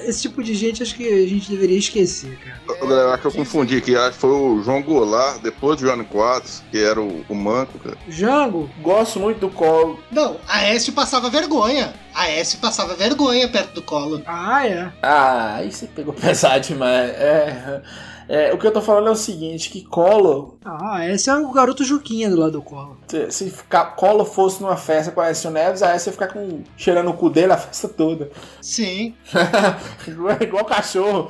esse 0.05 0.21
tipo 0.21 0.43
de 0.43 0.53
gente 0.53 0.83
acho 0.83 0.95
que 0.95 1.07
a 1.07 1.27
gente 1.27 1.49
deveria 1.49 1.77
esquecer, 1.77 2.37
cara. 2.37 2.59
Eu, 2.81 2.89
eu 2.89 3.09
acho 3.11 3.21
que 3.21 3.27
eu 3.27 3.31
confundi 3.31 3.77
aqui. 3.77 3.95
Acho 3.95 4.11
que 4.11 4.17
foi 4.19 4.29
o 4.29 4.61
João 4.63 4.81
Goulart, 4.81 5.41
depois 5.41 5.79
do 5.79 5.87
Johnny 5.87 6.05
Quadros, 6.05 6.63
que 6.71 6.77
era 6.77 7.01
o, 7.01 7.25
o 7.27 7.35
manco, 7.35 7.79
cara. 7.79 7.97
Jango, 8.07 8.69
gosto 8.81 9.19
muito 9.19 9.39
do 9.39 9.49
Colo. 9.49 9.99
Não, 10.11 10.37
Aécio 10.47 10.93
passava 10.93 11.29
vergonha. 11.29 11.93
Aécio 12.13 12.59
passava 12.59 12.95
vergonha 12.95 13.47
perto 13.47 13.73
do 13.73 13.81
Collor. 13.81 14.21
ah, 14.25 14.67
é. 14.67 14.91
Ah, 15.01 15.55
aí 15.55 15.71
você 15.71 15.87
pegou 15.87 16.13
pesado 16.13 16.67
demais. 16.67 17.09
É, 17.11 17.81
é, 18.29 18.53
o 18.53 18.57
que 18.59 18.65
eu 18.67 18.71
tô 18.71 18.81
falando 18.81 19.07
é 19.07 19.11
o 19.11 19.15
seguinte, 19.15 19.69
que 19.71 19.81
Colo, 19.83 20.57
Ah, 20.63 21.05
esse 21.09 21.29
é 21.29 21.35
o 21.35 21.51
garoto 21.51 21.83
Juquinha 21.83 22.29
do 22.29 22.37
lado 22.39 22.51
do 22.53 22.61
colo. 22.61 22.95
se- 23.07 23.31
se 23.31 23.49
ficar, 23.49 23.95
Colo 23.95 24.23
fosse 24.23 24.61
numa 24.61 24.77
festa 24.77 25.11
com 25.11 25.19
a 25.19 25.25
Aécio 25.25 25.49
Neves, 25.49 25.81
aí 25.81 25.97
você 25.99 26.09
ia 26.09 26.13
ficar 26.13 26.27
com, 26.27 26.61
cheirando 26.77 27.09
o 27.09 27.13
cu 27.13 27.29
dele 27.29 27.51
a 27.53 27.57
festa 27.57 27.87
toda. 27.89 28.29
Sim. 28.61 29.15
igual, 30.41 30.63
cachorro. 30.65 31.29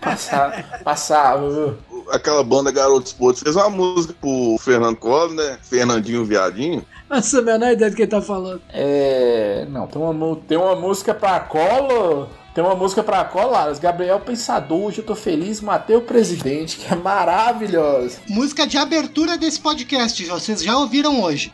Passar, 0.00 0.80
passava, 0.84 1.50
viu? 1.50 1.76
Aquela 2.10 2.42
banda 2.44 2.70
Garotos 2.70 3.12
Podres 3.12 3.42
fez 3.42 3.56
uma 3.56 3.68
música 3.68 4.14
pro 4.20 4.56
Fernando 4.60 4.96
Collor, 4.96 5.32
né? 5.34 5.58
Fernandinho 5.62 6.24
Viadinho. 6.24 6.84
Nossa, 7.10 7.38
a 7.38 7.42
menor 7.42 7.72
ideia 7.72 7.90
do 7.90 7.96
que 7.96 8.02
ele 8.02 8.10
tá 8.10 8.22
falando. 8.22 8.60
É. 8.72 9.66
Não, 9.70 9.86
tem 9.86 10.00
uma, 10.00 10.36
tem 10.48 10.56
uma 10.58 10.74
música 10.76 11.12
pra 11.14 11.40
Colo. 11.40 12.28
Tem 12.56 12.64
uma 12.64 12.74
música 12.74 13.02
pra 13.02 13.22
Colo, 13.22 13.54
Aras. 13.54 13.78
Gabriel 13.78 14.18
Pensador, 14.18 14.84
hoje 14.84 15.00
eu 15.00 15.04
tô 15.04 15.14
feliz, 15.14 15.60
matei 15.60 15.94
o 15.94 16.00
presidente, 16.00 16.78
que 16.78 16.90
é 16.90 16.96
maravilhosa. 16.96 18.18
Música 18.30 18.66
de 18.66 18.78
abertura 18.78 19.36
desse 19.36 19.60
podcast, 19.60 20.24
vocês 20.24 20.62
já 20.62 20.74
ouviram 20.78 21.20
hoje. 21.20 21.52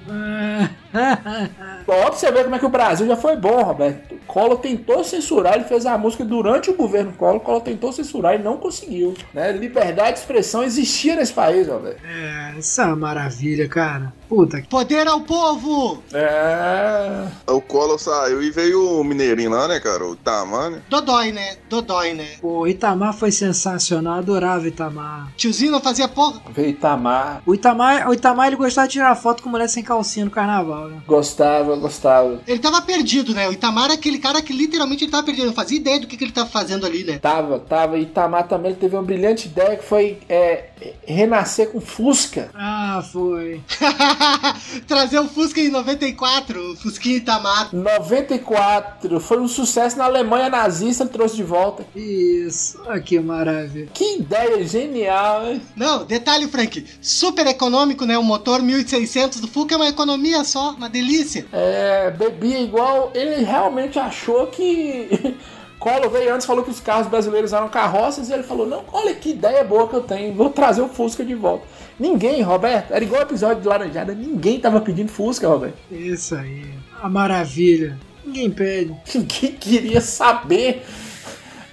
Ó, 1.87 2.03
pra 2.03 2.13
você 2.13 2.31
ver 2.31 2.45
como 2.45 2.55
é 2.57 2.59
que 2.59 2.67
o 2.67 2.71
Brasil 2.71 3.07
já 3.07 3.17
foi 3.17 3.37
bom, 3.37 3.63
Roberto. 3.63 4.15
Collor 4.27 4.59
tentou 4.59 5.05
censurar, 5.05 5.55
ele 5.55 5.65
fez 5.65 5.85
a 5.85 5.99
música 5.99 6.25
durante 6.25 6.71
o 6.71 6.75
governo 6.75 7.13
Collor, 7.13 7.41
Collor 7.41 7.61
tentou 7.61 7.93
censurar 7.93 8.35
e 8.35 8.39
não 8.43 8.57
conseguiu. 8.57 9.15
Né? 9.35 9.53
Liberdade 9.53 10.13
de 10.13 10.19
expressão 10.21 10.63
existia 10.63 11.17
nesse 11.17 11.33
país, 11.33 11.69
Roberto. 11.69 12.01
é, 12.05 12.59
isso 12.59 12.81
é 12.81 12.85
uma 12.85 12.97
maravilha, 12.97 13.69
cara. 13.69 14.13
Puta 14.29 14.63
que. 14.63 14.69
Poder 14.69 15.07
ao 15.07 15.21
povo! 15.21 16.03
É. 16.13 17.27
O 17.47 17.61
Collor 17.61 17.99
saiu 17.99 18.43
e 18.43 18.51
veio 18.51 19.01
o 19.01 19.05
Mineirinho 19.05 19.51
lá, 19.51 19.69
né, 19.69 19.79
cara? 19.79 20.07
O 20.07 20.17
Tamane. 20.17 20.79
Dodói, 20.89 21.33
né? 21.33 21.57
Dodói, 21.69 22.15
né? 22.15 22.29
Pô, 22.41 22.61
o 22.61 22.69
Itamar 22.69 23.13
foi 23.13 23.31
sensacional, 23.31 24.19
adorava 24.19 24.65
o 24.65 24.67
Itamar. 24.69 25.31
Tiozinho 25.37 25.73
não 25.73 25.81
fazia 25.81 26.09
porra. 26.09 26.41
Veio 26.51 26.71
Itamar. 26.71 27.43
O 27.45 27.55
Itamar, 27.55 28.09
o 28.09 28.15
Itamar 28.15 28.47
ele 28.47 28.57
gostava 28.57 28.87
de 28.89 28.95
tirar 28.95 29.15
foto 29.15 29.43
com 29.43 29.51
mulher 29.51 29.69
sem 29.69 29.83
calcinha 29.83 30.25
no 30.25 30.31
carnaval, 30.31 30.82
Gostava, 31.07 31.77
gostava. 31.77 32.41
Ele 32.47 32.59
tava 32.59 32.81
perdido, 32.83 33.35
né? 33.35 33.49
O 33.49 33.53
Itamar 33.53 33.91
é 33.91 33.95
aquele 33.95 34.19
cara 34.19 34.43
que 34.43 34.53
literalmente 34.53 35.05
ele 35.05 35.11
tava 35.11 35.25
perdido. 35.25 35.47
Não 35.47 35.53
fazia 35.53 35.77
ideia 35.79 36.01
do 36.01 36.07
que, 36.07 36.17
que 36.17 36.25
ele 36.25 36.33
tava 36.33 36.49
fazendo 36.49 36.87
ali, 36.87 37.05
né? 37.05 37.19
Tava, 37.19 37.59
tava. 37.59 37.99
Itamar 37.99 38.49
também 38.49 38.75
teve 38.75 38.97
uma 38.97 39.03
brilhante 39.03 39.49
ideia 39.49 39.77
que 39.77 39.85
foi 39.85 40.19
é, 40.29 40.71
renascer 41.07 41.71
com 41.71 41.81
Fusca. 41.81 42.51
Ah, 42.55 43.03
foi. 43.13 43.61
Trazer 44.87 45.19
o 45.19 45.29
Fusca 45.29 45.61
em 45.61 45.71
94, 45.71 46.73
o 46.73 46.77
Fusquinha 46.77 47.17
Itamar. 47.17 47.71
94, 47.73 49.21
foi 49.21 49.41
um 49.41 49.49
sucesso 49.49 49.99
na 49.99 50.05
Alemanha 50.05 50.49
nazista, 50.49 51.05
ele 51.05 51.11
trouxe 51.11 51.37
de 51.37 51.43
volta. 51.43 51.85
Isso. 51.95 52.81
Ah, 52.87 53.01
que 53.01 53.19
maravilha. 53.21 53.89
Que 53.93 54.19
ideia 54.19 54.65
genial, 54.67 55.47
hein? 55.47 55.63
Não, 55.77 56.05
detalhe, 56.05 56.49
Frank. 56.49 56.85
Super 57.01 57.47
econômico, 57.47 58.05
né? 58.05 58.17
O 58.19 58.23
motor 58.23 58.63
1600 58.63 59.41
do 59.41 59.49
Fusca 59.49 59.75
é 59.75 59.77
uma 59.77 59.89
economia 59.89 60.45
só, 60.45 60.73
uma 60.73 60.89
delícia. 60.89 61.47
É, 61.53 62.11
bebia 62.11 62.61
igual. 62.61 63.11
Ele 63.15 63.45
realmente 63.45 63.99
achou 63.99 64.47
que. 64.47 65.37
Collor 65.83 66.09
veio 66.11 66.33
antes 66.33 66.47
falou 66.47 66.63
que 66.63 66.71
os 66.71 66.79
carros 66.79 67.09
brasileiros 67.09 67.53
eram 67.53 67.69
carroças 67.69 68.29
e 68.29 68.33
ele 68.33 68.45
falou: 68.45 68.65
Não, 68.65 68.85
olha 68.93 69.13
que 69.17 69.31
ideia 69.31 69.65
boa 69.65 69.89
que 69.89 69.95
eu 69.95 70.01
tenho, 70.01 70.33
vou 70.33 70.49
trazer 70.49 70.81
o 70.81 70.89
Fusca 70.89 71.25
de 71.25 71.35
volta. 71.35 71.67
Ninguém, 71.99 72.41
Roberto, 72.41 72.93
era 72.93 73.03
igual 73.03 73.23
o 73.23 73.25
episódio 73.25 73.61
de 73.61 73.67
Laranjada, 73.67 74.15
ninguém 74.15 74.61
tava 74.61 74.81
pedindo 74.81 75.11
Fusca, 75.11 75.49
Roberto. 75.49 75.77
Isso 75.91 76.37
aí. 76.37 76.73
A 77.03 77.09
maravilha. 77.09 77.99
Ninguém 78.25 78.49
pede. 78.49 78.95
Ninguém 79.13 79.53
queria 79.55 80.01
saber. 80.01 80.87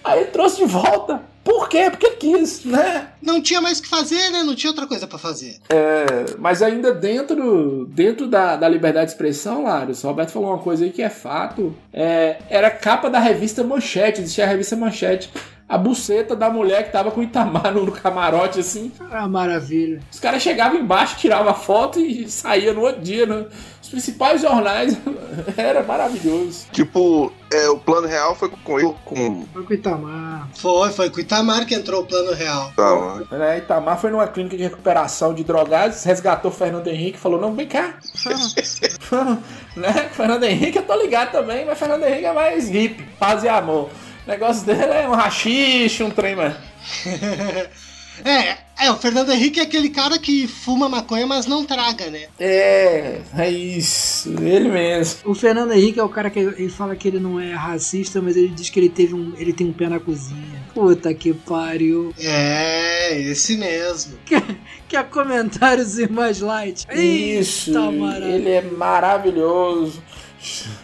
Aí 0.03 0.25
trouxe 0.25 0.57
de 0.57 0.65
volta. 0.65 1.28
Por 1.43 1.69
quê? 1.69 1.89
Porque 1.89 2.11
quis, 2.11 2.65
né? 2.65 3.09
Não 3.21 3.41
tinha 3.41 3.61
mais 3.61 3.79
o 3.79 3.81
que 3.81 3.87
fazer, 3.87 4.29
né? 4.29 4.43
Não 4.43 4.55
tinha 4.55 4.69
outra 4.69 4.85
coisa 4.85 5.07
pra 5.07 5.17
fazer. 5.17 5.57
É, 5.69 6.35
mas 6.37 6.61
ainda 6.61 6.93
dentro, 6.93 7.85
dentro 7.87 8.27
da, 8.27 8.55
da 8.55 8.67
liberdade 8.67 9.07
de 9.07 9.11
expressão, 9.13 9.63
Lário, 9.63 9.95
o 9.95 10.07
Roberto 10.07 10.31
falou 10.31 10.49
uma 10.49 10.59
coisa 10.59 10.83
aí 10.83 10.91
que 10.91 11.01
é 11.01 11.09
fato. 11.09 11.75
É, 11.93 12.37
era 12.49 12.69
capa 12.69 13.09
da 13.09 13.19
revista 13.19 13.63
Manchete, 13.63 14.21
existia 14.21 14.43
a 14.43 14.47
revista 14.47 14.75
Manchete. 14.75 15.31
A 15.69 15.77
buceta 15.77 16.35
da 16.35 16.49
mulher 16.49 16.83
que 16.83 16.91
tava 16.91 17.11
com 17.11 17.19
o 17.19 17.23
Itamar 17.23 17.71
no 17.71 17.91
camarote, 17.91 18.59
assim. 18.59 18.91
Ah, 19.11 19.27
maravilha. 19.27 20.01
Os 20.11 20.19
caras 20.19 20.41
chegavam 20.41 20.79
embaixo, 20.79 21.17
tiravam 21.17 21.51
a 21.51 21.53
foto 21.53 21.99
e 21.99 22.27
saía 22.27 22.73
no 22.73 22.81
outro 22.81 23.03
dia, 23.03 23.27
né? 23.27 23.45
Os 23.79 23.87
principais 23.87 24.41
jornais. 24.41 24.97
Era 25.55 25.83
maravilhoso. 25.83 26.65
Tipo, 26.71 27.31
é, 27.53 27.69
o 27.69 27.77
plano 27.77 28.07
real 28.07 28.35
foi 28.35 28.49
com 28.49 28.79
ele, 28.79 28.95
com. 29.05 29.45
Foi 29.53 29.63
com 29.63 29.69
o 29.69 29.73
Itamar. 29.75 30.49
Foi, 30.55 30.91
foi 30.91 31.09
com 31.11 31.17
o 31.17 31.19
Itamar 31.19 31.65
que 31.67 31.75
entrou 31.75 32.01
o 32.01 32.05
plano 32.05 32.33
real. 32.33 32.71
Tá, 32.75 33.37
Né? 33.37 33.59
Itamar 33.59 33.99
foi 33.99 34.09
numa 34.09 34.27
clínica 34.27 34.57
de 34.57 34.63
recuperação 34.63 35.35
de 35.35 35.43
drogados, 35.43 36.03
resgatou 36.03 36.49
o 36.49 36.53
Fernando 36.53 36.87
Henrique 36.87 37.17
e 37.17 37.21
falou: 37.21 37.39
Não, 37.39 37.53
vem 37.53 37.67
cá. 37.67 37.93
né? 39.77 39.93
Fernando 40.13 40.45
Henrique 40.45 40.79
eu 40.79 40.83
tô 40.83 40.95
ligado 40.95 41.31
também, 41.31 41.63
mas 41.63 41.77
Fernando 41.77 42.03
Henrique 42.05 42.25
é 42.25 42.33
mais 42.33 42.67
hippie, 42.69 43.03
paz 43.19 43.43
e 43.43 43.47
amor. 43.47 43.89
O 44.29 44.31
negócio 44.31 44.63
dele 44.63 44.83
é 44.83 45.09
um 45.09 45.15
rachixe, 45.15 46.03
um 46.03 46.11
trem, 46.11 46.35
mas. 46.35 46.55
É, 48.25 48.57
é, 48.77 48.91
o 48.91 48.97
Fernando 48.97 49.31
Henrique 49.31 49.61
é 49.61 49.63
aquele 49.63 49.89
cara 49.89 50.19
que 50.19 50.45
fuma 50.45 50.89
maconha, 50.89 51.25
mas 51.25 51.45
não 51.45 51.63
traga, 51.63 52.09
né? 52.09 52.23
É, 52.37 53.21
é 53.37 53.49
isso, 53.49 54.29
ele 54.41 54.67
mesmo. 54.67 55.31
O 55.31 55.33
Fernando 55.33 55.71
Henrique 55.71 56.01
é 56.01 56.03
o 56.03 56.09
cara 56.09 56.29
que 56.29 56.39
ele 56.39 56.67
fala 56.67 56.97
que 56.97 57.07
ele 57.07 57.17
não 57.17 57.39
é 57.39 57.53
racista, 57.53 58.21
mas 58.21 58.35
ele 58.35 58.49
diz 58.49 58.69
que 58.69 58.77
ele 58.77 58.89
teve 58.89 59.13
um, 59.13 59.33
ele 59.37 59.53
tem 59.53 59.67
um 59.67 59.71
pé 59.71 59.87
na 59.87 60.01
cozinha. 60.01 60.61
Puta 60.73 61.13
que 61.13 61.33
pariu. 61.33 62.13
É, 62.19 63.19
esse 63.21 63.55
mesmo. 63.57 64.17
Quer 64.89 65.03
comentários 65.09 65.97
e 65.97 66.09
mais 66.09 66.41
light? 66.41 66.85
Isso, 66.91 67.69
Eita, 67.69 67.91
maravilha. 67.91 68.35
ele 68.35 68.49
é 68.49 68.61
maravilhoso. 68.61 70.03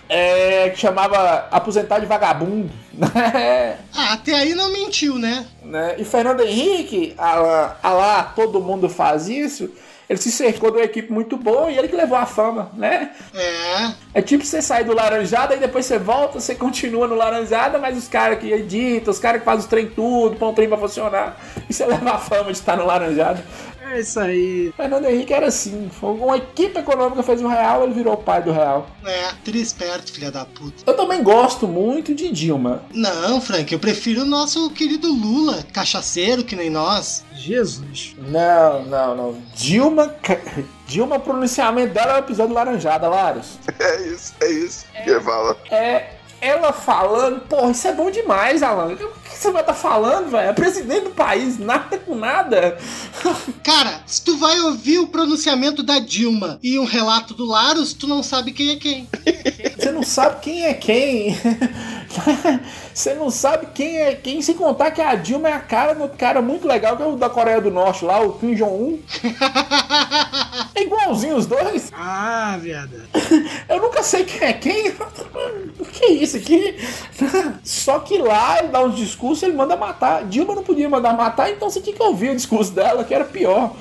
É, 0.10 0.70
que 0.70 0.80
chamava 0.80 1.47
Aposentar 1.51 1.99
de 1.99 2.06
Vagabundo. 2.06 2.72
né? 2.93 3.78
Ah, 3.93 4.14
até 4.14 4.34
aí 4.34 4.53
não 4.53 4.72
mentiu, 4.72 5.18
né? 5.18 5.45
né? 5.64 5.95
E 5.97 6.03
Fernando 6.06 6.41
Henrique, 6.41 7.14
a, 7.18 7.36
lá- 7.36 7.78
a 7.82 7.89
lá 7.93 8.24
todo 8.36 8.62
mundo 8.62 8.88
faz 8.89 9.28
isso. 9.28 9.70
Ele 10.08 10.20
se 10.20 10.32
cercou 10.32 10.70
de 10.70 10.78
uma 10.78 10.84
equipe 10.84 11.12
muito 11.12 11.36
boa 11.36 11.72
e 11.72 11.78
ele 11.80 11.88
que 11.88 11.95
levou 11.95 12.16
a 12.16 12.28
fama, 12.28 12.70
né? 12.76 13.10
É. 13.34 13.91
É 14.14 14.22
tipo 14.22 14.45
você 14.45 14.62
sair 14.62 14.84
do 14.84 14.93
Laranjada 14.93 15.56
e 15.56 15.60
depois 15.60 15.84
você 15.88 15.97
volta, 15.97 16.39
você 16.39 16.53
continua 16.53 17.08
no 17.08 17.16
Laranjada, 17.16 17.80
mas 17.80 17.97
os 17.97 18.08
caras 18.08 18.38
que 18.38 18.51
editam, 18.51 19.12
os 19.12 19.18
caras 19.18 19.39
que 19.39 19.45
fazem 19.45 19.62
os 19.62 19.66
trem 19.66 19.88
tudo, 19.88 20.36
põem 20.36 20.51
o 20.51 20.53
trem 20.53 20.68
pra 20.70 20.78
funcionar, 20.78 21.41
e 21.68 21.74
você 21.74 21.84
leva 21.88 22.12
a 22.12 22.18
fama 22.20 22.51
de 22.51 22.58
estar 22.60 22.78
no 22.78 22.86
Laranjada. 22.86 23.43
É 23.92 24.00
isso 24.00 24.20
aí. 24.20 24.74
Fernando 24.76 25.06
Henrique 25.06 25.34
era 25.34 25.48
assim, 25.48 25.90
foi 25.92 26.12
uma 26.12 26.38
equipe 26.38 26.80
econômica 26.80 27.22
fez 27.24 27.42
o 27.42 27.48
Real, 27.48 27.84
ele 27.84 27.94
virou 27.94 28.14
o 28.14 28.18
pai 28.18 28.42
do 28.42 28.52
Real. 28.52 28.88
É, 29.06 29.32
trisperto, 29.44 30.12
filha 30.12 30.32
da 30.32 30.46
puta. 30.46 30.84
Eu 30.86 30.96
também 30.96 31.22
gosto 31.22 31.68
muito 31.68 32.14
de 32.14 32.32
Dilma. 32.32 32.84
Não, 32.94 33.40
Frank, 33.40 33.72
eu 33.72 33.80
prefiro 33.80 34.24
o 34.24 34.26
nosso 34.26 34.70
querido 34.72 35.08
Lula, 35.12 35.64
cachaceiro 35.72 36.44
que 36.44 36.56
nem 36.56 36.70
nós. 36.70 37.24
Jesus. 37.34 38.16
Não, 38.18 38.84
não, 38.86 39.16
não. 39.16 39.42
Dilma, 39.56 40.16
Dilma, 40.88 41.20
pronunciamento 41.20 41.94
dela 41.94 42.14
é 42.14 42.16
o 42.16 42.20
episódio 42.20 42.54
Laranjada, 42.54 43.08
Laros. 43.08 43.60
É 43.80 44.02
isso, 44.08 44.34
é 44.42 44.50
isso 44.50 44.86
que 45.04 45.10
ele 45.10 45.22
fala. 45.22 45.58
É 45.70 46.16
ela 46.46 46.72
falando, 46.72 47.41
porra, 47.41 47.72
isso 47.72 47.88
é 47.88 47.93
bom 47.93 48.12
demais, 48.12 48.62
Alan. 48.62 48.93
O 48.93 48.98
que 48.98 49.06
você 49.30 49.50
vai 49.52 49.62
estar 49.62 49.74
falando, 49.74 50.30
velho? 50.30 50.50
É 50.50 50.54
presidente 50.54 51.06
do 51.06 51.10
país, 51.10 51.58
nada 51.58 51.98
com 51.98 52.16
nada. 52.16 52.78
Cara, 53.64 54.02
se 54.06 54.24
tu 54.24 54.38
vai 54.38 54.60
ouvir 54.62 55.00
o 55.00 55.08
pronunciamento 55.08 55.82
da 55.82 56.00
Dilma 56.00 56.60
e 56.62 56.78
um 56.78 56.86
relato 56.86 57.34
do 57.34 57.46
Laros, 57.46 57.93
tu 57.93 58.08
não 58.08 58.22
sabe 58.22 58.52
quem 58.52 58.72
é 58.72 58.76
quem. 58.76 59.10
Você 59.76 59.91
não 59.91 60.04
sabe 60.04 60.41
quem 60.41 60.66
é 60.66 60.74
quem. 60.74 61.36
Você 62.96 63.14
não 63.14 63.30
sabe 63.30 63.68
quem 63.74 63.98
é 63.98 64.16
quem, 64.16 64.41
sem 64.41 64.56
contar 64.56 64.89
que 64.89 65.02
a 65.02 65.16
Dilma 65.16 65.50
é 65.50 65.52
a 65.52 65.60
cara 65.60 65.93
do 65.93 66.08
cara 66.08 66.41
muito 66.41 66.66
legal, 66.66 66.96
que 66.96 67.04
é 67.04 67.06
o 67.06 67.18
da 67.18 67.30
Coreia 67.30 67.60
do 67.60 67.70
Norte 67.70 68.06
lá, 68.06 68.22
o 68.22 68.39
Kim 68.39 68.56
Jong-un. 68.56 69.00
É 70.74 70.84
igualzinho 70.84 71.38
os 71.38 71.46
dois. 71.46 71.91
Ah, 71.96 72.58
viada. 72.62 73.06
Eu 73.70 73.82
nunca 73.82 74.04
sei 74.04 74.26
quem 74.26 74.46
é 74.46 74.54
quem. 74.54 74.89
O 75.80 75.86
que 75.88 76.06
é 76.06 76.12
isso 76.12 76.36
aqui? 76.36 76.78
Só 77.64 78.00
que 78.00 78.18
lá 78.18 78.60
ele 78.60 78.68
dá 78.70 78.84
uns 78.84 78.96
discursos 78.98 79.43
ele 79.43 79.56
manda 79.56 79.78
matar. 79.78 80.26
Dilma 80.26 80.54
não 80.54 80.64
podia 80.64 80.89
mandar 80.89 81.14
matar, 81.14 81.50
então 81.50 81.70
você 81.70 81.80
tinha 81.80 81.96
que 81.96 82.04
ouvir 82.04 82.32
o 82.32 82.36
discurso 82.36 82.74
dela, 82.74 83.06
que 83.06 83.14
era 83.14 83.24
pior. 83.24 83.74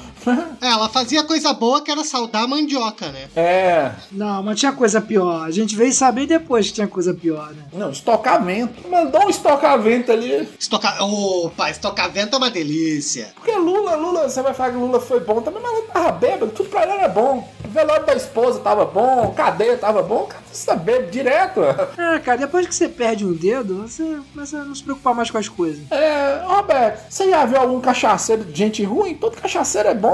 É, 0.61 0.67
ela 0.67 0.89
fazia 0.89 1.23
coisa 1.23 1.53
boa 1.53 1.83
que 1.83 1.91
era 1.91 2.05
saudar 2.05 2.45
a 2.45 2.47
mandioca, 2.47 3.09
né? 3.09 3.29
É. 3.37 3.93
Não, 4.11 4.43
mas 4.43 4.59
tinha 4.59 4.73
coisa 4.73 5.01
pior. 5.01 5.45
A 5.45 5.51
gente 5.51 5.77
veio 5.77 5.93
saber 5.93 6.27
depois 6.27 6.69
que 6.69 6.75
tinha 6.75 6.87
coisa 6.89 7.13
pior, 7.13 7.51
né? 7.53 7.65
Não, 7.73 7.91
estocamento. 7.91 8.89
Mandou 8.89 9.27
um 9.27 9.31
estocamento 9.31 10.13
ali. 10.13 10.49
Estocar. 10.59 10.97
Opa, 11.03 11.71
estocar 11.71 12.11
vento 12.11 12.35
é 12.35 12.39
uma 12.39 12.51
delícia. 12.51 13.33
Porque 13.35 13.53
Lula, 13.53 13.95
Lula, 13.97 14.29
você 14.29 14.43
vai 14.43 14.55
falar 14.55 14.71
que 14.71 14.77
Lula 14.77 15.01
foi 15.01 15.21
bom 15.21 15.41
também, 15.41 15.63
mas 15.63 15.73
Lula 15.73 15.87
tava 15.93 16.13
bêbado, 16.13 16.53
tudo 16.53 16.69
pra 16.69 16.83
ele 16.83 16.93
era 16.93 17.09
bom. 17.09 17.49
O 17.65 17.69
velório 17.69 18.07
da 18.07 18.15
esposa 18.15 18.61
tava 18.61 18.85
bom, 18.85 19.33
cadeia 19.37 19.77
tava 19.77 20.03
bom, 20.03 20.25
cara, 20.25 20.43
você 20.51 20.67
tá 20.67 20.77
bêbado 20.77 21.11
direto. 21.11 21.61
É, 21.99 22.19
cara, 22.21 22.39
depois 22.39 22.67
que 22.67 22.75
você 22.75 22.89
perde 22.89 23.25
um 23.25 23.33
dedo, 23.33 23.83
você 23.83 24.19
começa 24.33 24.59
a 24.59 24.65
não 24.65 24.75
se 24.75 24.83
preocupar 24.83 25.15
mais 25.15 25.31
com 25.31 25.39
as 25.39 25.49
coisas. 25.49 25.81
É, 25.91 26.43
Roberto, 26.47 27.11
você 27.11 27.29
já 27.29 27.45
viu 27.45 27.59
algum 27.59 27.81
cachaceiro 27.81 28.45
de 28.45 28.57
gente 28.57 28.85
ruim? 28.85 29.15
Todo 29.15 29.41
cachaceiro 29.41 29.89
é 29.89 29.95
bom, 29.95 30.14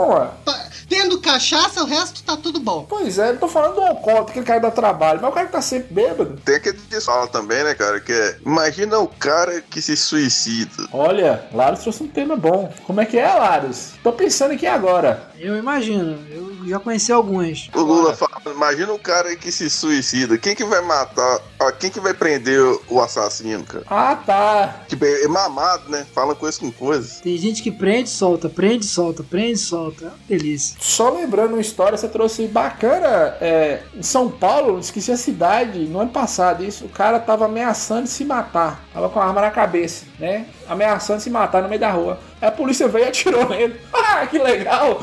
Tendo 0.88 1.20
cachaça, 1.20 1.82
o 1.84 1.86
resto 1.86 2.22
tá 2.24 2.36
tudo 2.36 2.58
bom. 2.58 2.84
Pois 2.88 3.16
é, 3.18 3.30
eu 3.30 3.38
tô 3.38 3.46
falando 3.46 3.76
do 3.76 3.80
alcoólatra, 3.82 4.30
aquele 4.30 4.44
cara 4.44 4.60
dá 4.60 4.70
trabalho, 4.72 5.20
mas 5.22 5.30
o 5.30 5.34
cara 5.34 5.46
que 5.46 5.52
tá 5.52 5.62
sempre 5.62 5.94
bêbado. 5.94 6.36
Tem 6.44 6.56
aquele 6.56 6.78
que 6.78 7.00
fala 7.00 7.28
também, 7.28 7.62
né, 7.62 7.74
cara? 7.74 8.00
Que 8.00 8.12
é. 8.12 8.36
Imagina 8.44 8.98
o 8.98 9.06
cara 9.06 9.60
que 9.60 9.80
se 9.80 9.96
suicida. 9.96 10.88
Olha, 10.92 11.44
Laros 11.52 11.80
trouxe 11.80 12.02
um 12.02 12.08
tema 12.08 12.34
bom. 12.34 12.72
Como 12.84 13.00
é 13.00 13.06
que 13.06 13.18
é, 13.18 13.32
Laros? 13.32 13.92
Tô 14.02 14.12
pensando 14.12 14.52
aqui 14.54 14.66
agora. 14.66 15.30
Eu 15.38 15.56
imagino, 15.56 16.18
eu 16.28 16.49
já 16.66 16.78
conheci 16.78 17.12
alguns. 17.12 17.70
O 17.74 17.80
Lula 17.80 18.14
fala, 18.14 18.40
imagina 18.46 18.92
o 18.92 18.98
cara 18.98 19.34
que 19.36 19.50
se 19.50 19.68
suicida. 19.70 20.38
Quem 20.38 20.54
que 20.54 20.64
vai 20.64 20.80
matar? 20.80 21.40
Quem 21.78 21.90
que 21.90 22.00
vai 22.00 22.14
prender 22.14 22.60
o 22.88 23.00
assassino, 23.00 23.64
cara? 23.64 23.84
Ah, 23.88 24.16
tá. 24.16 24.84
Tipo, 24.88 25.04
é 25.04 25.26
mamado, 25.28 25.90
né? 25.90 26.06
Fala 26.14 26.34
coisa 26.34 26.58
com 26.58 26.70
coisa. 26.70 27.20
Tem 27.22 27.36
gente 27.36 27.62
que 27.62 27.70
prende, 27.70 28.08
solta, 28.08 28.48
prende, 28.48 28.86
solta, 28.86 29.22
prende, 29.22 29.58
solta. 29.58 30.04
É 30.04 30.08
uma 30.08 30.16
delícia. 30.28 30.76
Só 30.80 31.10
lembrando 31.10 31.52
uma 31.52 31.60
história, 31.60 31.96
você 31.96 32.08
trouxe 32.08 32.46
bacana. 32.46 33.36
É, 33.40 33.82
em 33.94 34.02
São 34.02 34.30
Paulo, 34.30 34.78
esqueci 34.78 35.12
a 35.12 35.16
cidade, 35.16 35.80
no 35.80 36.00
ano 36.00 36.10
passado, 36.10 36.64
isso, 36.64 36.84
o 36.84 36.88
cara 36.88 37.18
tava 37.18 37.44
ameaçando 37.44 38.06
se 38.06 38.24
matar. 38.24 38.84
Tava 38.92 39.08
com 39.08 39.20
a 39.20 39.26
arma 39.26 39.40
na 39.40 39.50
cabeça, 39.50 40.04
né? 40.18 40.46
Ameaçando 40.70 41.20
se 41.20 41.28
matar 41.28 41.62
no 41.62 41.68
meio 41.68 41.80
da 41.80 41.90
rua. 41.90 42.18
Aí 42.40 42.48
a 42.48 42.52
polícia 42.52 42.88
veio 42.88 43.04
e 43.04 43.08
atirou 43.08 43.46
nele. 43.50 43.78
Ah, 43.92 44.26
que 44.26 44.38
legal! 44.38 44.98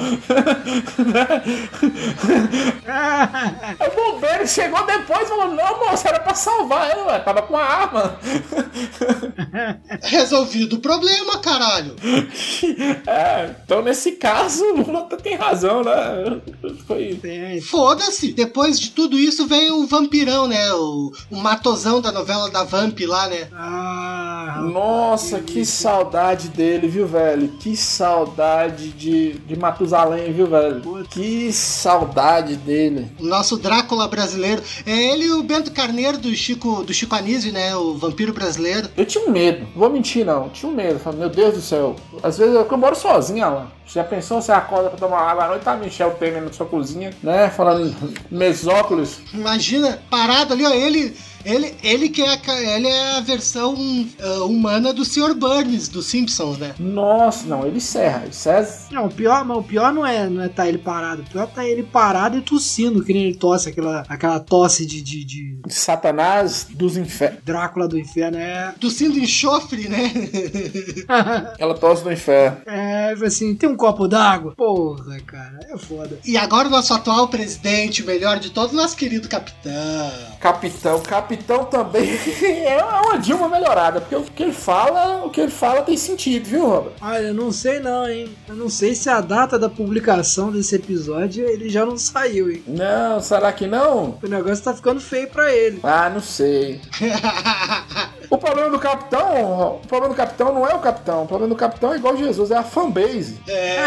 O 3.79 3.95
bombeiro 3.95 4.47
chegou 4.47 4.85
depois 4.85 5.23
e 5.23 5.25
falou: 5.25 5.53
Não, 5.53 5.85
moço, 5.85 6.07
era 6.07 6.19
pra 6.19 6.33
salvar 6.33 6.89
ele, 6.91 7.01
ué. 7.01 7.19
Tava 7.19 7.41
com 7.41 7.57
a 7.57 7.63
arma. 7.63 8.17
Resolvido 10.03 10.77
o 10.77 10.79
problema, 10.79 11.37
caralho. 11.39 11.95
É, 13.07 13.55
então 13.63 13.81
nesse 13.81 14.13
caso, 14.13 14.63
o 14.63 14.81
Lula 14.81 15.07
tem 15.21 15.35
razão, 15.35 15.83
né? 15.83 16.39
Foi. 16.85 17.19
Foda-se. 17.61 18.31
Depois 18.33 18.79
de 18.79 18.91
tudo 18.91 19.17
isso 19.17 19.47
vem 19.47 19.71
o 19.71 19.85
vampirão, 19.87 20.47
né? 20.47 20.71
O, 20.73 21.11
o 21.31 21.37
matosão 21.37 21.99
da 22.01 22.11
novela 22.11 22.49
da 22.49 22.63
Vamp 22.63 22.99
lá, 23.05 23.27
né? 23.27 23.47
Ah, 23.53 24.61
Nossa, 24.71 25.39
que 25.39 25.56
saudade 25.65 26.49
dele, 26.49 26.87
viu, 26.87 27.07
velho? 27.07 27.49
Que 27.59 27.75
saudade 27.75 28.89
de, 28.89 29.33
de 29.33 29.55
Matusalém, 29.57 30.31
viu, 30.31 30.47
velho? 30.47 31.05
Que 31.09 31.51
saudade 31.51 32.55
dele. 32.55 33.11
O 33.19 33.25
nosso 33.25 33.57
Drácula 33.57 34.07
brasileiro. 34.07 34.61
É 34.85 34.91
ele 34.91 35.25
e 35.25 35.31
o 35.31 35.43
Bento 35.43 35.71
Carneiro 35.71 36.17
do 36.17 36.33
Chico, 36.35 36.83
do 36.83 36.93
Chico 36.93 37.15
Anísio, 37.15 37.51
né? 37.51 37.75
O 37.75 37.95
vampiro 37.95 38.33
brasileiro. 38.33 38.89
Eu 38.95 39.05
tinha 39.05 39.25
um 39.25 39.31
medo, 39.31 39.67
vou 39.75 39.89
mentir 39.89 40.25
não, 40.25 40.49
tinha 40.49 40.71
um 40.71 40.75
medo. 40.75 40.99
Falei, 40.99 41.19
meu 41.19 41.29
Deus 41.29 41.53
do 41.55 41.61
céu. 41.61 41.95
Às 42.21 42.37
vezes 42.37 42.53
eu, 42.53 42.67
eu 42.69 42.77
moro 42.77 42.95
sozinho, 42.95 43.43
Alan. 43.43 43.67
Já 43.87 44.03
pensou 44.03 44.41
você 44.41 44.51
acorda 44.51 44.89
pra 44.89 44.99
tomar 44.99 45.21
água 45.21 45.45
à 45.45 45.47
noite, 45.47 45.63
tá 45.63 45.75
Michel 45.75 46.11
Temer 46.11 46.41
na 46.41 46.51
sua 46.51 46.65
cozinha, 46.65 47.13
né? 47.23 47.49
Falando 47.49 47.95
mesóculos. 48.29 49.19
Imagina, 49.33 50.01
parado 50.09 50.53
ali, 50.53 50.65
ó, 50.65 50.73
ele, 50.73 51.15
Ele, 51.47 51.73
ele 51.81 52.09
que 52.09 52.21
é 52.21 52.29
a, 52.29 52.61
ele 52.75 52.87
é 52.87 53.15
a 53.15 53.21
versão 53.21 53.73
ah, 54.19 54.43
humana 54.43 54.93
do 54.93 55.05
Sr. 55.05 55.33
Burns, 55.33 55.87
dos 55.87 56.07
Simpsons, 56.07 56.57
né? 56.57 56.75
Nossa, 56.77 57.47
não, 57.47 57.65
ele 57.65 57.79
serra. 57.79 58.23
Ele 58.25 58.33
serra 58.33 58.67
Não, 58.91 59.05
o 59.05 59.09
pior, 59.09 59.45
mas 59.45 59.57
o 59.57 59.63
pior 59.63 59.93
não 59.93 60.05
é, 60.05 60.29
não 60.29 60.43
é 60.43 60.49
tá 60.49 60.67
ele 60.67 60.77
parado. 60.77 61.21
O 61.21 61.25
pior 61.25 61.43
é 61.43 61.47
tá 61.47 61.65
ele 61.65 61.83
parado 61.83 62.37
e 62.37 62.41
tossindo, 62.41 63.01
que 63.01 63.13
nem 63.13 63.27
ele 63.27 63.35
tosse, 63.35 63.69
aquela, 63.69 64.03
aquela 64.09 64.41
tosse 64.41 64.85
de, 64.85 65.01
de, 65.01 65.23
de 65.23 65.57
de 65.65 65.73
Satanás 65.73 66.67
dos 66.69 66.97
infernos. 66.97 67.39
Drácula 67.43 67.87
do 67.87 67.99
inferno. 67.99 68.37
É. 68.37 68.73
Tossindo 68.79 69.19
enxofre, 69.19 69.87
né? 69.87 70.11
Ela 71.59 71.73
tosse 71.75 72.03
do 72.03 72.11
inferno. 72.11 72.57
É, 72.65 73.13
assim, 73.23 73.55
tem 73.55 73.69
um 73.69 73.75
copo 73.75 74.07
d'água? 74.07 74.53
Porra, 74.55 75.19
cara, 75.25 75.59
é 75.69 75.77
foda. 75.77 76.19
e 76.25 76.37
agora 76.37 76.67
o 76.67 76.71
nosso 76.71 76.93
atual 76.93 77.27
presidente, 77.27 78.01
o 78.01 78.05
melhor 78.05 78.39
de 78.39 78.49
todos, 78.49 78.73
nosso 78.73 78.95
querido 78.95 79.27
capitão. 79.27 80.11
Capitão, 80.39 80.99
capitão 81.01 81.36
também 81.65 82.09
é 82.65 82.83
uma 82.83 83.17
Dilma 83.17 83.49
melhorada, 83.49 84.01
porque 84.01 84.15
o 84.15 84.23
que 84.23 84.43
ele 84.43 84.53
fala, 84.53 85.25
o 85.25 85.29
que 85.29 85.41
ele 85.41 85.51
fala 85.51 85.81
tem 85.81 85.97
sentido, 85.97 86.45
viu, 86.45 86.67
Robert? 86.67 86.93
Olha, 87.01 87.27
eu 87.27 87.33
não 87.33 87.51
sei 87.51 87.79
não, 87.79 88.07
hein? 88.07 88.29
Eu 88.47 88.55
não 88.55 88.69
sei 88.69 88.95
se 88.95 89.09
a 89.09 89.21
data 89.21 89.57
da 89.57 89.69
publicação 89.69 90.51
desse 90.51 90.75
episódio 90.75 91.47
ele 91.47 91.69
já 91.69 91.85
não 91.85 91.97
saiu, 91.97 92.51
hein? 92.51 92.63
Não, 92.67 93.19
será 93.21 93.51
que 93.51 93.67
não? 93.67 94.17
O 94.21 94.27
negócio 94.27 94.63
tá 94.63 94.73
ficando 94.73 94.99
feio 94.99 95.27
pra 95.29 95.53
ele. 95.53 95.79
Ah, 95.83 96.09
não 96.09 96.21
sei. 96.21 96.81
O 98.29 98.37
problema 98.37 98.69
do 98.69 98.79
capitão, 98.79 99.79
o 99.83 99.87
problema 99.87 100.13
do 100.13 100.17
capitão 100.17 100.53
não 100.53 100.67
é 100.67 100.73
o 100.73 100.79
capitão, 100.79 101.23
o 101.23 101.27
problema 101.27 101.53
do 101.53 101.57
capitão 101.57 101.93
é 101.93 101.95
igual 101.95 102.17
Jesus, 102.17 102.51
é 102.51 102.57
a 102.57 102.63
fanbase. 102.63 103.39
É. 103.47 103.77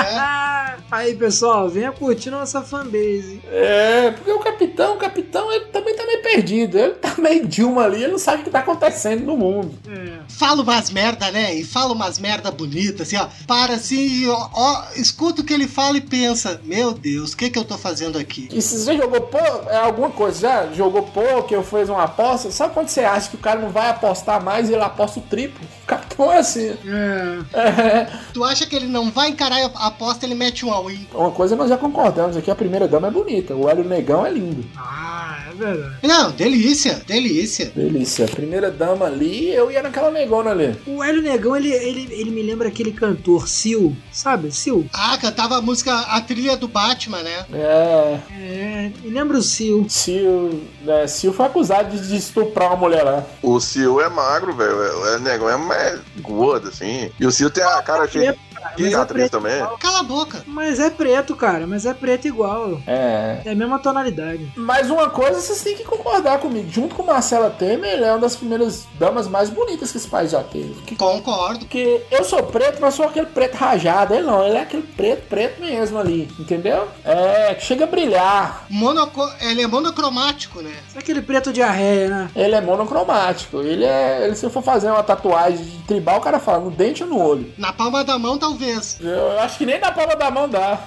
Aí, 0.90 1.14
pessoal, 1.14 1.68
venha 1.68 1.92
curtir 1.92 2.30
nossa 2.30 2.62
fanbase. 2.62 3.40
É, 3.50 4.10
porque 4.10 4.30
o 4.32 4.38
capitão, 4.38 4.94
o 4.94 4.96
capitão, 4.96 5.52
ele 5.52 5.66
também 5.66 5.94
tá 5.94 6.04
meio 6.04 6.22
perdido. 6.22 6.78
Ele 6.78 6.94
tá 6.94 7.14
meio 7.18 7.46
Dilma 7.46 7.84
ali, 7.84 8.02
ele 8.02 8.12
não 8.12 8.18
sabe 8.18 8.42
o 8.42 8.44
que 8.44 8.50
tá 8.50 8.60
acontecendo 8.60 9.24
no 9.24 9.36
mundo. 9.36 9.72
É. 9.88 10.20
Fala 10.28 10.62
umas 10.62 10.90
merda, 10.90 11.30
né? 11.30 11.54
E 11.54 11.64
fala 11.64 11.92
umas 11.92 12.18
merda 12.18 12.50
bonita, 12.50 13.02
assim, 13.02 13.16
ó. 13.16 13.28
Para 13.46 13.74
assim 13.74 14.00
e 14.00 14.28
ó, 14.28 14.48
ó, 14.52 14.84
escuta 14.96 15.42
o 15.42 15.44
que 15.44 15.52
ele 15.52 15.68
fala 15.68 15.96
e 15.96 16.00
pensa: 16.00 16.60
Meu 16.64 16.92
Deus, 16.92 17.32
o 17.32 17.36
que 17.36 17.50
que 17.50 17.58
eu 17.58 17.64
tô 17.64 17.76
fazendo 17.76 18.18
aqui? 18.18 18.48
E 18.52 18.60
se 18.60 18.78
você 18.78 18.96
jogou 18.96 19.20
pô, 19.20 19.38
é 19.38 19.76
alguma 19.76 20.10
coisa, 20.10 20.40
já 20.40 20.72
jogou 20.72 21.02
poker 21.02 21.58
ou 21.58 21.64
fez 21.64 21.88
uma 21.88 22.04
aposta, 22.04 22.50
sabe 22.50 22.74
quando 22.74 22.88
você 22.88 23.00
acha 23.00 23.28
que 23.28 23.36
o 23.36 23.40
cara 23.40 23.60
não 23.60 23.70
vai 23.70 23.90
apostar 23.90 24.29
mais 24.38 24.68
e 24.68 24.74
ele 24.74 24.82
aposta 24.82 25.18
o 25.18 25.22
triplo? 25.22 25.66
O 25.82 25.86
capitão 25.86 26.32
é 26.32 26.38
assim. 26.38 26.76
É. 26.86 27.38
É. 27.52 28.06
Tu 28.32 28.44
acha 28.44 28.66
que 28.66 28.76
ele 28.76 28.86
não 28.86 29.10
vai 29.10 29.30
encarar 29.30 29.58
a 29.74 29.86
aposta, 29.86 30.24
ele 30.24 30.34
mete 30.34 30.64
um 30.64 30.72
all-in. 30.72 31.06
Uma 31.12 31.30
coisa 31.30 31.56
nós 31.56 31.68
já 31.68 31.76
concordamos 31.76 32.36
aqui, 32.36 32.50
a 32.50 32.54
primeira 32.54 32.86
dama 32.86 33.08
é 33.08 33.10
bonita, 33.10 33.54
o 33.54 33.68
Hélio 33.68 33.84
Negão 33.84 34.24
é 34.24 34.30
lindo. 34.30 34.64
Ah, 34.76 35.38
é 35.50 35.54
verdade. 35.54 35.96
Não, 36.02 36.30
delícia, 36.30 37.02
delícia. 37.06 37.72
Delícia, 37.74 38.26
a 38.26 38.28
primeira 38.28 38.70
dama 38.70 39.06
ali, 39.06 39.52
eu 39.52 39.70
ia 39.70 39.82
naquela 39.82 40.10
negona 40.10 40.50
ali. 40.50 40.76
O 40.86 41.02
Hélio 41.02 41.22
Negão, 41.22 41.56
ele, 41.56 41.72
ele, 41.72 42.08
ele 42.12 42.30
me 42.30 42.42
lembra 42.42 42.68
aquele 42.68 42.92
cantor, 42.92 43.48
Sil, 43.48 43.96
sabe? 44.12 44.52
Sil. 44.52 44.86
Ah, 44.92 45.16
cantava 45.18 45.56
a 45.56 45.62
música, 45.62 45.92
a 45.92 46.20
trilha 46.20 46.56
do 46.56 46.68
Batman, 46.68 47.22
né? 47.22 47.46
É, 47.52 48.18
É, 48.30 48.90
me 49.02 49.10
lembra 49.10 49.38
o 49.38 49.42
Sil. 49.42 49.86
Sil, 49.88 50.62
é, 50.86 51.06
Sil 51.08 51.32
foi 51.32 51.46
acusado 51.46 51.96
de, 51.96 52.16
estuprar 52.16 52.68
uma 52.68 52.76
mulher 52.76 53.02
lá. 53.02 53.24
O 53.42 53.58
Cio 53.60 54.00
é 54.00 54.08
magro, 54.20 54.52
velho. 54.54 55.06
É, 55.06 55.14
é 55.14 55.18
negão, 55.18 55.48
é 55.48 55.56
mais 55.56 56.00
gordo, 56.20 56.68
assim. 56.68 57.10
E 57.18 57.26
o 57.26 57.30
Cio 57.30 57.50
tem 57.50 57.64
a 57.64 57.82
cara 57.82 58.06
cheia 58.06 58.36
Cara, 58.60 58.74
mas 58.78 58.86
é 58.86 58.90
cicatriz 58.90 59.08
preto 59.30 59.30
também. 59.32 59.56
igual. 59.56 59.78
Cala 59.78 60.00
a 60.00 60.02
boca. 60.02 60.44
Mas 60.46 60.78
é 60.78 60.90
preto, 60.90 61.34
cara. 61.36 61.66
Mas 61.66 61.86
é 61.86 61.94
preto 61.94 62.26
igual. 62.28 62.80
É. 62.86 63.40
É 63.44 63.50
a 63.50 63.54
mesma 63.54 63.78
tonalidade. 63.78 64.52
Mas 64.56 64.90
uma 64.90 65.08
coisa 65.10 65.40
vocês 65.40 65.62
têm 65.62 65.76
que 65.76 65.84
concordar 65.84 66.38
comigo. 66.38 66.68
Junto 66.70 66.94
com 66.94 67.02
Marcela 67.02 67.50
Temer, 67.50 67.92
ele 67.94 68.04
é 68.04 68.10
uma 68.12 68.18
das 68.18 68.36
primeiras 68.36 68.86
damas 68.98 69.26
mais 69.28 69.48
bonitas 69.50 69.90
que 69.90 69.98
esse 69.98 70.08
país 70.08 70.30
já 70.30 70.42
teve. 70.42 70.74
Que- 70.82 70.96
Concordo. 70.96 71.60
Porque 71.60 72.02
eu 72.10 72.24
sou 72.24 72.42
preto, 72.44 72.78
mas 72.80 72.94
sou 72.94 73.06
aquele 73.06 73.26
preto 73.26 73.54
rajado. 73.56 74.14
Ele 74.14 74.26
não, 74.26 74.44
ele 74.46 74.56
é 74.56 74.60
aquele 74.62 74.82
preto, 74.82 75.26
preto 75.28 75.60
mesmo 75.60 75.98
ali. 75.98 76.28
Entendeu? 76.38 76.88
É, 77.04 77.54
que 77.54 77.64
chega 77.64 77.84
a 77.84 77.86
brilhar. 77.86 78.66
Monoco... 78.68 79.20
Ele 79.40 79.62
é 79.62 79.66
monocromático, 79.66 80.60
né? 80.60 80.72
É 80.94 80.98
aquele 80.98 81.22
preto 81.22 81.52
diarreia, 81.52 82.08
né? 82.08 82.30
Ele 82.36 82.54
é 82.54 82.60
monocromático. 82.60 83.58
Ele 83.60 83.84
é. 83.84 84.24
Ele, 84.26 84.34
se 84.36 84.44
eu 84.44 84.50
for 84.50 84.62
fazer 84.62 84.90
uma 84.90 85.02
tatuagem 85.02 85.64
de 85.64 85.78
tribal, 85.84 86.18
o 86.18 86.20
cara 86.20 86.38
fala 86.38 86.60
no 86.60 86.70
dente 86.70 87.02
ou 87.02 87.08
no 87.08 87.18
olho. 87.20 87.52
Na 87.56 87.72
palma 87.72 88.04
da 88.04 88.18
mão, 88.18 88.38
talvez. 88.58 88.98
Eu 89.00 89.38
acho 89.40 89.58
que 89.58 89.66
nem 89.66 89.78
na 89.78 89.92
palma 89.92 90.16
da 90.16 90.30
mão 90.30 90.48
dá. 90.48 90.78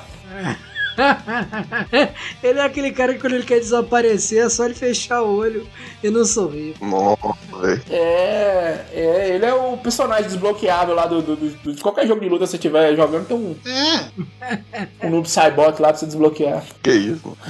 ele 2.43 2.59
é 2.59 2.61
aquele 2.63 2.91
cara 2.91 3.13
que 3.15 3.19
quando 3.19 3.33
ele 3.33 3.43
quer 3.43 3.59
desaparecer 3.59 4.45
é 4.45 4.49
só 4.49 4.65
ele 4.65 4.75
fechar 4.75 5.23
o 5.23 5.35
olho 5.37 5.67
e 6.03 6.09
não 6.11 6.23
sorrir. 6.23 6.75
Nossa, 6.79 7.33
velho. 7.61 7.81
É, 7.89 8.85
é, 8.93 9.29
ele 9.33 9.43
é 9.45 9.53
o 9.53 9.75
personagem 9.77 10.25
desbloqueável 10.25 10.93
lá 10.93 11.07
do, 11.07 11.21
do- 11.21 11.35
do- 11.35 11.73
de 11.73 11.81
qualquer 11.81 12.05
jogo 12.07 12.21
de 12.21 12.29
luta 12.29 12.43
que 12.45 12.51
você 12.51 12.57
estiver 12.57 12.95
jogando, 12.95 13.25
tem 13.27 13.35
um, 13.35 13.55
É. 13.65 15.07
um 15.07 15.09
noob 15.09 15.27
cyborg 15.27 15.81
lá 15.81 15.87
pra 15.89 15.97
você 15.97 16.05
desbloquear. 16.05 16.63
Que 16.83 16.91
isso? 16.91 17.35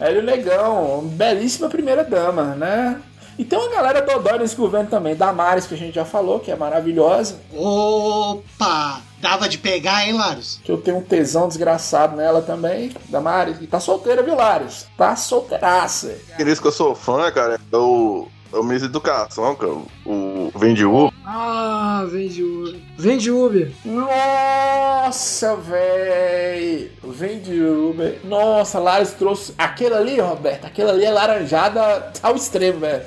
É 0.00 0.20
Negão, 0.20 1.02
belíssima 1.12 1.68
primeira 1.68 2.02
dama, 2.02 2.56
né? 2.56 3.00
E 3.38 3.44
tem 3.44 3.58
uma 3.58 3.70
galera 3.70 4.02
dodói 4.02 4.38
nesse 4.38 4.54
governo 4.54 4.88
também, 4.90 5.16
Damares, 5.16 5.66
que 5.66 5.74
a 5.74 5.78
gente 5.78 5.94
já 5.94 6.04
falou, 6.04 6.40
que 6.40 6.50
é 6.50 6.56
maravilhosa. 6.56 7.40
Opa! 7.54 9.00
Dava 9.20 9.48
de 9.48 9.56
pegar, 9.56 10.06
hein, 10.06 10.14
Larus? 10.14 10.60
Que 10.64 10.72
eu 10.72 10.78
tenho 10.78 10.98
um 10.98 11.02
tesão 11.02 11.46
desgraçado 11.46 12.16
nela 12.16 12.42
também, 12.42 12.92
Damares. 13.08 13.56
E 13.60 13.66
tá 13.66 13.78
solteira, 13.78 14.22
viu, 14.22 14.34
Lares? 14.34 14.86
Tá 14.96 15.14
solteiraça. 15.14 16.18
Por 16.36 16.48
isso 16.48 16.60
que 16.60 16.68
eu 16.68 16.72
sou 16.72 16.94
fã, 16.94 17.30
cara, 17.30 17.54
é 17.54 17.76
o, 17.76 18.26
é 18.52 18.56
o 18.56 18.64
Miss 18.64 18.82
Educação, 18.82 19.54
cara. 19.54 19.72
O 20.04 20.50
Vende 20.56 20.84
U. 20.84 21.12
Ah, 21.24 22.04
vem 22.10 22.28
de 22.28 22.42
Uber. 22.42 22.80
Vem 22.98 23.16
de 23.16 23.30
Uber. 23.30 23.72
Nossa, 23.84 25.56
véi! 25.56 26.90
Vem 27.02 27.40
de 27.40 27.62
Uber. 27.62 28.18
Nossa, 28.24 28.78
Lares 28.78 29.12
trouxe. 29.12 29.54
Aquele 29.56 29.94
ali, 29.94 30.20
Roberto, 30.20 30.66
aquele 30.66 30.90
ali 30.90 31.04
é 31.04 31.10
laranjada 31.10 32.12
ao 32.22 32.36
extremo, 32.36 32.80
velho. 32.80 33.02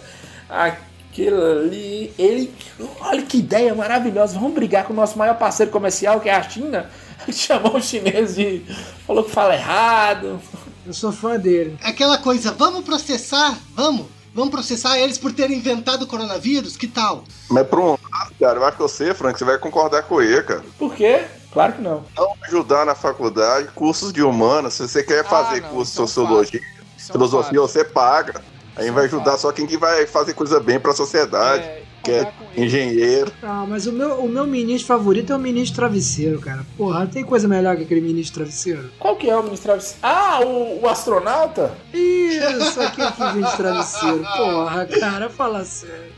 Aquele 0.50 1.36
ali. 1.36 2.14
Ele. 2.18 2.54
Olha 3.02 3.22
que 3.22 3.38
ideia 3.38 3.74
maravilhosa. 3.74 4.36
Vamos 4.36 4.54
brigar 4.54 4.86
com 4.86 4.94
o 4.94 4.96
nosso 4.96 5.18
maior 5.18 5.38
parceiro 5.38 5.72
comercial, 5.72 6.20
que 6.20 6.30
é 6.30 6.36
a 6.36 6.44
China. 6.44 6.90
Ele 7.28 7.34
chamou 7.36 7.78
o 7.78 7.82
chinês 7.82 8.36
de. 8.36 8.64
Falou 9.06 9.24
que 9.24 9.32
fala 9.32 9.56
errado. 9.56 10.40
Eu 10.86 10.94
sou 10.94 11.12
fã 11.12 11.40
dele. 11.40 11.78
Aquela 11.84 12.18
coisa, 12.18 12.52
vamos 12.52 12.86
processar? 12.86 13.58
Vamos? 13.74 14.06
Vamos 14.36 14.52
processar 14.52 15.00
eles 15.00 15.18
por 15.18 15.32
terem 15.32 15.58
inventado 15.58 16.04
o 16.04 16.08
coronavírus? 16.08 16.76
Que 16.76 16.88
tal? 16.88 17.24
Mas 17.50 17.66
por 17.68 17.80
um 17.80 17.88
lado, 17.92 18.36
cara, 18.38 18.60
eu 18.60 18.66
acho 18.66 18.76
que 18.76 18.84
você, 18.84 19.14
Frank, 19.14 19.40
você 19.40 19.46
vai 19.46 19.58
concordar 19.58 20.04
com 20.04 20.22
ele, 20.22 20.44
cara. 20.44 20.64
Por 20.78 20.94
quê? 20.94 21.24
Claro 21.54 21.72
que 21.72 21.82
não. 21.82 22.04
Não 22.18 22.34
ajudar 22.44 22.86
na 22.86 22.94
faculdade, 22.94 23.70
cursos 23.70 24.12
de 24.12 24.22
humanas. 24.22 24.74
Se 24.74 24.86
você 24.88 25.02
quer 25.02 25.24
fazer 25.24 25.62
não, 25.62 25.70
curso 25.70 25.94
de 25.94 26.00
é 26.00 26.04
um 26.04 26.08
sociologia, 26.08 26.60
é 26.60 27.12
filosofia, 27.14 27.62
você 27.62 27.86
paga. 27.86 28.44
Aí 28.76 28.92
vai 28.92 29.04
é 29.04 29.08
ajudar 29.08 29.38
só 29.38 29.52
quem 29.52 29.66
que 29.66 29.78
vai 29.78 30.06
fazer 30.06 30.34
coisa 30.34 30.60
bem 30.60 30.80
pra 30.80 30.94
sociedade, 30.94 31.64
É, 31.64 31.84
que 32.04 32.12
é 32.12 32.32
engenheiro. 32.58 33.32
Ah, 33.42 33.66
mas 33.68 33.88
o 33.88 33.92
meu, 33.92 34.16
o 34.20 34.30
meu 34.30 34.46
ministro 34.46 34.88
favorito 34.88 35.32
é 35.32 35.36
o 35.36 35.40
ministro 35.40 35.78
travesseiro, 35.78 36.40
cara. 36.40 36.66
Porra, 36.78 37.00
não 37.02 37.08
tem 37.08 37.24
coisa 37.24 37.48
melhor 37.48 37.76
que 37.78 37.84
aquele 37.84 38.02
ministro 38.02 38.36
travesseiro. 38.44 38.92
Qual 39.00 39.16
que 39.16 39.30
é 39.30 39.36
o 39.36 39.44
ministro 39.44 39.68
travesseiro? 39.70 40.00
Ah, 40.04 40.40
o, 40.44 40.82
o 40.84 40.88
astronauta? 40.90 41.72
Isso, 41.94 42.82
aquele 42.82 43.12
que 43.12 43.24
vem 43.34 43.44
de 43.44 43.58
travesseiro. 43.58 44.24
Porra, 44.38 44.86
cara, 44.86 45.30
fala 45.30 45.64
sério. 45.64 46.14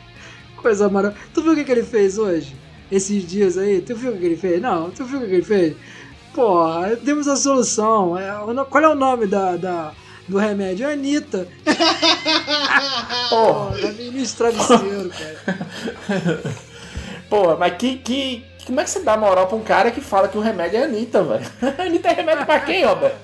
Coisa 0.58 0.90
maravilhosa. 0.90 1.30
Tu 1.34 1.42
viu 1.44 1.52
o 1.54 1.56
que, 1.56 1.64
que 1.64 1.72
ele 1.72 1.84
fez 1.84 2.18
hoje? 2.18 2.56
Esses 2.92 3.28
dias 3.28 3.58
aí? 3.58 3.82
Tu 3.82 3.96
viu 3.96 4.12
o 4.12 4.14
que, 4.14 4.20
que 4.20 4.26
ele 4.26 4.38
fez? 4.38 4.62
Não, 4.62 4.90
tu 4.90 5.06
viu 5.06 5.20
o 5.20 5.22
que, 5.22 5.28
que 5.28 5.34
ele 5.36 5.44
fez? 5.44 5.76
Porra, 6.34 6.96
temos 6.98 7.28
a 7.28 7.36
solução. 7.36 8.18
É, 8.18 8.32
o 8.40 8.66
qual 8.66 8.84
é 8.84 8.88
o 8.90 8.96
nome 8.96 9.28
da, 9.28 9.56
da- 9.56 9.92
do 10.28 10.38
remédio? 10.38 10.88
Anitta. 10.88 11.48
Porra. 13.30 13.78
Porra, 13.78 13.92
ministro 13.94 14.52
travesseiro, 14.52 15.10
cara. 15.10 16.42
Porra, 17.30 17.56
mas 17.58 17.78
que, 17.78 17.98
que. 17.98 18.44
Como 18.66 18.82
é 18.82 18.84
que 18.84 18.90
você 18.90 19.00
dá 19.00 19.16
moral 19.16 19.48
pra 19.48 19.56
um 19.56 19.64
cara 19.64 19.92
que 19.92 20.02
fala 20.02 20.28
que 20.28 20.38
o 20.38 20.42
remédio 20.42 20.78
é 20.78 20.84
Anitta, 20.84 21.24
velho? 21.24 21.46
Anitta 21.80 22.10
é 22.10 22.14
remédio 22.14 22.46
pra 22.46 22.60
quem, 22.60 22.84
Robert? 22.84 23.16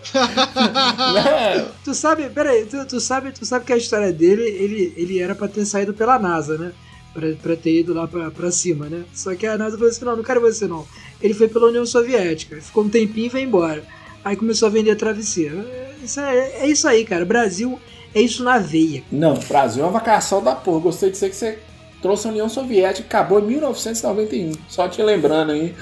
Né? 1.13 1.67
Tu 1.83 1.93
sabe, 1.93 2.29
peraí, 2.29 2.65
tu, 2.65 2.85
tu 2.85 3.01
sabe, 3.01 3.33
tu 3.33 3.45
sabe 3.45 3.65
que 3.65 3.73
a 3.73 3.77
história 3.77 4.13
dele, 4.13 4.41
ele, 4.41 4.93
ele 4.95 5.19
era 5.19 5.35
pra 5.35 5.49
ter 5.49 5.65
saído 5.65 5.93
pela 5.93 6.17
NASA, 6.17 6.57
né? 6.57 6.71
Pra, 7.13 7.27
pra 7.41 7.55
ter 7.57 7.81
ido 7.81 7.93
lá 7.93 8.07
pra, 8.07 8.31
pra 8.31 8.51
cima, 8.51 8.85
né? 8.85 9.03
Só 9.13 9.35
que 9.35 9.45
a 9.45 9.57
NASA 9.57 9.75
falou 9.77 9.91
assim: 9.91 10.05
não, 10.05 10.15
não 10.15 10.23
quero 10.23 10.39
você 10.39 10.65
não. 10.65 10.87
Ele 11.21 11.33
foi 11.33 11.49
pela 11.49 11.67
União 11.67 11.85
Soviética, 11.85 12.61
ficou 12.61 12.85
um 12.85 12.89
tempinho 12.89 13.27
e 13.27 13.29
foi 13.29 13.41
embora. 13.41 13.83
Aí 14.23 14.37
começou 14.37 14.69
a 14.69 14.71
vender 14.71 14.95
travesseiro. 14.95 15.65
É, 16.03 16.05
Isso 16.05 16.19
é, 16.19 16.49
é 16.59 16.67
isso 16.67 16.87
aí, 16.87 17.05
cara. 17.05 17.23
Brasil 17.25 17.79
é 18.13 18.21
isso 18.21 18.43
na 18.43 18.59
veia. 18.59 19.03
Não, 19.11 19.35
Brasil 19.35 19.83
é 19.83 19.85
uma 19.85 19.93
vacação 19.93 20.43
da 20.43 20.53
porra. 20.53 20.81
Gostei 20.81 21.09
de 21.09 21.17
ser 21.17 21.29
que 21.29 21.35
você 21.35 21.59
trouxe 22.01 22.27
a 22.27 22.31
União 22.31 22.49
Soviética, 22.49 23.07
acabou 23.07 23.39
em 23.39 23.45
1991. 23.47 24.51
Só 24.67 24.89
te 24.89 25.01
lembrando 25.01 25.53
aí. 25.53 25.73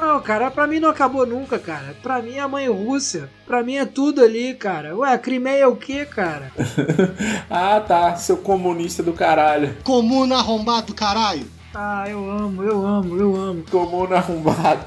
Não, 0.00 0.20
cara, 0.20 0.50
pra 0.52 0.68
mim 0.68 0.78
não 0.78 0.88
acabou 0.88 1.26
nunca, 1.26 1.58
cara. 1.58 1.96
Pra 2.00 2.22
mim 2.22 2.34
é 2.34 2.40
a 2.40 2.46
mãe 2.46 2.68
Rússia. 2.68 3.28
Pra 3.44 3.62
mim 3.64 3.74
é 3.74 3.84
tudo 3.84 4.22
ali, 4.22 4.54
cara. 4.54 4.96
Ué, 4.96 5.12
a 5.12 5.18
Crimeia 5.18 5.64
é 5.64 5.66
o 5.66 5.74
quê, 5.74 6.06
cara? 6.06 6.52
ah, 7.50 7.80
tá. 7.80 8.14
Seu 8.14 8.36
comunista 8.36 9.02
do 9.02 9.12
caralho. 9.12 9.76
Comuna 9.82 10.36
arrombado 10.36 10.88
do 10.88 10.94
caralho. 10.94 11.46
Ah, 11.74 12.06
eu 12.08 12.30
amo, 12.30 12.62
eu 12.62 12.86
amo, 12.86 13.16
eu 13.16 13.36
amo. 13.36 13.64
Comuna 13.68 14.16
arrombado. 14.16 14.84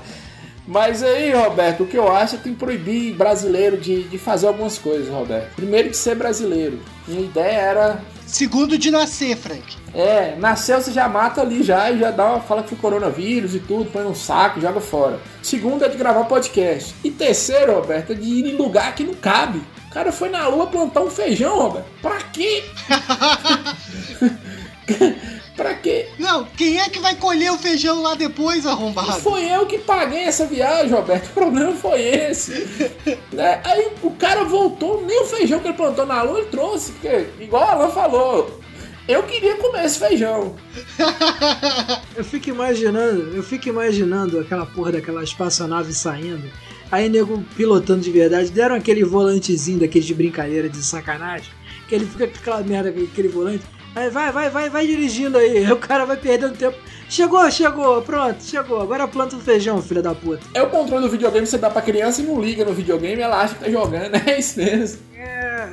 Mas 0.67 1.01
aí, 1.01 1.33
Roberto, 1.33 1.83
o 1.83 1.87
que 1.87 1.97
eu 1.97 2.11
acho 2.11 2.35
é 2.35 2.37
que 2.37 2.43
tem 2.45 2.53
que 2.53 2.59
proibir 2.59 3.13
brasileiro 3.15 3.77
de, 3.77 4.03
de 4.03 4.17
fazer 4.17 4.47
algumas 4.47 4.77
coisas, 4.77 5.09
Roberto. 5.09 5.55
Primeiro, 5.55 5.89
de 5.89 5.97
ser 5.97 6.15
brasileiro. 6.15 6.79
Minha 7.07 7.21
ideia 7.21 7.57
era. 7.57 7.99
Segundo, 8.27 8.77
de 8.77 8.91
nascer, 8.91 9.35
Frank. 9.35 9.75
É, 9.93 10.35
nasceu, 10.37 10.79
você 10.79 10.91
já 10.91 11.09
mata 11.09 11.41
ali 11.41 11.63
já 11.63 11.91
e 11.91 11.99
já 11.99 12.11
dá 12.11 12.25
uma, 12.27 12.39
fala 12.39 12.63
que 12.63 12.69
foi 12.69 12.77
coronavírus 12.77 13.55
e 13.55 13.59
tudo, 13.59 13.89
põe 13.91 14.03
num 14.03 14.15
saco 14.15 14.61
joga 14.61 14.79
fora. 14.79 15.19
Segundo 15.41 15.83
é 15.83 15.89
de 15.89 15.97
gravar 15.97 16.23
podcast. 16.25 16.95
E 17.03 17.11
terceiro, 17.11 17.73
Roberto, 17.73 18.13
é 18.13 18.15
de 18.15 18.23
ir 18.23 18.45
em 18.53 18.55
lugar 18.55 18.95
que 18.95 19.03
não 19.03 19.15
cabe. 19.15 19.61
O 19.89 19.93
cara 19.93 20.11
foi 20.11 20.29
na 20.29 20.47
lua 20.47 20.67
plantar 20.67 21.01
um 21.01 21.09
feijão, 21.09 21.57
Roberto. 21.57 21.87
Pra 22.01 22.21
quê? 22.21 22.63
Pra 25.61 25.75
quê? 25.75 26.07
Não, 26.17 26.43
quem 26.43 26.79
é 26.79 26.89
que 26.89 26.97
vai 26.97 27.13
colher 27.13 27.51
o 27.51 27.57
feijão 27.57 28.01
lá 28.01 28.15
depois, 28.15 28.65
arrombado? 28.65 29.21
Foi 29.21 29.45
eu 29.45 29.67
que 29.67 29.77
paguei 29.77 30.23
essa 30.23 30.47
viagem, 30.47 30.89
Roberto. 30.91 31.27
O 31.27 31.33
problema 31.33 31.71
foi 31.73 32.01
esse. 32.01 32.67
né? 33.31 33.61
Aí 33.63 33.89
o 34.01 34.09
cara 34.09 34.43
voltou, 34.43 35.05
nem 35.05 35.21
o 35.21 35.25
feijão 35.27 35.59
que 35.59 35.67
ele 35.67 35.77
plantou 35.77 36.03
na 36.03 36.23
lua 36.23 36.39
ele 36.39 36.47
trouxe. 36.47 36.93
Porque, 36.93 37.27
igual 37.39 37.61
a 37.61 37.73
Alan 37.73 37.89
falou, 37.91 38.59
eu 39.07 39.21
queria 39.21 39.55
comer 39.57 39.85
esse 39.85 39.99
feijão. 39.99 40.55
eu 42.17 42.23
fico 42.23 42.49
imaginando, 42.49 43.35
eu 43.35 43.43
fico 43.43 43.69
imaginando 43.69 44.39
aquela 44.39 44.65
porra 44.65 44.93
daquela 44.93 45.23
espaçonave 45.23 45.93
saindo. 45.93 46.49
Aí 46.91 47.07
nego 47.07 47.45
pilotando 47.55 48.01
de 48.01 48.09
verdade, 48.09 48.49
deram 48.49 48.73
aquele 48.73 49.03
volantezinho 49.03 49.79
daquele 49.79 50.05
de 50.05 50.15
brincadeira 50.15 50.67
de 50.67 50.83
sacanagem, 50.83 51.51
que 51.87 51.93
ele 51.93 52.07
fica 52.07 52.27
com 52.27 52.39
aquela 52.39 52.63
merda, 52.63 52.89
aquele 52.89 53.27
volante. 53.27 53.63
Aí 53.95 54.09
vai, 54.09 54.31
vai, 54.31 54.49
vai, 54.49 54.69
vai 54.69 54.87
dirigindo 54.87 55.37
aí. 55.37 55.69
O 55.71 55.77
cara 55.77 56.05
vai 56.05 56.17
perdendo 56.17 56.55
tempo. 56.55 56.77
Chegou, 57.09 57.49
chegou, 57.51 58.01
pronto, 58.01 58.41
chegou. 58.41 58.81
Agora 58.81 59.07
planta 59.07 59.35
o 59.35 59.39
feijão, 59.39 59.81
filha 59.81 60.01
da 60.01 60.15
puta. 60.15 60.41
É 60.53 60.61
o 60.61 60.69
controle 60.69 61.03
do 61.03 61.11
videogame 61.11 61.45
que 61.45 61.51
você 61.51 61.57
dá 61.57 61.69
pra 61.69 61.81
criança 61.81 62.21
e 62.21 62.25
não 62.25 62.39
liga 62.41 62.63
no 62.63 62.73
videogame, 62.73 63.21
ela 63.21 63.41
acha 63.41 63.55
que 63.55 63.65
tá 63.65 63.69
jogando. 63.69 64.15
É 64.25 64.39
isso 64.39 64.57
mesmo. 64.59 65.01
É. 65.13 65.67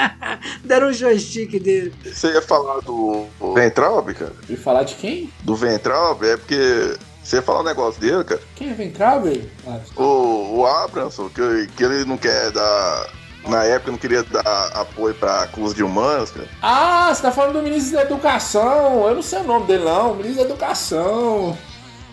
Deram 0.64 0.88
um 0.88 0.92
joystick 0.92 1.58
dele. 1.60 1.92
Você 2.04 2.28
ia 2.32 2.40
falar 2.40 2.80
do 2.80 3.26
Ventralb, 3.54 4.14
cara? 4.14 4.32
E 4.48 4.56
falar 4.56 4.84
de 4.84 4.94
quem? 4.94 5.30
Do 5.42 5.54
Ventralb 5.54 6.24
é 6.24 6.36
porque 6.36 6.96
você 7.22 7.36
ia 7.36 7.42
falar 7.42 7.60
um 7.60 7.64
negócio 7.64 8.00
dele, 8.00 8.24
cara? 8.24 8.40
Quem 8.56 8.70
é 8.70 8.72
Ventralb? 8.72 9.26
Ah, 9.66 9.80
o, 9.96 10.60
o 10.60 10.66
Abramson, 10.66 11.28
que, 11.28 11.68
que 11.76 11.84
ele 11.84 12.04
não 12.04 12.16
quer 12.16 12.50
dar 12.52 13.10
na 13.48 13.64
época 13.64 13.90
não 13.92 13.98
queria 13.98 14.22
dar 14.22 14.70
apoio 14.74 15.14
pra 15.14 15.46
curso 15.48 15.74
de 15.74 15.82
humanos, 15.82 16.30
cara. 16.30 16.48
Ah, 16.62 17.12
você 17.14 17.22
tá 17.22 17.32
falando 17.32 17.54
do 17.54 17.62
ministro 17.62 17.96
da 17.96 18.02
Educação. 18.02 19.08
Eu 19.08 19.14
não 19.14 19.22
sei 19.22 19.40
o 19.40 19.44
nome 19.44 19.66
dele, 19.66 19.84
não. 19.84 20.14
Ministro 20.14 20.44
da 20.44 20.50
Educação. 20.50 21.56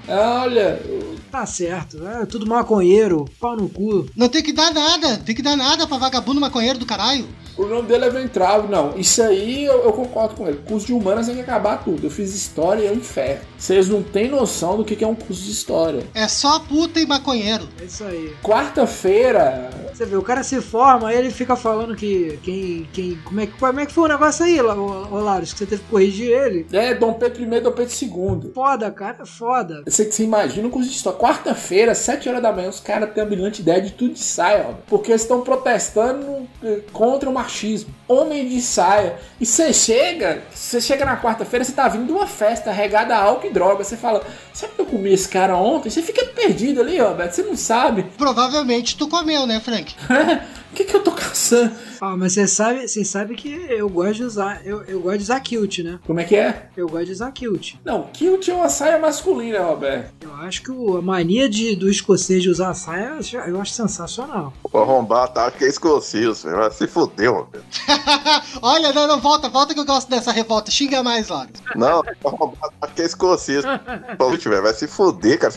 Olha. 0.07 0.81
Tá 1.29 1.45
certo, 1.45 2.07
é 2.07 2.25
tudo 2.25 2.47
maconheiro, 2.47 3.25
pau 3.39 3.55
no 3.55 3.67
cu. 3.67 4.07
Não 4.15 4.29
tem 4.29 4.41
que 4.41 4.53
dar 4.53 4.73
nada, 4.73 5.17
tem 5.17 5.35
que 5.35 5.41
dar 5.41 5.57
nada 5.57 5.85
pra 5.85 5.97
vagabundo 5.97 6.39
maconheiro 6.39 6.79
do 6.79 6.85
caralho. 6.85 7.27
O 7.57 7.65
nome 7.65 7.87
dele 7.87 8.05
é 8.05 8.09
Ventral, 8.09 8.67
não. 8.67 8.97
Isso 8.97 9.21
aí 9.21 9.65
eu, 9.65 9.83
eu, 9.83 9.91
concordo 9.91 10.35
com 10.35 10.47
ele. 10.47 10.59
Curso 10.67 10.85
de 10.85 10.93
humanas 10.93 11.25
tem 11.25 11.35
que 11.35 11.41
acabar 11.41 11.83
tudo. 11.83 12.05
Eu 12.05 12.11
fiz 12.11 12.33
história 12.35 12.83
e 12.83 12.87
é 12.87 12.91
um 12.91 12.95
inferno. 12.95 13.41
Vocês 13.57 13.89
não 13.89 14.03
têm 14.03 14.29
noção 14.29 14.77
do 14.77 14.85
que 14.85 15.03
é 15.03 15.07
um 15.07 15.15
curso 15.15 15.43
de 15.43 15.51
história. 15.51 16.03
É 16.13 16.27
só 16.27 16.59
puta 16.59 16.99
e 16.99 17.05
maconheiro. 17.05 17.67
É 17.81 17.85
isso 17.85 18.03
aí. 18.03 18.33
Quarta-feira. 18.43 19.71
Você 19.91 20.05
vê, 20.05 20.15
o 20.15 20.21
cara 20.21 20.43
se 20.43 20.61
forma, 20.61 21.09
aí 21.09 21.17
ele 21.17 21.31
fica 21.31 21.55
falando 21.55 21.95
que 21.95 22.37
quem. 22.43 22.87
quem 22.93 23.17
como, 23.23 23.41
é, 23.41 23.47
como 23.47 23.79
é 23.79 23.85
que 23.87 23.91
foi 23.91 24.03
o 24.03 24.07
negócio 24.07 24.45
aí, 24.45 24.61
Olaros? 24.61 25.53
Que 25.53 25.59
você 25.59 25.65
teve 25.65 25.81
que 25.81 25.89
corrigir 25.89 26.29
ele? 26.29 26.67
É, 26.71 26.93
Dom 26.93 27.13
Pedro 27.13 27.41
I 27.41 27.55
e 27.55 27.61
Dom 27.61 27.71
Pedro 27.71 27.93
II. 27.99 28.51
Foda, 28.53 28.91
cara, 28.91 29.25
foda. 29.25 29.81
Você, 29.87 30.11
você 30.11 30.23
imagina 30.23 30.67
um 30.67 30.71
curso 30.71 30.89
de 30.89 30.95
história. 30.95 31.17
Quarta-feira, 31.17 31.95
sete 31.95 32.29
horas 32.29 32.43
da 32.43 32.53
manhã, 32.53 32.69
os 32.69 32.79
caras 32.79 33.11
têm 33.11 33.23
a 33.23 33.25
brilhante 33.25 33.61
ideia 33.63 33.81
de 33.81 33.91
tudo 33.91 34.13
de 34.13 34.19
saia, 34.19 34.67
ó. 34.69 34.73
Porque 34.87 35.11
eles 35.11 35.23
estão 35.23 35.41
protestando 35.41 36.47
eh, 36.63 36.81
contra 36.93 37.27
uma 37.27 37.46
machismo. 37.47 37.93
Homem 38.07 38.47
de 38.47 38.61
saia. 38.61 39.17
E 39.39 39.45
você 39.45 39.73
chega, 39.73 40.43
você 40.53 40.79
chega 40.79 41.05
na 41.05 41.17
quarta-feira, 41.17 41.63
você 41.63 41.71
tá 41.71 41.87
vindo 41.87 42.05
de 42.05 42.11
uma 42.11 42.27
festa 42.27 42.71
regada 42.71 43.15
a 43.15 43.23
álcool 43.23 43.47
e 43.47 43.53
droga. 43.53 43.83
Você 43.83 43.97
fala, 43.97 44.23
sabe 44.53 44.73
que 44.73 44.81
eu 44.81 44.85
comi 44.85 45.13
esse 45.13 45.27
cara 45.27 45.55
ontem? 45.55 45.89
Você 45.89 46.01
fica 46.01 46.25
perdido 46.25 46.81
ali, 46.81 46.99
ó, 47.01 47.13
Beto. 47.13 47.35
Você 47.35 47.43
não 47.43 47.55
sabe. 47.55 48.05
Provavelmente 48.17 48.97
tu 48.97 49.07
comeu, 49.07 49.47
né, 49.47 49.59
Frank? 49.59 49.95
O 50.77 50.79
que, 50.79 50.85
que 50.85 50.95
eu 50.95 51.01
tô 51.01 51.11
caçando? 51.11 51.71
Ah, 51.99 52.15
mas 52.15 52.33
você 52.33 52.47
sabe, 52.47 52.87
você 52.87 53.03
sabe 53.03 53.33
que 53.33 53.49
eu 53.49 53.89
gosto 53.89 54.17
de 54.17 54.23
usar. 54.25 54.61
Eu, 54.63 54.83
eu 54.83 54.99
gosto 54.99 55.17
de 55.17 55.23
usar 55.23 55.39
kilt, 55.39 55.79
né? 55.79 55.99
Como 56.05 56.19
é 56.19 56.23
que 56.23 56.35
é? 56.35 56.69
Eu 56.77 56.87
gosto 56.87 57.07
de 57.07 57.13
usar 57.13 57.31
kilt. 57.31 57.73
Não, 57.83 58.03
kilt 58.13 58.47
é 58.47 58.53
uma 58.53 58.69
saia 58.69 58.99
masculina, 58.99 59.59
Roberto. 59.63 60.13
Eu 60.21 60.35
acho 60.35 60.61
que 60.61 60.69
o, 60.69 60.97
a 60.97 61.01
mania 61.01 61.49
de, 61.49 61.75
do 61.75 61.89
escocês 61.89 62.43
de 62.43 62.51
usar 62.51 62.75
saia 62.75 63.17
eu 63.47 63.59
acho 63.59 63.71
sensacional. 63.71 64.53
O 64.71 64.77
arrombar 64.77 65.29
tá, 65.29 65.47
acho 65.47 65.57
que 65.57 65.65
é 65.65 65.67
escocês, 65.67 66.43
vai 66.43 66.69
se 66.69 66.85
fudeu, 66.85 67.33
Roberto. 67.33 67.65
Olha, 68.61 68.93
não, 68.93 69.07
não, 69.07 69.19
volta, 69.19 69.49
volta 69.49 69.73
que 69.73 69.79
eu 69.79 69.85
gosto 69.85 70.11
dessa 70.11 70.31
revolta. 70.31 70.69
Xinga 70.69 71.01
mais, 71.01 71.27
Laros. 71.27 71.59
Não, 71.75 72.03
arrombar 72.23 72.69
acho 72.83 72.93
que 72.93 73.01
é 73.01 73.05
escocês. 73.05 73.65
Pô, 74.15 74.37
tiver, 74.37 74.61
vai 74.61 74.75
se 74.75 74.87
fuder, 74.87 75.39
cara. 75.39 75.51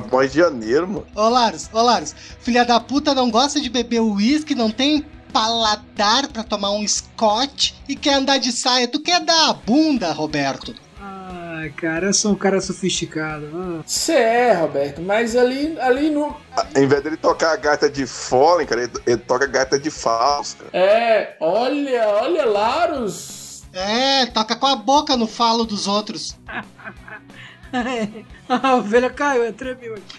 Mó 0.00 0.22
de 0.22 0.38
janeiro, 0.38 0.88
mano. 0.88 1.06
Ô, 1.14 1.28
Laros, 1.28 1.68
ô, 1.72 1.82
Laros. 1.82 2.14
Filha 2.40 2.64
da 2.64 2.80
puta 2.80 3.14
não 3.14 3.30
gosta 3.30 3.60
de 3.60 3.68
beber 3.68 4.00
uísque, 4.00 4.54
não 4.54 4.70
tem 4.70 5.04
paladar 5.32 6.28
para 6.28 6.44
tomar 6.44 6.70
um 6.70 6.86
scotch 6.86 7.72
e 7.88 7.96
quer 7.96 8.14
andar 8.14 8.38
de 8.38 8.52
saia. 8.52 8.86
Tu 8.86 9.00
quer 9.00 9.20
dar 9.20 9.50
a 9.50 9.54
bunda, 9.54 10.12
Roberto? 10.12 10.74
Ah, 11.00 11.64
cara, 11.76 12.06
eu 12.06 12.12
sou 12.12 12.32
um 12.32 12.36
cara 12.36 12.60
sofisticado. 12.60 13.82
Você 13.84 14.12
é, 14.12 14.52
Roberto, 14.52 15.00
mas 15.00 15.34
ali, 15.34 15.78
ali 15.80 16.10
no. 16.10 16.36
Em 16.76 16.86
vez 16.86 17.02
dele 17.02 17.16
tocar 17.16 17.52
a 17.52 17.56
gaita 17.56 17.88
de 17.88 18.06
Fallen, 18.06 18.66
cara, 18.66 18.82
ele, 18.82 18.92
ele 19.06 19.16
toca 19.16 19.44
a 19.44 19.48
gaita 19.48 19.78
de 19.78 19.90
Faust. 19.90 20.58
É, 20.72 21.34
olha, 21.40 22.08
olha, 22.08 22.44
Laros. 22.44 23.62
É, 23.72 24.26
toca 24.26 24.54
com 24.54 24.66
a 24.66 24.76
boca 24.76 25.16
no 25.16 25.26
falo 25.26 25.64
dos 25.64 25.86
outros. 25.86 26.36
a 28.48 28.76
ovelha 28.76 29.10
caiu, 29.10 29.44
é 29.44 29.52
tremeu 29.52 29.94
aqui. 29.94 30.18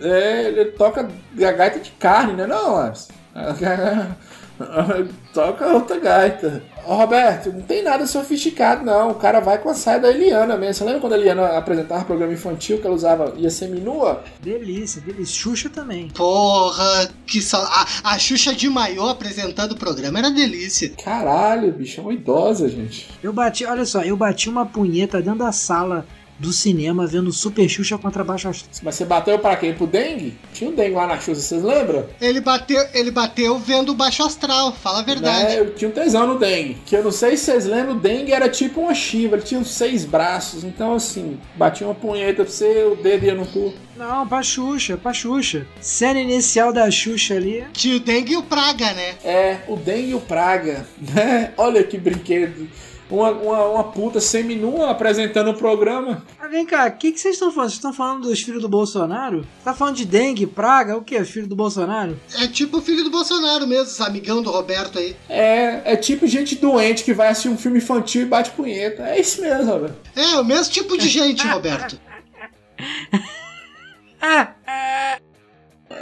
é, 0.00 0.44
ele 0.48 0.64
toca 0.72 1.08
a 1.38 1.52
gaita 1.52 1.80
de 1.80 1.90
carne, 1.92 2.32
né 2.32 2.46
não, 2.46 2.74
Lars? 2.74 3.08
Toca 5.32 5.66
outra 5.68 5.98
gaita. 5.98 6.62
Ô, 6.84 6.94
Roberto, 6.94 7.52
não 7.52 7.62
tem 7.62 7.82
nada 7.82 8.06
sofisticado, 8.06 8.84
não. 8.84 9.10
O 9.10 9.14
cara 9.14 9.40
vai 9.40 9.58
com 9.58 9.68
a 9.68 9.74
saia 9.74 10.00
da 10.00 10.10
Eliana 10.10 10.56
mesmo. 10.56 10.74
Você 10.74 10.84
lembra 10.84 11.00
quando 11.00 11.12
a 11.12 11.18
Eliana 11.18 11.56
apresentava 11.56 12.04
programa 12.04 12.32
infantil 12.32 12.78
que 12.78 12.86
ela 12.86 12.94
usava, 12.94 13.32
ia 13.36 13.50
seminua? 13.50 14.22
Delícia, 14.40 15.00
delícia. 15.00 15.42
Xuxa 15.42 15.70
também. 15.70 16.08
Porra, 16.08 17.08
que 17.26 17.40
só. 17.40 17.62
A, 17.62 17.86
a 18.12 18.18
Xuxa 18.18 18.54
de 18.54 18.68
maiô 18.68 19.08
apresentando 19.08 19.72
o 19.72 19.76
programa 19.78 20.18
era 20.18 20.30
delícia. 20.30 20.90
Caralho, 21.02 21.72
bicho, 21.72 22.00
é 22.00 22.02
uma 22.02 22.12
idosa, 22.12 22.68
gente. 22.68 23.08
Eu 23.22 23.32
bati, 23.32 23.64
olha 23.64 23.84
só, 23.84 24.02
eu 24.02 24.16
bati 24.16 24.48
uma 24.48 24.66
punheta 24.66 25.22
dentro 25.22 25.38
da 25.38 25.52
sala 25.52 26.04
do 26.42 26.52
cinema 26.52 27.06
vendo 27.06 27.32
Super 27.32 27.68
Xuxa 27.68 27.96
contra 27.96 28.24
Baixo 28.24 28.48
Astral. 28.48 28.70
Mas 28.82 28.96
você 28.96 29.04
bateu 29.04 29.38
para 29.38 29.54
quem? 29.54 29.72
Pro 29.72 29.86
Dengue? 29.86 30.36
Tinha 30.52 30.68
um 30.68 30.74
Dengue 30.74 30.96
lá 30.96 31.06
na 31.06 31.20
Xuxa, 31.20 31.40
vocês 31.40 31.62
lembram? 31.62 32.04
Ele 32.20 32.40
bateu, 32.40 32.84
ele 32.92 33.12
bateu 33.12 33.56
vendo 33.60 33.90
o 33.90 33.94
Baixo 33.94 34.24
Astral, 34.24 34.72
fala 34.72 34.98
a 34.98 35.02
verdade. 35.02 35.54
É, 35.54 35.60
eu 35.60 35.72
tinha 35.72 35.88
um 35.88 35.92
tesão 35.92 36.26
no 36.26 36.38
Dengue. 36.40 36.78
Que 36.84 36.96
eu 36.96 37.04
não 37.04 37.12
sei 37.12 37.36
se 37.36 37.44
vocês 37.44 37.66
lembram, 37.66 37.94
o 37.94 38.00
Dengue 38.00 38.32
era 38.32 38.48
tipo 38.48 38.80
uma 38.80 38.92
chiva, 38.92 39.36
ele 39.36 39.44
tinha 39.44 39.60
uns 39.60 39.70
seis 39.70 40.04
braços. 40.04 40.64
Então, 40.64 40.94
assim, 40.94 41.38
batia 41.54 41.86
uma 41.86 41.94
punheta 41.94 42.44
pra 42.44 42.52
você, 42.52 42.82
o 42.84 42.96
dedo 42.96 43.24
ia 43.24 43.34
no 43.34 43.46
cu. 43.46 43.72
Não, 43.96 44.26
pra 44.26 44.42
Xuxa, 44.42 44.96
pra 44.96 45.12
Xuxa. 45.12 45.64
Cena 45.80 46.20
inicial 46.20 46.72
da 46.72 46.90
Xuxa 46.90 47.34
ali. 47.34 47.64
Tinha 47.72 47.96
o 47.96 48.00
Dengue 48.00 48.32
e 48.32 48.36
o 48.36 48.42
Praga, 48.42 48.92
né? 48.94 49.14
É, 49.22 49.58
o 49.68 49.76
Dengue 49.76 50.10
e 50.10 50.14
o 50.14 50.20
Praga. 50.20 50.84
Né? 51.12 51.52
Olha 51.58 51.82
que 51.82 51.98
brinquedo 51.98 52.68
uma, 53.12 53.30
uma, 53.30 53.64
uma 53.66 53.84
puta 53.84 54.20
seminua 54.20 54.90
apresentando 54.90 55.50
o 55.50 55.54
programa. 55.54 56.24
Ah, 56.40 56.48
vem 56.48 56.64
cá, 56.64 56.86
o 56.86 56.92
que, 56.92 57.12
que 57.12 57.20
vocês 57.20 57.34
estão 57.34 57.52
falando? 57.52 57.68
Vocês 57.68 57.78
estão 57.78 57.92
falando 57.92 58.22
dos 58.22 58.40
filhos 58.40 58.62
do 58.62 58.68
Bolsonaro? 58.68 59.46
Tá 59.62 59.74
falando 59.74 59.96
de 59.96 60.06
dengue, 60.06 60.46
praga, 60.46 60.96
o 60.96 61.02
que? 61.02 61.22
Filho 61.24 61.46
do 61.46 61.54
Bolsonaro? 61.54 62.18
É 62.38 62.48
tipo 62.48 62.78
o 62.78 62.82
filho 62.82 63.04
do 63.04 63.10
Bolsonaro 63.10 63.66
mesmo, 63.66 63.84
esse 63.84 64.02
amigão 64.02 64.42
do 64.42 64.50
Roberto 64.50 64.98
aí. 64.98 65.14
É, 65.28 65.92
é 65.92 65.96
tipo 65.96 66.26
gente 66.26 66.56
doente 66.56 67.04
que 67.04 67.12
vai 67.12 67.28
assistir 67.28 67.48
um 67.48 67.58
filme 67.58 67.78
infantil 67.78 68.22
e 68.22 68.26
bate 68.26 68.50
punheta. 68.52 69.02
É 69.02 69.20
isso 69.20 69.40
mesmo, 69.40 69.70
Roberto. 69.70 69.96
É, 70.16 70.40
o 70.40 70.44
mesmo 70.44 70.72
tipo 70.72 70.96
de 70.96 71.08
gente, 71.08 71.46
Roberto. 71.46 72.00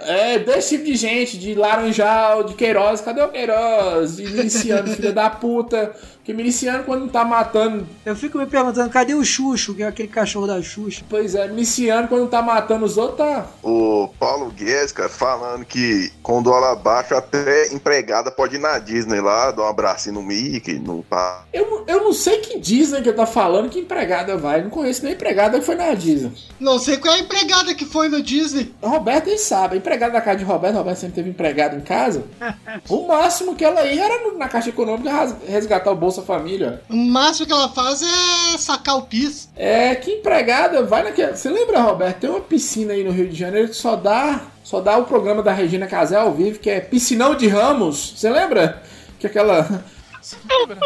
É, 0.07 0.39
desse 0.39 0.77
tipo 0.77 0.85
de 0.85 0.97
gente, 0.97 1.39
de 1.39 1.55
Laranjal, 1.55 2.45
de 2.45 2.55
Queiroz, 2.55 3.01
cadê 3.01 3.23
o 3.23 3.29
Queiroz? 3.29 4.19
Iniciando, 4.19 4.91
filha 4.91 5.13
da 5.13 5.29
puta, 5.29 5.95
Que 6.31 6.35
miliciano 6.37 6.85
quando 6.85 7.09
tá 7.11 7.25
matando. 7.25 7.85
Eu 8.07 8.15
fico 8.15 8.39
me 8.39 8.47
perguntando, 8.47 8.89
cadê 8.89 9.15
o 9.15 9.25
Xuxo, 9.25 9.75
que 9.75 9.83
é 9.83 9.87
aquele 9.89 10.07
cachorro 10.07 10.47
da 10.47 10.63
Xuxa? 10.63 11.03
Pois 11.11 11.35
é, 11.35 11.49
miliciano 11.49 12.07
quando 12.07 12.29
tá 12.29 12.41
matando 12.41 12.85
os 12.85 12.97
outros, 12.97 13.19
tá. 13.19 13.47
O 13.65 14.09
Paulo 14.17 14.49
Guedes, 14.53 14.93
cara, 14.93 15.09
falando 15.09 15.65
que 15.65 16.13
com 16.23 16.41
dólar 16.41 16.77
baixo 16.77 17.17
até 17.17 17.75
empregada 17.75 18.31
pode 18.31 18.55
ir 18.55 18.61
na 18.61 18.79
Disney 18.79 19.21
lá, 19.21 19.51
dar 19.51 19.63
um 19.65 19.67
abracinho 19.67 20.15
no 20.15 20.23
Mickey, 20.23 20.75
no 20.75 21.03
pá. 21.03 21.43
Eu, 21.53 21.69
não- 21.69 21.85
eu 21.89 22.05
não 22.05 22.13
sei 22.13 22.39
que 22.39 22.61
Disney 22.61 23.03
que 23.03 23.09
ele 23.09 23.17
tá 23.17 23.27
falando 23.27 23.69
que 23.69 23.81
empregada 23.81 24.37
vai. 24.37 24.63
Não 24.63 24.71
conheço 24.71 25.03
nem 25.03 25.15
empregada 25.15 25.59
que 25.59 25.67
foi 25.67 25.75
na 25.75 25.93
Disney. 25.95 26.31
Não 26.61 26.79
sei 26.79 26.97
qual 26.99 27.13
é 27.13 27.19
a 27.19 27.23
empregada 27.23 27.75
que 27.75 27.85
foi 27.85 28.09
no 28.09 28.23
Disney. 28.23 28.73
O 28.81 28.89
Roberto 28.89 29.27
ele 29.27 29.39
sabe, 29.39 29.75
a 29.75 29.79
empregada 29.79 30.13
da 30.13 30.21
casa 30.21 30.39
de 30.39 30.45
Roberto, 30.45 30.77
Roberto 30.77 30.99
sempre 30.99 31.17
teve 31.17 31.31
empregado 31.31 31.77
em 31.77 31.81
casa. 31.81 32.23
o 32.89 33.09
máximo 33.09 33.57
que 33.57 33.65
ela 33.65 33.85
ia 33.85 34.05
era 34.05 34.31
na 34.39 34.49
Caixa 34.49 34.69
Econômica 34.69 35.11
resgatar 35.49 35.91
o 35.91 35.97
Bolsa 36.21 36.27
Família. 36.27 36.83
O 36.89 36.97
máximo 36.97 37.47
que 37.47 37.53
ela 37.53 37.69
faz 37.69 38.03
é 38.03 38.59
sacar 38.59 38.97
o 38.97 39.03
pis. 39.03 39.49
É, 39.57 39.95
que 39.95 40.13
empregada 40.13 40.85
vai 40.85 41.03
naquela. 41.03 41.35
Você 41.35 41.49
lembra, 41.49 41.81
Roberto? 41.81 42.19
Tem 42.21 42.31
uma 42.31 42.41
piscina 42.41 42.93
aí 42.93 43.03
no 43.03 43.11
Rio 43.11 43.29
de 43.29 43.37
Janeiro 43.37 43.69
que 43.69 43.75
só 43.75 43.97
dá. 43.97 44.43
Só 44.63 44.81
dá 44.81 44.97
o 44.97 45.05
programa 45.05 45.43
da 45.43 45.53
Regina 45.53 45.87
Casé 45.87 46.17
ao 46.17 46.33
vivo, 46.33 46.59
que 46.59 46.71
é 46.71 46.81
Piscinão 46.81 47.35
de 47.35 47.49
Ramos. 47.49 48.15
Você 48.17 48.31
lembra? 48.31 48.83
Que 49.19 49.27
aquela. 49.27 49.83
Você 50.21 50.37
lembra? 50.49 50.79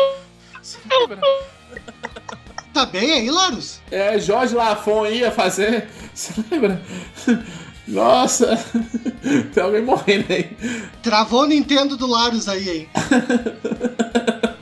Você 0.63 0.79
lembra? 0.89 1.21
Tá 2.73 2.87
bem 2.87 3.13
aí, 3.13 3.31
Larus? 3.31 3.81
É, 3.91 4.19
Jorge 4.19 4.55
Lafon 4.55 5.07
ia 5.07 5.31
fazer. 5.31 5.89
Você 6.15 6.33
lembra? 6.51 6.81
Nossa! 7.87 8.59
Tem 9.53 9.63
alguém 9.63 9.83
morrendo 9.83 10.33
aí. 10.33 10.57
Travou 11.03 11.43
o 11.43 11.47
Nintendo 11.47 11.97
do 11.97 12.07
Larus 12.07 12.49
aí, 12.49 12.69
hein? 12.71 12.89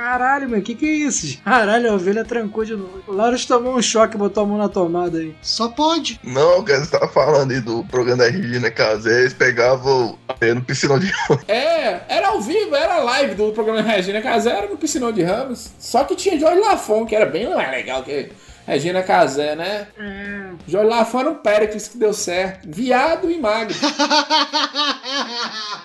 Caralho, 0.00 0.48
meu, 0.48 0.62
que 0.62 0.74
que 0.74 0.86
é 0.86 0.92
isso? 0.92 1.38
Caralho, 1.44 1.90
a 1.90 1.94
ovelha 1.94 2.24
trancou 2.24 2.64
de 2.64 2.74
novo. 2.74 3.02
O 3.06 3.12
Larus 3.12 3.44
tomou 3.44 3.76
um 3.76 3.82
choque 3.82 4.14
e 4.14 4.18
botou 4.18 4.44
a 4.44 4.46
mão 4.46 4.56
na 4.56 4.66
tomada 4.66 5.18
aí. 5.18 5.34
Só 5.42 5.68
pode. 5.68 6.18
Não, 6.24 6.64
cara, 6.64 6.82
você 6.82 6.90
tava 6.90 7.06
falando 7.06 7.50
aí 7.50 7.60
do 7.60 7.84
programa 7.84 8.24
da 8.24 8.30
Regina 8.30 8.70
Casé, 8.70 9.20
eles 9.20 9.34
pegavam 9.34 10.18
é, 10.40 10.54
no 10.54 10.62
piscinão 10.62 10.98
de 10.98 11.12
É, 11.46 12.00
era 12.08 12.28
ao 12.28 12.40
vivo, 12.40 12.74
era 12.74 13.02
live 13.02 13.34
do 13.34 13.52
programa 13.52 13.82
Regina 13.82 14.22
Casé, 14.22 14.50
era 14.50 14.68
no 14.68 14.78
Piscinão 14.78 15.12
de 15.12 15.22
Ramos. 15.22 15.70
Só 15.78 16.02
que 16.04 16.16
tinha 16.16 16.40
Jorge 16.40 16.60
Lafon, 16.60 17.04
que 17.04 17.14
era 17.14 17.26
bem 17.26 17.54
mais 17.54 17.70
legal 17.70 18.02
que 18.02 18.32
Regina 18.66 19.02
Casé, 19.02 19.54
né? 19.56 19.88
É. 19.98 20.50
Jorge 20.66 20.88
Lafon 20.88 21.20
era 21.20 21.30
um 21.30 21.34
Péricles 21.34 21.88
que 21.88 21.98
deu 21.98 22.14
certo. 22.14 22.66
Viado 22.70 23.30
e 23.30 23.38
magro. 23.38 23.76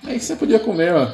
Aí 0.05 0.19
você 0.19 0.35
podia 0.35 0.59
comer, 0.59 0.93
ó. 0.93 1.07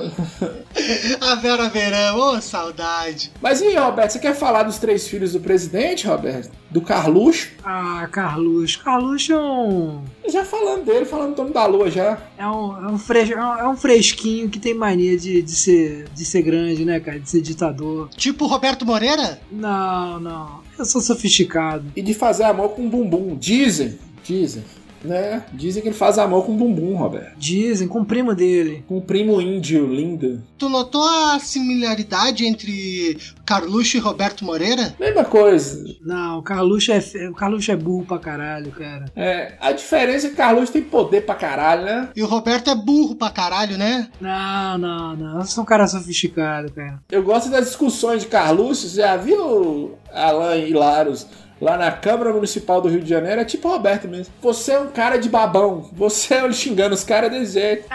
A 1.20 1.34
Vera 1.36 1.68
Verão, 1.68 2.18
ô 2.18 2.40
saudade. 2.40 3.30
Mas 3.40 3.60
e 3.60 3.66
aí, 3.66 3.76
Roberto, 3.76 4.10
você 4.12 4.18
quer 4.18 4.34
falar 4.34 4.62
dos 4.64 4.78
três 4.78 5.08
filhos 5.08 5.32
do 5.32 5.40
presidente, 5.40 6.06
Roberto? 6.06 6.50
Do 6.70 6.80
Carluxo? 6.80 7.48
Ah, 7.64 8.06
Carluxo. 8.10 8.82
Carluxo 8.82 9.32
é 9.32 9.38
um. 9.40 10.02
Já 10.28 10.44
falando 10.44 10.84
dele, 10.84 11.04
falando 11.04 11.34
do 11.34 11.42
nome 11.42 11.54
da 11.54 11.64
lua 11.66 11.90
já. 11.90 12.18
É 12.36 12.46
um, 12.46 12.86
é 12.86 12.90
um, 12.90 12.98
fres, 12.98 13.30
é 13.30 13.36
um- 13.36 13.58
é 13.58 13.68
um 13.68 13.76
fresquinho 13.76 14.48
que 14.48 14.58
tem 14.58 14.74
mania 14.74 15.16
de, 15.16 15.40
de, 15.42 15.52
ser, 15.52 16.06
de 16.14 16.24
ser 16.24 16.42
grande, 16.42 16.84
né, 16.84 17.00
cara? 17.00 17.18
De 17.18 17.28
ser 17.30 17.40
ditador. 17.40 18.08
Tipo 18.16 18.46
Roberto 18.46 18.84
Moreira? 18.84 19.40
Não, 19.50 20.20
não. 20.20 20.60
Eu 20.78 20.84
sou 20.84 21.00
sofisticado. 21.00 21.84
E 21.96 22.02
de 22.02 22.12
fazer 22.12 22.44
amor 22.44 22.70
com 22.70 22.88
bumbum. 22.88 23.36
Dizem, 23.36 23.98
dizem, 24.22 24.62
né? 25.04 25.44
Dizem 25.52 25.82
que 25.82 25.88
ele 25.88 25.94
faz 25.94 26.18
amor 26.18 26.44
com 26.44 26.56
bumbum, 26.56 26.96
Roberto. 26.96 27.36
Dizem, 27.38 27.88
com 27.88 28.00
o 28.00 28.04
primo 28.04 28.34
dele. 28.34 28.84
Com 28.88 28.98
o 28.98 29.02
primo 29.02 29.40
índio 29.40 29.86
lindo. 29.86 30.42
Tu 30.58 30.68
notou 30.68 31.06
a 31.06 31.38
similaridade 31.38 32.46
entre 32.46 33.18
Carluxo 33.44 33.96
e 33.96 34.00
Roberto 34.00 34.44
Moreira? 34.44 34.94
Mesma 34.98 35.24
coisa. 35.24 35.84
Não, 36.02 36.38
o 36.38 36.42
Carluxo 36.42 36.92
é, 36.92 36.98
o 37.28 37.34
Carluxo 37.34 37.70
é 37.70 37.76
burro 37.76 38.04
pra 38.04 38.18
caralho, 38.18 38.70
cara. 38.72 39.06
É, 39.14 39.54
a 39.60 39.72
diferença 39.72 40.26
é 40.26 40.30
que 40.30 40.36
Carluxo 40.36 40.72
tem 40.72 40.82
poder 40.82 41.22
pra 41.22 41.34
caralho, 41.34 41.84
né? 41.84 42.08
E 42.16 42.22
o 42.22 42.26
Roberto 42.26 42.70
é 42.70 42.74
burro 42.74 43.14
pra 43.14 43.30
caralho, 43.30 43.76
né? 43.76 44.08
Não, 44.20 44.78
não, 44.78 45.16
não. 45.16 45.38
Eu 45.40 45.44
sou 45.44 45.62
um 45.62 45.66
cara 45.66 45.86
sofisticado, 45.86 46.72
cara. 46.72 47.00
Eu 47.10 47.22
gosto 47.22 47.50
das 47.50 47.66
discussões 47.66 48.22
de 48.22 48.28
Carluxo. 48.28 48.88
Você 48.88 49.00
já 49.00 49.16
viu 49.16 49.96
Alan 50.16 50.56
e 50.56 50.72
Laros 50.72 51.26
lá 51.60 51.76
na 51.76 51.90
Câmara 51.90 52.32
Municipal 52.32 52.80
do 52.80 52.88
Rio 52.88 53.00
de 53.00 53.08
Janeiro? 53.08 53.40
É 53.40 53.44
tipo 53.44 53.68
Roberto 53.68 54.08
mesmo. 54.08 54.32
Você 54.42 54.72
é 54.72 54.80
um 54.80 54.88
cara 54.88 55.16
de 55.16 55.28
babão. 55.28 55.88
Você 55.92 56.34
é 56.34 56.52
xingando 56.52 56.94
os 56.94 57.04
caras 57.04 57.30
desse 57.30 57.54
jeito. 57.54 57.86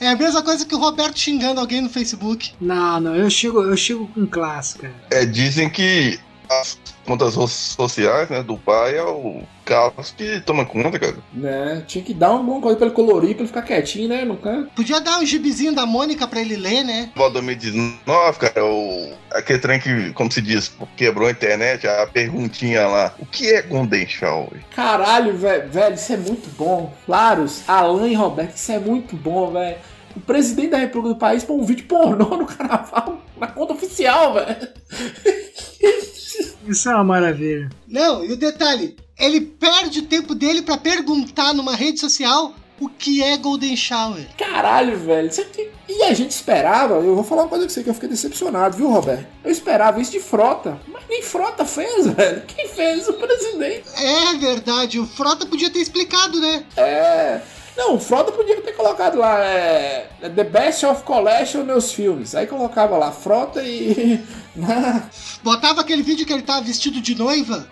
É 0.00 0.08
a 0.08 0.16
mesma 0.16 0.42
coisa 0.42 0.64
que 0.64 0.74
o 0.74 0.78
Roberto 0.78 1.18
xingando 1.18 1.60
alguém 1.60 1.80
no 1.80 1.88
Facebook. 1.88 2.52
Não, 2.60 3.00
não. 3.00 3.16
Eu 3.16 3.30
chego, 3.30 3.62
eu 3.62 3.76
chego 3.76 4.06
com 4.08 4.26
classe, 4.26 4.78
cara. 4.78 4.94
É, 5.10 5.24
dizem 5.24 5.70
que 5.70 6.18
as 6.48 6.78
contas 7.04 7.34
sociais, 7.34 8.28
né, 8.28 8.42
do 8.42 8.56
pai 8.56 8.96
é 8.96 9.02
o 9.02 9.42
Carlos 9.64 10.14
que 10.16 10.40
toma 10.40 10.64
conta, 10.64 10.98
cara. 10.98 11.16
Né? 11.32 11.82
Tinha 11.86 12.04
que 12.04 12.14
dar 12.14 12.28
alguma 12.28 12.60
coisa 12.60 12.76
pra 12.76 12.86
ele 12.86 12.94
colorir, 12.94 13.34
pra 13.34 13.40
ele 13.40 13.48
ficar 13.48 13.62
quietinho, 13.62 14.08
né? 14.08 14.24
No 14.24 14.36
canto. 14.36 14.70
Podia 14.74 15.00
dar 15.00 15.18
um 15.18 15.26
gibizinho 15.26 15.74
da 15.74 15.84
Mônica 15.84 16.26
pra 16.26 16.40
ele 16.40 16.56
ler, 16.56 16.84
né? 16.84 17.10
Igual 17.14 17.30
2019, 17.32 18.38
cara, 18.38 18.64
o, 18.64 19.12
aquele 19.32 19.58
trem 19.58 19.80
que, 19.80 20.12
como 20.12 20.30
se 20.30 20.40
diz, 20.40 20.72
quebrou 20.96 21.28
a 21.28 21.32
internet, 21.32 21.86
a 21.86 22.06
perguntinha 22.06 22.86
lá. 22.86 23.14
O 23.18 23.26
que 23.26 23.48
é 23.52 23.62
Golden 23.62 24.06
Shower? 24.06 24.64
Caralho, 24.74 25.36
velho, 25.36 25.68
velho, 25.68 25.94
isso 25.94 26.12
é 26.12 26.16
muito 26.16 26.48
bom. 26.56 26.92
Laros, 27.08 27.62
Alan 27.68 28.08
e 28.08 28.14
Roberto, 28.14 28.56
isso 28.56 28.70
é 28.70 28.78
muito 28.78 29.16
bom, 29.16 29.52
velho. 29.52 29.76
O 30.16 30.20
presidente 30.20 30.70
da 30.70 30.78
República 30.78 31.14
do 31.14 31.18
país 31.20 31.44
põe 31.44 31.56
um 31.56 31.64
vídeo 31.64 31.86
pornô 31.86 32.36
no 32.36 32.46
carnaval 32.46 33.20
na 33.38 33.46
conta 33.48 33.74
oficial, 33.74 34.34
velho. 34.34 34.68
Isso 36.66 36.88
é 36.88 36.94
uma 36.94 37.04
maravilha. 37.04 37.70
Não, 37.86 38.24
e 38.24 38.32
o 38.32 38.36
detalhe, 38.36 38.96
ele 39.18 39.40
perde 39.40 40.00
o 40.00 40.06
tempo 40.06 40.34
dele 40.34 40.62
pra 40.62 40.76
perguntar 40.78 41.52
numa 41.54 41.76
rede 41.76 42.00
social 42.00 42.54
o 42.80 42.88
que 42.88 43.22
é 43.22 43.36
Golden 43.38 43.74
Shower. 43.76 44.26
Caralho, 44.36 44.98
velho. 44.98 45.28
Isso 45.28 45.40
aqui- 45.40 45.70
E 45.88 46.02
a 46.02 46.12
gente 46.12 46.32
esperava, 46.32 46.94
eu 46.94 47.14
vou 47.14 47.24
falar 47.24 47.42
uma 47.42 47.48
coisa 47.48 47.64
com 47.64 47.70
você 47.70 47.82
que 47.82 47.88
eu 47.88 47.94
fiquei 47.94 48.08
decepcionado, 48.08 48.76
viu, 48.76 48.90
Roberto? 48.90 49.24
Eu 49.44 49.50
esperava 49.50 50.00
isso 50.00 50.10
de 50.12 50.20
frota, 50.20 50.78
mas 50.88 51.04
nem 51.08 51.22
frota 51.22 51.64
fez, 51.64 52.06
velho. 52.08 52.42
Quem 52.46 52.68
fez? 52.68 53.08
O 53.08 53.14
presidente. 53.14 53.84
É 53.96 54.34
verdade, 54.36 54.98
o 54.98 55.06
Frota 55.06 55.46
podia 55.46 55.70
ter 55.70 55.78
explicado, 55.78 56.38
né? 56.40 56.64
É. 56.76 57.40
Não, 57.76 57.96
o 57.96 58.00
Frota 58.00 58.32
podia 58.32 58.60
ter 58.62 58.72
colocado 58.72 59.18
lá, 59.18 59.44
é. 59.44 60.08
The 60.22 60.44
Best 60.44 60.86
of 60.86 61.02
Collection 61.02 61.62
meus 61.62 61.92
filmes. 61.92 62.34
Aí 62.34 62.46
colocava 62.46 62.96
lá, 62.96 63.12
Frota 63.12 63.62
e. 63.62 64.24
Botava 65.42 65.80
aquele 65.80 66.02
vídeo 66.02 66.26
que 66.26 66.32
ele 66.32 66.42
tava 66.42 66.62
vestido 66.64 67.00
de 67.00 67.14
noiva. 67.14 67.66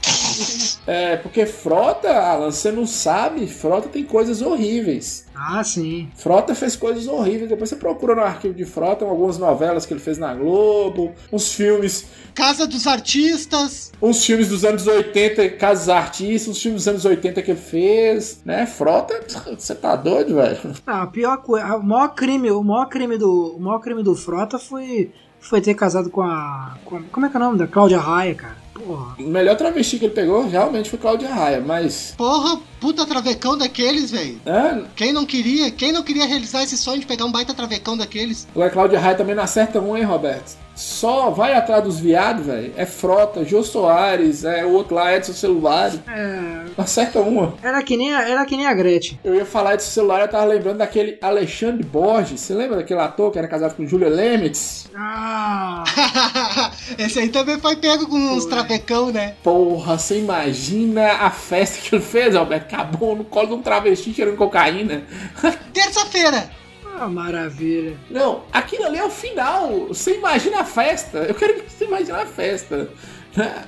É, 0.87 1.17
porque 1.17 1.47
Frota, 1.47 2.13
Alan, 2.13 2.51
você 2.51 2.71
não 2.71 2.87
sabe, 2.87 3.47
Frota 3.47 3.89
tem 3.89 4.05
coisas 4.05 4.43
horríveis. 4.43 5.25
Ah, 5.35 5.65
sim. 5.65 6.09
Frota 6.15 6.55
fez 6.55 6.77
coisas 6.77 7.07
horríveis. 7.09 7.49
Depois 7.49 7.69
você 7.71 7.77
procura 7.77 8.15
no 8.15 8.23
arquivo 8.23 8.55
de 8.55 8.65
Frota 8.65 9.05
algumas 9.05 9.39
novelas 9.39 9.85
que 9.85 9.93
ele 9.93 10.01
fez 10.01 10.19
na 10.19 10.35
Globo, 10.35 11.13
uns 11.33 11.53
filmes, 11.53 12.07
Casa 12.35 12.67
dos 12.67 12.87
Artistas. 12.87 13.93
uns 14.01 14.25
filmes 14.25 14.49
dos 14.49 14.65
anos 14.65 14.87
80, 14.87 15.51
Casas 15.51 15.89
Artistas, 15.89 16.49
uns 16.49 16.63
filmes 16.63 16.83
dos 16.83 16.89
anos 16.89 17.05
80 17.05 17.43
que 17.43 17.51
ele 17.51 17.61
fez, 17.61 18.41
né? 18.45 18.67
Frota, 18.67 19.21
você 19.59 19.75
tá 19.75 19.97
doido, 19.97 20.37
velho? 20.37 20.59
Ah, 20.87 21.03
a 21.03 21.07
pior 21.07 21.39
coisa, 21.39 21.77
o 21.77 21.83
maior 21.83 22.09
crime, 22.15 22.51
o 22.51 22.63
maior 22.63 22.87
crime 22.87 23.17
do, 23.17 23.57
o 23.57 23.61
maior 23.61 23.81
crime 23.81 24.03
do 24.03 24.15
Frota 24.15 24.59
foi 24.59 25.13
foi 25.49 25.61
ter 25.61 25.75
casado 25.75 26.11
com 26.11 26.23
a 26.23 26.75
com- 26.85 27.03
como 27.13 27.27
é 27.27 27.29
que 27.29 27.37
é 27.37 27.41
o 27.41 27.43
nome 27.43 27.59
da 27.59 27.67
Cláudia 27.67 27.99
Raia, 27.99 28.35
cara. 28.35 28.57
Porra. 28.75 29.15
O 29.19 29.23
melhor 29.29 29.57
travesti 29.57 29.99
que 29.99 30.07
ele 30.07 30.15
pegou 30.15 30.49
realmente 30.49 30.91
foi 30.91 30.99
Cláudia 30.99 31.33
Raia, 31.33 31.61
mas. 31.65 32.13
Porra, 32.17 32.59
puta 32.85 33.07
travecão 33.07 33.57
daqueles, 33.57 34.11
velho. 34.11 34.39
É, 34.45 34.83
Quem 34.95 35.11
não 35.11 35.25
queria, 35.25 35.71
quem 35.71 35.91
não 35.91 36.03
queria 36.03 36.27
realizar 36.27 36.63
esse 36.63 36.77
sonho 36.77 37.01
de 37.01 37.07
pegar 37.07 37.25
um 37.25 37.33
baita 37.33 37.55
travecão 37.55 37.97
daqueles? 37.97 38.47
o 38.55 38.69
Cláudia 38.71 39.01
Raia 39.01 39.17
também 39.17 39.35
não 39.35 39.43
acerta 39.43 39.81
um, 39.81 39.97
hein, 39.97 40.05
Roberto? 40.05 40.63
Só 40.75 41.31
vai 41.31 41.55
atrás 41.55 41.85
dos 41.85 42.01
viados, 42.01 42.47
velho. 42.47 42.73
É 42.77 42.85
Frota, 42.85 43.45
Jô 43.45 43.63
Soares, 43.63 44.45
é 44.45 44.65
o 44.65 44.73
outro 44.73 44.97
lá, 44.97 45.15
Edson 45.15 45.33
Celular. 45.33 45.93
É, 46.09 46.65
Não 46.77 46.85
acerta 46.85 47.21
uma. 47.21 47.55
era 47.63 47.81
que 47.81 47.97
nem 47.97 48.13
a, 48.13 48.29
era 48.29 48.45
que 48.45 48.57
nem 48.57 48.67
a 48.67 48.75
Gretchen. 48.75 49.19
Eu 49.23 49.37
ia 49.37 49.47
falar 49.47 49.75
Edson 49.75 49.91
Celular, 49.91 50.23
eu 50.23 50.29
tava 50.29 50.45
lembrando 50.47 50.79
daquele 50.79 51.17
Alexandre 51.23 51.85
Borges. 51.85 52.41
Você 52.41 52.53
lembra 52.55 52.79
daquele 52.79 52.99
ator 53.01 53.31
que 53.31 53.39
era 53.39 53.47
casado 53.47 53.77
com 53.77 53.87
Julia 53.87 54.09
Lemitz? 54.09 54.87
Ah, 54.97 55.85
esse 56.99 57.21
aí 57.21 57.29
também 57.29 57.61
foi 57.61 57.77
pego 57.77 58.09
com 58.09 58.17
uns 58.17 58.43
Foi. 58.43 58.51
travecão, 58.53 59.13
né? 59.13 59.35
Porra, 59.45 59.97
você 59.97 60.19
imagina 60.19 61.13
a 61.21 61.31
festa 61.31 61.79
que 61.89 61.95
ele 61.95 62.03
fez, 62.03 62.35
Alberto? 62.35 62.67
Acabou 62.75 63.15
no 63.15 63.25
colo 63.25 63.47
de 63.47 63.55
um 63.55 63.63
travesti 63.63 64.13
cheirando 64.13 64.37
cocaína. 64.37 65.05
Terça-feira. 65.73 66.51
ah, 66.99 67.07
maravilha. 67.07 67.97
Não, 68.11 68.43
aquilo 68.53 68.87
ali 68.87 68.99
é 68.99 69.05
o 69.05 69.11
final. 69.11 69.87
Você 69.89 70.17
imagina 70.17 70.61
a 70.61 70.65
festa. 70.65 71.19
Eu 71.19 71.37
quero 71.37 71.55
que 71.63 71.71
você 71.71 71.85
imagine 71.85 72.19
a 72.19 72.27
festa. 72.27 72.91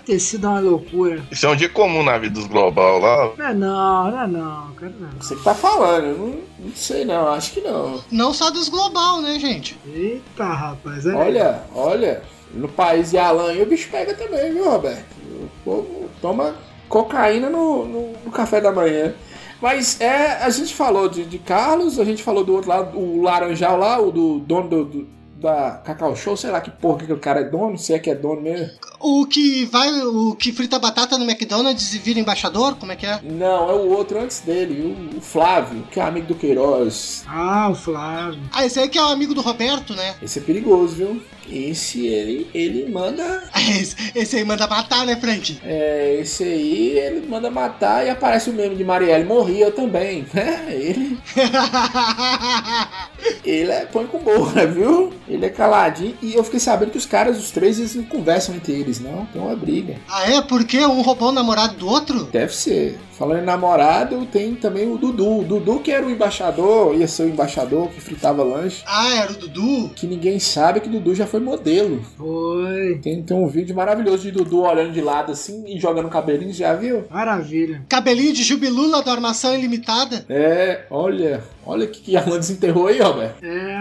Ter 0.05 0.19
sido 0.19 0.49
uma 0.49 0.59
loucura. 0.59 1.23
Isso 1.31 1.47
é 1.47 1.49
um 1.49 1.57
dia 1.57 1.69
comum 1.69 2.03
na 2.03 2.19
vida 2.19 2.35
dos 2.35 2.47
global 2.47 2.99
lá. 2.99 3.33
Não 3.37 3.47
é 3.47 3.55
não, 3.55 4.11
não 4.11 4.23
é 4.23 4.27
não, 4.27 4.73
cara. 4.75 4.95
Não. 4.99 5.11
Você 5.21 5.37
que 5.37 5.45
tá 5.45 5.55
falando, 5.55 6.05
eu 6.05 6.19
não, 6.19 6.41
não 6.67 6.75
sei 6.75 7.05
não, 7.05 7.29
acho 7.29 7.53
que 7.53 7.61
não. 7.61 8.03
Não 8.11 8.35
só 8.35 8.51
dos 8.51 8.69
global, 8.69 9.21
né, 9.21 9.39
gente? 9.39 9.77
Eita, 9.87 10.45
rapaz. 10.45 11.07
É... 11.07 11.15
Olha, 11.15 11.63
olha, 11.75 12.23
no 12.53 12.69
país 12.69 13.11
de 13.11 13.19
Alan 13.19 13.53
o 13.55 13.67
bicho 13.67 13.89
pega 13.91 14.15
também, 14.15 14.53
viu, 14.53 14.69
Roberto? 14.69 15.05
O 15.25 15.49
povo 15.65 16.11
toma 16.21 16.55
cocaína 16.89 17.49
no, 17.51 17.85
no, 17.85 18.13
no 18.25 18.31
café 18.31 18.61
da 18.61 18.73
manhã. 18.73 19.15
Mas 19.61 20.01
é, 20.01 20.43
a 20.43 20.51
gente 20.51 20.75
falou 20.75 21.09
de, 21.09 21.25
de 21.25 21.39
Carlos, 21.39 21.99
a 21.99 22.05
gente 22.05 22.23
falou 22.23 22.45
do 22.45 22.55
outro 22.55 22.69
lado, 22.69 22.99
o 22.99 23.23
Laranjal 23.23 23.79
lá, 23.79 24.01
o 24.01 24.11
do 24.13 24.39
dono 24.41 24.69
do, 24.69 24.85
do- 24.85 25.16
da 25.41 25.73
Cacau 25.85 26.17
Show, 26.17 26.37
sei 26.37 26.51
lá 26.51 26.61
que 26.61 26.71
porra 26.71 27.05
que 27.05 27.13
o 27.13 27.19
cara 27.19 27.41
é 27.41 27.45
dono, 27.45 27.79
se 27.79 27.93
é 27.93 27.99
que 27.99 28.11
é 28.11 28.15
dono 28.15 28.41
mesmo. 28.41 28.71
O 29.01 29.27
que 29.27 29.67
vai, 29.67 29.89
o 30.03 30.35
que 30.35 30.53
frita 30.53 30.79
batata 30.79 31.19
no 31.19 31.25
McDonald's 31.25 31.95
e 31.95 31.99
vira 31.99 32.19
embaixador? 32.19 32.77
Como 32.77 32.93
é 32.93 32.97
que 32.97 33.07
é? 33.07 33.21
Não, 33.23 33.71
é 33.71 33.75
o 33.75 33.91
outro 33.91 34.19
antes 34.19 34.41
dele, 34.41 35.11
o, 35.15 35.19
o 35.19 35.21
Flávio, 35.21 35.83
que 35.91 36.01
é 36.01 36.03
amigo 36.03 36.27
do 36.27 36.35
Queiroz. 36.35 37.25
Ah, 37.27 37.69
o 37.71 37.75
Flávio. 37.75 38.41
Ah, 38.53 38.65
esse 38.65 38.81
aí 38.81 38.89
que 38.89 38.99
é 38.99 39.03
o 39.03 39.09
amigo 39.09 39.35
do 39.35 39.43
Roberto, 39.43 39.95
né? 39.95 40.15
Esse 40.23 40.39
é 40.39 40.43
perigoso, 40.43 40.95
viu? 40.95 41.23
Esse 41.49 42.07
ele, 42.07 42.51
ele 42.53 42.91
manda. 42.91 43.45
Esse, 43.57 43.97
esse 44.15 44.37
aí 44.37 44.45
manda 44.45 44.67
matar, 44.67 45.07
né, 45.07 45.17
Frank? 45.17 45.59
É, 45.65 46.19
esse 46.21 46.43
aí 46.43 46.99
ele 46.99 47.27
manda 47.27 47.51
matar 47.51 48.05
e 48.05 48.11
aparece 48.11 48.51
o 48.51 48.53
meme 48.53 48.75
de 48.75 48.85
Marielle 48.85 49.25
morria 49.25 49.71
também, 49.71 50.27
né? 50.33 50.67
Ele, 50.69 51.19
ele 53.45 53.71
é 53.71 53.87
põe 53.87 54.07
com 54.07 54.19
boa, 54.19 54.67
viu? 54.67 55.13
Ele 55.29 55.45
é 55.47 55.49
caladinho. 55.51 56.15
E 56.23 56.35
eu 56.35 56.45
fiquei 56.45 56.61
sabendo 56.61 56.91
que 56.91 56.99
os 56.99 57.07
caras, 57.07 57.39
os 57.39 57.51
três, 57.51 57.79
eles 57.79 57.95
não 57.95 58.05
conversam 58.05 58.55
entre 58.55 58.73
eles, 58.73 59.01
não. 59.01 59.27
Tem 59.27 59.41
uma 59.41 59.57
briga. 59.57 59.97
ah, 60.09 60.31
é? 60.31 60.41
Porque 60.43 60.79
um 60.87 61.03
roubou 61.03 61.29
o 61.29 61.33
namorado 61.33 61.75
do 61.77 61.89
outro? 61.89 62.25
Deve 62.25 62.55
ser. 62.55 62.99
Falando 63.13 63.41
em 63.41 63.47
namorado, 63.47 64.27
tem 64.27 64.55
também 64.55 64.93
o 64.93 64.99
Dudu. 64.99 65.39
O 65.41 65.45
Dudu 65.45 65.81
que 65.81 65.91
era 65.91 66.07
o 66.07 66.11
embaixador, 66.11 66.95
ia 66.95 67.09
ser 67.09 67.23
o 67.23 67.29
embaixador 67.29 67.89
que 67.89 67.99
fritava 68.01 68.43
lanche. 68.45 68.83
Ah, 68.87 69.15
era 69.15 69.33
o 69.33 69.37
Dudu? 69.37 69.91
Que 69.97 70.07
ninguém 70.07 70.39
sabe 70.39 70.81
que 70.81 70.89
Dudu 70.89 71.15
já 71.15 71.27
foi 71.27 71.41
modelo. 71.41 72.05
Foi. 72.17 72.99
Tem, 73.03 73.23
tem 73.23 73.37
um 73.37 73.47
vídeo 73.49 73.75
maravilhoso 73.75 74.23
de 74.23 74.31
Dudu 74.31 74.63
olhando 74.63 74.93
de 74.93 75.01
lado 75.01 75.33
assim 75.33 75.65
e 75.67 75.81
jogando 75.81 76.11
cabelinho, 76.11 76.53
já 76.53 76.75
viu? 76.75 77.05
Maravilha. 77.11 77.83
Cabelinho 77.89 78.35
de 78.35 78.43
jubilula 78.43 79.03
da 79.03 79.13
armação 79.13 79.55
ilimitada? 79.55 80.25
É, 80.29 80.83
olha, 80.91 81.43
olha 81.67 81.87
que, 81.87 82.01
que 82.01 82.17
Alan 82.17 82.39
desenterrou 82.39 82.87
aí, 82.87 83.01
Roberto. 83.01 83.45
É. 83.45 83.77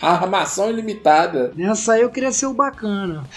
Armação 0.00 0.70
ilimitada. 0.70 1.52
nessa 1.54 1.92
aí 1.92 2.02
eu 2.02 2.10
queria 2.10 2.32
ser 2.32 2.46
o 2.46 2.54
bacana. 2.54 3.24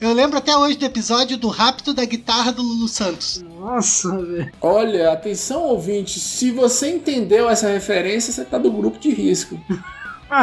Eu 0.00 0.12
lembro 0.12 0.38
até 0.38 0.56
hoje 0.56 0.76
do 0.76 0.84
episódio 0.84 1.36
do 1.36 1.48
rapto 1.48 1.92
da 1.94 2.04
guitarra 2.04 2.52
do 2.52 2.62
Lulu 2.62 2.88
Santos. 2.88 3.44
Nossa, 3.58 4.16
velho. 4.16 4.52
Olha, 4.60 5.12
atenção 5.12 5.62
ouvinte, 5.62 6.18
se 6.20 6.50
você 6.50 6.90
entendeu 6.90 7.48
essa 7.48 7.68
referência, 7.68 8.32
você 8.32 8.44
tá 8.44 8.58
do 8.58 8.70
grupo 8.70 8.98
de 8.98 9.10
risco. 9.10 9.58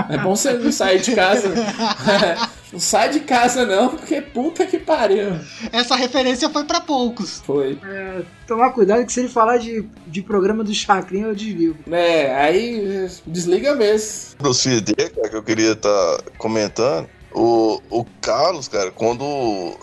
É 0.10 0.18
bom 0.18 0.34
você 0.34 0.53
não 0.53 0.72
sair 0.72 1.02
de 1.02 1.14
casa. 1.14 1.53
não 2.74 2.80
sai 2.80 3.10
de 3.10 3.20
casa 3.20 3.66
não, 3.68 3.90
porque 3.90 4.20
puta 4.20 4.66
que 4.66 4.80
pariu. 4.80 5.30
Essa 5.72 5.95
referência 5.95 6.50
foi 6.50 6.64
pra 6.66 6.82
poucos. 6.82 7.40
Foi. 7.45 7.78
É, 7.86 8.24
tomar 8.48 8.72
cuidado 8.72 9.06
que 9.06 9.14
se 9.14 9.20
ele 9.20 9.30
falar 9.30 9.58
de, 9.58 9.88
de 10.08 10.22
programa 10.24 10.64
do 10.64 10.74
Chacrinha, 10.74 11.28
eu 11.28 11.36
desligo. 11.36 11.78
É, 11.91 12.34
aí 12.36 13.08
desliga 13.28 13.76
mesmo. 13.76 14.54
Filhos 14.56 14.82
dele, 14.82 15.10
cara, 15.12 15.30
que 15.30 15.36
eu 15.36 15.44
queria 15.44 15.74
estar 15.74 16.18
comentando. 16.38 17.08
O, 17.32 17.80
o 17.90 18.06
Carlos, 18.22 18.68
cara, 18.68 18.90
quando 18.91 19.24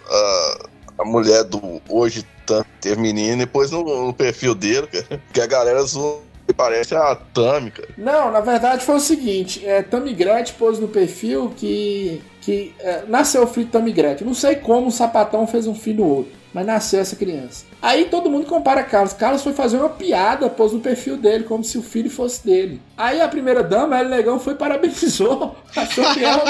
a, 0.08 0.66
a 0.98 1.04
mulher 1.04 1.44
do 1.44 1.80
hoje 1.88 2.26
tá- 2.44 2.64
teve 2.80 3.00
menino, 3.00 3.38
depois 3.38 3.70
no, 3.70 4.06
no 4.06 4.12
perfil 4.12 4.54
dele, 4.54 4.86
cara, 4.88 5.22
que 5.32 5.40
a 5.40 5.46
galera 5.46 5.82
zoou, 5.82 6.24
parece 6.56 6.94
a 6.96 7.14
Tami, 7.14 7.70
cara. 7.70 7.88
Não, 7.96 8.30
na 8.32 8.40
verdade 8.40 8.84
foi 8.84 8.96
o 8.96 9.00
seguinte, 9.00 9.64
é, 9.64 9.82
Tammy 9.82 10.12
Gretchen 10.12 10.56
pôs 10.58 10.78
no 10.80 10.88
perfil 10.88 11.52
que, 11.56 12.20
que 12.40 12.74
é, 12.80 13.04
nasceu 13.06 13.42
o 13.42 13.46
filho 13.46 13.66
de 13.66 13.72
Tammy 13.72 13.92
Gretchen. 13.92 14.26
Não 14.26 14.34
sei 14.34 14.56
como 14.56 14.88
o 14.88 14.92
sapatão 14.92 15.46
fez 15.46 15.66
um 15.66 15.74
filho 15.74 16.04
no 16.04 16.10
outro, 16.10 16.32
mas 16.52 16.66
nasceu 16.66 17.00
essa 17.00 17.16
criança. 17.16 17.64
Aí 17.82 18.06
todo 18.06 18.30
mundo 18.30 18.46
compara 18.46 18.82
Carlos. 18.82 19.12
Carlos 19.12 19.42
foi 19.42 19.52
fazer 19.52 19.78
uma 19.78 19.88
piada, 19.88 20.48
pôs 20.48 20.72
no 20.72 20.80
perfil 20.80 21.16
dele, 21.16 21.44
como 21.44 21.62
se 21.62 21.78
o 21.78 21.82
filho 21.82 22.10
fosse 22.10 22.44
dele. 22.44 22.80
Aí 22.96 23.20
a 23.20 23.28
primeira 23.28 23.62
dama, 23.62 23.98
ela 23.98 24.08
Negão, 24.08 24.40
foi 24.40 24.54
parabenizou. 24.54 25.56
Achou 25.76 26.04
que 26.14 26.24
era. 26.24 26.42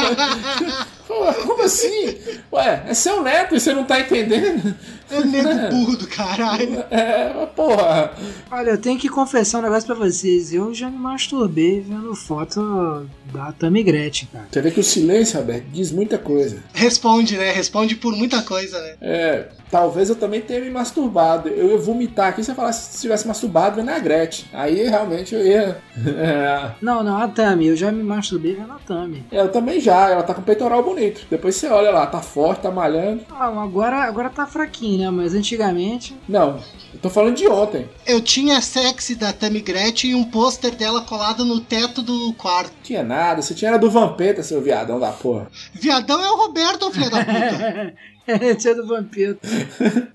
Pô, 1.10 1.34
Como 1.46 1.62
assim? 1.64 2.16
Ué, 2.52 2.84
é 2.86 2.94
seu 2.94 3.20
neto 3.20 3.56
e 3.56 3.60
você 3.60 3.72
não 3.74 3.82
tá 3.84 3.98
entendendo? 3.98 4.74
É 5.10 5.18
o 5.18 5.26
nego 5.26 5.48
burro 5.70 5.96
do 5.96 6.06
caralho. 6.06 6.84
É, 6.88 7.28
porra. 7.56 8.12
Olha, 8.48 8.70
eu 8.70 8.78
tenho 8.78 8.96
que 8.96 9.08
confessar 9.08 9.58
um 9.58 9.62
negócio 9.62 9.84
pra 9.84 9.96
vocês. 9.96 10.54
Eu 10.54 10.72
já 10.72 10.88
me 10.88 10.96
masturbei 10.96 11.80
vendo 11.80 12.14
foto 12.14 13.08
da 13.32 13.50
Tammy 13.50 13.82
Gretchen, 13.82 14.28
cara. 14.32 14.46
Você 14.48 14.60
vê 14.60 14.70
que 14.70 14.78
o 14.78 14.84
silêncio, 14.84 15.40
Roberto, 15.40 15.64
diz 15.72 15.90
muita 15.90 16.16
coisa. 16.16 16.62
Responde, 16.72 17.36
né? 17.36 17.50
Responde 17.50 17.96
por 17.96 18.14
muita 18.16 18.40
coisa, 18.42 18.80
né? 18.80 18.94
É, 19.00 19.48
talvez 19.68 20.10
eu 20.10 20.14
também 20.14 20.40
tenha 20.40 20.60
me 20.60 20.70
masturbado. 20.70 21.48
Eu 21.48 21.70
ia 21.72 21.78
vomitar 21.78 22.28
aqui 22.28 22.44
se 22.44 22.52
eu 22.52 22.54
falasse 22.54 22.92
se 22.94 23.00
tivesse 23.00 23.26
masturbado 23.26 23.74
vendo 23.76 23.88
a 23.90 23.98
Gretchen. 23.98 24.46
Aí 24.52 24.88
realmente 24.88 25.34
eu 25.34 25.44
ia. 25.44 25.78
É, 26.20 26.70
Não, 26.80 27.02
não, 27.02 27.18
a 27.18 27.28
Tammy. 27.28 27.66
Eu 27.66 27.76
já 27.76 27.90
me 27.90 28.02
masturbei 28.02 28.54
vendo 28.54 28.72
a 28.72 28.78
Tammy. 28.78 29.24
eu 29.32 29.48
também 29.50 29.80
já, 29.80 30.08
ela 30.10 30.22
tá 30.22 30.32
com 30.34 30.40
peitoral 30.42 30.82
bonito. 30.82 30.99
Depois 31.30 31.56
você 31.56 31.68
olha 31.68 31.90
lá, 31.90 32.06
tá 32.06 32.20
forte, 32.20 32.62
tá 32.62 32.70
malhando. 32.70 33.24
Ah, 33.30 33.46
agora, 33.62 33.96
agora 34.02 34.28
tá 34.28 34.46
fraquinho, 34.46 34.98
né? 34.98 35.10
Mas 35.10 35.34
antigamente. 35.34 36.16
Não, 36.28 36.60
eu 36.92 37.00
tô 37.00 37.08
falando 37.08 37.36
de 37.36 37.48
ontem. 37.48 37.88
Eu 38.06 38.20
tinha 38.20 38.58
a 38.58 38.60
sexy 38.60 39.14
da 39.14 39.32
Tammy 39.32 39.60
Gretchen 39.60 40.10
e 40.10 40.14
um 40.14 40.24
pôster 40.24 40.74
dela 40.74 41.02
colado 41.02 41.44
no 41.44 41.60
teto 41.60 42.02
do 42.02 42.32
quarto. 42.34 42.72
Tinha 42.82 43.02
nada, 43.02 43.40
você 43.40 43.54
tinha 43.54 43.70
era 43.70 43.78
do 43.78 43.90
Vampeta, 43.90 44.42
seu 44.42 44.60
viadão 44.60 44.98
da 44.98 45.12
porra. 45.12 45.48
Viadão 45.72 46.20
é 46.22 46.30
o 46.30 46.36
Roberto, 46.36 46.90
filho 46.90 47.10
da 47.10 47.24
puta. 47.24 47.94
É, 48.26 48.54
tinha 48.54 48.74
do 48.74 48.86
Vampeta. 48.86 49.48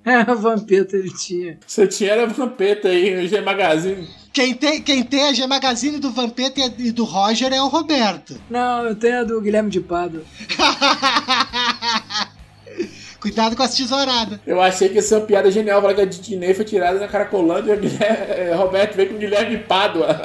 É, 0.05 0.31
o 0.31 0.37
Vampeta 0.37 0.95
ele 0.95 1.13
tinha. 1.13 1.57
Você 1.65 1.85
tinha 1.87 2.11
era 2.11 2.27
Vampeta 2.27 2.87
aí, 2.87 3.25
o 3.25 3.27
G 3.27 3.41
Magazine. 3.41 4.07
Quem 4.35 4.53
tem, 4.53 4.79
quem 4.81 5.01
tem 5.01 5.29
a 5.29 5.33
G 5.33 5.47
Magazine 5.47 5.97
do 5.97 6.11
Vampeta 6.11 6.59
e 6.59 6.87
e 6.87 6.91
do 6.91 7.05
Roger 7.05 7.53
é 7.53 7.61
o 7.61 7.69
Roberto. 7.69 8.37
Não, 8.49 8.85
eu 8.85 8.93
tenho 8.93 9.21
a 9.21 9.23
do 9.23 9.39
Guilherme 9.39 9.69
de 9.69 9.79
Pado. 9.79 10.25
Cuidado 13.21 13.55
com 13.55 13.63
as 13.63 13.73
tesouradas. 13.73 14.37
Eu 14.45 14.61
achei 14.61 14.89
que 14.89 14.95
ia 14.95 15.01
ser 15.01 15.15
uma 15.15 15.25
piada 15.25 15.49
genial, 15.49 15.79
falar 15.79 15.93
que 15.93 16.01
a 16.01 16.05
Dinei 16.05 16.53
foi 16.53 16.65
tirada 16.65 16.99
na 16.99 17.07
Caracolândia 17.07 17.79
e 17.81 17.87
o 17.87 18.03
é, 18.03 18.53
Roberto 18.53 18.97
veio 18.97 19.07
com 19.07 19.15
o 19.15 19.19
Guilherme 19.19 19.59
Pádua. 19.59 20.07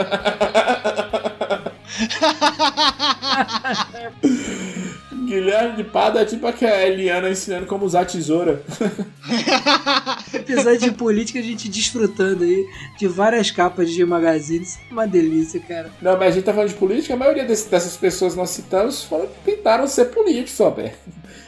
Guilherme 5.35 5.77
de 5.77 5.85
Pádua 5.85 6.23
é 6.23 6.25
tipo 6.25 6.45
aquela 6.45 6.83
Eliana 6.83 7.31
ensinando 7.31 7.65
como 7.67 7.85
usar 7.85 8.05
tesoura. 8.05 8.63
Episódio 10.35 10.81
de 10.81 10.91
política, 10.93 11.39
a 11.39 11.43
gente 11.43 11.69
desfrutando 11.69 12.43
aí 12.43 12.67
de 12.99 13.07
várias 13.07 13.49
capas 13.51 13.91
de 13.91 14.05
magazines. 14.05 14.79
Uma 14.91 15.07
delícia, 15.07 15.61
cara. 15.61 15.91
Não, 16.03 16.13
mas 16.19 16.29
a 16.29 16.31
gente 16.33 16.45
tá 16.45 16.53
falando 16.53 16.71
de 16.71 16.75
política, 16.75 17.15
a 17.15 17.17
maioria 17.17 17.45
desse- 17.45 17.69
dessas 17.69 17.97
pessoas 17.97 18.33
que 18.33 18.39
nós 18.41 18.51
citamos 18.51 19.05
foram, 19.05 19.29
tentaram 19.45 19.87
ser 19.87 20.07
políticos, 20.07 20.59
Roberto. 20.59 20.99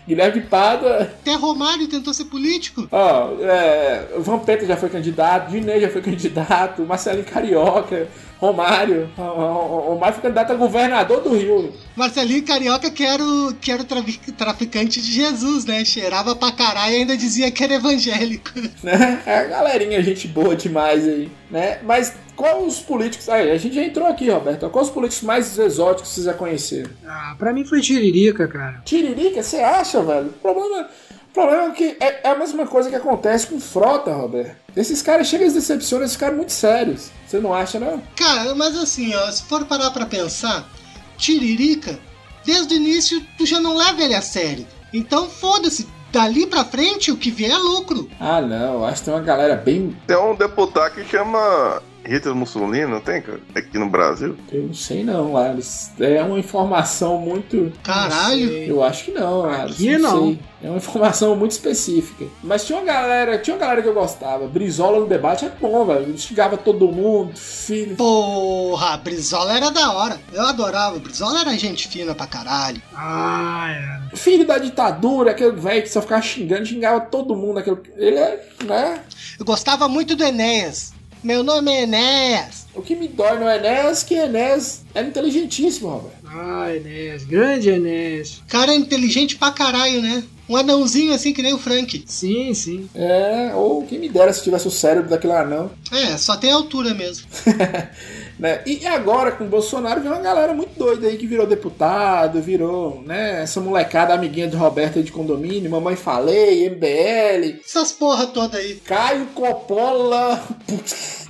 Guilherme 0.07 0.41
de 0.41 0.47
Pádua, 0.49 1.03
Até 1.03 1.35
Romário 1.35 1.87
tentou 1.89 2.13
ser 2.15 2.25
político. 2.27 2.89
ó, 2.91 3.35
é, 3.41 4.09
o 4.17 4.21
Vampeta 4.21 4.65
já 4.67 4.77
foi 4.77 4.89
candidato, 4.89 5.51
Dinei 5.51 5.81
já 5.81 5.89
foi 5.89 6.03
candidato, 6.03 6.83
Marcelinho 6.83 7.25
Carioca, 7.25 8.09
Romário, 8.47 9.09
Romário 9.17 10.15
foi 10.15 10.23
candidato 10.23 10.51
a 10.51 10.57
governador 10.57 11.21
do 11.23 11.37
Rio. 11.37 11.73
Marcelinho 11.95 12.45
Carioca, 12.45 12.91
que 12.91 13.05
era 13.05 13.23
o, 13.23 13.55
que 13.55 13.71
era 13.71 13.83
o 13.83 13.85
trafi- 13.85 14.33
traficante 14.33 15.01
de 15.01 15.13
Jesus, 15.13 15.65
né? 15.65 15.85
Cheirava 15.85 16.35
pra 16.35 16.51
caralho 16.51 16.93
e 16.93 16.97
ainda 16.99 17.17
dizia 17.17 17.53
que 17.53 17.63
era 17.63 17.75
evangélico. 17.75 18.51
né? 18.83 19.23
É 19.25 19.39
a 19.39 19.45
galerinha, 19.45 20.03
gente 20.03 20.27
boa 20.27 20.57
demais 20.57 21.07
aí, 21.07 21.31
né? 21.49 21.79
Mas 21.85 22.15
qual 22.35 22.65
os 22.65 22.81
políticos. 22.81 23.29
Aí, 23.29 23.49
a 23.49 23.57
gente 23.59 23.77
já 23.77 23.85
entrou 23.85 24.09
aqui, 24.09 24.29
Roberto. 24.29 24.69
Qual 24.71 24.85
os 24.85 24.91
políticos 24.91 25.23
mais 25.25 25.57
exóticos 25.57 26.09
que 26.09 26.15
vocês 26.17 26.27
já 26.27 26.35
conheceram? 26.35 26.91
Ah, 27.07 27.37
pra 27.39 27.53
mim 27.53 27.65
foi 27.65 27.81
Tiririca, 27.81 28.49
cara. 28.49 28.83
Tiririca, 28.85 29.41
você 29.41 29.59
acha, 29.59 30.03
velho? 30.03 30.27
O 30.27 30.33
problema, 30.33 30.89
o 31.33 31.35
problema 31.35 31.69
é 31.69 31.71
que 31.71 31.97
é, 31.99 32.21
é 32.25 32.29
a 32.29 32.37
mesma 32.37 32.67
coisa 32.67 32.91
que 32.91 32.95
acontece 32.95 33.47
com 33.47 33.59
frota, 33.59 34.13
Roberto. 34.13 34.55
Esses 34.77 35.01
caras 35.01 35.27
chegam 35.27 35.47
e 35.47 35.51
decepcionam, 35.51 36.05
esses 36.05 36.17
caras 36.17 36.37
muito 36.37 36.53
sérios. 36.53 37.11
Você 37.27 37.41
não 37.41 37.55
acha, 37.55 37.81
não? 37.81 38.03
Cara, 38.15 38.55
mas 38.55 38.77
assim, 38.77 39.15
ó, 39.15 39.31
se 39.31 39.43
for 39.45 39.65
parar 39.65 39.91
pra 39.93 40.05
pensar, 40.05 40.69
Tiririca, 41.17 41.99
desde 42.45 42.75
o 42.75 42.77
início 42.77 43.25
tu 43.39 43.47
já 43.47 43.59
não 43.59 43.75
leva 43.75 44.03
ele 44.03 44.15
a 44.15 44.21
sério. 44.21 44.67
Então 44.93 45.27
foda-se, 45.27 45.89
dali 46.13 46.47
pra 46.47 46.67
frente 46.67 47.11
o 47.11 47.17
que 47.17 47.31
vier 47.31 47.51
é 47.51 47.57
lucro. 47.57 48.11
Ah, 48.21 48.43
não. 48.43 48.75
eu 48.75 48.85
Acho 48.85 48.99
que 48.99 49.05
tem 49.07 49.15
uma 49.15 49.21
galera 49.21 49.57
bem. 49.57 49.97
Tem 50.07 50.17
um 50.19 50.35
deputado 50.35 50.93
que 50.93 51.05
chama 51.05 51.83
Hitler 52.05 52.35
Mussolini, 52.35 52.87
não 52.87 53.01
tem, 53.01 53.23
cara? 53.23 53.41
Aqui 53.55 53.79
no 53.79 53.89
Brasil? 53.89 54.37
Eu 54.51 54.65
não 54.65 54.75
sei 54.75 55.05
não, 55.05 55.33
Lares. 55.33 55.91
É 55.99 56.23
uma 56.23 56.39
informação 56.39 57.19
muito. 57.19 57.73
Caralho. 57.83 58.51
Eu 58.51 58.83
acho 58.83 59.07
que 59.07 59.11
não, 59.13 59.43
Lares. 59.43 59.75
Aqui 59.75 59.99
não. 59.99 60.27
sei. 60.27 60.39
É 60.63 60.69
uma 60.69 60.77
informação 60.77 61.35
muito 61.35 61.53
específica. 61.53 62.25
Mas 62.43 62.65
tinha 62.65 62.79
uma 62.79 62.85
galera, 62.85 63.37
tinha 63.39 63.55
uma 63.55 63.61
galera 63.61 63.83
que 63.83 63.89
eu 63.89 63.95
gostava. 63.95 64.47
Brizola 64.47 65.01
no 65.01 65.07
debate 65.07 65.45
é 65.45 65.49
bom, 65.49 65.85
velho. 65.85 66.11
Instigava 66.11 66.57
todo 66.57 66.87
mundo, 66.89 67.37
filho. 67.37 67.97
Porra, 67.97 68.97
Brizola 68.99 69.57
era 69.57 69.71
da 69.71 69.93
hora. 69.93 70.21
Eu 70.33 70.43
adorava. 70.43 70.99
Brizola 71.01 71.41
era 71.41 71.59
gente 71.59 71.89
fina 71.89 72.15
pra 72.15 72.29
caralho. 72.29 72.81
Ah, 72.95 74.01
é. 74.13 74.17
Filho 74.17 74.47
da 74.47 74.59
ditadura, 74.59 75.33
aquele 75.33 75.57
velho 75.57 75.83
que 75.83 75.89
só 75.89 76.01
ficava 76.01 76.23
xingando, 76.23 76.67
xingava 76.67 77.01
todo 77.01 77.35
mundo. 77.35 77.59
Aquele... 77.59 77.79
Ele 77.97 78.19
é, 78.19 78.47
né? 78.65 79.01
Eu 79.39 79.45
gostava 79.45 79.89
muito 79.89 80.15
do 80.15 80.23
Enéas. 80.23 80.93
Meu 81.23 81.45
nome 81.45 81.71
é 81.71 81.83
Enéas. 81.83 82.67
O 82.75 82.83
que 82.83 82.97
me 82.97 83.07
dói 83.07 83.39
no 83.39 83.49
Enéas 83.49 84.03
é 84.03 84.07
que 84.07 84.15
Enéas 84.15 84.83
era 84.93 85.07
inteligentíssimo, 85.07 85.89
Roberto. 85.89 86.17
Ah, 86.27 86.75
Enéas. 86.75 87.23
Grande 87.25 87.69
Enéas. 87.69 88.43
Cara 88.49 88.75
inteligente 88.75 89.37
pra 89.37 89.53
caralho, 89.53 90.03
né? 90.03 90.25
Um 90.49 90.57
anãozinho 90.57 91.15
assim 91.15 91.33
que 91.33 91.41
nem 91.43 91.55
o 91.55 91.59
Frank. 91.59 92.03
Sim, 92.07 92.53
sim. 92.55 92.89
É, 92.95 93.53
ou 93.55 93.85
quem 93.87 94.01
me 94.01 94.09
dera 94.09 94.33
se 94.33 94.43
tivesse 94.43 94.67
o 94.67 94.71
cérebro 94.71 95.09
daquele 95.09 95.33
anão. 95.33 95.71
É, 95.93 96.17
só 96.19 96.37
tem 96.37 96.51
altura 96.51 96.93
mesmo. 96.93 97.27
né? 98.43 98.61
E 98.67 98.85
agora 98.89 99.31
com 99.31 99.45
o 99.45 99.49
Bolsonaro 99.49 100.01
vem 100.01 100.11
uma 100.11 100.21
galera 100.21 100.53
muito 100.53 100.77
doida 100.77 101.07
aí 101.07 101.17
que 101.17 101.29
virou 101.29 101.47
deputado, 101.47 102.43
virou, 102.43 103.01
né? 103.07 103.43
Essa 103.43 103.61
molecada 103.61 104.13
amiguinha 104.13 104.49
de 104.49 104.57
Roberto 104.57 104.99
aí 104.99 105.05
de 105.05 105.13
condomínio, 105.13 105.71
Mamãe 105.71 105.95
Falei, 105.95 106.69
MBL, 106.69 107.61
Essas 107.65 107.93
porra 107.93 108.27
toda 108.27 108.59
aí. 108.59 108.75
Caio 108.85 109.27
Coppola. 109.27 110.43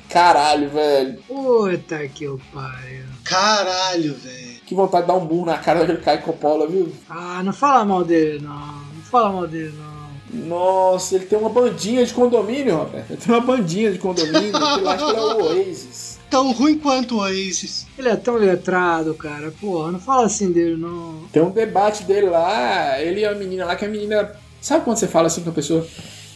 Caralho, 0.08 0.70
velho. 0.70 1.18
Puta 1.28 2.08
que 2.08 2.26
o 2.26 2.40
pariu. 2.50 3.04
Caralho, 3.24 4.14
velho. 4.14 4.62
Que 4.64 4.74
vontade 4.74 5.02
de 5.02 5.12
dar 5.12 5.18
um 5.18 5.26
burro 5.26 5.44
na 5.44 5.58
cara 5.58 5.80
daquele 5.80 5.98
Caio 5.98 6.22
Coppola, 6.22 6.66
viu? 6.66 6.90
Ah, 7.10 7.42
não 7.44 7.52
fala 7.52 7.84
mal 7.84 8.04
dele, 8.04 8.40
não. 8.42 8.52
Não 8.54 9.02
fala 9.02 9.30
mal 9.30 9.46
dele, 9.46 9.74
não. 9.76 9.92
Nossa, 10.48 11.16
ele 11.16 11.26
tem 11.26 11.38
uma 11.38 11.50
bandinha 11.50 12.06
de 12.06 12.14
condomínio, 12.14 12.74
Roberto. 12.74 13.10
Ele 13.10 13.20
tem 13.20 13.34
uma 13.34 13.42
bandinha 13.42 13.92
de 13.92 13.98
condomínio, 13.98 14.52
que 14.52 14.80
lá 14.80 14.94
acho 14.94 15.04
que 15.04 15.10
ele 15.10 15.18
é 15.18 15.22
o 15.22 15.44
Oasis. 15.44 16.11
Tão 16.32 16.50
ruim 16.50 16.78
quanto 16.78 17.16
o 17.16 17.18
Oasis. 17.18 17.86
Ele 17.98 18.08
é 18.08 18.16
tão 18.16 18.36
letrado, 18.36 19.12
cara. 19.12 19.52
Porra, 19.60 19.92
não 19.92 20.00
fala 20.00 20.24
assim 20.24 20.50
dele, 20.50 20.78
não. 20.78 21.24
Tem 21.30 21.42
um 21.42 21.50
debate 21.50 22.04
dele 22.04 22.30
lá, 22.30 22.98
ele 22.98 23.20
e 23.20 23.26
a 23.26 23.34
menina 23.34 23.66
lá, 23.66 23.76
que 23.76 23.84
a 23.84 23.88
menina. 23.88 24.32
Sabe 24.58 24.82
quando 24.82 24.96
você 24.96 25.06
fala 25.06 25.26
assim 25.26 25.42
com 25.42 25.50
a 25.50 25.52
pessoa? 25.52 25.86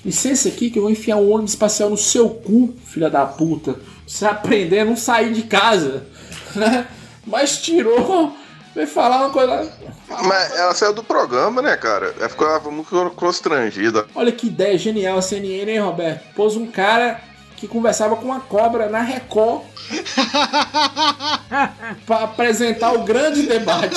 Licença 0.05 0.51
aqui 0.51 0.69
que 0.69 0.79
eu 0.79 0.83
vou 0.83 0.91
enfiar 0.91 1.17
um 1.17 1.31
ônibus 1.33 1.53
espacial 1.53 1.89
no 1.89 1.97
seu 1.97 2.29
cu, 2.29 2.75
filha 2.85 3.09
da 3.09 3.25
puta. 3.25 3.77
Você 4.07 4.27
aprender 4.27 4.81
a 4.81 4.85
não 4.85 4.99
sair 4.99 5.33
de 5.33 5.45
casa. 5.45 6.07
Né? 6.55 6.87
Mas 7.27 7.59
tirou. 7.61 8.35
Veio 8.75 8.87
falar 8.87 9.19
uma 9.19 9.31
coisa. 9.31 9.47
lá. 9.47 10.23
Mas 10.23 10.55
ela 10.57 10.75
saiu 10.75 10.95
do 10.95 11.03
programa, 11.03 11.61
né, 11.61 11.77
cara? 11.77 12.15
Ela 12.19 12.29
ficava 12.31 12.71
muito 12.71 13.11
constrangida. 13.15 14.07
Olha 14.15 14.33
que 14.33 14.47
ideia 14.47 14.79
genial 14.79 15.19
a 15.19 15.23
CNN, 15.23 15.71
hein, 15.71 15.81
Roberto? 15.81 16.35
Pôs 16.35 16.57
um 16.57 16.67
cara 16.67 17.21
que 17.57 17.67
conversava 17.67 18.17
com 18.17 18.27
uma 18.27 18.41
cobra 18.41 18.89
na 18.89 19.01
Record 19.01 19.63
pra 22.05 22.25
apresentar 22.25 22.93
o 22.93 23.05
grande 23.05 23.43
debate. 23.43 23.97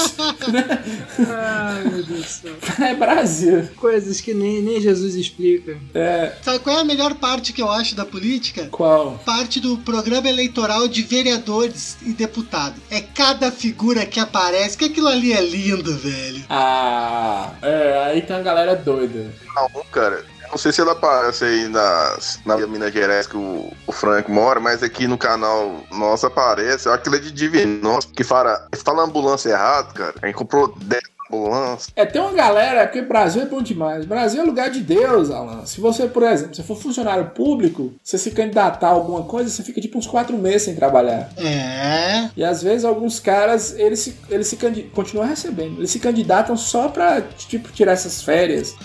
né? 0.52 0.84
Ai, 1.30 1.84
meu 1.84 2.04
Deus 2.04 2.22
do 2.22 2.26
céu. 2.26 2.56
É 2.90 2.96
Brasil. 2.96 3.68
Coisas 3.76 4.22
que 4.22 4.34
nem, 4.34 4.62
nem 4.62 4.82
Jesus 4.82 5.16
explica. 5.16 5.78
É. 5.94 6.34
Sabe 6.42 6.60
qual 6.60 6.78
é 6.78 6.82
a 6.82 6.86
melhor 6.86 7.16
parte 7.16 7.52
que 7.52 7.62
eu 7.62 7.70
acho 7.70 7.96
da 7.96 8.06
política? 8.06 8.68
Qual? 8.72 9.20
Parte 9.26 9.60
do 9.60 9.78
programa 9.80 10.30
eleitoral 10.30 10.88
de 10.88 11.02
vereadores 11.02 11.98
e 12.02 12.14
deputados. 12.14 12.80
É 12.90 13.02
cada 13.02 13.52
figura 13.52 14.06
que 14.06 14.20
aparece, 14.20 14.78
que 14.78 14.86
aquilo 14.86 15.08
ali 15.08 15.34
é 15.34 15.42
lindo, 15.42 15.96
velho. 15.98 16.44
Ah, 16.50 17.52
é, 17.62 18.04
aí 18.06 18.22
tem 18.22 18.36
uma 18.36 18.44
galera 18.44 18.76
doida. 18.76 19.34
Não, 19.56 19.84
cara. 19.92 20.24
Não 20.52 20.58
sei 20.58 20.72
se 20.72 20.82
ela 20.82 20.94
aparece 20.94 21.46
aí 21.46 21.68
nas, 21.68 22.40
na 22.46 22.58
Minas 22.58 22.92
Gerais 22.92 23.28
que 23.28 23.38
o, 23.38 23.72
o 23.86 23.92
Frank 23.92 24.30
mora, 24.30 24.60
mas 24.60 24.82
aqui 24.82 25.08
no 25.08 25.18
canal 25.18 25.84
nosso 25.92 26.26
aparece. 26.26 26.90
Aquilo 26.90 27.16
é 27.16 27.20
de 27.20 27.32
Divinoso, 27.32 28.10
que 28.10 28.24
fala, 28.24 28.68
fala 28.84 29.04
ambulância 29.04 29.50
errado, 29.50 29.94
cara. 29.94 30.16
A 30.22 30.26
gente 30.26 30.36
comprou 30.36 30.74
10 30.76 31.04
ambulâncias. 31.32 31.92
É, 31.96 32.06
tem 32.06 32.22
uma 32.22 32.34
galera 32.34 32.86
que 32.88 33.02
Brasil 33.02 33.42
é 33.42 33.46
bom 33.46 33.62
demais. 33.62 34.06
Brasil 34.06 34.42
é 34.42 34.46
lugar 34.46 34.70
de 34.70 34.82
Deus, 34.82 35.30
Alan. 35.30 35.66
Se 35.66 35.80
você, 35.80 36.08
por 36.08 36.24
exemplo, 36.24 36.56
se 36.56 36.64
for 36.64 36.76
funcionário 36.76 37.32
público, 37.32 37.94
você 38.04 38.18
se 38.18 38.32
candidatar 38.32 38.88
a 38.88 38.92
alguma 38.92 39.24
coisa, 39.24 39.50
você 39.50 39.64
fica 39.64 39.82
tipo 39.82 39.98
uns 39.98 40.08
quatro 40.08 40.38
meses 40.38 40.64
sem 40.64 40.76
trabalhar. 40.76 41.30
É. 41.38 42.30
E 42.36 42.44
às 42.44 42.62
vezes 42.64 42.86
alguns 42.86 43.20
caras, 43.20 43.78
eles 43.78 44.00
se, 44.00 44.16
eles 44.30 44.48
se 44.48 44.58
continuam 44.94 45.28
recebendo. 45.28 45.80
Eles 45.80 45.92
se 45.92 46.00
candidatam 46.00 46.56
só 46.58 46.88
pra, 46.90 47.22
tipo, 47.22 47.72
tirar 47.72 47.94
essas 47.94 48.22
férias. 48.22 48.76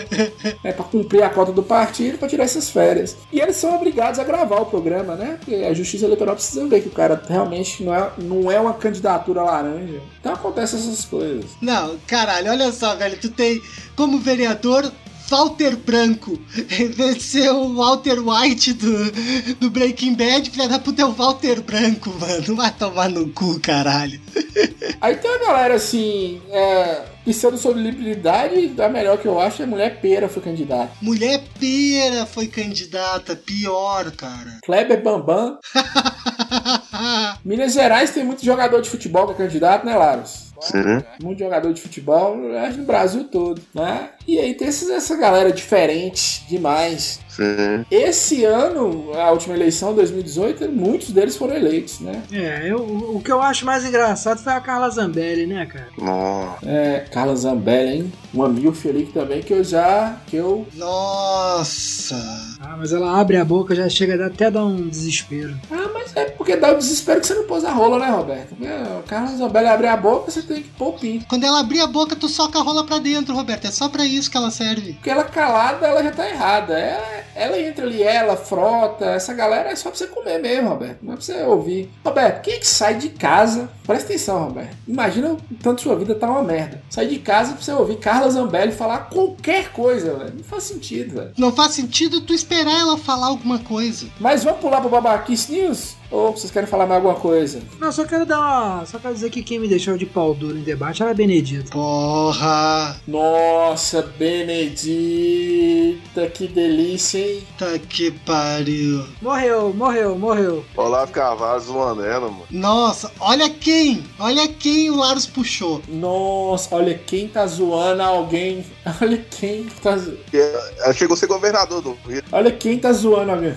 é 0.64 0.72
pra 0.72 0.84
cumprir 0.84 1.22
a 1.22 1.30
cota 1.30 1.52
do 1.52 1.62
partido, 1.62 2.18
pra 2.18 2.28
tirar 2.28 2.44
essas 2.44 2.70
férias. 2.70 3.16
E 3.32 3.40
eles 3.40 3.56
são 3.56 3.74
obrigados 3.74 4.18
a 4.18 4.24
gravar 4.24 4.60
o 4.60 4.66
programa, 4.66 5.14
né? 5.14 5.36
Porque 5.38 5.54
a 5.56 5.72
justiça 5.72 6.04
eleitoral 6.04 6.34
precisa 6.34 6.66
ver 6.66 6.82
que 6.82 6.88
o 6.88 6.92
cara 6.92 7.20
realmente 7.28 7.82
não 7.82 7.94
é, 7.94 8.10
não 8.18 8.50
é 8.50 8.60
uma 8.60 8.74
candidatura 8.74 9.42
laranja. 9.42 10.00
Então 10.20 10.32
acontecem 10.32 10.78
essas 10.78 11.04
coisas. 11.04 11.46
Não, 11.60 11.79
caralho, 12.06 12.50
olha 12.50 12.72
só, 12.72 12.94
velho. 12.96 13.18
Tu 13.20 13.30
tem 13.30 13.60
como 13.96 14.18
vereador 14.18 14.90
Walter 15.30 15.76
Branco. 15.76 16.38
Em 16.56 16.88
vez 16.88 17.16
de 17.16 17.22
ser 17.22 17.50
o 17.50 17.74
Walter 17.74 18.18
White 18.18 18.72
do, 18.72 19.12
do 19.60 19.70
Breaking 19.70 20.14
Bad, 20.14 20.50
filha 20.50 20.68
da 20.68 20.78
puta 20.80 21.02
é 21.02 21.04
o 21.04 21.12
Walter 21.12 21.60
Branco, 21.62 22.10
mano. 22.18 22.56
Vai 22.56 22.72
tomar 22.72 23.08
no 23.08 23.28
cu, 23.30 23.60
caralho. 23.60 24.20
Aí 25.00 25.14
tem 25.16 25.30
uma 25.30 25.46
galera 25.46 25.74
assim, 25.74 26.42
é, 26.50 27.04
pseudo-solubilidade, 27.24 28.74
a 28.82 28.88
melhor 28.88 29.18
que 29.18 29.26
eu 29.26 29.40
acho 29.40 29.62
é 29.62 29.66
mulher 29.66 30.00
pera 30.00 30.28
foi 30.28 30.42
candidata. 30.42 30.90
Mulher 31.00 31.42
pera 31.58 32.26
foi 32.26 32.48
candidata, 32.48 33.36
pior, 33.36 34.10
cara. 34.10 34.58
Kleber 34.64 35.00
Bambam. 35.00 35.58
Minas 37.44 37.72
Gerais 37.72 38.10
tem 38.10 38.24
muito 38.24 38.44
jogador 38.44 38.82
de 38.82 38.90
futebol 38.90 39.26
que 39.28 39.32
é 39.34 39.46
candidato, 39.46 39.86
né, 39.86 39.96
Laros? 39.96 40.49
Sim. 40.60 41.02
Muito 41.22 41.38
jogador 41.38 41.72
de 41.72 41.80
futebol, 41.80 42.36
acho 42.56 42.78
no 42.78 42.84
Brasil 42.84 43.24
todo, 43.24 43.60
né? 43.74 44.10
E 44.30 44.38
aí 44.38 44.54
tem 44.54 44.68
esses- 44.68 44.88
essa 44.88 45.16
galera 45.16 45.50
diferente 45.52 46.44
demais. 46.48 47.18
Sim. 47.28 47.84
Esse 47.90 48.44
ano, 48.44 49.12
a 49.14 49.30
última 49.32 49.54
eleição, 49.56 49.92
2018, 49.94 50.68
muitos 50.70 51.10
deles 51.10 51.36
foram 51.36 51.54
eleitos, 51.56 51.98
né? 52.00 52.22
É, 52.30 52.70
eu, 52.70 52.78
o 53.16 53.20
que 53.24 53.32
eu 53.32 53.40
acho 53.40 53.64
mais 53.66 53.84
engraçado 53.84 54.42
foi 54.42 54.52
a 54.52 54.60
Carla 54.60 54.88
Zambelli, 54.90 55.46
né, 55.46 55.66
cara? 55.66 55.88
Nossa. 55.98 56.58
É, 56.68 57.06
Carla 57.10 57.34
Zambelli, 57.34 57.96
hein? 57.96 58.12
Uma 58.32 58.48
milf 58.48 58.86
ali 58.88 59.06
também 59.06 59.42
que 59.42 59.52
eu 59.52 59.64
já, 59.64 60.16
que 60.28 60.36
eu 60.36 60.64
Nossa. 60.76 62.16
Ah, 62.60 62.76
mas 62.78 62.92
ela 62.92 63.18
abre 63.20 63.36
a 63.36 63.44
boca, 63.44 63.74
já 63.74 63.88
chega 63.88 64.14
a 64.14 64.16
dar- 64.16 64.26
até 64.26 64.50
dar 64.50 64.64
um 64.64 64.88
desespero. 64.88 65.56
Ah, 65.70 65.88
mas 65.92 66.14
é 66.14 66.26
porque 66.26 66.56
dá 66.56 66.72
o 66.72 66.78
desespero 66.78 67.20
que 67.20 67.26
você 67.26 67.34
não 67.34 67.44
pôs 67.44 67.64
a 67.64 67.72
rola, 67.72 67.98
né, 67.98 68.10
Roberto? 68.10 68.54
A 68.98 69.02
Carla 69.08 69.36
Zambelli 69.36 69.66
abrir 69.66 69.86
a 69.88 69.96
boca, 69.96 70.30
você 70.30 70.42
tem 70.42 70.62
que 70.62 70.68
pôr 70.70 70.88
o 70.88 70.92
pinto. 70.98 71.26
Quando 71.28 71.44
ela 71.44 71.60
abrir 71.60 71.80
a 71.80 71.86
boca, 71.86 72.14
tu 72.14 72.28
soca 72.28 72.58
a 72.58 72.62
rola 72.62 72.84
pra 72.84 72.98
dentro, 72.98 73.34
Roberto. 73.34 73.66
É 73.66 73.70
só 73.70 73.88
pra 73.88 74.04
isso 74.04 74.19
que 74.28 74.36
ela 74.36 74.50
serve. 74.50 74.94
Porque 74.94 75.10
ela 75.10 75.24
calada, 75.24 75.86
ela 75.86 76.02
já 76.02 76.10
tá 76.10 76.28
errada. 76.28 76.78
Ela, 76.78 77.24
ela 77.34 77.58
entra 77.60 77.84
ali, 77.84 78.02
ela, 78.02 78.36
frota, 78.36 79.06
essa 79.06 79.32
galera 79.32 79.70
é 79.70 79.76
só 79.76 79.88
pra 79.90 79.98
você 79.98 80.06
comer 80.06 80.38
mesmo, 80.38 80.68
Roberto. 80.68 80.98
Não 81.02 81.12
é 81.12 81.16
pra 81.16 81.24
você 81.24 81.42
ouvir. 81.42 81.90
Roberto, 82.04 82.42
quem 82.42 82.54
é 82.54 82.58
que 82.58 82.66
sai 82.66 82.94
de 82.94 83.10
casa? 83.10 83.70
Presta 83.86 84.06
atenção, 84.06 84.44
Roberto. 84.44 84.76
Imagina 84.86 85.32
o 85.32 85.38
tanto 85.62 85.82
sua 85.82 85.96
vida 85.96 86.14
tá 86.14 86.28
uma 86.28 86.42
merda. 86.42 86.82
Sai 86.90 87.06
de 87.06 87.18
casa 87.18 87.52
pra 87.52 87.62
você 87.62 87.72
ouvir 87.72 87.96
Carla 87.96 88.30
Zambelli 88.30 88.72
falar 88.72 89.10
qualquer 89.10 89.72
coisa, 89.72 90.14
velho. 90.14 90.34
Não 90.36 90.44
faz 90.44 90.64
sentido, 90.64 91.14
velho. 91.14 91.32
Não 91.36 91.52
faz 91.52 91.72
sentido 91.72 92.20
tu 92.20 92.32
esperar 92.32 92.78
ela 92.78 92.98
falar 92.98 93.26
alguma 93.26 93.58
coisa. 93.58 94.06
Mas 94.18 94.44
vamos 94.44 94.60
pular 94.60 94.80
pro 94.80 94.90
Babaquice 94.90 95.52
News? 95.52 95.99
Ou 96.10 96.32
vocês 96.36 96.50
querem 96.50 96.68
falar 96.68 96.86
mais 96.86 96.96
alguma 97.02 97.14
coisa? 97.20 97.60
Não, 97.78 97.92
só 97.92 98.04
quero 98.04 98.26
dar 98.26 98.38
uma. 98.40 98.86
Só 98.86 98.98
quero 98.98 99.14
dizer 99.14 99.30
que 99.30 99.42
quem 99.42 99.58
me 99.60 99.68
deixou 99.68 99.96
de 99.96 100.06
pau 100.06 100.34
duro 100.34 100.58
em 100.58 100.62
debate 100.62 101.02
era 101.02 101.12
a 101.12 101.14
Benedito. 101.14 101.70
Porra. 101.70 102.96
Nossa, 103.06 104.02
Benedita, 104.18 106.26
que 106.28 106.48
delícia, 106.48 107.18
hein? 107.18 107.42
Tá 107.58 107.78
que 107.78 108.10
pariu. 108.10 109.04
Morreu, 109.22 109.72
morreu, 109.72 110.18
morreu. 110.18 110.64
Olavo 110.76 111.12
Carvalho 111.12 111.60
zoando 111.60 112.04
ela, 112.04 112.28
mano. 112.28 112.44
Nossa, 112.50 113.12
olha 113.20 113.48
quem! 113.48 114.02
Olha 114.18 114.48
quem 114.48 114.90
o 114.90 114.96
Laros 114.96 115.26
puxou. 115.26 115.80
Nossa, 115.88 116.74
olha 116.74 116.94
quem 116.98 117.28
tá 117.28 117.46
zoando 117.46 118.02
alguém. 118.02 118.64
Olha 119.00 119.18
quem 119.30 119.64
tá 119.82 119.96
zo- 119.96 120.16
Ela 120.32 120.92
chegou 120.92 121.14
a 121.14 121.16
ser 121.16 121.26
governador 121.26 121.80
do 121.80 121.96
Rio. 122.08 122.22
Olha 122.32 122.50
quem 122.50 122.78
tá 122.78 122.92
zoando 122.92 123.30
alguém. 123.30 123.54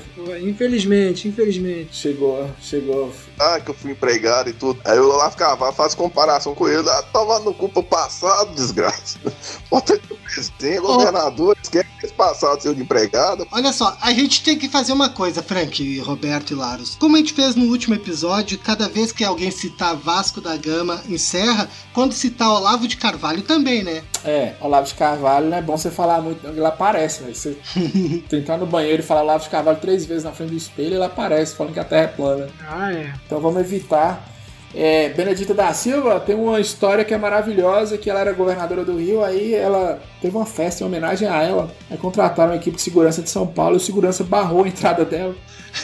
Infelizmente, 0.47 1.27
infelizmente. 1.27 1.89
Chegou, 1.95 2.42
chegou. 2.61 3.11
ah, 3.39 3.59
que 3.59 3.71
eu 3.71 3.73
fui 3.73 3.91
empregado 3.91 4.49
e 4.49 4.53
tudo. 4.53 4.79
Aí 4.85 4.99
o 4.99 5.09
Olavo 5.09 5.35
Carvalho 5.35 5.73
faz 5.73 5.93
comparação 5.93 6.55
com 6.55 6.67
ele. 6.67 6.87
Ah, 6.89 7.03
tava 7.13 7.39
no 7.39 7.53
culpa 7.53 7.81
passado, 7.83 8.53
desgraça. 8.55 9.19
Bota 9.69 9.97
de 9.97 10.07
presidente, 10.07 10.79
governador, 10.79 11.55
esquece 11.61 11.87
esse 12.03 12.13
passado 12.13 12.61
seu 12.61 12.73
de 12.73 12.81
empregado. 12.81 13.47
Olha 13.51 13.71
só, 13.71 13.97
a 14.01 14.11
gente 14.13 14.43
tem 14.43 14.57
que 14.57 14.69
fazer 14.69 14.93
uma 14.93 15.09
coisa, 15.09 15.43
Frank, 15.43 15.99
Roberto 15.99 16.51
e 16.51 16.55
Laros. 16.55 16.95
Como 16.99 17.15
a 17.15 17.19
gente 17.19 17.33
fez 17.33 17.55
no 17.55 17.65
último 17.65 17.95
episódio, 17.95 18.57
cada 18.59 18.87
vez 18.87 19.11
que 19.11 19.23
alguém 19.23 19.51
citar 19.51 19.95
Vasco 19.95 20.41
da 20.41 20.55
Gama 20.55 21.01
encerra, 21.07 21.69
quando 21.93 22.13
citar 22.13 22.49
Olavo 22.49 22.87
de 22.87 22.97
Carvalho 22.97 23.41
também, 23.43 23.83
né? 23.83 24.03
É, 24.25 24.53
Olavo 24.61 24.87
de 24.87 24.93
Carvalho 24.93 25.49
não 25.49 25.57
é 25.57 25.61
bom 25.61 25.75
você 25.75 25.91
falar 25.91 26.21
muito, 26.21 26.47
ele 26.47 26.65
aparece, 26.65 27.23
velho. 27.23 27.35
Você 27.35 27.57
tentar 28.29 28.57
no 28.57 28.65
banheiro 28.65 29.01
e 29.01 29.05
falar 29.05 29.21
Olavo 29.21 29.43
de 29.43 29.49
Carvalho 29.49 29.79
três 29.79 30.05
vezes 30.05 30.23
na 30.23 30.31
frente 30.31 30.51
do 30.51 30.57
espelho, 30.57 30.95
ele 30.95 31.03
aparece, 31.03 31.55
falando 31.55 31.73
que 31.73 31.79
a 31.79 31.83
Terra 31.83 32.03
é 32.03 32.07
plana. 32.07 32.47
Ah, 32.67 32.93
é. 32.93 33.13
Então 33.25 33.39
vamos 33.39 33.61
evitar. 33.61 34.29
É, 34.75 35.09
Benedita 35.09 35.53
da 35.53 35.71
Silva 35.73 36.19
tem 36.19 36.35
uma 36.35 36.59
história 36.59 37.05
que 37.05 37.13
é 37.13 37.17
maravilhosa, 37.17 37.97
que 37.97 38.09
ela 38.09 38.21
era 38.21 38.33
governadora 38.33 38.83
do 38.83 38.97
Rio, 38.97 39.23
aí 39.23 39.53
ela 39.53 40.01
teve 40.23 40.37
uma 40.37 40.45
festa 40.45 40.81
em 40.81 40.87
homenagem 40.87 41.27
a 41.27 41.43
ela. 41.43 41.69
Aí 41.91 41.97
contrataram 41.97 42.51
uma 42.51 42.55
equipe 42.55 42.77
de 42.77 42.81
segurança 42.81 43.21
de 43.21 43.29
São 43.29 43.45
Paulo 43.45 43.75
e 43.75 43.77
o 43.77 43.79
segurança 43.79 44.23
barrou 44.23 44.63
a 44.63 44.67
entrada 44.69 45.03
dela. 45.03 45.35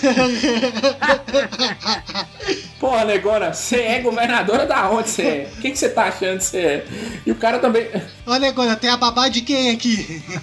Porra, 2.80 3.04
negona, 3.04 3.54
você 3.54 3.82
é 3.82 4.00
governadora 4.00 4.66
da 4.66 4.90
onde 4.90 5.10
você 5.10 5.24
é? 5.24 5.50
O 5.54 5.58
que, 5.60 5.76
você 5.76 5.90
tá 5.90 6.06
achando 6.06 6.38
que 6.38 6.46
você 6.46 6.58
é? 6.58 6.86
E 7.26 7.32
o 7.32 7.36
cara 7.36 7.60
também. 7.60 7.90
Olha 8.26 8.48
agora, 8.48 8.78
tem 8.78 8.90
a 8.90 8.96
babá 8.96 9.28
de 9.28 9.42
quem 9.42 9.72
aqui? 9.72 10.24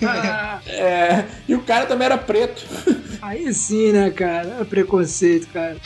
É, 0.67 1.25
e 1.49 1.55
o 1.55 1.63
cara 1.63 1.87
também 1.87 2.05
era 2.07 2.19
preto. 2.19 2.67
Aí 3.23 3.55
sim, 3.55 3.93
né, 3.93 4.11
cara? 4.11 4.59
É 4.61 4.65
preconceito, 4.65 5.49
cara. 5.49 5.77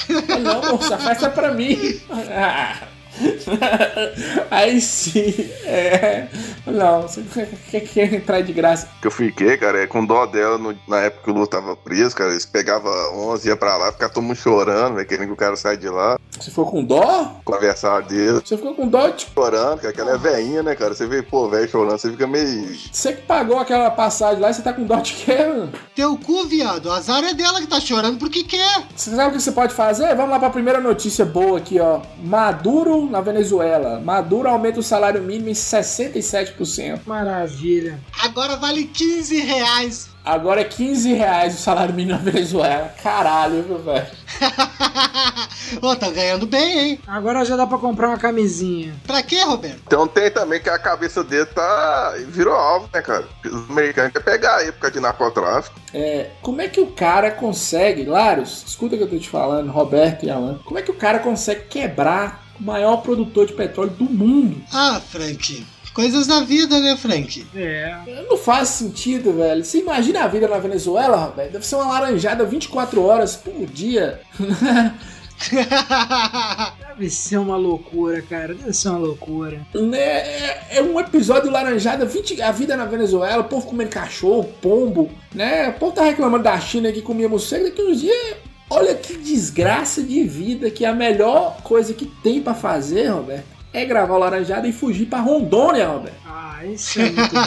Não, 0.43 0.73
moça, 0.73 0.97
a 0.97 0.99
festa 0.99 1.27
é 1.27 1.31
pra 1.31 1.53
mim. 1.53 1.79
Ah. 2.11 2.79
Aí 4.51 4.81
sim, 4.81 5.35
é. 5.65 6.27
Não, 6.67 7.03
você 7.03 7.23
quer, 7.71 7.81
quer 7.81 8.15
entrar 8.15 8.41
de 8.43 8.53
graça. 8.53 8.89
Que 9.01 9.07
eu 9.07 9.11
fiquei, 9.11 9.57
cara, 9.57 9.83
é 9.83 9.87
com 9.87 10.05
dó 10.05 10.27
dela 10.27 10.59
no- 10.59 10.77
na 10.89 10.99
época 11.01 11.25
que 11.25 11.31
o 11.31 11.35
Lula 11.35 11.47
tava 11.47 11.77
preso, 11.77 12.15
cara. 12.15 12.31
Eles 12.31 12.47
pegavam 12.47 12.91
11, 13.31 13.49
ia 13.49 13.57
pra 13.57 13.77
lá, 13.77 13.93
ficava 13.93 14.13
todo 14.13 14.23
mundo 14.23 14.37
chorando, 14.37 14.95
velho, 14.97 15.07
querendo 15.09 15.27
que 15.29 15.33
o 15.33 15.37
cara 15.37 15.57
saia 15.57 15.77
de 15.77 15.89
lá, 15.89 16.19
Você 16.39 16.51
ficou 16.51 16.67
com 16.67 16.85
dó? 16.85 17.37
conversar 17.45 18.03
dele. 18.03 18.41
Você 18.45 18.57
ficou 18.57 18.75
com 18.75 18.89
dó, 18.89 19.11
tipo, 19.11 19.41
Chorando, 19.41 19.79
cara, 19.79 19.89
aquela 19.91 20.13
é 20.15 20.19
veinha, 20.19 20.63
né, 20.63 20.75
cara? 20.75 20.95
Você 20.95 21.07
vê, 21.07 21.23
pô, 21.23 21.49
velho 21.49 21.69
chorando, 21.69 21.99
você 21.99 22.11
fica 22.11 22.27
meio. 22.27 22.77
você 22.93 23.13
que 23.13 23.23
pagou 23.23 23.59
aquela 23.59 23.91
passagem 23.91 24.41
lá 24.41 24.51
e 24.51 24.55
você 24.55 24.63
tá 24.63 24.73
com 24.73 24.85
dó 24.85 24.97
de 24.97 25.13
quê, 25.15 25.37
mano? 25.37 25.73
Teu 25.95 26.17
cu, 26.17 26.45
viado. 26.47 26.87
O 26.87 26.93
azar 26.93 27.23
é 27.25 27.33
dela 27.35 27.61
que 27.61 27.67
tá 27.67 27.81
chorando 27.81 28.19
porque 28.19 28.45
quer. 28.45 28.83
Você 28.95 29.11
sabe 29.11 29.31
o 29.31 29.33
que 29.37 29.41
você 29.43 29.53
pode 29.53 29.75
fazer? 29.75 30.15
Vamos 30.15 30.31
lá 30.31 30.39
pra 30.39 30.51
primeira 30.51 30.81
notícia 30.81 31.25
boa 31.25 31.59
aqui, 31.59 31.81
ó. 31.81 32.01
Maduro 32.23 33.10
na 33.11 33.21
Venezuela. 33.21 34.01
Maduro 34.01 34.49
aumenta 34.49 34.81
o 34.81 34.83
salário 34.83 35.23
mínimo 35.23 35.49
em 35.49 35.53
67%. 35.53 37.01
Maravilha. 37.07 37.99
Agora 38.23 38.57
vale 38.57 38.85
15 38.85 39.41
reais. 39.41 40.11
Agora 40.25 40.61
é 40.61 40.65
15 40.65 41.15
reais 41.15 41.55
o 41.55 41.59
salário 41.59 41.95
mínimo 41.95 42.19
na 42.19 42.23
Venezuela. 42.23 42.93
Caralho, 43.03 43.63
viu, 43.63 43.79
velho? 43.79 44.07
Ô, 45.81 45.97
tá 45.97 46.11
ganhando 46.11 46.47
bem, 46.47 46.79
hein? 46.79 47.01
Agora 47.07 47.45
já 47.45 47.57
dá 47.57 47.67
pra 47.67 47.79
comprar 47.79 48.09
uma 48.09 48.19
camisinha. 48.19 48.95
Pra 49.07 49.23
quê, 49.23 49.43
Roberto? 49.43 49.81
Então 49.87 50.07
tem 50.07 50.31
também 50.31 50.61
que 50.61 50.69
a 50.69 50.79
cabeça 50.79 51.25
dele 51.25 51.47
tá. 51.47 52.15
virou 52.29 52.55
alvo, 52.55 52.89
né, 52.93 53.01
cara? 53.01 53.27
Os 53.45 53.71
americanos 53.71 54.13
querem 54.13 54.25
pegar 54.25 54.57
aí 54.57 54.73
por 54.73 54.81
causa 54.81 54.95
de 54.95 55.01
narcotráfico. 55.01 55.81
É, 55.95 56.31
como 56.43 56.61
é 56.61 56.69
que 56.69 56.81
o 56.81 56.89
cara 56.89 57.31
consegue, 57.31 58.05
Laros, 58.05 58.65
escuta 58.67 58.95
o 58.95 58.99
que 58.99 59.05
eu 59.05 59.11
tô 59.11 59.19
te 59.19 59.29
falando, 59.29 59.73
Roberto 59.73 60.25
e 60.25 60.31
Alan, 60.31 60.59
como 60.65 60.79
é 60.79 60.83
que 60.83 60.91
o 60.91 60.95
cara 60.95 61.19
consegue 61.19 61.65
quebrar 61.65 62.50
maior 62.61 62.99
produtor 62.99 63.47
de 63.47 63.53
petróleo 63.53 63.91
do 63.91 64.05
mundo? 64.05 64.63
Ah, 64.73 65.01
Frank. 65.11 65.65
Coisas 65.95 66.27
da 66.27 66.41
vida, 66.41 66.79
né, 66.81 66.97
Frank? 66.97 67.45
É. 67.55 68.25
Não 68.29 68.37
faz 68.37 68.69
sentido, 68.69 69.33
velho. 69.33 69.65
Você 69.65 69.79
imagina 69.79 70.23
a 70.23 70.29
vida 70.29 70.47
na 70.47 70.59
Venezuela, 70.59 71.17
Roberto? 71.17 71.53
Deve 71.53 71.67
ser 71.67 71.75
uma 71.77 71.89
laranjada 71.89 72.45
24 72.45 73.03
horas 73.05 73.35
por 73.35 73.67
dia. 73.67 74.21
Deve 76.97 77.11
ser 77.11 77.39
uma 77.39 77.57
loucura, 77.57 78.23
cara. 78.23 78.55
Deve 78.55 78.73
ser 78.73 78.89
uma 78.91 78.99
loucura. 78.99 79.67
Né, 79.75 79.99
É, 79.99 80.67
é 80.77 80.83
um 80.83 80.99
episódio 81.01 81.51
laranjada, 81.51 82.05
20, 82.05 82.41
a 82.43 82.53
vida 82.53 82.77
na 82.77 82.85
Venezuela, 82.85 83.43
o 83.43 83.49
povo 83.49 83.67
comendo 83.67 83.91
cachorro, 83.91 84.45
pombo, 84.61 85.11
né? 85.35 85.71
O 85.71 85.73
povo 85.75 85.93
tá 85.93 86.05
reclamando 86.05 86.45
da 86.45 86.61
China 86.61 86.93
que 86.93 87.03
comia 87.03 87.29
morcego, 87.29 87.65
daqui 87.65 87.83
uns 87.83 88.01
dias. 88.01 88.37
Olha 88.71 88.95
que 88.95 89.17
desgraça 89.17 90.03
de 90.03 90.23
vida, 90.23 90.71
que 90.71 90.85
a 90.85 90.95
melhor 90.95 91.57
coisa 91.63 91.93
que 91.93 92.07
tem 92.07 92.41
pra 92.41 92.55
fazer, 92.55 93.09
Roberto, 93.09 93.45
é 93.73 93.85
gravar 93.85 94.15
o 94.15 94.19
laranjada 94.19 94.67
e 94.69 94.73
fugir 94.73 95.07
pra 95.07 95.21
Rondônia, 95.21 95.89
Roberto. 95.89 96.17
Ah, 96.25 96.61
isso 96.65 97.01
é 97.01 97.11
muito 97.11 97.35
bom. 97.35 97.41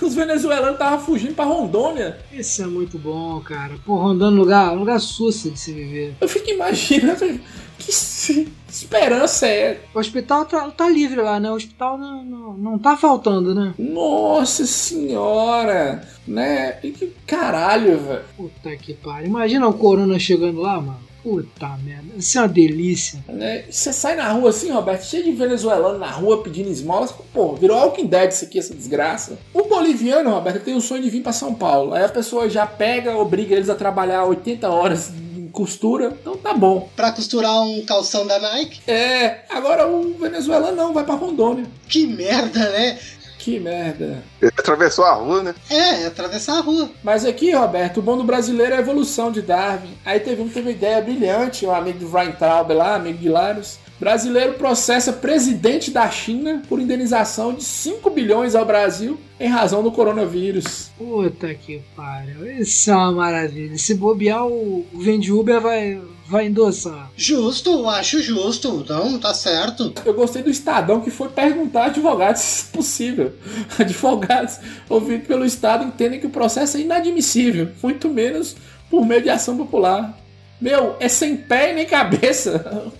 Os 0.06 0.14
venezuelanos 0.14 0.72
estavam 0.72 0.98
fugindo 1.00 1.34
pra 1.34 1.44
Rondônia. 1.44 2.18
Isso 2.32 2.62
é 2.62 2.66
muito 2.66 2.98
bom, 2.98 3.40
cara. 3.40 3.74
Pô, 3.84 3.96
rondando 3.96 4.36
lugar, 4.36 4.72
um 4.72 4.80
lugar 4.80 5.00
sussa 5.00 5.50
de 5.50 5.58
se 5.58 5.72
viver. 5.72 6.14
Eu 6.20 6.28
fico 6.28 6.48
imaginando 6.50 7.40
que 7.78 7.92
se- 7.92 8.48
esperança 8.70 9.46
é. 9.46 9.80
O 9.94 9.98
hospital 9.98 10.44
tá, 10.44 10.70
tá 10.70 10.88
livre 10.88 11.20
lá, 11.20 11.38
né? 11.40 11.50
O 11.50 11.54
hospital 11.54 11.98
não, 11.98 12.24
não, 12.24 12.52
não 12.54 12.78
tá 12.78 12.96
faltando, 12.96 13.54
né? 13.54 13.74
Nossa 13.78 14.64
senhora, 14.66 16.02
né? 16.26 16.78
E 16.82 16.90
que 16.90 17.12
caralho, 17.26 17.98
velho. 17.98 18.22
Puta 18.36 18.76
que 18.76 18.94
pariu. 18.94 19.26
Imagina 19.26 19.66
o 19.68 19.74
corona 19.74 20.18
chegando 20.18 20.60
lá, 20.60 20.80
mano. 20.80 21.10
Puta 21.22 21.68
merda. 21.84 22.06
Isso 22.16 22.38
é 22.38 22.40
uma 22.40 22.48
delícia. 22.48 23.22
né? 23.28 23.64
Você 23.70 23.92
sai 23.92 24.16
na 24.16 24.32
rua 24.32 24.48
assim, 24.48 24.70
Roberto, 24.70 25.02
cheio 25.04 25.24
de 25.24 25.32
venezuelano 25.32 25.98
na 25.98 26.10
rua 26.10 26.42
pedindo 26.42 26.70
esmola. 26.70 27.06
você 27.06 27.12
fala, 27.12 27.26
Pô, 27.34 27.54
virou 27.56 27.76
Walking 27.76 28.06
Dead 28.06 28.30
isso 28.30 28.46
aqui, 28.46 28.58
essa 28.58 28.74
desgraça. 28.74 29.38
O 29.52 29.64
boliviano, 29.64 30.30
Roberto, 30.30 30.64
tem 30.64 30.74
o 30.74 30.80
sonho 30.80 31.02
de 31.02 31.10
vir 31.10 31.22
pra 31.22 31.32
São 31.32 31.54
Paulo. 31.54 31.92
Aí 31.92 32.02
a 32.04 32.08
pessoa 32.08 32.48
já 32.48 32.66
pega, 32.66 33.14
obriga 33.18 33.54
eles 33.54 33.68
a 33.68 33.74
trabalhar 33.74 34.24
80 34.24 34.66
horas 34.70 35.12
costura. 35.50 36.16
Então 36.20 36.36
tá 36.36 36.54
bom. 36.54 36.88
Pra 36.96 37.12
costurar 37.12 37.62
um 37.62 37.84
calção 37.84 38.26
da 38.26 38.38
Nike? 38.38 38.80
É, 38.90 39.44
agora 39.50 39.86
o 39.86 40.14
venezuelano 40.14 40.76
não, 40.76 40.92
vai 40.92 41.04
pra 41.04 41.14
Rondônia. 41.14 41.66
Que 41.88 42.06
merda, 42.06 42.70
né? 42.70 42.98
Que 43.40 43.58
merda. 43.58 44.22
Ele 44.40 44.52
atravessou 44.54 45.02
a 45.06 45.14
rua, 45.14 45.42
né? 45.42 45.54
É, 45.70 46.04
atravessar 46.04 46.58
a 46.58 46.60
rua. 46.60 46.90
Mas 47.02 47.24
aqui, 47.24 47.52
Roberto, 47.52 47.96
o 47.96 48.02
bom 48.02 48.18
do 48.18 48.22
brasileiro 48.22 48.74
é 48.74 48.76
a 48.76 48.80
evolução 48.80 49.32
de 49.32 49.40
Darwin. 49.40 49.96
Aí 50.04 50.20
teve 50.20 50.42
um 50.42 50.48
que 50.48 50.52
teve 50.52 50.68
uma 50.68 50.76
ideia 50.76 51.00
brilhante, 51.00 51.64
um 51.64 51.74
amigo 51.74 52.00
do 52.00 52.10
Ryan 52.10 52.32
Traub 52.32 52.70
lá, 52.74 52.96
amigo 52.96 53.16
de 53.16 53.30
Laros. 53.30 53.78
Brasileiro 53.98 54.54
processa 54.54 55.10
presidente 55.12 55.90
da 55.90 56.10
China 56.10 56.62
por 56.68 56.80
indenização 56.80 57.54
de 57.54 57.64
5 57.64 58.10
bilhões 58.10 58.54
ao 58.54 58.66
Brasil 58.66 59.18
em 59.38 59.48
razão 59.48 59.82
do 59.82 59.90
coronavírus. 59.90 60.90
Puta 60.98 61.54
que 61.54 61.80
pariu. 61.96 62.50
Isso 62.60 62.90
é 62.90 62.94
uma 62.94 63.12
maravilha. 63.12 63.76
Se 63.78 63.94
bobear, 63.94 64.46
o, 64.46 64.86
o 64.92 65.00
Vende 65.00 65.32
Uber 65.32 65.60
vai, 65.60 65.98
vai 66.30 66.46
endossar. 66.46 67.10
Justo, 67.16 67.88
acho 67.88 68.22
justo. 68.22 68.86
Não, 68.88 69.18
tá 69.18 69.34
certo. 69.34 69.92
Eu 70.04 70.14
gostei 70.14 70.42
do 70.42 70.48
Estadão 70.48 71.00
que 71.00 71.10
foi 71.10 71.28
perguntar 71.28 71.82
a 71.82 71.86
advogados 71.86 72.40
se 72.40 72.66
é 72.70 72.76
possível. 72.76 73.34
Advogados 73.78 74.60
ouvidos 74.88 75.26
pelo 75.26 75.44
Estado 75.44 75.84
entendem 75.84 76.20
que 76.20 76.26
o 76.26 76.30
processo 76.30 76.76
é 76.76 76.80
inadmissível, 76.80 77.70
muito 77.82 78.08
menos 78.08 78.56
por 78.88 79.04
meio 79.04 79.22
de 79.22 79.28
ação 79.28 79.56
popular. 79.56 80.16
Meu, 80.60 80.96
é 81.00 81.08
sem 81.08 81.36
pé 81.36 81.72
e 81.72 81.74
nem 81.74 81.86
cabeça. 81.86 82.92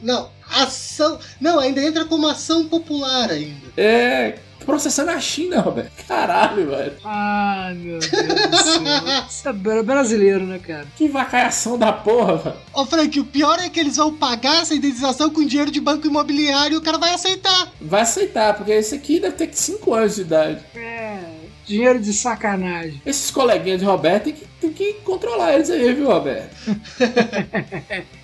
Não, 0.00 0.30
ação. 0.48 1.18
Não, 1.40 1.58
ainda 1.58 1.82
entra 1.82 2.04
como 2.04 2.26
ação 2.26 2.66
popular 2.68 3.30
ainda. 3.30 3.66
É. 3.76 4.38
Processando 4.64 5.10
a 5.10 5.20
China, 5.20 5.60
Roberto. 5.60 6.04
Caralho, 6.06 6.68
velho. 6.70 6.92
Ai, 7.04 7.74
meu 7.74 7.98
Deus 7.98 8.10
do 8.10 8.56
céu. 8.56 9.24
Isso 9.28 9.48
é 9.48 9.52
bra- 9.52 9.82
brasileiro, 9.82 10.44
né, 10.46 10.58
cara? 10.58 10.86
Que 10.96 11.08
vacaiação 11.08 11.78
da 11.78 11.92
porra, 11.92 12.36
velho. 12.36 12.56
Ô, 12.72 12.84
Frank, 12.86 13.20
o 13.20 13.24
pior 13.24 13.58
é 13.60 13.68
que 13.68 13.78
eles 13.80 13.96
vão 13.96 14.14
pagar 14.14 14.62
essa 14.62 14.74
indenização 14.74 15.30
com 15.30 15.44
dinheiro 15.44 15.70
de 15.70 15.80
banco 15.80 16.06
imobiliário 16.06 16.74
e 16.74 16.78
o 16.78 16.82
cara 16.82 16.98
vai 16.98 17.12
aceitar. 17.14 17.70
Vai 17.80 18.00
aceitar, 18.02 18.54
porque 18.54 18.72
esse 18.72 18.94
aqui 18.94 19.20
deve 19.20 19.36
ter 19.36 19.50
5 19.52 19.94
anos 19.94 20.14
de 20.16 20.22
idade. 20.22 20.60
É. 20.74 21.18
Dinheiro 21.66 21.98
de 21.98 22.12
sacanagem. 22.12 23.00
Esses 23.06 23.30
coleguinhas 23.30 23.80
de 23.80 23.86
Roberto 23.86 24.24
tem 24.24 24.32
que, 24.34 24.46
tem 24.60 24.72
que 24.72 24.92
controlar 25.04 25.54
eles 25.54 25.70
aí, 25.70 25.92
viu, 25.94 26.06
Roberto? 26.08 26.54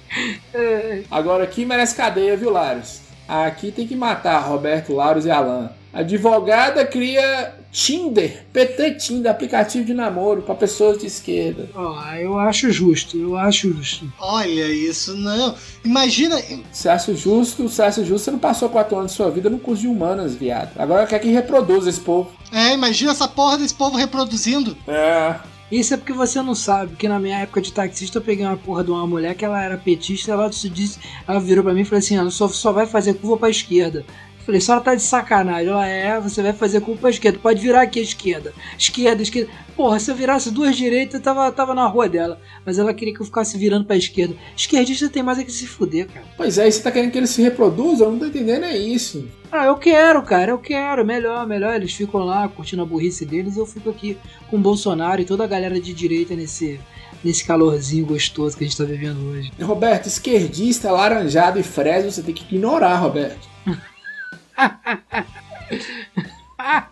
É, 0.53 1.03
Agora 1.09 1.45
aqui 1.45 1.65
merece 1.65 1.95
cadeia, 1.95 2.37
viu, 2.37 2.51
Laros? 2.51 3.01
Aqui 3.29 3.71
tem 3.71 3.87
que 3.87 3.95
matar 3.95 4.41
Roberto, 4.41 4.93
Laros 4.93 5.25
e 5.25 5.31
Alan. 5.31 5.71
Advogada 5.93 6.87
cria 6.87 7.55
Tinder, 7.73 8.45
PT 8.53 8.95
Tinder, 8.95 9.31
aplicativo 9.31 9.85
de 9.85 9.93
namoro 9.93 10.43
para 10.43 10.55
pessoas 10.55 10.99
de 10.99 11.07
esquerda. 11.07 11.69
ó, 11.75 12.15
eu 12.15 12.39
acho 12.39 12.71
justo, 12.71 13.17
eu 13.17 13.37
acho 13.37 13.73
justo. 13.73 14.13
Olha 14.19 14.67
isso, 14.69 15.17
não. 15.17 15.55
Imagina. 15.85 16.41
Você 16.71 16.89
acha 16.89 17.15
justo? 17.15 17.69
Você 17.69 17.83
acha 17.83 18.05
justo? 18.05 18.25
Você 18.25 18.31
não 18.31 18.39
passou 18.39 18.69
quatro 18.69 18.97
anos 18.97 19.13
da 19.13 19.17
sua 19.17 19.31
vida 19.31 19.51
no 19.51 19.59
curso 19.59 19.83
de 19.83 19.89
humanas, 19.89 20.35
viado. 20.35 20.71
Agora 20.79 21.07
quer 21.07 21.19
que 21.19 21.29
reproduza 21.29 21.91
esse 21.91 22.01
povo. 22.01 22.31
É, 22.53 22.73
imagina 22.73 23.13
essa 23.13 23.29
porra 23.29 23.59
desse 23.59 23.75
povo 23.75 23.97
reproduzindo. 23.97 24.77
É. 24.87 25.37
Isso 25.71 25.95
é 25.95 25.97
porque 25.97 26.13
você 26.13 26.43
não 26.43 26.55
sabe, 26.55 26.91
porque 26.91 27.09
na 27.09 27.21
minha 27.21 27.39
época 27.39 27.61
de 27.61 27.73
taxista 27.73 28.19
eu 28.19 28.23
peguei 28.23 28.45
uma 28.45 28.57
porra 28.57 28.83
de 28.83 28.91
uma 28.91 29.07
mulher 29.07 29.37
que 29.37 29.45
ela 29.45 29.63
era 29.63 29.77
petista, 29.77 30.33
ela 30.33 30.51
disse, 30.51 30.99
ela 31.29 31.39
virou 31.39 31.63
pra 31.63 31.73
mim 31.73 31.83
e 31.83 31.85
falou 31.85 32.01
assim, 32.01 32.17
ela 32.17 32.31
só, 32.31 32.49
só 32.49 32.73
vai 32.73 32.87
fazer 32.87 33.15
curva 33.15 33.37
pra 33.37 33.51
esquerda. 33.51 34.05
Falei, 34.51 34.61
só 34.61 34.81
tá 34.81 34.97
de 34.97 35.03
sacanagem. 35.03 35.69
Ela 35.69 35.87
é, 35.87 36.21
você 36.21 36.43
vai 36.43 36.53
fazer 36.53 36.81
curva 36.81 37.03
pra 37.03 37.11
esquerda, 37.11 37.39
pode 37.39 37.63
virar 37.63 37.83
aqui 37.83 38.01
à 38.01 38.03
esquerda. 38.03 38.53
Esquerda, 38.77 39.23
esquerda. 39.23 39.49
Porra, 39.77 40.01
se 40.01 40.11
eu 40.11 40.15
virasse 40.17 40.51
duas 40.51 40.77
direitas, 40.77 41.15
eu 41.15 41.21
tava, 41.21 41.53
tava 41.53 41.73
na 41.73 41.87
rua 41.87 42.09
dela. 42.09 42.41
Mas 42.67 42.77
ela 42.77 42.93
queria 42.93 43.15
que 43.15 43.21
eu 43.21 43.27
ficasse 43.27 43.57
virando 43.57 43.85
pra 43.85 43.97
esquerda. 43.97 44.35
Esquerdista 44.57 45.09
tem 45.09 45.23
mais 45.23 45.39
é 45.39 45.45
que 45.45 45.53
se 45.53 45.69
fuder, 45.69 46.09
cara. 46.09 46.27
Pois 46.37 46.59
é, 46.59 46.67
e 46.67 46.73
você 46.73 46.83
tá 46.83 46.91
querendo 46.91 47.13
que 47.13 47.19
eles 47.19 47.31
se 47.31 47.41
reproduzam? 47.41 48.09
Eu 48.09 48.13
não 48.13 48.19
tô 48.19 48.27
entendendo, 48.27 48.65
é 48.65 48.77
isso. 48.77 49.29
Ah, 49.53 49.67
eu 49.67 49.77
quero, 49.77 50.21
cara, 50.23 50.51
eu 50.51 50.59
quero. 50.59 51.05
Melhor, 51.07 51.47
melhor. 51.47 51.77
Eles 51.77 51.95
ficam 51.95 52.25
lá 52.25 52.49
curtindo 52.49 52.83
a 52.83 52.87
burrice 52.87 53.25
deles. 53.25 53.57
Eu 53.57 53.67
fico 53.67 53.89
aqui 53.89 54.19
com 54.49 54.57
o 54.57 54.61
Bolsonaro 54.61 55.21
e 55.21 55.25
toda 55.25 55.45
a 55.45 55.47
galera 55.47 55.81
de 55.81 55.95
direita 55.95 56.35
nesse, 56.35 56.81
nesse 57.23 57.45
calorzinho 57.45 58.05
gostoso 58.05 58.57
que 58.57 58.65
a 58.65 58.67
gente 58.67 58.77
tá 58.77 58.85
vivendo 58.85 59.31
hoje. 59.31 59.53
Roberto, 59.61 60.07
esquerdista, 60.07 60.91
laranjado 60.91 61.61
e 61.61 61.63
fresa, 61.63 62.11
você 62.11 62.21
tem 62.21 62.35
que 62.35 62.45
ignorar, 62.53 62.97
Roberto. 62.97 63.50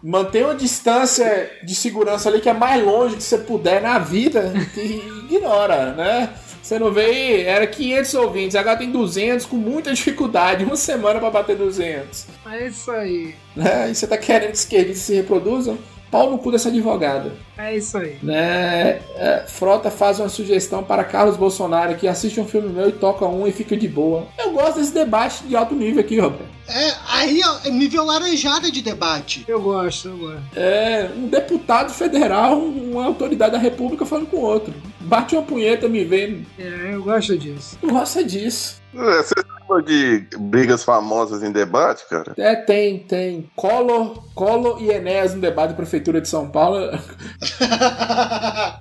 Mantenha 0.02 0.46
uma 0.46 0.54
distância 0.54 1.50
de 1.62 1.74
segurança 1.74 2.28
ali 2.28 2.40
que 2.40 2.48
é 2.48 2.54
mais 2.54 2.82
longe 2.82 3.16
que 3.16 3.22
você 3.22 3.38
puder 3.38 3.82
na 3.82 3.98
vida 3.98 4.52
e 4.76 5.02
ignora, 5.26 5.92
né? 5.92 6.30
Você 6.62 6.78
não 6.78 6.92
vê, 6.92 7.44
era 7.44 7.66
500 7.66 8.14
ouvintes, 8.14 8.56
agora 8.56 8.76
tem 8.76 8.90
200 8.90 9.46
com 9.46 9.56
muita 9.56 9.92
dificuldade, 9.92 10.64
uma 10.64 10.76
semana 10.76 11.18
para 11.18 11.30
bater 11.30 11.56
200. 11.56 12.26
É 12.46 12.66
isso 12.66 12.90
aí. 12.90 13.34
Né? 13.56 13.90
E 13.90 13.94
você 13.94 14.06
tá 14.06 14.18
querendo 14.18 14.50
que 14.50 14.58
esquerdistas 14.58 15.06
se 15.06 15.14
reproduzam? 15.14 15.78
Pau 16.10 16.30
no 16.30 16.38
cu 16.38 16.50
dessa 16.50 16.68
advogada. 16.68 17.32
É 17.56 17.76
isso 17.76 17.98
aí. 17.98 18.18
Né? 18.22 19.00
É, 19.16 19.44
Frota 19.46 19.90
faz 19.90 20.18
uma 20.20 20.28
sugestão 20.28 20.82
para 20.82 21.04
Carlos 21.04 21.36
Bolsonaro 21.36 21.96
que 21.96 22.08
assiste 22.08 22.40
um 22.40 22.46
filme 22.46 22.68
meu 22.68 22.88
e 22.88 22.92
toca 22.92 23.26
um 23.26 23.46
e 23.46 23.52
fica 23.52 23.76
de 23.76 23.88
boa. 23.88 24.26
Eu 24.38 24.52
gosto 24.52 24.78
desse 24.78 24.92
debate 24.92 25.44
de 25.44 25.56
alto 25.56 25.74
nível 25.74 26.00
aqui, 26.00 26.18
Roberto. 26.18 26.58
É, 26.68 26.94
aí 27.08 27.40
ó, 27.44 27.66
é 27.66 27.70
nível 27.70 28.04
laranjada 28.04 28.70
de 28.70 28.82
debate. 28.82 29.44
Eu 29.48 29.60
gosto, 29.60 30.08
eu 30.08 30.18
gosto. 30.18 30.42
É, 30.54 31.10
um 31.16 31.26
deputado 31.26 31.92
federal, 31.92 32.58
uma 32.58 33.06
autoridade 33.06 33.52
da 33.52 33.58
república 33.58 34.04
falando 34.04 34.26
com 34.26 34.38
outro. 34.38 34.74
Bate 35.00 35.34
uma 35.34 35.42
punheta 35.42 35.88
me 35.88 36.04
vendo. 36.04 36.44
É, 36.58 36.90
eu 36.92 37.02
gosto 37.02 37.36
disso. 37.38 37.78
Eu 37.82 37.88
gosto 37.90 38.22
disso. 38.24 38.80
É, 38.94 39.22
Você 39.22 39.34
sabe 39.68 39.84
de 39.84 40.26
brigas 40.38 40.82
famosas 40.82 41.42
em 41.42 41.52
debate, 41.52 42.04
cara? 42.08 42.32
É, 42.36 42.56
tem, 42.56 42.98
tem. 43.00 43.50
Collor, 43.54 44.22
Collor 44.34 44.82
e 44.82 44.90
Enéas 44.90 45.34
no 45.34 45.40
debate 45.40 45.70
da 45.70 45.74
Prefeitura 45.76 46.20
de 46.20 46.28
São 46.28 46.48
Paulo. 46.48 46.78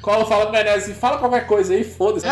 Collor 0.01 0.27
fala 0.27 0.47
pro 0.47 0.55
Enéas 0.57 0.83
assim, 0.83 0.93
fala 0.93 1.17
qualquer 1.17 1.45
coisa 1.47 1.73
aí, 1.73 1.83
foda-se. 1.83 2.25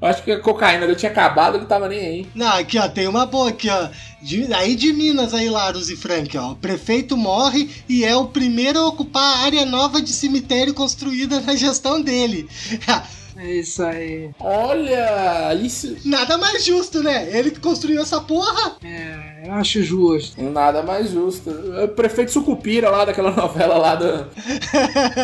Eu 0.00 0.08
acho 0.08 0.22
que 0.22 0.32
a 0.32 0.40
cocaína 0.40 0.86
dele 0.86 0.98
tinha 0.98 1.10
acabado, 1.10 1.56
ele 1.56 1.66
tava 1.66 1.88
nem 1.88 1.98
aí. 2.00 2.26
Não, 2.34 2.48
aqui 2.48 2.78
ó, 2.78 2.88
tem 2.88 3.06
uma 3.08 3.26
boa 3.26 3.50
aqui 3.50 3.68
ó. 3.70 3.88
De- 4.22 4.52
aí 4.52 4.74
de 4.74 4.92
Minas 4.92 5.34
aí, 5.34 5.48
Laros 5.48 5.90
e 5.90 5.96
Frank, 5.96 6.36
ó. 6.36 6.52
O 6.52 6.56
prefeito 6.56 7.16
morre 7.16 7.70
e 7.88 8.04
é 8.04 8.14
o 8.16 8.26
primeiro 8.26 8.78
a 8.78 8.86
ocupar 8.86 9.22
a 9.22 9.38
área 9.44 9.64
nova 9.66 10.00
de 10.00 10.12
cemitério 10.12 10.74
construída 10.74 11.40
na 11.40 11.54
gestão 11.56 12.00
dele. 12.00 12.48
É 13.36 13.50
isso 13.52 13.82
aí. 13.82 14.30
Olha, 14.40 15.54
isso... 15.54 15.96
Nada 16.04 16.38
mais 16.38 16.64
justo, 16.64 17.02
né? 17.02 17.28
Ele 17.36 17.50
que 17.50 17.60
construiu 17.60 18.00
essa 18.00 18.20
porra. 18.20 18.76
É, 18.82 19.46
eu 19.46 19.52
acho 19.52 19.82
justo. 19.82 20.42
Nada 20.42 20.82
mais 20.82 21.10
justo. 21.10 21.50
É 21.76 21.84
O 21.84 21.88
prefeito 21.88 22.32
Sucupira 22.32 22.90
lá 22.90 23.04
daquela 23.04 23.30
novela 23.36 23.76
lá 23.76 23.94
da... 23.94 24.28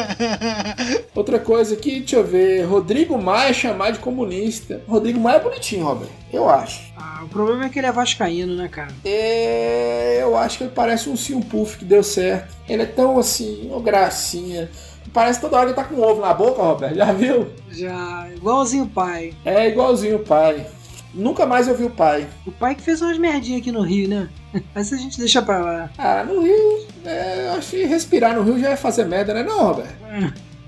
Outra 1.14 1.38
coisa 1.38 1.74
aqui, 1.74 2.00
deixa 2.00 2.16
eu 2.16 2.24
ver. 2.24 2.64
Rodrigo 2.64 3.16
Maia 3.20 3.52
chamar 3.52 3.92
de 3.92 3.98
comunista. 3.98 4.82
Rodrigo 4.86 5.18
Maia 5.18 5.36
é 5.36 5.40
bonitinho, 5.40 5.84
Robert. 5.84 6.08
Eu 6.32 6.48
acho. 6.48 6.92
Ah, 6.96 7.20
o 7.24 7.28
problema 7.28 7.66
é 7.66 7.68
que 7.68 7.78
ele 7.78 7.86
é 7.86 7.92
vascaíno, 7.92 8.54
né, 8.54 8.68
cara? 8.68 8.92
É, 9.04 10.18
eu 10.22 10.36
acho 10.36 10.58
que 10.58 10.64
ele 10.64 10.72
parece 10.74 11.08
um 11.08 11.16
Sim 11.16 11.40
Puff 11.40 11.78
que 11.78 11.84
deu 11.84 12.02
certo. 12.02 12.56
Ele 12.68 12.82
é 12.82 12.86
tão 12.86 13.18
assim, 13.18 13.68
uma 13.70 13.80
gracinha. 13.80 14.70
Parece 15.12 15.40
toda 15.40 15.56
hora 15.56 15.72
que 15.72 15.78
ele 15.78 15.88
tá 15.88 15.94
com 15.94 16.00
ovo 16.00 16.20
na 16.20 16.32
boca, 16.32 16.62
Roberto. 16.62 16.96
Já 16.96 17.12
viu? 17.12 17.48
Já, 17.70 18.28
igualzinho 18.34 18.84
o 18.84 18.88
pai. 18.88 19.34
É 19.44 19.68
igualzinho 19.68 20.16
o 20.16 20.24
pai. 20.24 20.66
Nunca 21.14 21.44
mais 21.44 21.68
eu 21.68 21.76
vi 21.76 21.84
o 21.84 21.90
pai. 21.90 22.26
O 22.46 22.50
pai 22.50 22.74
que 22.74 22.82
fez 22.82 23.02
umas 23.02 23.18
merdinhas 23.18 23.60
aqui 23.60 23.70
no 23.70 23.82
Rio, 23.82 24.08
né? 24.08 24.28
Mas 24.74 24.90
a 24.92 24.96
gente 24.96 25.18
deixa 25.18 25.42
pra 25.42 25.58
lá. 25.58 25.90
Ah, 25.98 26.24
no 26.24 26.40
Rio, 26.40 26.86
é, 27.04 27.48
eu 27.48 27.52
acho 27.52 27.70
que 27.72 27.84
respirar 27.84 28.34
no 28.34 28.42
Rio 28.42 28.58
já 28.58 28.70
é 28.70 28.76
fazer 28.76 29.04
merda, 29.04 29.34
né, 29.34 29.42
não, 29.42 29.66
Roberto? 29.66 29.94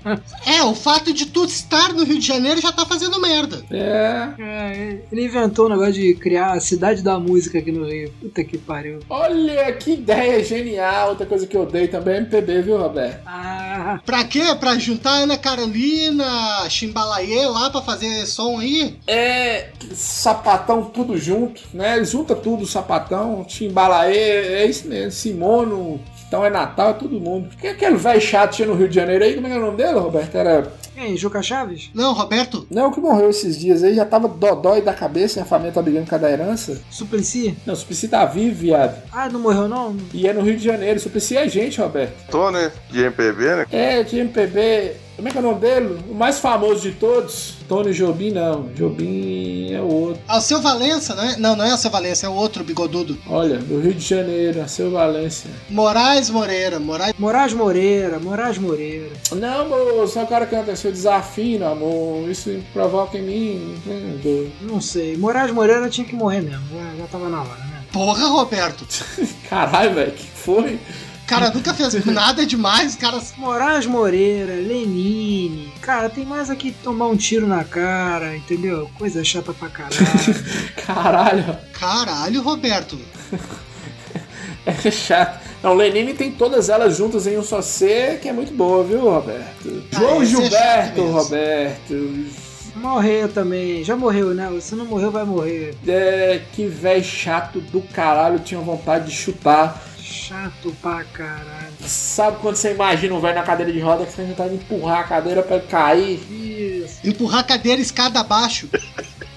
É, 0.45 0.63
o 0.63 0.75
fato 0.75 1.11
de 1.11 1.25
tu 1.25 1.43
estar 1.45 1.91
no 1.93 2.03
Rio 2.03 2.19
de 2.19 2.25
Janeiro 2.27 2.61
já 2.61 2.71
tá 2.71 2.85
fazendo 2.85 3.19
merda. 3.19 3.63
É. 3.71 4.29
É, 4.39 4.99
ele 5.11 5.25
inventou 5.25 5.65
o 5.65 5.69
negócio 5.69 5.93
de 5.93 6.13
criar 6.13 6.51
a 6.53 6.59
cidade 6.59 7.01
da 7.01 7.19
música 7.19 7.57
aqui 7.59 7.71
no 7.71 7.85
Rio. 7.87 8.13
Puta 8.21 8.43
que 8.43 8.57
pariu. 8.57 8.99
Olha 9.09 9.71
que 9.73 9.93
ideia 9.93 10.43
genial. 10.43 11.09
Outra 11.09 11.25
coisa 11.25 11.47
que 11.47 11.57
eu 11.57 11.63
odeio 11.63 11.87
também 11.89 12.15
é 12.15 12.17
MPB, 12.19 12.61
viu, 12.61 12.77
Roberto? 12.77 13.21
Ah, 13.25 13.99
Pra 14.05 14.23
quê? 14.23 14.43
Pra 14.59 14.77
juntar 14.77 15.11
a 15.11 15.17
Ana 15.23 15.37
Carolina, 15.37 16.69
Chimbalaie 16.69 17.45
lá 17.47 17.69
pra 17.69 17.81
fazer 17.81 18.25
som 18.25 18.59
aí? 18.59 18.97
É 19.07 19.69
sapatão 19.93 20.83
tudo 20.85 21.17
junto, 21.17 21.61
né? 21.73 22.03
Junta 22.03 22.35
tudo, 22.35 22.65
sapatão, 22.65 23.43
timbalaê, 23.43 24.63
é 24.63 24.65
isso 24.65 24.87
mesmo, 24.87 25.11
Simono, 25.11 25.99
então 26.27 26.45
é 26.45 26.49
Natal, 26.49 26.91
é 26.91 26.93
todo 26.93 27.19
mundo. 27.19 27.49
Que 27.59 27.67
aquele 27.67 27.95
velho 27.95 28.21
chato 28.21 28.55
tinha 28.55 28.67
no 28.67 28.75
Rio 28.75 28.87
de 28.89 28.95
Janeiro 28.95 29.23
aí, 29.23 29.35
como 29.35 29.47
é 29.47 29.49
que 29.49 29.55
é 29.55 29.59
o 29.59 29.65
nome 29.65 29.77
dele, 29.77 29.99
Roberto? 29.99 30.35
Era. 30.35 30.71
quem? 30.93 31.15
Juca 31.15 31.41
Chaves? 31.41 31.89
Não, 31.93 32.13
Roberto. 32.13 32.65
Não, 32.69 32.91
que 32.91 32.99
morreu 32.99 33.29
esses 33.29 33.57
dias 33.57 33.83
aí, 33.83 33.95
já 33.95 34.05
tava 34.05 34.27
dodói 34.27 34.81
da 34.81 34.93
cabeça 34.93 35.41
a 35.41 35.45
família 35.45 35.71
tá 35.71 35.81
brigando 35.81 36.07
com 36.09 36.15
a 36.15 36.17
da 36.17 36.31
herança. 36.31 36.81
Suplicy? 36.89 37.57
Não, 37.65 37.75
Suplicy 37.75 38.07
tá 38.07 38.25
vivo, 38.25 38.55
viado. 38.55 39.01
Ah, 39.11 39.29
não 39.29 39.39
morreu 39.39 39.67
não? 39.67 39.95
E 40.13 40.27
é 40.27 40.33
no 40.33 40.41
Rio 40.41 40.57
de 40.57 40.63
Janeiro, 40.63 40.99
Suplicy 40.99 41.37
é 41.37 41.47
gente, 41.47 41.79
Roberto. 41.79 42.13
Tô, 42.29 42.49
né? 42.51 42.71
De 42.89 43.01
MPB, 43.01 43.55
né? 43.55 43.65
É, 43.71 44.03
de 44.03 44.19
MPB. 44.19 45.04
Como 45.15 45.29
é 45.29 45.31
que 45.31 45.37
é 45.37 45.39
o 45.39 45.43
nome 45.43 45.59
dele? 45.61 45.97
O 46.09 46.13
mais 46.13 46.39
famoso 46.39 46.81
de 46.81 46.91
todos? 46.91 47.53
Tony 47.69 47.93
Jobim, 47.93 48.31
não. 48.31 48.63
Jobim 48.75 49.71
é 49.71 49.79
o 49.79 49.85
outro. 49.87 50.21
Alceu 50.27 50.61
Valença, 50.61 51.15
né? 51.15 51.35
Não, 51.39 51.55
não 51.55 51.63
é 51.63 51.71
Alceu 51.71 51.89
Valença, 51.89 52.25
é 52.25 52.29
o 52.29 52.33
outro 52.33 52.63
bigodudo. 52.65 53.17
Olha, 53.27 53.57
do 53.57 53.79
Rio 53.79 53.93
de 53.93 54.05
Janeiro, 54.05 54.61
a 54.61 54.67
seu 54.67 54.91
Valência. 54.91 55.49
Moraes 55.69 56.29
Moreira. 56.29 56.79
Moraes. 56.79 57.13
Moraes 57.17 57.53
Moreira, 57.53 58.19
Moraes 58.19 58.57
Moreira. 58.57 59.09
Não, 59.31 59.69
moço, 59.69 60.13
só 60.15 60.23
o 60.23 60.27
cara 60.27 60.45
canta 60.45 60.73
assim, 60.73 60.89
eu 60.89 60.93
desafio, 60.93 61.65
amor. 61.65 62.29
Isso 62.29 62.59
provoca 62.73 63.17
em 63.17 63.21
mim. 63.21 63.75
entendeu? 63.87 64.51
Não 64.61 64.81
sei. 64.81 65.15
Moraes 65.15 65.51
Moreira 65.51 65.89
tinha 65.89 66.05
que 66.05 66.15
morrer 66.15 66.41
mesmo. 66.41 66.63
Já, 66.73 66.95
já 66.97 67.07
tava 67.07 67.29
na 67.29 67.39
hora, 67.39 67.49
né? 67.49 67.83
Porra, 67.93 68.27
Roberto. 68.27 68.85
Caralho, 69.49 69.93
velho, 69.95 70.11
que 70.11 70.25
foi? 70.27 70.77
Cara 71.27 71.49
nunca 71.49 71.73
fez 71.73 72.05
nada 72.05 72.45
demais, 72.45 72.95
cara. 72.95 73.19
Moraes 73.37 73.85
Moreira, 73.85 74.53
Lenine. 74.53 75.73
Cara, 75.81 76.07
tem 76.09 76.23
mais 76.23 76.49
aqui 76.49 76.71
tomar 76.83 77.07
um 77.07 77.15
tiro 77.15 77.47
na 77.47 77.63
cara, 77.63 78.35
entendeu? 78.35 78.89
Coisa 78.97 79.23
chata 79.23 79.51
pra 79.53 79.69
caralho. 79.69 79.95
Caralho, 80.85 81.57
Caralho, 81.73 82.41
Roberto. 82.41 82.99
é 84.65 84.91
chato. 84.91 85.43
Não, 85.63 85.73
Lenine 85.73 86.13
tem 86.13 86.31
todas 86.31 86.69
elas 86.69 86.95
juntas 86.95 87.25
em 87.25 87.39
um 87.39 87.43
só 87.43 87.59
C, 87.59 88.19
que 88.21 88.29
é 88.29 88.33
muito 88.33 88.53
boa, 88.53 88.83
viu, 88.83 89.01
Roberto? 89.01 89.83
Ah, 89.93 89.99
João 89.99 90.21
é 90.21 90.25
Gilberto, 90.25 91.01
mesmo. 91.01 91.17
Roberto. 91.17 92.25
Morreu 92.75 93.29
também. 93.29 93.83
Já 93.83 93.95
morreu, 93.95 94.33
né? 94.35 94.47
Se 94.61 94.75
não 94.75 94.85
morreu, 94.85 95.09
vai 95.09 95.23
morrer. 95.23 95.75
É, 95.87 96.41
que 96.53 96.67
velho 96.67 97.03
chato 97.03 97.59
do 97.61 97.81
caralho, 97.81 98.37
tinha 98.39 98.59
vontade 98.59 99.07
de 99.07 99.15
chutar. 99.15 99.81
Chato 100.05 100.71
pra 100.83 101.03
caralho. 101.03 101.73
Sabe 101.81 102.37
quando 102.39 102.55
você 102.57 102.73
imagina 102.73 103.15
um 103.15 103.19
velho 103.19 103.33
na 103.33 103.41
cadeira 103.41 103.73
de 103.73 103.79
roda 103.79 104.05
que 104.05 104.11
você 104.11 104.17
tem 104.17 104.27
vontade 104.27 104.49
de 104.49 104.63
empurrar 104.63 104.99
a 104.99 105.03
cadeira 105.03 105.41
pra 105.41 105.55
ele 105.55 105.65
cair? 105.65 106.19
Isso. 106.31 106.99
Empurrar 107.03 107.39
a 107.39 107.43
cadeira 107.43 107.81
escada 107.81 108.19
abaixo. 108.19 108.69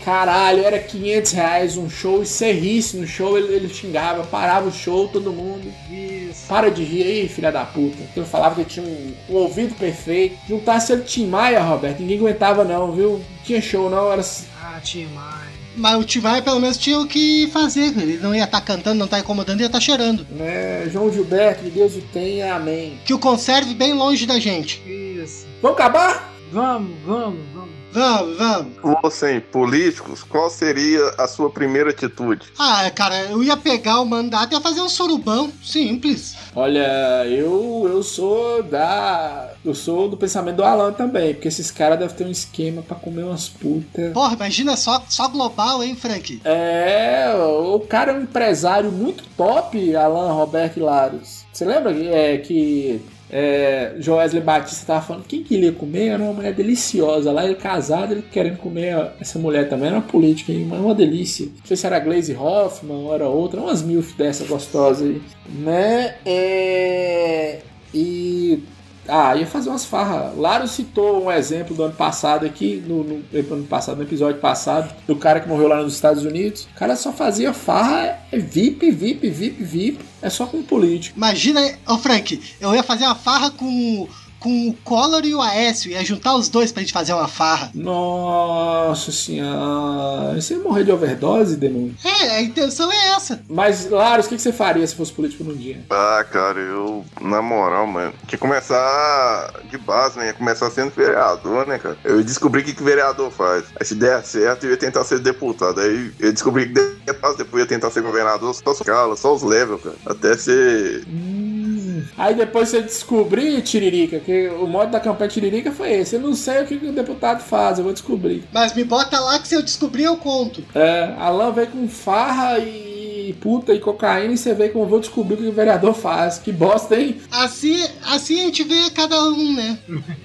Caralho, 0.05 0.63
era 0.63 0.79
500 0.79 1.33
reais 1.33 1.77
um 1.79 1.89
show 1.89 2.23
e 2.23 2.27
se 2.27 2.53
risse 2.53 2.99
no 2.99 3.07
show, 3.07 3.39
ele, 3.39 3.55
ele 3.55 3.69
xingava, 3.73 4.25
parava 4.25 4.69
o 4.69 4.73
show, 4.73 5.09
todo 5.09 5.33
mundo. 5.33 5.73
Isso. 5.91 6.47
Para 6.47 6.71
de 6.71 6.85
rir 6.85 7.03
aí, 7.03 7.29
filha 7.29 7.51
da 7.51 7.65
puta. 7.65 7.97
Ele 8.15 8.27
falava 8.27 8.55
que 8.55 8.65
tinha 8.67 8.85
um, 8.85 9.15
um 9.31 9.35
ouvido 9.37 9.75
perfeito. 9.75 10.37
Juntasse 10.47 10.93
ele 10.93 11.03
Tim 11.03 11.29
Maia, 11.29 11.63
Roberto, 11.63 12.01
ninguém 12.01 12.19
aguentava 12.19 12.63
não, 12.63 12.93
viu? 12.93 13.13
Não 13.13 13.43
tinha 13.43 13.63
show 13.63 13.89
não, 13.89 14.13
era... 14.13 14.23
Ah, 14.63 14.79
tinha 14.83 15.09
mais. 15.09 15.48
Mas 15.79 15.99
o 15.99 16.05
Timai 16.05 16.43
pelo 16.43 16.61
menos 16.61 16.77
tinha 16.77 16.99
o 16.99 17.07
que 17.07 17.49
fazer. 17.53 17.97
Ele 17.97 18.19
não 18.19 18.35
ia 18.35 18.45
estar 18.45 18.61
cantando, 18.61 18.99
não 18.99 19.09
tá 19.09 19.21
incomodando, 19.21 19.61
ia 19.61 19.67
estar 19.67 19.81
cheirando. 19.81 20.27
Né? 20.31 20.89
João 20.91 21.13
Gilberto, 21.13 21.65
que 21.65 21.71
Deus 21.71 21.95
o 21.95 22.01
tenha, 22.13 22.55
amém. 22.55 22.99
Que 23.05 23.15
o 23.15 23.19
conserve 23.19 23.75
bem 23.75 23.93
longe 23.95 24.27
da 24.27 24.39
gente. 24.39 24.83
Isso. 24.87 25.47
Vamos 25.63 25.79
acabar? 25.79 26.38
Vamos, 26.53 26.97
vamos, 27.05 27.41
vamos. 27.55 27.79
Vamos, 27.91 28.37
vamos. 28.37 29.01
Fossem 29.01 29.41
políticos, 29.41 30.23
qual 30.23 30.51
seria 30.51 31.09
a 31.19 31.27
sua 31.27 31.51
primeira 31.51 31.91
atitude? 31.91 32.53
Ah, 32.59 32.91
cara, 32.95 33.25
eu 33.25 33.43
ia 33.43 33.57
pegar 33.57 34.01
o 34.01 34.05
mandato 34.05 34.53
e 34.53 34.55
ia 34.55 34.61
fazer 34.61 34.81
um 34.81 34.89
surubão. 34.89 35.51
Simples. 35.63 36.37
Olha, 36.55 37.25
eu 37.27 37.87
eu 37.89 38.03
sou 38.03 38.63
da. 38.63 39.53
Eu 39.65 39.75
sou 39.75 40.09
do 40.09 40.17
pensamento 40.17 40.57
do 40.57 40.65
Alan 40.65 40.93
também, 40.93 41.35
porque 41.35 41.49
esses 41.49 41.71
caras 41.71 41.99
devem 41.99 42.15
ter 42.15 42.25
um 42.27 42.31
esquema 42.31 42.83
pra 42.83 42.97
comer 42.97 43.25
umas 43.25 43.49
putas. 43.49 44.13
Porra, 44.13 44.35
imagina 44.35 44.77
só, 44.77 45.03
só 45.09 45.29
global, 45.29 45.83
hein, 45.83 45.97
Frank? 45.97 46.41
É, 46.45 47.33
o 47.35 47.81
cara 47.81 48.13
é 48.13 48.15
um 48.15 48.23
empresário 48.23 48.93
muito 48.93 49.25
top, 49.37 49.97
Alan 49.97 50.33
Roberto 50.33 50.81
Laros. 50.81 51.45
Você 51.53 51.65
lembra 51.65 51.93
é, 51.93 52.39
que 52.39 53.01
é, 53.31 53.95
Joesley 53.99 54.43
Batista 54.43 54.87
tava 54.87 55.05
falando 55.05 55.25
quem 55.25 55.43
que 55.43 55.55
ele 55.55 55.67
ia 55.67 55.73
comer? 55.73 56.09
Era 56.09 56.23
uma 56.23 56.33
mulher 56.33 56.55
deliciosa. 56.55 57.31
Lá 57.31 57.45
ele 57.45 57.55
casado, 57.55 58.13
ele 58.13 58.23
querendo 58.23 58.57
comer 58.57 59.13
essa 59.21 59.39
mulher 59.39 59.69
também. 59.69 59.89
Era 59.89 59.97
uma 59.97 60.03
política, 60.03 60.53
hein? 60.53 60.69
uma 60.71 60.95
delícia. 60.95 61.47
Não 61.47 61.67
sei 61.67 61.77
se 61.77 61.87
era 61.87 61.99
Glaze 61.99 62.35
Hoffman 62.35 62.97
ou 62.97 63.15
era 63.15 63.29
outra, 63.29 63.61
umas 63.61 63.83
milf 63.83 64.17
dessa 64.17 64.45
gostosa 64.45 65.05
aí. 65.05 65.21
Né? 65.49 66.15
É... 66.25 67.61
E 67.93 68.63
ah, 69.09 69.35
ia 69.37 69.47
fazer 69.47 69.71
umas 69.71 69.85
farras. 69.85 70.37
Laro 70.37 70.69
citou 70.69 71.25
um 71.25 71.33
exemplo 71.33 71.75
do 71.75 71.83
ano 71.83 71.95
passado 71.95 72.45
aqui, 72.45 72.83
no, 72.87 73.03
no, 73.03 73.25
ano 73.33 73.67
passado, 73.67 73.97
no 73.97 74.03
episódio 74.03 74.41
passado, 74.41 74.95
do 75.07 75.17
cara 75.17 75.41
que 75.41 75.49
morreu 75.49 75.69
lá 75.69 75.83
nos 75.83 75.95
Estados 75.95 76.25
Unidos. 76.25 76.69
O 76.75 76.79
cara 76.79 76.95
só 76.95 77.13
fazia 77.13 77.53
farra, 77.53 78.19
é 78.31 78.39
VIP, 78.39 78.91
VIP, 78.91 79.31
VIP, 79.31 79.65
VIP. 79.65 79.99
É 80.21 80.29
só 80.29 80.47
com 80.47 80.63
político. 80.63 81.17
Imagina, 81.17 81.61
ô 81.87 81.97
Frank, 81.99 82.41
eu 82.61 82.75
ia 82.75 82.83
fazer 82.83 83.05
uma 83.05 83.15
farra 83.15 83.51
com 83.51 84.09
com 84.41 84.69
o 84.69 84.73
Collor 84.85 85.25
e 85.25 85.35
o 85.35 85.41
Aécio. 85.41 85.91
Ia 85.91 86.05
juntar 86.05 86.35
os 86.37 86.49
dois 86.49 86.73
pra 86.73 86.83
gente 86.83 86.93
fazer 86.93 87.13
uma 87.13 87.29
farra. 87.29 87.71
Nossa 87.75 89.13
senhora. 89.13 90.41
Você 90.41 90.55
ia 90.55 90.61
morrer 90.61 90.85
de 90.85 90.93
overdose, 90.93 91.57
demônio? 91.57 91.95
É, 92.05 92.37
a 92.37 92.43
intenção 92.43 92.91
é 92.91 93.09
essa. 93.11 93.43
Mas, 93.49 93.89
Laros, 93.91 94.27
o 94.27 94.29
que 94.29 94.39
você 94.39 94.53
faria 94.53 94.87
se 94.87 94.95
fosse 94.95 95.13
político 95.13 95.45
num 95.45 95.55
dia? 95.55 95.81
Ah, 95.91 96.25
cara, 96.31 96.59
eu, 96.59 97.05
na 97.21 97.43
moral, 97.43 97.87
mano, 97.87 98.13
que 98.27 98.37
começar 98.37 99.53
de 99.71 99.79
base, 99.79 100.19
né? 100.19 100.27
Ia 100.27 100.35
começar 100.35 100.71
sendo 100.71 100.91
vereador, 100.91 101.67
né, 101.67 101.79
cara? 101.79 101.97
Eu 102.05 102.23
descobri 102.23 102.63
o 102.63 102.65
que, 102.65 102.75
que 102.75 102.83
vereador 102.83 103.31
faz. 103.31 103.65
Aí 103.79 103.87
se 103.87 103.95
der 103.95 104.23
certo, 104.25 104.65
eu 104.65 104.71
ia 104.71 104.77
tentar 104.77 105.05
ser 105.05 105.19
deputado. 105.19 105.81
Aí 105.81 106.13
eu 106.19 106.33
descobri 106.33 106.67
que 106.67 106.75
deputado, 106.75 107.37
depois 107.37 107.55
eu 107.55 107.61
ia 107.61 107.67
tentar 107.67 107.91
ser 107.91 108.03
governador, 108.03 108.55
só 108.55 108.71
os 108.71 108.81
calas, 108.81 109.21
só 109.21 109.35
os 109.35 109.43
levels, 109.43 109.83
cara. 109.83 109.97
Até 110.07 110.37
ser. 110.37 111.05
Hum. 111.09 111.68
Aí 112.17 112.35
depois 112.35 112.69
você 112.69 112.83
descobrir, 112.83 113.61
Tiririca, 113.63 114.19
que 114.19 114.49
o 114.49 114.67
modo 114.67 114.91
da 114.91 115.01
campanha 115.01 115.31
Tiririca 115.31 115.71
foi 115.73 115.93
esse. 115.93 116.17
Eu 116.17 116.21
não 116.21 116.35
sei 116.35 116.63
o 116.63 116.67
que, 116.67 116.75
o 116.75 116.93
deputado 116.93 117.43
faz, 117.43 117.79
eu 117.79 117.85
vou 117.85 117.93
descobrir. 117.93 118.45
Mas 118.53 118.75
me 118.75 118.85
bota 118.85 119.19
lá 119.21 119.39
que 119.39 119.49
se 119.49 119.55
eu 119.55 119.63
descobrir, 119.63 120.05
eu 120.05 120.17
conto. 120.17 120.63
É, 120.75 121.15
Alan 121.19 121.53
veio 121.53 121.69
com 121.69 121.89
farra 121.89 122.59
e 122.59 122.98
puta 123.33 123.75
e 123.75 123.81
cocaína 123.81 124.35
e 124.35 124.39
você 124.39 124.55
vê 124.55 124.69
como 124.69 124.85
eu 124.85 124.89
vou 124.89 125.01
descobrir 125.01 125.35
o 125.35 125.39
que 125.39 125.47
o 125.47 125.53
vereador 125.53 125.95
faz. 125.95 126.39
Que 126.39 126.53
bosta, 126.53 126.99
hein? 126.99 127.17
Assim, 127.31 127.83
assim 128.05 128.41
a 128.41 128.45
gente 128.45 128.65
vê 128.65 128.91
cada 128.91 129.23
um, 129.25 129.55
né? 129.55 129.79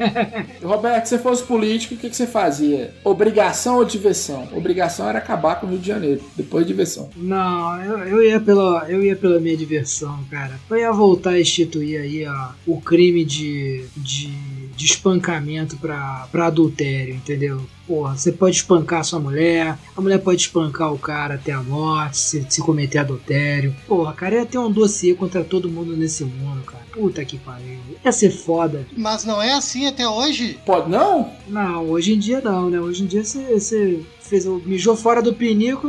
Roberto, 0.64 1.06
se 1.06 1.18
você 1.18 1.20
fosse 1.20 1.44
político, 1.44 1.96
o 1.96 1.98
que, 1.98 2.10
que 2.10 2.16
você 2.16 2.28
fazia? 2.28 2.94
Obrigação 3.04 3.78
ou 3.78 3.86
diversão? 3.86 4.48
Obrigação 4.54 5.08
era 5.10 5.20
acabar 5.20 5.60
com 5.60 5.68
o 5.68 5.70
Rio 5.70 5.80
de 5.80 5.88
Janeiro, 5.88 6.22
depois 6.36 6.66
diversão. 6.66 7.10
Não, 7.16 7.82
eu, 7.84 7.98
eu, 8.00 8.24
ia 8.24 8.40
pela, 8.40 8.86
eu 8.90 9.04
ia 9.04 9.16
pela 9.16 9.40
minha 9.40 9.58
diversão, 9.58 10.20
cara. 10.30 10.60
Eu 10.70 10.78
ia 10.78 10.92
voltar 10.92 11.32
a 11.32 11.42
instituir 11.42 12.02
aí 12.02 12.26
ó, 12.26 12.50
o 12.66 12.82
crime 12.82 13.24
de, 13.24 13.86
de, 13.98 14.32
de 14.76 14.86
espancamento 14.86 15.78
pra, 15.78 16.28
pra 16.32 16.48
adultério, 16.48 17.16
entendeu? 17.16 17.62
Porra, 17.88 18.16
você 18.16 18.32
pode 18.32 18.56
espancar 18.56 19.04
sua 19.04 19.20
mulher, 19.20 19.78
a 19.95 20.02
mulher 20.02 20.18
pode 20.20 20.41
espancar 20.41 20.94
o 20.94 20.98
cara 20.98 21.36
até 21.36 21.52
a 21.52 21.62
morte, 21.62 22.18
se, 22.18 22.45
se 22.50 22.62
cometer 22.62 23.00
adultério. 23.00 23.76
Porra, 23.88 24.14
cara, 24.14 24.36
ia 24.36 24.45
ter 24.45 24.58
um 24.58 24.72
dossiê 24.72 25.14
contra 25.14 25.44
todo 25.44 25.70
mundo 25.70 25.95
nesse 25.95 26.24
mundo, 26.24 26.64
cara. 26.64 26.84
Puta 26.94 27.26
que 27.26 27.38
pariu. 27.38 27.80
Ia 28.06 28.12
ser 28.12 28.30
foda. 28.32 28.86
Mas 28.95 29.26
não 29.26 29.41
é 29.41 29.54
assim 29.54 29.86
até 29.88 30.08
hoje? 30.08 30.58
Pode 30.66 30.90
não? 30.90 31.32
Não, 31.48 31.90
hoje 31.90 32.14
em 32.14 32.20
dia 32.20 32.40
não, 32.41 32.70
né? 32.70 32.80
Hoje 32.80 33.04
em 33.04 33.06
dia 33.08 33.24
você, 33.24 33.60
você 33.60 34.00
fez, 34.22 34.45
o- 34.48 34.62
mijou 34.66 34.95
fora 34.95 35.22
do 35.22 35.34
pinico, 35.34 35.88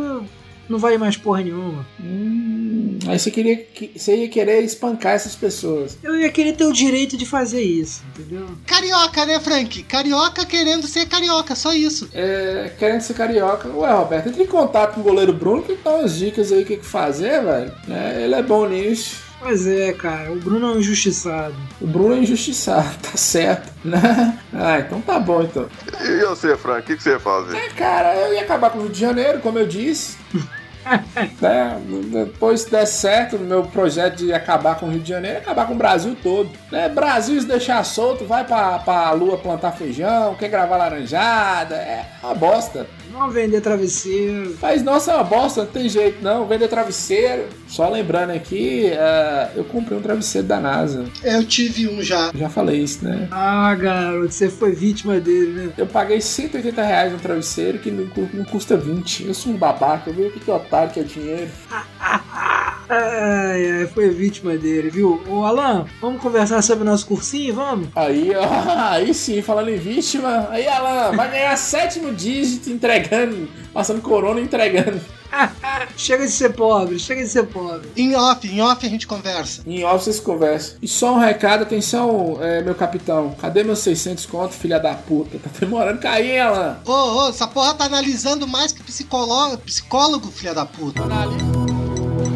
não 0.69 0.79
vale 0.79 0.99
mais 0.99 1.17
porra 1.17 1.43
nenhuma. 1.43 1.87
Hum, 2.03 2.64
aí 3.09 3.19
você, 3.19 3.31
queria, 3.31 3.57
que- 3.57 3.93
você 3.97 4.17
ia 4.17 4.29
querer 4.29 4.63
espancar 4.63 5.13
essas 5.15 5.35
pessoas. 5.35 5.97
Eu 6.03 6.17
ia 6.19 6.31
querer 6.31 6.55
ter 6.55 6.65
o 6.65 6.73
direito 6.73 7.17
de 7.17 7.27
fazer 7.27 7.63
isso, 7.63 8.03
entendeu? 8.17 8.47
Carioca, 8.67 9.25
né, 9.27 9.41
Frank? 9.41 9.83
Carioca 9.85 10.45
querendo 10.45 10.87
ser 10.87 11.07
carioca, 11.07 11.55
só 11.55 11.73
isso. 11.73 12.09
É, 12.13 12.71
querendo 12.79 13.01
ser 13.01 13.15
carioca. 13.15 13.69
Ué, 13.69 13.93
Roberto, 13.93 14.29
entre 14.29 14.43
em 14.43 14.47
contato 14.47 14.95
com 14.95 15.01
o 15.01 15.05
goleiro 15.05 15.33
Bruno 15.33 15.63
que 15.63 15.77
dá 15.83 15.91
umas 15.97 16.17
dicas 16.17 16.51
aí 16.53 16.63
o 16.63 16.67
que, 16.67 16.77
que 16.79 16.87
fazer, 16.87 17.43
velho. 17.43 17.73
É, 17.89 18.25
ele 18.25 18.35
é 18.35 18.43
bom 18.43 18.67
nisso. 18.69 19.23
Pois 19.41 19.67
é, 19.67 19.93
cara, 19.93 20.33
o 20.33 20.37
Bruno 20.37 20.69
é 20.69 20.77
um 20.77 20.79
injustiçado. 20.79 21.55
O 21.79 21.87
Bruno 21.87 22.15
é 22.15 22.19
injustiçado, 22.19 22.97
tá 23.03 23.15
certo, 23.15 23.71
né? 23.85 24.39
Ah, 24.53 24.79
então 24.79 25.03
tá 25.03 25.19
bom 25.21 25.43
então. 25.43 25.69
E 26.03 26.25
você, 26.25 26.57
Frank, 26.57 26.81
o 26.81 26.85
que, 26.85 26.97
que 26.97 27.03
você 27.03 27.11
ia 27.11 27.21
fazer? 27.21 27.55
É, 27.55 27.69
cara, 27.71 28.15
eu 28.17 28.33
ia 28.33 28.41
acabar 28.41 28.71
com 28.71 28.79
o 28.79 28.83
Rio 28.85 28.91
de 28.93 28.99
Janeiro, 29.01 29.41
como 29.41 29.59
eu 29.59 29.67
disse. 29.67 30.17
né? 31.41 31.81
Depois 32.11 32.63
se 32.63 32.71
der 32.71 32.87
certo 32.87 33.39
no 33.39 33.45
meu 33.45 33.63
projeto 33.65 34.17
de 34.17 34.33
acabar 34.33 34.79
com 34.79 34.87
o 34.87 34.91
Rio 34.91 35.01
de 35.01 35.09
Janeiro, 35.09 35.39
acabar 35.39 35.67
com 35.67 35.75
o 35.75 35.77
Brasil 35.77 36.17
todo. 36.23 36.51
Né? 36.71 36.89
Brasil 36.89 37.41
se 37.41 37.47
deixar 37.47 37.85
solto, 37.85 38.25
vai 38.25 38.45
pra, 38.45 38.79
pra 38.79 39.11
lua 39.13 39.39
plantar 39.39 39.73
feijão, 39.73 40.35
quer 40.35 40.49
gravar 40.49 40.77
laranjada, 40.77 41.77
é 41.77 42.07
uma 42.23 42.35
bosta. 42.35 42.87
Não 43.15 43.31
vender 43.31 43.61
travesseiro. 43.61 44.57
Mas 44.61 44.83
nossa, 44.83 45.13
é 45.13 45.15
uma 45.15 45.23
bosta, 45.23 45.63
não 45.63 45.71
tem 45.71 45.89
jeito 45.89 46.21
não. 46.21 46.47
Vender 46.49 46.67
travesseiro. 46.67 47.45
Só 47.69 47.89
lembrando 47.89 48.31
aqui, 48.31 48.87
é, 48.87 49.53
eu 49.55 49.65
comprei 49.65 49.97
um 49.97 50.03
travesseiro 50.03 50.47
da 50.49 50.59
NASA. 50.59 51.05
Eu 51.23 51.45
tive 51.45 51.89
um 51.89 52.03
já. 52.03 52.33
Já 52.35 52.49
falei 52.49 52.81
isso, 52.81 53.05
né? 53.05 53.29
Ah, 53.31 53.73
garoto, 53.77 54.33
você 54.33 54.51
foi 54.51 54.73
vítima 54.73 55.21
dele, 55.21 55.53
né? 55.53 55.73
Eu 55.79 55.87
paguei 55.87 56.21
180 56.21 56.83
reais 56.83 57.13
no 57.13 57.19
travesseiro 57.21 57.79
que 57.79 57.91
não, 57.91 58.09
não 58.33 58.45
custa 58.45 58.77
20. 58.77 59.27
Eu 59.27 59.35
sou 59.35 59.53
um 59.53 59.57
babaca, 59.57 60.11
eu 60.11 60.15
vi 60.15 60.23
o 60.23 60.33
que 60.33 60.41
que 60.41 60.51
é 60.51 60.55
otário 60.55 60.93
que 60.93 60.99
é 60.99 61.05
dinheiro. 61.05 61.51
Ai, 62.89 63.81
ai, 63.81 63.87
foi 63.87 64.11
vítima 64.11 64.57
dele, 64.57 64.91
viu? 64.91 65.23
Ô, 65.29 65.45
Alan, 65.45 65.87
vamos 66.01 66.21
conversar 66.21 66.63
sobre 66.63 66.83
o 66.83 66.87
nosso 66.87 67.07
cursinho, 67.07 67.55
vamos? 67.55 67.89
Aí, 67.95 68.33
ó, 68.35 68.45
aí 68.91 69.15
sim, 69.15 69.43
falando 69.43 69.71
em 69.71 69.79
vítima. 69.79 70.49
Aí, 70.51 70.67
Alan, 70.67 71.17
vai 71.17 71.31
ganhar 71.31 71.57
sétimo 71.57 72.13
dígito 72.13 72.71
entregando, 72.71 73.49
passando 73.73 74.03
corona 74.03 74.41
e 74.41 74.45
entregando. 74.45 75.01
chega 75.97 76.25
de 76.25 76.33
ser 76.33 76.53
pobre, 76.53 76.99
chega 76.99 77.23
de 77.23 77.29
ser 77.29 77.45
pobre. 77.45 77.89
Em 77.97 78.15
off, 78.15 78.47
em 78.47 78.61
off 78.61 78.87
a 78.87 78.89
gente 78.89 79.07
conversa. 79.07 79.63
Em 79.67 79.85
off 79.85 80.05
vocês 80.05 80.21
conversam. 80.21 80.77
E 80.81 80.89
só 80.89 81.15
um 81.15 81.19
recado, 81.19 81.63
atenção, 81.63 82.39
é, 82.41 82.63
meu 82.63 82.75
capitão. 82.75 83.35
Cadê 83.41 83.65
meus 83.65 83.81
600 83.81 84.27
conto, 84.27 84.55
filha 84.55 84.79
da 84.79 84.95
puta? 84.95 85.39
Tá 85.39 85.51
demorando 85.59 86.01
cair, 86.01 86.33
hein, 86.33 86.41
Alan? 86.41 86.79
Ô, 86.85 86.93
ô, 86.93 87.29
essa 87.29 87.47
porra 87.47 87.75
tá 87.75 87.85
analisando 87.85 88.47
mais 88.47 88.73
que 88.73 88.83
psicólogo, 88.83 89.59
psicólogo 89.59 90.31
filha 90.31 90.55
da 90.55 90.67
puta. 90.67 91.03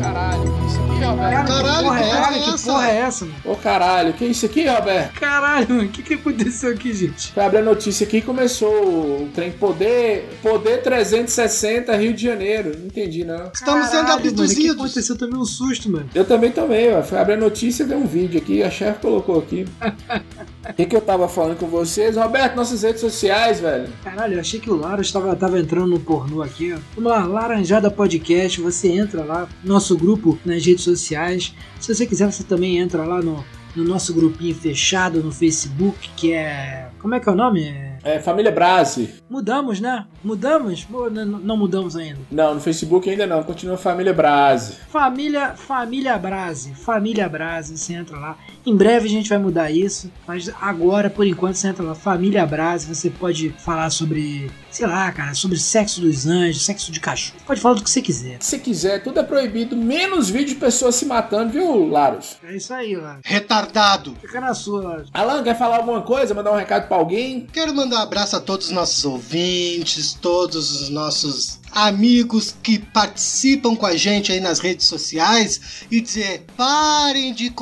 Caralho, 0.00 0.42
que 0.42 0.66
isso 0.66 0.80
aqui, 0.80 1.04
Roberto? 1.04 1.46
Caralho, 1.48 1.76
que 1.78 1.84
porra, 1.84 2.00
é, 2.00 2.38
é 2.38 2.42
que 2.42 2.50
essa? 2.50 2.72
porra 2.72 2.88
é 2.88 2.96
essa, 2.98 3.24
mano? 3.24 3.36
Ô 3.44 3.56
caralho, 3.56 4.12
que 4.12 4.24
isso 4.26 4.46
aqui, 4.46 4.66
Roberto? 4.66 5.12
Caralho, 5.20 5.68
mano, 5.68 5.82
o 5.84 5.88
que, 5.88 6.02
que 6.02 6.14
aconteceu 6.14 6.70
aqui, 6.72 6.92
gente? 6.92 7.32
Foi 7.32 7.44
abrir 7.44 7.58
a 7.58 7.62
notícia 7.62 8.06
aqui 8.06 8.18
e 8.18 8.22
começou 8.22 8.68
o 8.70 9.28
trem 9.34 9.52
Poder, 9.52 10.28
Poder 10.42 10.82
360 10.82 11.96
Rio 11.96 12.12
de 12.12 12.22
Janeiro. 12.22 12.72
Não 12.78 12.86
entendi, 12.86 13.24
não. 13.24 13.50
Estamos 13.52 13.86
sendo 13.86 14.02
Caralho, 14.06 14.24
mano, 14.24 14.28
abduzidos. 14.30 14.76
aconteceu 14.76 15.16
também 15.16 15.38
um 15.38 15.44
susto, 15.44 15.90
mano. 15.90 16.08
Eu 16.14 16.24
também 16.24 16.50
tomei, 16.50 16.92
ó. 16.92 17.02
Foi 17.02 17.18
abrir 17.18 17.34
a 17.34 17.38
notícia 17.38 17.82
e 17.82 17.86
ver 17.86 17.96
um 17.96 18.06
vídeo 18.06 18.40
aqui, 18.40 18.62
a 18.62 18.70
chefe 18.70 19.00
colocou 19.00 19.38
aqui. 19.38 19.64
O 20.68 20.72
que, 20.74 20.84
que 20.84 20.94
eu 20.94 21.00
tava 21.00 21.26
falando 21.28 21.58
com 21.58 21.66
vocês? 21.66 22.16
Roberto, 22.16 22.54
nossas 22.54 22.82
redes 22.82 23.00
sociais, 23.00 23.58
velho. 23.58 23.88
Caralho, 24.04 24.34
eu 24.34 24.40
achei 24.40 24.60
que 24.60 24.70
o 24.70 24.76
Lara 24.76 25.00
estava 25.00 25.34
tava 25.34 25.58
entrando 25.58 25.88
no 25.88 25.98
pornô 25.98 26.42
aqui. 26.42 26.74
Vamos 26.94 27.10
lá, 27.10 27.24
Laranjada 27.24 27.90
Podcast, 27.90 28.60
você 28.60 28.88
entra 28.88 29.24
lá, 29.24 29.48
nosso 29.64 29.96
grupo 29.96 30.38
nas 30.44 30.64
redes 30.64 30.84
sociais. 30.84 31.54
Se 31.80 31.94
você 31.94 32.06
quiser, 32.06 32.30
você 32.30 32.44
também 32.44 32.78
entra 32.78 33.04
lá 33.04 33.22
no, 33.22 33.42
no 33.74 33.82
nosso 33.82 34.12
grupinho 34.12 34.54
fechado 34.54 35.22
no 35.22 35.32
Facebook, 35.32 36.10
que 36.14 36.34
é. 36.34 36.90
Como 36.98 37.14
é 37.14 37.20
que 37.20 37.28
é 37.28 37.32
o 37.32 37.36
nome? 37.36 37.64
É 37.64 37.87
É 38.08 38.18
Família 38.20 38.50
Brase. 38.50 39.14
Mudamos, 39.28 39.80
né? 39.80 40.06
Mudamos? 40.24 40.86
Ou 40.90 41.10
n- 41.10 41.24
não 41.26 41.56
mudamos 41.56 41.94
ainda? 41.94 42.18
Não, 42.30 42.54
no 42.54 42.60
Facebook 42.60 43.08
ainda 43.10 43.26
não, 43.26 43.42
continua 43.42 43.76
Família 43.76 44.14
Brase. 44.14 44.74
Família, 44.88 45.54
família 45.56 46.16
Brase, 46.16 46.72
família 46.74 47.28
Brase, 47.28 47.76
você 47.76 47.92
entra 47.92 48.16
lá. 48.18 48.36
Em 48.64 48.74
breve 48.76 49.06
a 49.06 49.10
gente 49.10 49.28
vai 49.28 49.38
mudar 49.38 49.70
isso, 49.70 50.10
mas 50.26 50.50
agora, 50.60 51.08
por 51.10 51.26
enquanto, 51.26 51.54
você 51.56 51.68
entra 51.68 51.82
lá, 51.82 51.94
família 51.94 52.44
Brase, 52.46 52.86
você 52.94 53.10
pode 53.10 53.50
falar 53.58 53.90
sobre, 53.90 54.50
sei 54.70 54.86
lá, 54.86 55.10
cara, 55.12 55.34
sobre 55.34 55.58
sexo 55.58 56.00
dos 56.00 56.26
anjos, 56.26 56.64
sexo 56.64 56.90
de 56.92 57.00
cachorro. 57.00 57.38
Pode 57.46 57.60
falar 57.60 57.74
do 57.76 57.82
que 57.84 57.90
você 57.90 58.00
quiser. 58.02 58.38
Se 58.40 58.58
quiser, 58.58 59.02
tudo 59.02 59.20
é 59.20 59.22
proibido, 59.22 59.76
menos 59.76 60.30
vídeo 60.30 60.48
de 60.48 60.54
pessoas 60.56 60.94
se 60.94 61.04
matando, 61.06 61.50
viu, 61.52 61.86
Laros? 61.88 62.36
É 62.42 62.56
isso 62.56 62.72
aí, 62.72 62.94
lá. 62.96 63.18
Retardado. 63.24 64.14
Fica 64.20 64.40
na 64.40 64.54
sua, 64.54 64.82
Laros. 64.82 65.10
Alan, 65.14 65.42
quer 65.42 65.56
falar 65.58 65.76
alguma 65.76 66.02
coisa? 66.02 66.34
Mandar 66.34 66.52
um 66.52 66.56
recado 66.56 66.88
pra 66.88 66.96
alguém? 66.96 67.46
Quero 67.52 67.74
mandar 67.74 67.97
um 67.98 68.02
abraço 68.02 68.36
a 68.36 68.40
todos 68.40 68.66
os 68.66 68.72
nossos 68.72 69.04
ouvintes, 69.04 70.16
todos 70.20 70.80
os 70.80 70.88
nossos 70.88 71.58
amigos 71.72 72.54
que 72.62 72.78
participam 72.78 73.74
com 73.76 73.86
a 73.86 73.96
gente 73.96 74.32
aí 74.32 74.40
nas 74.40 74.58
redes 74.58 74.86
sociais 74.86 75.86
e 75.90 76.00
dizer: 76.00 76.44
parem 76.56 77.32
de 77.32 77.52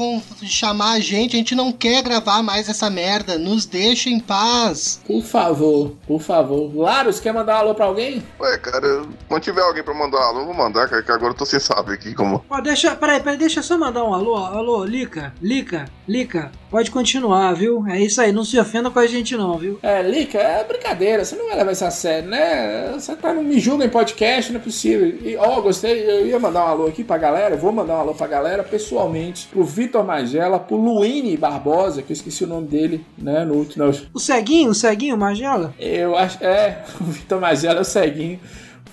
chamar 0.44 0.92
a 0.92 1.00
gente, 1.00 1.36
a 1.36 1.38
gente 1.38 1.54
não 1.54 1.72
quer 1.72 2.02
gravar 2.02 2.42
mais 2.42 2.68
essa 2.68 2.88
merda, 2.90 3.38
nos 3.38 3.66
deixa 3.66 4.08
em 4.08 4.20
paz. 4.20 5.00
Por 5.06 5.22
favor, 5.22 5.96
por 6.06 6.20
favor. 6.20 6.74
Laros, 6.76 7.20
quer 7.20 7.32
mandar 7.32 7.56
um 7.56 7.58
alô 7.58 7.74
pra 7.74 7.86
alguém? 7.86 8.22
Ué, 8.40 8.58
cara, 8.58 9.02
quando 9.28 9.42
tiver 9.42 9.62
alguém 9.62 9.82
pra 9.82 9.94
mandar 9.94 10.18
alô, 10.22 10.40
eu 10.40 10.46
vou 10.46 10.54
mandar, 10.54 10.88
cara, 10.88 11.02
que 11.02 11.10
agora 11.12 11.32
eu 11.32 11.36
tô 11.36 11.46
sem 11.46 11.60
saber 11.60 11.94
aqui 11.94 12.14
como. 12.14 12.44
Ó, 12.48 12.60
deixa, 12.60 12.94
peraí, 12.94 13.20
peraí, 13.20 13.38
deixa 13.38 13.60
eu 13.60 13.64
só 13.64 13.76
mandar 13.78 14.04
um 14.04 14.14
alô, 14.14 14.36
alô, 14.36 14.84
Lica, 14.84 15.32
Lica, 15.40 15.86
Lica, 16.06 16.50
pode 16.70 16.90
continuar, 16.90 17.52
viu? 17.54 17.86
É 17.88 18.00
isso 18.00 18.20
aí, 18.20 18.32
não 18.32 18.44
se 18.44 18.58
ofenda 18.58 18.90
com 18.90 18.98
a 18.98 19.06
gente 19.06 19.36
não, 19.36 19.56
viu? 19.58 19.78
É, 19.82 20.02
Lica, 20.02 20.38
é 20.38 20.64
brincadeira, 20.64 21.24
você 21.24 21.36
não 21.36 21.46
vai 21.48 21.56
levar 21.56 21.72
isso 21.72 21.84
a 21.84 21.90
sério, 21.90 22.28
né? 22.28 22.92
Você 22.92 23.14
tá 23.16 23.32
no 23.32 23.42
Me 23.42 23.58
Julga 23.58 23.84
em 23.84 23.88
podcast, 23.97 24.52
não 24.52 24.60
é 24.60 24.62
possível. 24.62 25.09
E, 25.23 25.36
ó, 25.39 25.59
gostei, 25.62 26.02
eu 26.02 26.27
ia 26.27 26.39
mandar 26.39 26.64
um 26.64 26.68
alô 26.68 26.86
aqui 26.86 27.02
pra 27.02 27.16
galera, 27.16 27.55
eu 27.55 27.59
vou 27.59 27.73
mandar 27.73 27.94
um 27.94 28.01
alô 28.01 28.14
pra 28.14 28.27
galera 28.27 28.62
pessoalmente, 28.62 29.47
pro 29.47 29.64
Vitor 29.64 30.05
Magela, 30.05 30.59
pro 30.59 30.77
Luine 30.77 31.35
Barbosa, 31.35 32.02
que 32.02 32.12
eu 32.12 32.14
esqueci 32.14 32.44
o 32.44 32.47
nome 32.47 32.68
dele, 32.68 33.06
né, 33.16 33.43
no 33.44 33.55
último... 33.55 33.90
O 34.12 34.20
ceguinho, 34.20 34.70
o 34.70 34.74
ceguinho, 34.74 35.16
Magela? 35.16 35.74
Eu 35.78 36.14
acho, 36.14 36.44
é, 36.44 36.85
o 37.01 37.05
Vitor 37.05 37.40
Magela 37.40 37.78
é 37.78 37.81
o 37.81 37.85
ceguinho. 37.85 38.39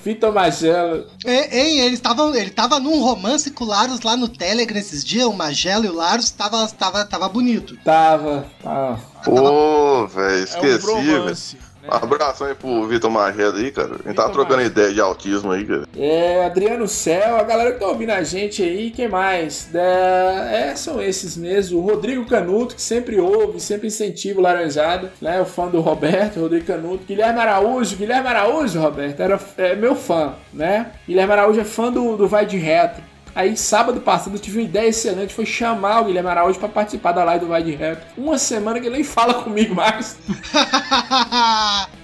Vitor 0.06 0.34
Magela, 0.34 1.06
É, 1.26 1.60
Hein, 1.60 1.80
ele 1.80 1.98
tava, 1.98 2.38
ele 2.38 2.50
tava 2.50 2.80
num 2.80 3.02
romance 3.02 3.52
com 3.52 3.66
o 3.66 3.68
Larus 3.68 4.02
lá 4.02 4.16
no 4.16 4.30
Telegram 4.30 4.80
esses 4.80 5.04
dias, 5.04 5.26
o 5.26 5.34
Magelo 5.34 5.86
e 5.86 5.90
o 5.90 5.94
Larus 5.94 6.30
tava, 6.32 6.66
tava, 6.68 7.06
tava 7.06 7.28
bonito. 7.28 7.78
tava, 7.84 8.46
tava 8.62 9.00
Pô, 9.24 10.08
velho, 10.08 10.28
É 10.30 10.40
um 10.40 10.44
esqueci, 10.44 11.02
velho. 11.04 11.73
Bromance. 11.84 11.90
né? 11.90 11.90
Um 11.90 12.14
abração 12.14 12.48
aí 12.48 12.56
pro 12.56 12.88
Vitor 12.88 13.12
Mageda 13.12 13.58
aí, 13.58 13.72
cara. 13.72 13.90
A 13.94 14.08
gente 14.08 14.16
tava 14.16 14.30
Vitor 14.30 14.32
trocando 14.32 14.58
Mageda. 14.58 14.80
ideia 14.82 14.94
de 14.94 15.02
autismo 15.02 15.52
aí, 15.52 15.66
cara. 15.66 15.84
É, 15.96 16.46
Adriano 16.46 16.88
Céu, 16.88 17.38
a 17.38 17.44
galera 17.44 17.72
que 17.74 17.80
tá 17.80 17.88
ouvindo 17.88 18.12
a 18.12 18.24
gente 18.24 18.62
aí, 18.64 18.92
quem 18.92 19.08
mais? 19.08 19.74
É, 19.74 20.70
é, 20.70 20.76
são 20.76 21.02
esses 21.02 21.36
mesmo. 21.38 21.80
O 21.80 21.82
Rodrigo 21.82 22.26
Canuto, 22.26 22.76
que 22.76 22.82
sempre 22.82 23.20
ouve, 23.20 23.60
sempre 23.60 23.88
incentiva 23.88 24.40
o 24.40 24.44
Laranjada, 24.44 25.12
né? 25.22 25.42
O 25.42 25.46
fã 25.46 25.68
do 25.68 25.82
Roberto, 25.82 26.40
Rodrigo 26.40 26.66
Canuto. 26.66 27.04
Guilherme 27.06 27.40
Araújo, 27.40 27.96
Guilherme 27.96 28.28
Araújo, 28.28 28.80
Roberto, 28.80 29.20
era 29.20 29.40
é, 29.58 29.76
meu 29.76 29.96
fã, 29.96 30.36
né? 30.52 30.92
Guilherme 31.08 31.34
Araújo 31.34 31.60
é 31.60 31.66
fã 31.66 31.92
do, 31.92 32.16
do 32.18 32.28
Vai 32.28 32.46
de 32.46 32.58
Reto. 32.58 33.13
Aí, 33.36 33.58
sábado 33.58 34.00
passado, 34.02 34.36
eu 34.36 34.40
tive 34.40 34.60
uma 34.60 34.66
ideia 34.66 34.90
excelente, 34.90 35.34
foi 35.34 35.46
chamar 35.46 36.02
o 36.02 36.06
Guilherme 36.06 36.30
Araújo 36.30 36.60
pra 36.60 36.70
participar 36.70 37.14
da 37.14 37.24
live 37.24 37.46
do 37.46 37.50
Vai 37.50 37.64
de 37.64 37.72
Reto. 37.72 38.06
Uma 38.16 38.38
semana 38.38 38.80
que 38.80 38.86
ele 38.86 38.96
nem 38.96 39.04
fala 39.04 39.34
comigo 39.36 39.74
mais. 39.74 40.18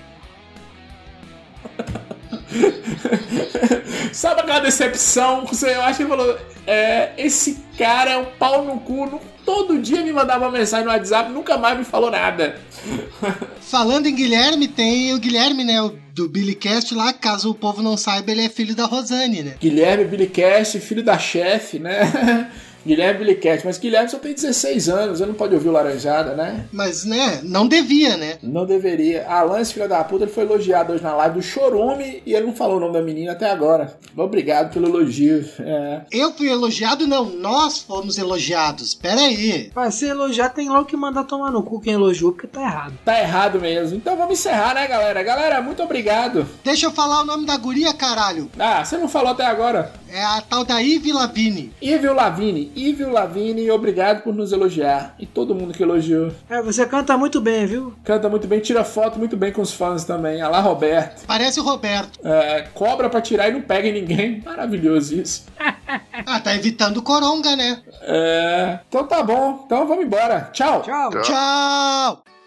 Sabe 4.12 4.42
aquela 4.42 4.60
decepção? 4.60 5.46
Eu 5.62 5.82
acho 5.84 5.98
que 5.98 6.04
ele 6.04 6.10
falou: 6.10 6.38
é, 6.66 7.12
esse 7.18 7.64
cara 7.78 8.12
é 8.12 8.18
um 8.18 8.26
pau 8.26 8.66
no 8.66 8.80
cu. 8.80 9.22
Todo 9.46 9.80
dia 9.80 10.02
me 10.04 10.12
mandava 10.12 10.46
uma 10.46 10.52
mensagem 10.52 10.86
no 10.86 10.92
WhatsApp, 10.92 11.32
nunca 11.32 11.58
mais 11.58 11.78
me 11.78 11.86
falou 11.86 12.12
nada. 12.12 12.60
Falando 13.62 14.08
em 14.08 14.16
Guilherme, 14.16 14.68
tem 14.68 15.14
o 15.14 15.20
Guilherme, 15.20 15.64
né, 15.64 15.82
o 15.82 15.96
do 16.20 16.28
Billy 16.28 16.54
Cast 16.54 16.94
lá, 16.94 17.14
caso 17.14 17.50
o 17.50 17.56
povo 17.56 17.82
não 17.82 17.96
saiba, 17.96 18.30
ele 18.32 18.44
é 18.44 18.50
filho 18.50 18.76
da 18.76 18.86
Rosane, 18.86 19.42
né? 19.42 19.56
Guilherme 19.58 20.04
Billycast, 20.04 20.78
filho 20.82 21.02
da 21.02 21.18
chefe, 21.18 21.80
né? 21.80 22.52
Guilherme 22.90 23.20
Billycast, 23.20 23.68
mas 23.68 23.78
Guilherme 23.78 24.10
só 24.10 24.18
tem 24.18 24.34
16 24.34 24.90
anos, 24.90 25.22
ele 25.22 25.30
não 25.30 25.38
pode 25.38 25.54
ouvir 25.54 25.70
o 25.70 25.72
Laranjada, 25.72 26.34
né? 26.34 26.66
Mas, 26.72 27.06
né, 27.06 27.40
não 27.44 27.68
devia, 27.68 28.18
né? 28.18 28.40
Não 28.42 28.66
deveria. 28.66 29.28
Alan, 29.28 29.60
esse 29.60 29.76
filho 29.76 29.88
da 29.88 30.04
puta, 30.04 30.24
ele 30.24 30.32
foi 30.32 30.44
elogiado 30.44 30.94
hoje 30.94 31.04
na 31.04 31.16
live 31.16 31.36
do 31.36 31.42
Chorume 31.44 32.24
e 32.26 32.34
ele 32.34 32.48
não 32.48 32.56
falou 32.56 32.78
o 32.78 32.80
nome 32.80 32.94
da 32.94 33.02
menina 33.04 33.34
até 33.34 33.48
agora. 33.52 33.96
Obrigado 34.18 34.74
pelo 34.74 34.88
elogio. 34.88 35.46
É. 35.60 36.02
Eu 36.12 36.34
fui 36.34 36.50
elogiado, 36.50 37.06
não, 37.06 37.26
nós 37.26 37.78
fomos 37.78 38.18
elogiados. 38.18 38.96
Pera 38.96 39.22
aí. 39.22 39.70
Pra 39.72 39.92
ser 39.92 40.08
elogiar, 40.08 40.50
tem 40.50 40.68
logo 40.68 40.86
que 40.86 40.98
mandar 40.98 41.26
tomar 41.26 41.52
no 41.52 41.62
cu 41.62 41.80
quem 41.80 41.94
elogiou, 41.94 42.32
porque 42.32 42.48
tá 42.48 42.62
errado. 42.62 42.94
Tá 43.06 43.20
errado 43.20 43.60
mesmo. 43.60 43.98
Então 43.98 44.18
vamos 44.18 44.34
encerrar, 44.34 44.74
né, 44.74 44.88
galera? 44.88 45.22
Galera, 45.22 45.62
muito 45.62 45.84
obrigado. 45.84 46.48
Deixa 46.64 46.88
eu 46.88 46.92
falar 46.92 47.22
o 47.22 47.26
nome 47.26 47.46
da 47.46 47.56
guria, 47.56 47.94
caralho. 47.94 48.50
Ah, 48.58 48.84
você 48.84 48.98
não 48.98 49.08
falou 49.08 49.30
até 49.30 49.46
agora. 49.46 49.94
É 50.12 50.24
a 50.24 50.42
tal 50.42 50.66
da 50.66 50.80
Ivy 50.80 51.12
Lavigne. 51.12 51.72
Ivil 51.82 52.14
Lavini, 52.14 52.72
Ivil 52.76 53.12
Lavini, 53.12 53.70
obrigado 53.70 54.24
por 54.24 54.34
nos 54.34 54.52
elogiar. 54.52 55.16
E 55.20 55.26
todo 55.26 55.54
mundo 55.54 55.74
que 55.74 55.84
elogiou. 55.84 56.32
É, 56.50 56.62
você 56.62 56.86
canta 56.86 57.16
muito 57.18 57.40
bem, 57.40 57.66
viu? 57.66 57.94
Canta 58.04 58.28
muito 58.28 58.48
bem, 58.48 58.60
tira 58.60 58.84
foto 58.84 59.20
muito 59.20 59.38
bem 59.38 59.52
com 59.52 59.62
os 59.62 59.72
fãs 59.72 60.04
também. 60.04 60.42
Alá 60.42 60.60
Roberto. 60.60 61.26
Parece 61.28 61.60
o 61.60 61.64
Roberto. 61.64 62.20
É, 62.24 62.68
cobra 62.74 63.10
pra 63.10 63.22
tirar 63.22 63.50
e 63.50 63.54
não 63.54 63.62
pega 63.62 63.88
em 63.88 63.94
ninguém. 63.94 64.42
Maravilhoso 64.44 65.16
isso. 65.16 65.46
Ah, 66.26 66.40
tá 66.40 66.56
evitando 66.56 67.02
coronga, 67.02 67.56
né? 67.56 67.82
É, 68.02 68.80
então 68.88 69.06
tá 69.06 69.22
bom. 69.24 69.64
Então 69.66 69.88
vamos 69.88 70.06
embora. 70.06 70.50
Tchau. 70.52 70.82
Tchau. 70.82 71.10
Tchau! 71.22 72.24
Ouçam 72.24 72.39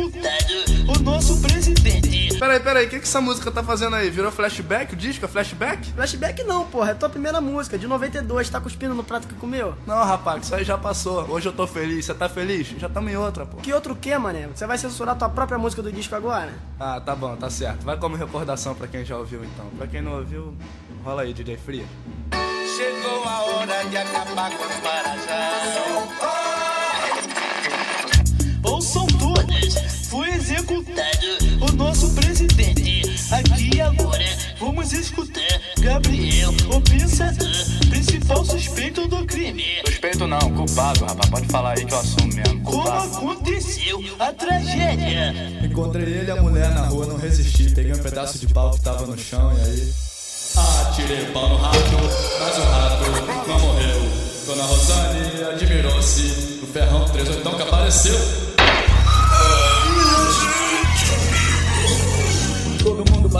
o 0.00 0.98
nosso 1.02 1.40
presidente. 1.40 2.38
Peraí, 2.38 2.60
peraí, 2.60 2.86
o 2.86 2.90
que, 2.90 2.98
que 2.98 3.04
essa 3.04 3.20
música 3.20 3.50
tá 3.50 3.62
fazendo 3.62 3.94
aí? 3.96 4.10
Virou 4.10 4.32
flashback? 4.32 4.94
O 4.94 4.96
disco 4.96 5.24
é 5.24 5.28
flashback? 5.28 5.92
Flashback 5.92 6.42
não, 6.44 6.64
porra. 6.66 6.92
É 6.92 6.94
tua 6.94 7.08
primeira 7.08 7.40
música, 7.40 7.78
de 7.78 7.86
92. 7.86 8.48
Tá 8.48 8.60
cuspindo 8.60 8.94
no 8.94 9.04
prato 9.04 9.28
que 9.28 9.34
comeu? 9.34 9.74
Não, 9.86 10.02
rapaz, 10.04 10.44
isso 10.44 10.54
aí 10.54 10.64
já 10.64 10.78
passou. 10.78 11.28
Hoje 11.28 11.48
eu 11.48 11.52
tô 11.52 11.66
feliz. 11.66 12.06
Você 12.06 12.14
tá 12.14 12.28
feliz? 12.28 12.68
Já 12.78 12.88
tamo 12.88 13.08
em 13.08 13.16
outra, 13.16 13.44
pô. 13.46 13.58
Que 13.58 13.72
outro 13.72 13.94
que, 13.94 14.16
mané? 14.16 14.48
Você 14.54 14.66
vai 14.66 14.78
censurar 14.78 15.16
tua 15.16 15.28
própria 15.28 15.58
música 15.58 15.82
do 15.82 15.92
disco 15.92 16.14
agora? 16.14 16.52
Ah, 16.80 17.00
tá 17.00 17.14
bom, 17.14 17.36
tá 17.36 17.50
certo. 17.50 17.84
Vai 17.84 17.96
como 17.96 18.16
recordação 18.16 18.74
pra 18.74 18.88
quem 18.88 19.04
já 19.04 19.16
ouviu, 19.16 19.44
então. 19.44 19.66
Pra 19.76 19.86
quem 19.86 20.00
não 20.00 20.18
ouviu, 20.18 20.54
rola 21.04 21.22
aí, 21.22 21.32
DJ 21.32 21.56
Fria. 21.58 21.84
Chegou 22.76 23.24
a 23.24 23.42
hora 23.42 23.84
de 23.84 23.96
acabar 23.96 24.50
com 24.56 24.64
as 24.64 24.82
marajás. 24.82 25.82
Ouçam 28.64 29.06
foi 30.08 30.28
executado 30.30 31.26
o 31.60 31.72
nosso 31.72 32.12
presidente. 32.14 33.02
Aqui 33.30 33.80
agora 33.80 34.24
vamos 34.58 34.92
escutar 34.92 35.60
Gabriel, 35.78 36.50
o 36.70 36.80
pensador, 36.80 37.48
principal 37.88 38.44
suspeito 38.44 39.08
do 39.08 39.24
crime. 39.24 39.64
Suspeito 39.86 40.26
não, 40.26 40.38
culpado, 40.38 41.04
rapaz. 41.04 41.30
Pode 41.30 41.46
falar 41.46 41.78
aí 41.78 41.84
que 41.84 41.92
eu 41.94 41.98
assumo 41.98 42.34
mesmo. 42.34 42.62
Como 42.62 42.82
Culpado. 42.82 43.16
aconteceu 43.16 44.04
a 44.18 44.32
tragédia? 44.32 45.34
Encontrei 45.64 46.04
ele 46.04 46.28
e 46.28 46.30
a 46.30 46.42
mulher 46.42 46.70
na 46.70 46.86
rua, 46.86 47.06
não 47.06 47.16
resisti. 47.16 47.70
Peguei 47.70 47.92
um 47.92 48.02
pedaço 48.02 48.38
de 48.38 48.46
pau 48.48 48.70
que 48.72 48.80
tava 48.80 49.06
no 49.06 49.18
chão 49.18 49.52
e 49.56 49.60
aí. 49.60 49.92
Atirei 50.82 51.22
o 51.22 51.32
pau 51.32 51.48
no 51.48 51.56
rato, 51.56 51.78
mas 52.40 52.58
o 52.58 52.62
rato 52.62 53.48
não 53.48 53.58
morreu. 53.58 54.02
Dona 54.46 54.64
Rosane 54.64 55.44
admirou-se 55.54 56.58
no 56.60 56.66
ferrão 56.66 57.04
38 57.06 57.56
que 57.56 57.62
apareceu. 57.62 58.14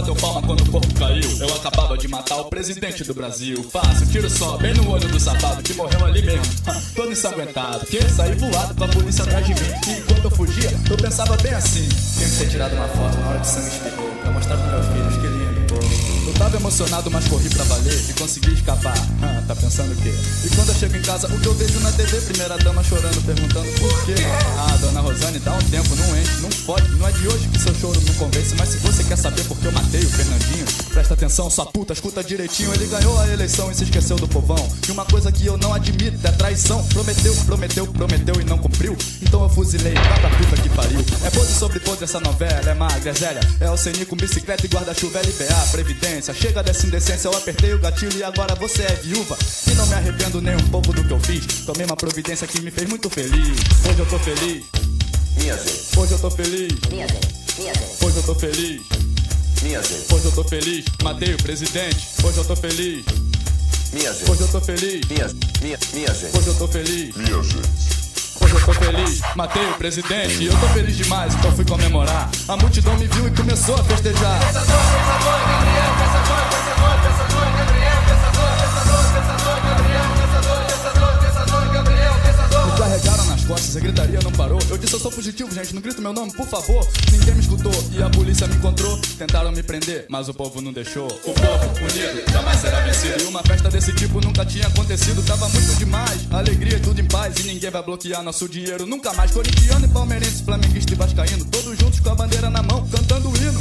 Bateu 0.02 0.16
palma 0.16 0.42
quando 0.42 0.60
o 0.62 0.70
corpo 0.70 0.94
caiu. 0.94 1.30
Eu 1.38 1.54
acabava 1.54 1.96
de 1.96 2.08
matar 2.08 2.36
o 2.38 2.44
presidente 2.46 3.04
do 3.04 3.14
Brasil. 3.14 3.62
Fácil, 3.62 4.06
tiro 4.08 4.28
só, 4.28 4.58
bem 4.58 4.74
no 4.74 4.90
olho 4.90 5.08
do 5.08 5.20
safado 5.20 5.62
que 5.62 5.72
morreu 5.74 6.04
ali 6.04 6.22
mesmo. 6.22 6.44
Todo 6.94 7.12
ensanguentado, 7.12 7.86
que 7.86 8.02
saí 8.08 8.34
voado 8.34 8.74
com 8.74 8.84
a 8.84 8.88
polícia 8.88 9.24
atrás 9.24 9.46
de 9.46 9.54
mim. 9.54 9.70
E 9.86 10.00
enquanto 10.00 10.24
eu 10.24 10.30
fugia, 10.30 10.70
eu 10.90 10.96
pensava 10.96 11.36
bem 11.36 11.54
assim: 11.54 11.88
tinha 11.88 12.28
que 12.28 12.36
ter 12.36 12.48
tirado 12.50 12.74
uma 12.74 12.88
foto 12.88 13.16
na 13.18 13.28
hora 13.28 13.38
que 13.38 13.46
sangue 13.46 13.68
espirrou. 13.68 14.31
Emocionado, 16.62 17.10
mas 17.10 17.26
corri 17.26 17.50
pra 17.50 17.64
valer 17.64 18.04
e 18.08 18.12
consegui 18.12 18.54
escapar. 18.54 18.94
Ah, 19.20 19.42
tá 19.48 19.56
pensando 19.56 19.92
o 19.92 19.96
quê? 19.96 20.14
E 20.44 20.48
quando 20.54 20.68
eu 20.68 20.74
chego 20.76 20.96
em 20.96 21.02
casa, 21.02 21.26
o 21.26 21.40
que 21.40 21.46
eu 21.46 21.54
vejo 21.54 21.80
na 21.80 21.90
TV, 21.90 22.20
primeira 22.20 22.56
dama 22.58 22.84
chorando, 22.84 23.20
perguntando 23.26 23.68
por 23.80 24.04
quê? 24.04 24.14
Ah, 24.58 24.76
dona 24.80 25.00
Rosane, 25.00 25.40
dá 25.40 25.54
um 25.54 25.58
tempo, 25.58 25.96
não 25.96 26.16
enche, 26.16 26.40
não 26.40 26.50
pode, 26.64 26.88
não 26.92 27.08
é 27.08 27.12
de 27.12 27.26
hoje 27.26 27.48
que 27.48 27.58
seu 27.58 27.74
choro 27.74 28.00
não 28.06 28.14
convence, 28.14 28.54
mas 28.56 28.68
se 28.68 28.76
você 28.76 29.02
quer 29.02 29.18
saber 29.18 29.42
por 29.44 29.58
que 29.58 29.66
eu 29.66 29.72
matei 29.72 30.00
o 30.02 30.08
Fernandinho, 30.08 30.66
presta 30.92 31.14
atenção, 31.14 31.50
sua 31.50 31.66
puta, 31.66 31.92
escuta 31.92 32.22
direitinho, 32.22 32.72
ele 32.74 32.86
ganhou 32.86 33.18
a 33.20 33.28
eleição 33.28 33.70
e 33.72 33.74
se 33.74 33.82
esqueceu 33.82 34.16
do 34.16 34.28
povão. 34.28 34.68
E 34.88 34.92
uma 34.92 35.04
coisa 35.04 35.32
que 35.32 35.44
eu 35.44 35.58
não 35.58 35.74
admito 35.74 36.24
é 36.24 36.30
traição, 36.30 36.86
prometeu, 36.88 37.34
prometeu, 37.44 37.86
prometeu 37.88 38.40
e 38.40 38.44
não 38.44 38.58
cumpriu, 38.58 38.96
então 39.20 39.42
eu 39.42 39.48
fuzilei, 39.48 39.94
pra 39.94 40.30
puta 40.30 40.62
que 40.62 40.68
pariu. 40.68 41.04
É 41.24 41.30
pose 41.30 41.54
sobre 41.54 41.80
pose 41.80 42.04
essa 42.04 42.20
novela, 42.20 42.70
é 42.70 42.74
magra, 42.74 43.10
é 43.10 43.14
zélia, 43.14 43.40
é 43.58 43.68
o 43.68 43.76
CNI 43.76 44.06
com 44.06 44.14
bicicleta 44.14 44.64
e 44.64 44.68
guarda-chuva, 44.68 45.18
LBA, 45.18 45.66
Previdência, 45.72 46.32
chega 46.32 46.51
dessa 46.60 46.84
indecência, 46.86 47.28
eu 47.28 47.36
apertei 47.36 47.72
o 47.72 47.78
gatilho 47.78 48.18
e 48.18 48.24
agora 48.24 48.54
você 48.56 48.82
é 48.82 48.94
viúva. 48.96 49.38
E 49.70 49.74
não 49.74 49.86
me 49.86 49.94
arrependo 49.94 50.40
nem 50.40 50.56
um 50.56 50.68
pouco 50.68 50.92
do 50.92 51.04
que 51.04 51.12
eu 51.12 51.20
fiz, 51.20 51.46
tomei 51.64 51.86
uma 51.86 51.96
providência 51.96 52.46
que 52.48 52.60
me 52.60 52.70
fez 52.72 52.88
muito 52.88 53.08
feliz. 53.08 53.58
Hoje 53.88 53.98
eu 54.00 54.06
tô 54.06 54.18
feliz. 54.18 54.64
Minha 55.36 55.56
gente, 55.56 55.96
Hoje 55.98 56.12
eu 56.12 56.18
tô 56.18 56.30
feliz. 56.30 56.72
minha 56.90 57.06
gente, 57.06 57.28
minha 57.58 57.72
gente, 57.74 58.04
Hoje 58.04 58.16
eu 58.16 58.22
tô 58.24 58.34
feliz. 58.34 58.82
minha 59.62 59.82
gente, 59.82 60.12
Hoje 60.14 60.24
eu 60.24 60.32
tô 60.32 60.44
feliz. 60.44 60.84
Matei 61.02 61.34
o 61.34 61.42
presidente. 61.42 62.08
Hoje 62.24 62.36
eu 62.38 62.44
tô 62.44 62.56
feliz. 62.56 63.04
minha 63.92 64.12
gente, 64.12 64.30
Hoje 64.30 64.40
eu 64.42 64.48
tô 64.48 64.60
feliz. 64.60 65.06
minha, 65.08 65.26
minha, 65.62 65.78
minha 65.94 66.14
gente, 66.14 66.36
Hoje 66.36 66.48
eu 66.48 66.54
tô 66.54 66.68
feliz. 66.68 67.14
minha 67.16 67.42
gente. 67.42 68.02
Hoje 68.40 68.54
eu 68.54 68.64
tô 68.64 68.72
feliz. 68.74 69.20
Matei 69.36 69.64
o 69.70 69.74
presidente. 69.74 70.44
Eu 70.44 70.58
tô 70.58 70.66
feliz 70.68 70.96
demais, 70.96 71.32
então 71.34 71.52
fui 71.54 71.64
comemorar. 71.64 72.28
A 72.48 72.56
multidão 72.56 72.96
me 72.98 73.06
viu 73.06 73.28
e 73.28 73.30
começou 73.30 73.74
a 73.76 73.84
festejar. 73.84 74.40
Me 82.64 82.78
carregaram 82.78 83.24
nas 83.26 83.44
costas, 83.44 83.76
a 83.76 83.80
gritaria 83.80 84.20
não 84.22 84.32
parou. 84.32 84.58
Eu 84.70 84.78
disse, 84.78 84.94
eu 84.94 85.00
sou 85.00 85.10
fugitivo, 85.10 85.52
gente, 85.52 85.74
não 85.74 85.82
grita 85.82 86.00
meu 86.00 86.12
nome, 86.12 86.32
por 86.32 86.46
favor. 86.46 86.86
Ninguém 87.10 87.34
me 87.34 87.40
escutou 87.40 87.72
e 87.92 88.02
a 88.02 88.10
polícia 88.10 88.46
me 88.46 88.54
encontrou. 88.56 88.98
Tentaram 89.18 89.52
me 89.52 89.62
prender, 89.62 90.06
mas 90.08 90.28
o 90.28 90.34
povo 90.34 90.60
não 90.60 90.72
deixou. 90.72 91.06
O 91.06 91.34
povo 91.34 91.64
unido 91.78 92.30
jamais 92.30 92.60
será 92.60 92.80
vencido. 92.80 93.22
E 93.22 93.26
uma 93.26 93.42
festa 93.42 93.68
desse 93.68 93.92
tipo 93.92 94.20
nunca 94.20 94.44
tinha 94.44 94.66
acontecido. 94.66 95.22
Tava 95.24 95.48
muito 95.48 95.74
demais, 95.76 96.26
alegria 96.30 96.80
tudo 96.80 97.00
em 97.00 97.06
paz. 97.06 97.36
E 97.38 97.42
ninguém 97.44 97.70
vai 97.70 97.82
bloquear 97.82 98.22
nosso 98.22 98.48
dinheiro 98.48 98.86
nunca 98.86 99.12
mais. 99.12 99.30
Corintiano 99.30 99.86
e 99.86 99.88
palmeirense, 99.88 100.42
flamenguista 100.44 100.92
e 100.92 100.96
vascaíno. 100.96 101.44
Todos 101.46 101.78
juntos 101.78 102.00
com 102.00 102.10
a 102.10 102.14
bandeira 102.14 102.50
na 102.50 102.62
mão, 102.62 102.86
cantando 102.88 103.30
o 103.30 103.36
hino. 103.36 103.58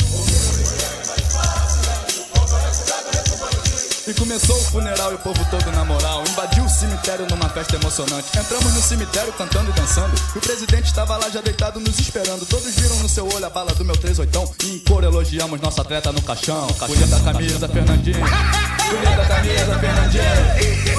E 4.12 4.14
começou 4.14 4.58
o 4.58 4.64
funeral 4.66 5.14
e 5.14 5.16
o 5.16 5.20
povo 5.20 5.40
todo 5.50 5.72
na 5.72 5.86
moral. 5.86 6.22
Invadiu 6.28 6.66
o 6.66 6.70
cemitério 6.70 7.26
numa 7.30 7.48
festa 7.48 7.78
emocionante. 7.78 8.38
Entramos 8.38 8.74
no 8.74 8.82
cemitério 8.82 9.32
cantando 9.32 9.70
e 9.70 9.74
dançando. 9.74 10.14
E 10.36 10.38
o 10.38 10.42
presidente 10.42 10.88
estava 10.88 11.16
lá 11.16 11.30
já 11.30 11.40
deitado 11.40 11.80
nos 11.80 11.98
esperando. 11.98 12.46
Todos 12.46 12.76
viram 12.76 12.98
no 12.98 13.08
seu 13.08 13.26
olho 13.34 13.46
a 13.46 13.50
bala 13.50 13.74
do 13.74 13.86
meu 13.86 13.96
38. 13.96 14.66
E 14.66 14.76
em 14.76 14.80
cor 14.80 15.06
elogiamos 15.06 15.62
nosso 15.62 15.80
atleta 15.80 16.12
no 16.12 16.22
caixão. 16.24 16.68
Bonita 16.68 17.20
camisa, 17.22 17.70
Fernandinho. 17.70 18.20
Bonita 18.20 19.26
camisa, 19.30 19.80
Fernandinho. 19.80 20.24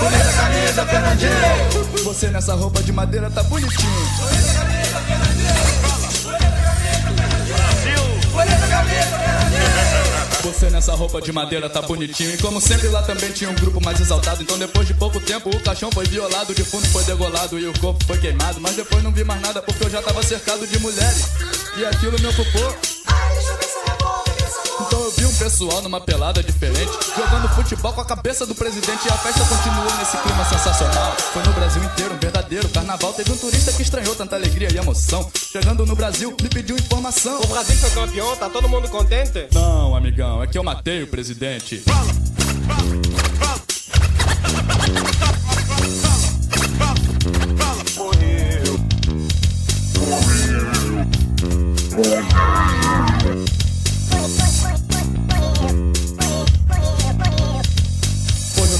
Bonita 0.01 0.33
camisa, 0.33 0.87
Fernandinho. 0.87 2.05
Você 2.05 2.29
nessa 2.29 2.55
roupa 2.55 2.83
de 2.83 2.93
madeira 2.93 3.31
tá 3.31 3.43
bonitinho. 3.43 4.82
Você 10.53 10.69
nessa 10.69 10.95
roupa 10.95 11.21
de 11.21 11.33
madeira 11.33 11.69
tá 11.71 11.81
bonitinho. 11.81 12.35
E 12.35 12.37
como 12.37 12.61
sempre 12.61 12.87
lá 12.89 13.03
também 13.03 13.33
tinha 13.33 13.49
um 13.49 13.55
grupo 13.55 13.83
mais 13.83 13.99
exaltado. 13.99 14.43
Então 14.43 14.59
depois 14.59 14.87
de 14.87 14.93
pouco 14.93 15.19
tempo 15.19 15.49
o 15.49 15.61
caixão 15.61 15.91
foi 15.91 16.05
violado, 16.05 16.53
o 16.53 16.55
defunto 16.55 16.87
foi 16.89 17.03
degolado 17.05 17.59
e 17.59 17.67
o 17.67 17.73
corpo 17.81 18.05
foi 18.05 18.19
queimado. 18.19 18.61
Mas 18.61 18.77
depois 18.77 19.03
não 19.03 19.11
vi 19.11 19.25
mais 19.25 19.41
nada 19.41 19.63
porque 19.63 19.83
eu 19.85 19.91
já 19.91 20.03
tava 20.03 20.23
cercado 20.23 20.67
de 20.67 20.79
mulheres. 20.79 21.31
E 21.79 21.85
aquilo 21.87 22.21
me 22.21 22.27
ocupou. 22.27 23.02
Vi 25.17 25.25
um 25.25 25.35
pessoal 25.35 25.83
numa 25.83 26.01
pelada 26.01 26.43
diferente, 26.43 26.91
jogando 27.17 27.49
futebol 27.55 27.93
com 27.93 28.01
a 28.01 28.05
cabeça 28.05 28.47
do 28.47 28.55
presidente 28.55 29.07
e 29.07 29.09
a 29.09 29.17
festa 29.17 29.45
continuou 29.45 29.97
nesse 29.97 30.17
clima 30.17 30.45
sensacional. 30.45 31.17
Foi 31.33 31.43
no 31.43 31.53
Brasil 31.53 31.83
inteiro, 31.83 32.15
um 32.15 32.19
verdadeiro 32.19 32.69
carnaval. 32.69 33.13
Teve 33.13 33.33
um 33.33 33.37
turista 33.37 33.73
que 33.73 33.83
estranhou 33.83 34.15
tanta 34.15 34.37
alegria 34.37 34.73
e 34.73 34.77
emoção. 34.77 35.31
Chegando 35.35 35.85
no 35.85 35.95
Brasil, 35.95 36.35
me 36.41 36.49
pediu 36.49 36.77
informação. 36.77 37.41
O 37.41 37.47
Brasil 37.47 37.77
foi 37.77 37.91
campeão, 37.91 38.37
tá 38.37 38.49
todo 38.49 38.69
mundo 38.69 38.89
contente? 38.89 39.49
Não, 39.53 39.95
amigão, 39.95 40.43
é 40.43 40.47
que 40.47 40.59
eu 40.59 40.65
matei 40.65 41.03
o 41.03 41.07
presidente. 41.07 41.83
Hoje 51.95 52.72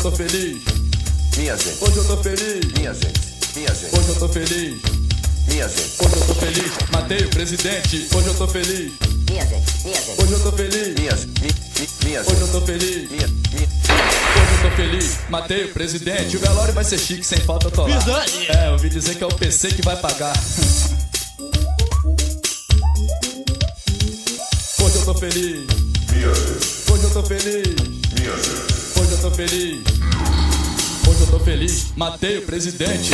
eu 0.05 0.11
tô 0.11 0.17
feliz. 0.17 0.63
Minha 1.37 1.57
gente, 1.57 1.79
Hoje 1.85 1.97
eu 1.97 2.05
tô 2.05 2.17
feliz. 2.23 2.73
minha 2.77 2.93
gente, 2.95 3.21
minha 3.55 3.75
gente, 3.75 3.97
Hoje 3.97 4.09
eu 4.09 4.15
tô 4.17 4.29
feliz. 4.29 4.83
minha 5.49 5.69
gente, 5.69 5.93
Hoje 6.05 6.15
eu 6.17 6.27
tô 6.27 6.35
feliz. 6.35 6.73
Matei 6.91 7.19
o 7.25 7.29
presidente. 7.31 8.09
Hoje 8.15 8.27
eu 8.27 8.35
tô 8.35 8.49
feliz. 8.49 8.93
minha 9.31 9.47
gente, 9.47 9.85
minha 9.85 10.01
gente, 10.03 10.21
Hoje 10.23 10.33
eu 10.33 10.41
tô 10.41 10.53
feliz. 10.53 10.99
minha, 10.99 11.17
mi, 11.17 11.49
mi, 11.81 11.89
minha 12.05 12.21
Hoje 12.21 12.31
gente, 12.31 12.41
eu 12.41 12.49
tô 12.49 12.61
feliz. 12.67 13.11
minha, 13.11 13.29
minha. 13.29 13.69
Hoje 13.69 14.65
eu 14.65 14.71
tô 14.71 14.77
feliz, 14.77 15.19
matei 15.29 15.65
o 15.65 15.73
presidente. 15.73 16.37
O 16.37 16.41
velório 16.41 16.75
vai 16.75 16.85
ser 16.85 16.99
chique, 16.99 17.25
sem 17.25 17.39
falta 17.41 17.67
eu 17.69 17.71
tô 17.71 17.87
lá. 17.87 18.25
É, 18.49 18.69
eu 18.69 18.73
ouvi 18.73 18.89
dizer 18.89 19.15
que 19.15 19.23
é 19.23 19.27
o 19.27 19.35
PC 19.35 19.69
que 19.69 19.83
vai 19.83 19.97
pagar. 19.97 20.35
Hoje 24.81 24.97
eu 24.97 25.05
tô 25.05 25.15
feliz. 25.15 25.67
Hoje 26.91 27.05
eu 27.05 27.11
tô 27.11 27.23
feliz. 27.23 28.82
Hoje 29.03 29.15
eu 29.15 29.21
tô 29.21 29.31
feliz. 29.33 29.83
Hoje 31.09 31.21
eu 31.23 31.27
tô 31.27 31.41
feliz, 31.41 31.87
matei 31.97 32.39
o 32.39 32.43
presidente. 32.43 33.11